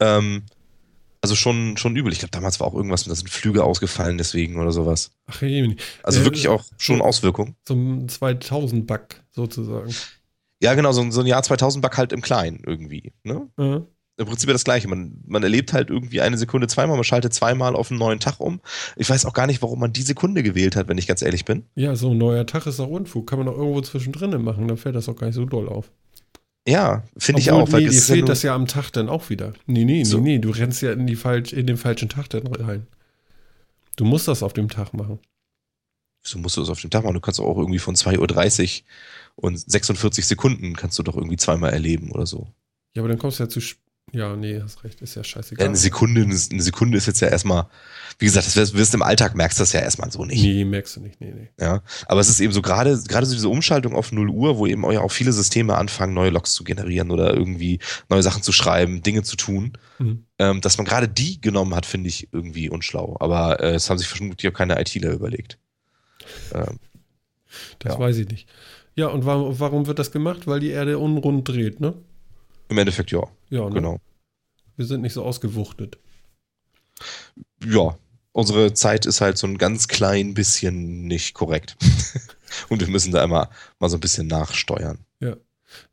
Ähm, 0.00 0.42
also 1.26 1.34
schon, 1.34 1.76
schon 1.76 1.96
übel. 1.96 2.12
Ich 2.12 2.20
glaube, 2.20 2.30
damals 2.30 2.60
war 2.60 2.68
auch 2.68 2.74
irgendwas, 2.74 3.04
da 3.04 3.14
sind 3.14 3.28
Flüge 3.28 3.64
ausgefallen 3.64 4.18
deswegen 4.18 4.60
oder 4.60 4.70
sowas. 4.70 5.10
Ach, 5.26 5.42
je, 5.42 5.76
Also 6.02 6.20
äh, 6.20 6.24
wirklich 6.24 6.48
auch 6.48 6.64
schon 6.78 7.02
Auswirkungen. 7.02 7.56
So 7.66 7.74
ein 7.74 8.08
2000-Bug 8.08 9.22
sozusagen. 9.32 9.92
Ja, 10.62 10.74
genau, 10.74 10.92
so, 10.92 11.10
so 11.10 11.20
ein 11.20 11.26
Jahr 11.26 11.42
2000-Bug 11.42 11.96
halt 11.96 12.12
im 12.12 12.22
Kleinen 12.22 12.62
irgendwie. 12.64 13.12
Ne? 13.24 13.48
Mhm. 13.56 13.86
Im 14.18 14.26
Prinzip 14.26 14.48
das 14.48 14.64
Gleiche. 14.64 14.88
Man, 14.88 15.22
man 15.26 15.42
erlebt 15.42 15.74
halt 15.74 15.90
irgendwie 15.90 16.22
eine 16.22 16.38
Sekunde 16.38 16.68
zweimal, 16.68 16.96
man 16.96 17.04
schaltet 17.04 17.34
zweimal 17.34 17.76
auf 17.76 17.90
einen 17.90 17.98
neuen 17.98 18.18
Tag 18.18 18.40
um. 18.40 18.60
Ich 18.96 19.10
weiß 19.10 19.26
auch 19.26 19.34
gar 19.34 19.46
nicht, 19.46 19.60
warum 19.60 19.78
man 19.78 19.92
die 19.92 20.02
Sekunde 20.02 20.42
gewählt 20.42 20.74
hat, 20.74 20.88
wenn 20.88 20.96
ich 20.96 21.06
ganz 21.06 21.20
ehrlich 21.20 21.44
bin. 21.44 21.64
Ja, 21.74 21.94
so 21.96 22.10
ein 22.10 22.18
neuer 22.18 22.46
Tag 22.46 22.66
ist 22.66 22.80
auch 22.80 22.88
Unfug. 22.88 23.26
Kann 23.26 23.38
man 23.38 23.48
auch 23.48 23.58
irgendwo 23.58 23.82
zwischendrin 23.82 24.42
machen, 24.42 24.68
dann 24.68 24.78
fällt 24.78 24.94
das 24.94 25.08
auch 25.08 25.16
gar 25.16 25.26
nicht 25.26 25.36
so 25.36 25.44
doll 25.44 25.68
auf. 25.68 25.90
Ja, 26.66 27.04
finde 27.16 27.40
ich 27.40 27.50
auch. 27.50 27.70
Weil 27.70 27.82
nee, 27.82 27.90
dir 27.90 28.00
fehlt 28.00 28.20
ja 28.20 28.24
das 28.24 28.42
ja 28.42 28.54
am 28.54 28.66
Tag 28.66 28.90
dann 28.90 29.08
auch 29.08 29.30
wieder. 29.30 29.52
Nee, 29.66 29.84
nee, 29.84 30.02
so. 30.02 30.18
nee, 30.18 30.32
nee, 30.32 30.38
du 30.38 30.50
rennst 30.50 30.82
ja 30.82 30.92
in, 30.92 31.06
die 31.06 31.14
falsch, 31.14 31.52
in 31.52 31.66
den 31.66 31.76
falschen 31.76 32.08
Tag 32.08 32.28
dann 32.30 32.46
rein. 32.46 32.86
Du 33.96 34.04
musst 34.04 34.28
das 34.28 34.42
auf 34.42 34.52
dem 34.52 34.68
Tag 34.68 34.92
machen. 34.92 35.20
Wieso 36.22 36.38
musst 36.38 36.56
du 36.56 36.60
das 36.60 36.70
auf 36.70 36.80
dem 36.80 36.90
Tag 36.90 37.04
machen? 37.04 37.14
Du 37.14 37.20
kannst 37.20 37.38
auch 37.38 37.56
irgendwie 37.56 37.78
von 37.78 37.94
2.30 37.94 38.82
Uhr 39.36 39.44
und 39.44 39.58
46 39.58 40.26
Sekunden 40.26 40.74
kannst 40.74 40.98
du 40.98 41.02
doch 41.02 41.16
irgendwie 41.16 41.36
zweimal 41.36 41.72
erleben 41.72 42.10
oder 42.10 42.26
so. 42.26 42.48
Ja, 42.94 43.02
aber 43.02 43.08
dann 43.08 43.18
kommst 43.18 43.38
du 43.38 43.44
ja 43.44 43.48
zu, 43.48 43.60
ja, 44.12 44.36
nee, 44.36 44.60
hast 44.62 44.84
recht, 44.84 45.02
ist 45.02 45.16
ja 45.16 45.24
scheißegal. 45.24 45.64
Ja, 45.64 45.68
eine 45.68 45.76
Sekunde, 45.76 46.22
eine 46.22 46.62
Sekunde 46.62 46.96
ist 46.96 47.06
jetzt 47.06 47.20
ja 47.20 47.28
erstmal, 47.28 47.66
wie 48.18 48.26
gesagt, 48.26 48.46
das 48.46 48.74
wirst, 48.74 48.92
du 48.92 48.96
im 48.96 49.02
Alltag 49.02 49.34
merkst 49.34 49.58
das 49.58 49.72
ja 49.72 49.80
erstmal 49.80 50.12
so 50.12 50.24
nicht. 50.24 50.40
Nee, 50.40 50.64
merkst 50.64 50.96
du 50.96 51.00
nicht, 51.00 51.20
nee, 51.20 51.32
nee. 51.34 51.50
Ja, 51.60 51.82
aber 52.06 52.20
es 52.20 52.28
ist 52.28 52.38
eben 52.38 52.52
so 52.52 52.62
gerade, 52.62 52.96
gerade 53.08 53.26
so 53.26 53.34
diese 53.34 53.48
Umschaltung 53.48 53.96
auf 53.96 54.12
0 54.12 54.30
Uhr, 54.30 54.58
wo 54.58 54.66
eben 54.66 54.84
auch 54.84 55.10
viele 55.10 55.32
Systeme 55.32 55.76
anfangen, 55.76 56.14
neue 56.14 56.30
Logs 56.30 56.52
zu 56.52 56.62
generieren 56.62 57.10
oder 57.10 57.34
irgendwie 57.34 57.80
neue 58.08 58.22
Sachen 58.22 58.42
zu 58.42 58.52
schreiben, 58.52 59.02
Dinge 59.02 59.24
zu 59.24 59.36
tun. 59.36 59.72
Mhm. 59.98 60.24
Ähm, 60.38 60.60
dass 60.60 60.78
man 60.78 60.86
gerade 60.86 61.08
die 61.08 61.40
genommen 61.40 61.74
hat, 61.74 61.84
finde 61.84 62.08
ich 62.08 62.28
irgendwie 62.32 62.70
unschlau. 62.70 63.16
Aber 63.18 63.60
äh, 63.60 63.74
es 63.74 63.90
haben 63.90 63.98
sich 63.98 64.06
vermutlich 64.06 64.50
auch 64.50 64.56
keine 64.56 64.80
ITler 64.80 65.12
überlegt. 65.12 65.58
Ähm, 66.54 66.78
das 67.80 67.94
ja. 67.94 67.98
weiß 67.98 68.18
ich 68.18 68.28
nicht. 68.28 68.48
Ja, 68.94 69.08
und 69.08 69.26
warum, 69.26 69.58
warum 69.58 69.86
wird 69.86 69.98
das 69.98 70.12
gemacht? 70.12 70.46
Weil 70.46 70.60
die 70.60 70.70
Erde 70.70 70.98
unrund 70.98 71.48
dreht, 71.48 71.80
ne? 71.80 71.94
Im 72.68 72.78
Endeffekt 72.78 73.10
ja. 73.10 73.26
Ja, 73.50 73.68
ne? 73.68 73.74
genau. 73.74 74.00
Wir 74.76 74.86
sind 74.86 75.02
nicht 75.02 75.14
so 75.14 75.24
ausgewuchtet. 75.24 75.98
Ja, 77.64 77.98
unsere 78.32 78.74
Zeit 78.74 79.06
ist 79.06 79.20
halt 79.20 79.38
so 79.38 79.46
ein 79.46 79.58
ganz 79.58 79.88
klein 79.88 80.34
bisschen 80.34 81.06
nicht 81.06 81.34
korrekt. 81.34 81.76
Und 82.68 82.80
wir 82.80 82.88
müssen 82.88 83.12
da 83.12 83.24
immer 83.24 83.50
mal 83.78 83.88
so 83.88 83.96
ein 83.96 84.00
bisschen 84.00 84.26
nachsteuern. 84.26 84.98
Ja. 85.20 85.36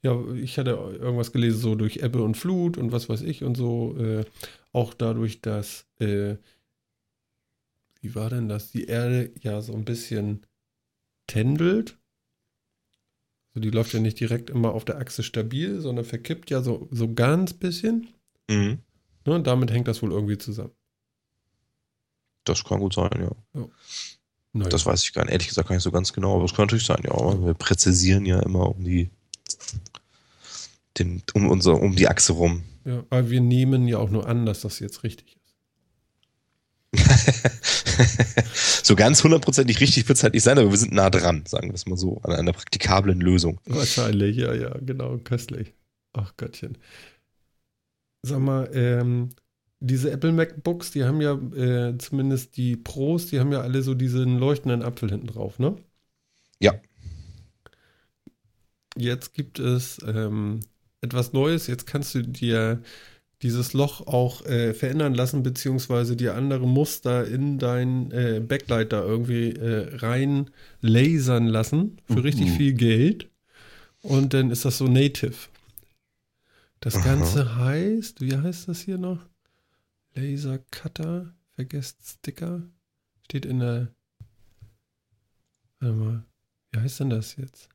Ja, 0.01 0.23
ich 0.35 0.57
hatte 0.57 0.71
irgendwas 0.71 1.31
gelesen, 1.31 1.59
so 1.59 1.75
durch 1.75 1.97
Ebbe 1.97 2.21
und 2.21 2.37
Flut 2.37 2.77
und 2.77 2.91
was 2.91 3.09
weiß 3.09 3.21
ich 3.21 3.43
und 3.43 3.55
so. 3.55 3.97
Äh, 3.97 4.23
auch 4.71 4.93
dadurch, 4.93 5.41
dass, 5.41 5.87
äh, 5.99 6.35
wie 7.99 8.13
war 8.13 8.29
denn 8.29 8.47
das? 8.47 8.71
Die 8.71 8.85
Erde 8.85 9.31
ja 9.41 9.61
so 9.61 9.73
ein 9.73 9.83
bisschen 9.83 10.45
tändelt 11.25 11.97
also 13.53 13.61
die 13.61 13.69
läuft 13.69 13.93
ja 13.93 13.99
nicht 13.99 14.19
direkt 14.19 14.49
immer 14.49 14.73
auf 14.73 14.83
der 14.83 14.97
Achse 14.97 15.21
stabil, 15.21 15.79
sondern 15.79 16.05
verkippt 16.05 16.49
ja 16.49 16.61
so, 16.61 16.87
so 16.91 17.13
ganz 17.13 17.53
bisschen. 17.53 18.07
Mhm. 18.49 18.79
Ne, 19.25 19.33
und 19.33 19.47
damit 19.47 19.71
hängt 19.71 19.87
das 19.87 20.01
wohl 20.01 20.11
irgendwie 20.11 20.37
zusammen. 20.37 20.73
Das 22.45 22.63
kann 22.63 22.79
gut 22.79 22.93
sein, 22.93 23.11
ja. 23.13 23.31
ja. 23.59 23.67
Naja. 24.53 24.69
Das 24.69 24.85
weiß 24.85 25.03
ich 25.03 25.13
gar 25.13 25.23
nicht. 25.23 25.33
Ehrlich 25.33 25.47
gesagt 25.47 25.67
gar 25.67 25.75
nicht 25.75 25.83
so 25.83 25.91
ganz 25.91 26.13
genau, 26.13 26.35
aber 26.35 26.45
es 26.45 26.53
kann 26.53 26.65
natürlich 26.65 26.85
sein, 26.85 27.03
ja. 27.03 27.45
Wir 27.45 27.53
präzisieren 27.53 28.25
ja 28.25 28.39
immer 28.39 28.69
um 28.69 28.83
die, 28.83 29.09
den, 30.97 31.21
um, 31.33 31.47
unser, 31.49 31.79
um 31.79 31.95
die 31.95 32.07
Achse 32.07 32.33
rum. 32.33 32.63
Ja, 32.85 33.03
aber 33.09 33.29
wir 33.29 33.41
nehmen 33.41 33.87
ja 33.87 33.99
auch 33.99 34.09
nur 34.09 34.27
an, 34.27 34.45
dass 34.45 34.61
das 34.61 34.79
jetzt 34.79 35.03
richtig 35.03 35.37
ist. 35.37 35.42
so 38.83 38.95
ganz 38.95 39.23
hundertprozentig 39.23 39.79
richtig 39.79 40.07
wird 40.07 40.17
es 40.17 40.23
halt 40.23 40.33
nicht 40.33 40.43
sein, 40.43 40.57
aber 40.57 40.69
wir 40.69 40.77
sind 40.77 40.93
nah 40.93 41.09
dran, 41.09 41.43
sagen 41.47 41.69
wir 41.69 41.75
es 41.75 41.85
mal 41.85 41.97
so, 41.97 42.19
an 42.21 42.33
einer 42.33 42.53
praktikablen 42.53 43.19
Lösung. 43.19 43.59
Wahrscheinlich, 43.65 44.37
ja, 44.37 44.53
ja, 44.53 44.77
genau, 44.79 45.17
köstlich. 45.17 45.73
Ach 46.13 46.33
Gottchen. 46.37 46.77
Sag 48.21 48.39
mal, 48.39 48.69
ähm, 48.73 49.29
diese 49.79 50.11
Apple 50.11 50.31
MacBooks, 50.31 50.91
die 50.91 51.03
haben 51.03 51.19
ja 51.19 51.33
äh, 51.33 51.97
zumindest 51.97 52.55
die 52.55 52.77
Pros, 52.77 53.27
die 53.27 53.39
haben 53.39 53.51
ja 53.51 53.61
alle 53.61 53.81
so 53.81 53.95
diesen 53.95 54.37
leuchtenden 54.37 54.81
Apfel 54.81 55.09
hinten 55.09 55.27
drauf, 55.27 55.59
ne? 55.59 55.75
Ja. 56.59 56.73
Jetzt 58.95 59.33
gibt 59.33 59.59
es 59.59 59.99
ähm, 60.07 60.61
etwas 61.01 61.33
Neues. 61.33 61.67
Jetzt 61.67 61.85
kannst 61.85 62.15
du 62.15 62.21
dir 62.21 62.81
dieses 63.43 63.73
Loch 63.73 64.07
auch 64.07 64.45
äh, 64.45 64.73
verändern 64.73 65.13
lassen, 65.13 65.43
beziehungsweise 65.43 66.15
dir 66.15 66.35
andere 66.35 66.65
Muster 66.65 67.27
in 67.27 67.59
dein 67.59 68.09
äh, 68.11 68.39
Backlight 68.39 68.93
da 68.93 69.03
irgendwie 69.03 69.51
äh, 69.51 69.95
rein 69.97 70.49
lasern 70.81 71.47
lassen 71.47 72.01
für 72.05 72.13
mhm. 72.13 72.19
richtig 72.19 72.51
viel 72.51 72.73
Geld. 72.73 73.29
Und 74.01 74.33
dann 74.33 74.49
ist 74.49 74.65
das 74.65 74.77
so 74.77 74.87
native. 74.87 75.35
Das 76.79 76.95
Aha. 76.95 77.03
Ganze 77.03 77.55
heißt, 77.57 78.21
wie 78.21 78.35
heißt 78.35 78.67
das 78.67 78.81
hier 78.81 78.97
noch? 78.97 79.19
Laser 80.15 80.59
Cutter, 80.71 81.33
vergesst 81.55 81.97
Sticker. 82.05 82.63
Steht 83.25 83.45
in 83.45 83.59
der. 83.59 83.93
Warte 85.79 85.95
mal, 85.95 86.25
wie 86.71 86.79
heißt 86.79 86.99
denn 87.01 87.09
das 87.09 87.35
jetzt? 87.35 87.69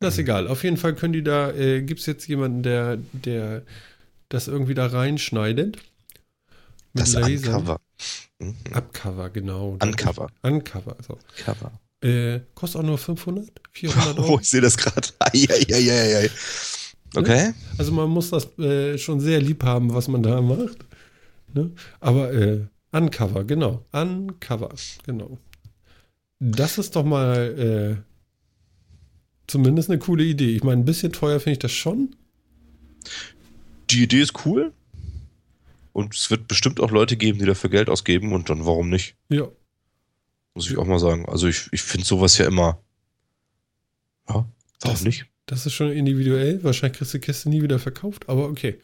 Das 0.00 0.14
ist 0.14 0.20
egal. 0.20 0.48
Auf 0.48 0.64
jeden 0.64 0.78
Fall 0.78 0.94
können 0.94 1.12
die 1.12 1.22
da, 1.22 1.52
äh, 1.52 1.82
gibt 1.82 2.00
es 2.00 2.06
jetzt 2.06 2.26
jemanden, 2.26 2.62
der, 2.62 2.98
der 3.12 3.62
das 4.30 4.48
irgendwie 4.48 4.74
da 4.74 4.86
reinschneidet. 4.86 5.76
Mit 6.94 7.02
das 7.02 7.12
Laser. 7.12 7.56
Uncover. 7.56 7.80
Mhm. 8.38 8.56
Upcover, 8.72 9.30
genau. 9.30 9.78
Uncover. 9.82 10.28
Uncover, 10.42 10.96
so. 11.06 11.18
Cover. 11.36 11.72
Äh, 12.02 12.40
kostet 12.54 12.80
auch 12.80 12.86
nur 12.86 12.96
500, 12.96 13.50
400 13.72 14.18
Euro. 14.18 14.34
Oh, 14.34 14.38
ich 14.40 14.48
sehe 14.48 14.62
das 14.62 14.76
gerade. 14.76 15.08
Okay. 17.16 17.48
Ne? 17.48 17.54
Also 17.76 17.90
man 17.90 18.08
muss 18.08 18.30
das 18.30 18.56
äh, 18.60 18.96
schon 18.96 19.18
sehr 19.18 19.40
lieb 19.40 19.64
haben, 19.64 19.92
was 19.92 20.06
man 20.06 20.22
da 20.22 20.40
macht. 20.40 20.78
Ne? 21.52 21.72
Aber 21.98 22.32
äh, 22.32 22.66
Uncover, 22.92 23.42
genau. 23.42 23.84
Uncover, 23.90 24.70
genau. 25.04 25.38
Das 26.38 26.78
ist 26.78 26.94
doch 26.94 27.04
mal 27.04 27.98
äh, 27.98 28.09
zumindest 29.50 29.90
eine 29.90 29.98
coole 29.98 30.24
Idee. 30.24 30.56
Ich 30.56 30.64
meine, 30.64 30.80
ein 30.80 30.84
bisschen 30.84 31.12
teuer 31.12 31.40
finde 31.40 31.52
ich 31.52 31.58
das 31.58 31.72
schon. 31.72 32.14
Die 33.90 34.02
Idee 34.02 34.20
ist 34.20 34.46
cool. 34.46 34.72
Und 35.92 36.14
es 36.14 36.30
wird 36.30 36.48
bestimmt 36.48 36.80
auch 36.80 36.90
Leute 36.90 37.16
geben, 37.16 37.38
die 37.38 37.44
dafür 37.44 37.70
Geld 37.70 37.88
ausgeben 37.88 38.32
und 38.32 38.48
dann 38.48 38.64
warum 38.64 38.88
nicht? 38.88 39.16
Ja. 39.28 39.48
Muss 40.54 40.70
ich 40.70 40.78
auch 40.78 40.86
mal 40.86 41.00
sagen. 41.00 41.26
Also 41.26 41.48
ich, 41.48 41.68
ich 41.72 41.82
finde 41.82 42.06
sowas 42.06 42.38
ja 42.38 42.46
immer. 42.46 42.80
Ja, 44.28 44.34
warum 44.34 44.48
das, 44.80 45.02
nicht? 45.02 45.26
Das 45.46 45.66
ist 45.66 45.72
schon 45.72 45.90
individuell. 45.90 46.62
Wahrscheinlich 46.62 46.98
kriegst 46.98 47.14
du 47.14 47.18
die 47.18 47.24
Kiste 47.24 47.48
nie 47.48 47.62
wieder 47.62 47.78
verkauft, 47.78 48.28
aber 48.28 48.48
okay. 48.48 48.80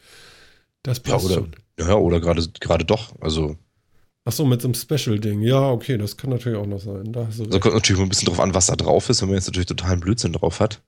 Das 0.83 0.99
passt 0.99 1.29
ja, 1.29 1.31
oder, 1.31 1.35
schon. 1.35 1.55
Ja, 1.79 1.95
oder 1.95 2.19
gerade 2.19 2.47
gerade 2.59 2.85
doch. 2.85 3.19
Also 3.21 3.57
Ach 4.27 4.33
so, 4.33 4.43
mit 4.43 4.61
so 4.61 4.67
einem 4.67 4.75
Special-Ding. 4.75 5.41
Ja, 5.41 5.71
okay, 5.71 5.97
das 5.97 6.17
kann 6.17 6.31
natürlich 6.31 6.57
auch 6.57 6.65
noch 6.65 6.81
sein. 6.81 7.13
Da 7.13 7.31
so 7.31 7.45
also 7.45 7.59
kommt 7.61 7.75
natürlich 7.75 8.01
ein 8.01 8.09
bisschen 8.09 8.25
drauf 8.25 8.41
an, 8.41 8.53
was 8.53 8.65
da 8.65 8.75
drauf 8.75 9.09
ist. 9.09 9.21
Wenn 9.21 9.29
man 9.29 9.37
jetzt 9.37 9.47
natürlich 9.47 9.67
totalen 9.67 10.01
Blödsinn 10.01 10.33
drauf 10.33 10.59
hat, 10.59 10.81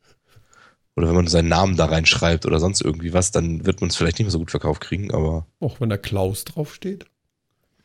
oder 0.98 1.07
wenn 1.07 1.16
man 1.16 1.28
seinen 1.28 1.48
Namen 1.48 1.78
da 1.78 1.86
reinschreibt 1.86 2.45
oder 2.45 2.60
sonst 2.60 2.82
irgendwie 2.82 3.14
was, 3.14 3.32
dann 3.32 3.66
wird 3.66 3.80
man 3.80 3.91
es 3.91 3.95
vielleicht 3.95 4.20
nicht 4.20 4.26
mehr 4.26 4.32
so 4.32 4.40
gut 4.40 4.52
verkauft 4.52 4.82
kriegen, 4.82 5.14
aber. 5.14 5.45
Auch 5.61 5.80
wenn 5.80 5.88
da 5.88 5.95
Klaus 5.95 6.44
draufsteht? 6.44 7.06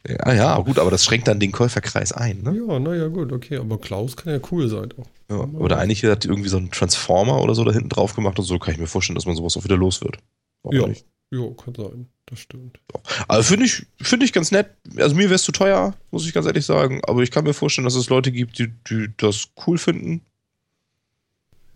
Ja, 0.08 0.32
ja, 0.32 0.58
gut, 0.58 0.80
aber 0.80 0.90
das 0.90 1.04
schränkt 1.04 1.28
dann 1.28 1.38
den 1.38 1.52
Käuferkreis 1.52 2.10
ein, 2.10 2.42
ne? 2.42 2.60
Ja, 2.66 2.80
naja, 2.80 3.06
gut, 3.06 3.30
okay, 3.30 3.58
aber 3.58 3.78
Klaus 3.78 4.16
kann 4.16 4.32
ja 4.32 4.40
cool 4.50 4.68
sein 4.68 4.88
auch. 4.98 5.06
Ja, 5.30 5.44
oder 5.56 5.78
einige 5.78 6.10
hat 6.10 6.24
irgendwie 6.24 6.48
so 6.48 6.56
einen 6.56 6.72
Transformer 6.72 7.40
oder 7.40 7.54
so 7.54 7.62
da 7.62 7.70
hinten 7.70 7.90
drauf 7.90 8.16
gemacht 8.16 8.40
und 8.40 8.44
so 8.44 8.58
kann 8.58 8.74
ich 8.74 8.80
mir 8.80 8.88
vorstellen, 8.88 9.14
dass 9.14 9.26
man 9.26 9.36
sowas 9.36 9.56
auch 9.56 9.62
wieder 9.62 9.76
los 9.76 10.00
wird. 10.00 10.18
Auch 10.64 10.72
ja, 10.72 10.88
nicht. 10.88 11.06
Ja, 11.34 11.50
kann 11.54 11.74
sein. 11.74 12.06
Das 12.26 12.38
stimmt. 12.38 12.78
Also 13.26 13.42
finde 13.42 13.66
ich, 13.66 13.86
find 14.00 14.22
ich 14.22 14.32
ganz 14.32 14.50
nett. 14.50 14.70
Also 14.96 15.14
mir 15.16 15.24
wäre 15.24 15.34
es 15.34 15.42
zu 15.42 15.52
teuer, 15.52 15.94
muss 16.10 16.26
ich 16.26 16.32
ganz 16.32 16.46
ehrlich 16.46 16.64
sagen. 16.64 17.02
Aber 17.04 17.22
ich 17.22 17.30
kann 17.30 17.44
mir 17.44 17.54
vorstellen, 17.54 17.84
dass 17.84 17.96
es 17.96 18.08
Leute 18.08 18.30
gibt, 18.30 18.58
die, 18.58 18.68
die 18.88 19.08
das 19.16 19.48
cool 19.66 19.78
finden. 19.78 20.22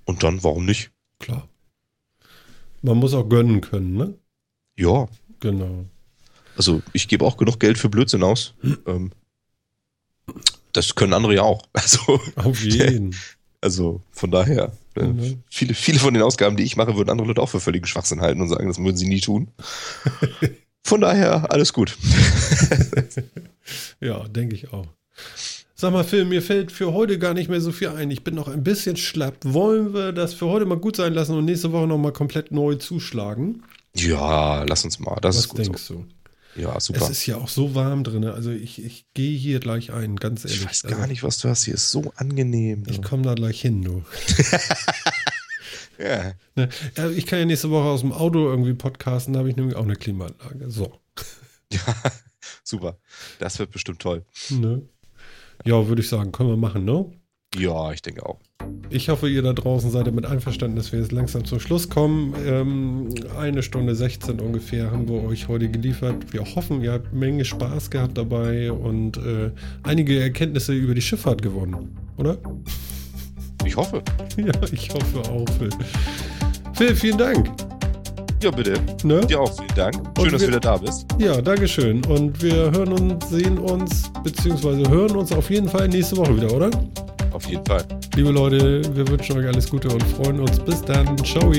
Und 0.04 0.22
dann, 0.22 0.42
warum 0.44 0.64
nicht? 0.64 0.90
Klar. 1.18 1.48
Man 2.82 2.98
muss 2.98 3.14
auch 3.14 3.28
gönnen 3.28 3.60
können, 3.60 3.96
ne? 3.96 4.14
Ja. 4.76 5.08
Genau. 5.40 5.86
Also 6.56 6.82
ich 6.92 7.08
gebe 7.08 7.24
auch 7.24 7.36
genug 7.36 7.58
Geld 7.58 7.78
für 7.78 7.88
Blödsinn 7.88 8.22
aus. 8.22 8.54
Ähm, 8.86 9.10
das 10.72 10.94
können 10.94 11.14
andere 11.14 11.34
ja 11.34 11.42
auch. 11.42 11.66
Also, 11.72 12.20
Auf 12.36 12.62
jeden. 12.62 13.16
also 13.60 14.02
von 14.12 14.30
daher, 14.30 14.72
Mhm. 15.06 15.42
viele, 15.48 15.74
viele 15.74 15.98
von 15.98 16.14
den 16.14 16.22
Ausgaben, 16.22 16.56
die 16.56 16.64
ich 16.64 16.76
mache, 16.76 16.96
würden 16.96 17.10
andere 17.10 17.28
Leute 17.28 17.40
auch 17.40 17.48
für 17.48 17.60
völligen 17.60 17.86
Schwachsinn 17.86 18.20
halten 18.20 18.40
und 18.40 18.48
sagen, 18.48 18.68
das 18.68 18.78
würden 18.78 18.96
sie 18.96 19.08
nie 19.08 19.20
tun. 19.20 19.48
Von 20.84 21.02
daher, 21.02 21.52
alles 21.52 21.72
gut. 21.72 21.96
Ja, 24.00 24.26
denke 24.28 24.54
ich 24.54 24.72
auch. 24.72 24.86
Sag 25.74 25.92
mal, 25.92 26.04
Phil, 26.04 26.24
mir 26.24 26.42
fällt 26.42 26.72
für 26.72 26.92
heute 26.92 27.18
gar 27.18 27.34
nicht 27.34 27.48
mehr 27.50 27.60
so 27.60 27.70
viel 27.70 27.88
ein. 27.88 28.10
Ich 28.10 28.24
bin 28.24 28.34
noch 28.34 28.48
ein 28.48 28.64
bisschen 28.64 28.96
schlapp. 28.96 29.36
Wollen 29.42 29.92
wir 29.92 30.12
das 30.12 30.34
für 30.34 30.46
heute 30.46 30.64
mal 30.64 30.78
gut 30.78 30.96
sein 30.96 31.12
lassen 31.12 31.36
und 31.36 31.44
nächste 31.44 31.70
Woche 31.72 31.86
noch 31.86 31.98
mal 31.98 32.12
komplett 32.12 32.50
neu 32.50 32.76
zuschlagen? 32.76 33.62
Ja, 33.94 34.64
lass 34.64 34.84
uns 34.84 34.98
mal. 34.98 35.18
Das 35.20 35.36
Was 35.36 35.44
ist 35.44 35.48
gut 35.50 35.58
denkst 35.58 35.82
so. 35.82 35.94
du? 35.94 36.06
Ja, 36.58 36.78
super. 36.80 37.02
Es 37.02 37.10
ist 37.10 37.26
ja 37.26 37.36
auch 37.36 37.48
so 37.48 37.74
warm 37.74 38.02
drin. 38.02 38.24
Also 38.24 38.50
ich, 38.50 38.84
ich 38.84 39.06
gehe 39.14 39.38
hier 39.38 39.60
gleich 39.60 39.92
ein, 39.92 40.16
ganz 40.16 40.44
ehrlich. 40.44 40.60
ich 40.60 40.66
weiß 40.66 40.84
also, 40.84 40.96
gar 40.96 41.06
nicht, 41.06 41.22
was 41.22 41.38
du 41.38 41.48
hast. 41.48 41.64
Hier 41.64 41.74
ist 41.74 41.90
so 41.90 42.12
angenehm. 42.16 42.82
Ich 42.88 43.00
komme 43.00 43.22
da 43.22 43.34
gleich 43.34 43.60
hin, 43.60 43.82
du. 43.82 44.04
ja. 45.98 46.32
Ne? 46.56 46.68
Ja, 46.96 47.10
ich 47.10 47.26
kann 47.26 47.38
ja 47.38 47.44
nächste 47.44 47.70
Woche 47.70 47.88
aus 47.88 48.00
dem 48.00 48.12
Auto 48.12 48.48
irgendwie 48.48 48.74
podcasten, 48.74 49.34
da 49.34 49.40
habe 49.40 49.50
ich 49.50 49.56
nämlich 49.56 49.76
auch 49.76 49.84
eine 49.84 49.96
Klimaanlage. 49.96 50.68
So. 50.68 51.00
ja, 51.72 51.94
super. 52.64 52.98
Das 53.38 53.58
wird 53.60 53.70
bestimmt 53.70 54.00
toll. 54.00 54.24
Ne? 54.50 54.82
Ja, 55.64 55.86
würde 55.86 56.02
ich 56.02 56.08
sagen, 56.08 56.32
können 56.32 56.48
wir 56.48 56.56
machen, 56.56 56.84
ne? 56.84 57.10
Ja, 57.56 57.92
ich 57.92 58.02
denke 58.02 58.26
auch. 58.26 58.40
Ich 58.90 59.10
hoffe, 59.10 59.28
ihr 59.28 59.42
da 59.42 59.52
draußen 59.52 59.90
seid 59.90 60.06
damit 60.06 60.24
einverstanden, 60.24 60.76
dass 60.76 60.92
wir 60.92 60.98
jetzt 61.00 61.12
langsam 61.12 61.44
zum 61.44 61.60
Schluss 61.60 61.90
kommen. 61.90 62.34
Ähm, 62.46 63.08
eine 63.38 63.62
Stunde 63.62 63.94
16 63.94 64.40
ungefähr 64.40 64.90
haben 64.90 65.06
wir 65.08 65.22
euch 65.24 65.46
heute 65.48 65.68
geliefert. 65.68 66.32
Wir 66.32 66.40
hoffen, 66.42 66.80
ihr 66.82 66.92
habt 66.92 67.12
Menge 67.12 67.44
Spaß 67.44 67.90
gehabt 67.90 68.16
dabei 68.16 68.72
und 68.72 69.18
äh, 69.18 69.50
einige 69.82 70.18
Erkenntnisse 70.20 70.72
über 70.72 70.94
die 70.94 71.02
Schifffahrt 71.02 71.42
gewonnen, 71.42 71.96
oder? 72.16 72.38
Ich 73.64 73.76
hoffe. 73.76 74.02
Ja, 74.38 74.52
ich 74.72 74.88
hoffe 74.90 75.28
auch, 75.30 75.44
Phil. 75.58 75.70
Phil, 76.74 76.94
vielen 76.94 77.18
Dank. 77.18 77.50
Ja, 78.40 78.52
bitte. 78.52 78.74
Ne? 79.02 79.20
Dir 79.26 79.40
auch 79.40 79.52
vielen 79.56 79.74
Dank. 79.74 79.96
Und 79.96 80.20
Schön, 80.22 80.32
dass 80.32 80.40
wir- 80.42 80.46
du 80.48 80.52
wieder 80.52 80.60
da 80.60 80.76
bist. 80.76 81.06
Ja, 81.18 81.40
Dankeschön. 81.42 82.04
Und 82.06 82.40
wir 82.40 82.70
hören 82.70 82.92
uns, 82.92 83.28
sehen 83.28 83.58
uns, 83.58 84.04
beziehungsweise 84.22 84.88
hören 84.88 85.16
uns 85.16 85.32
auf 85.32 85.50
jeden 85.50 85.68
Fall 85.68 85.88
nächste 85.88 86.16
Woche 86.16 86.36
wieder, 86.36 86.52
oder? 86.54 86.70
Auf 87.38 87.48
jeden 87.48 87.64
Fall. 87.64 87.84
Liebe 88.16 88.32
Leute, 88.32 88.82
wir 88.96 89.06
wünschen 89.06 89.38
euch 89.38 89.46
alles 89.46 89.70
Gute 89.70 89.88
und 89.88 90.02
freuen 90.02 90.40
uns. 90.40 90.58
Bis 90.58 90.82
dann. 90.82 91.16
Ciao. 91.18 91.52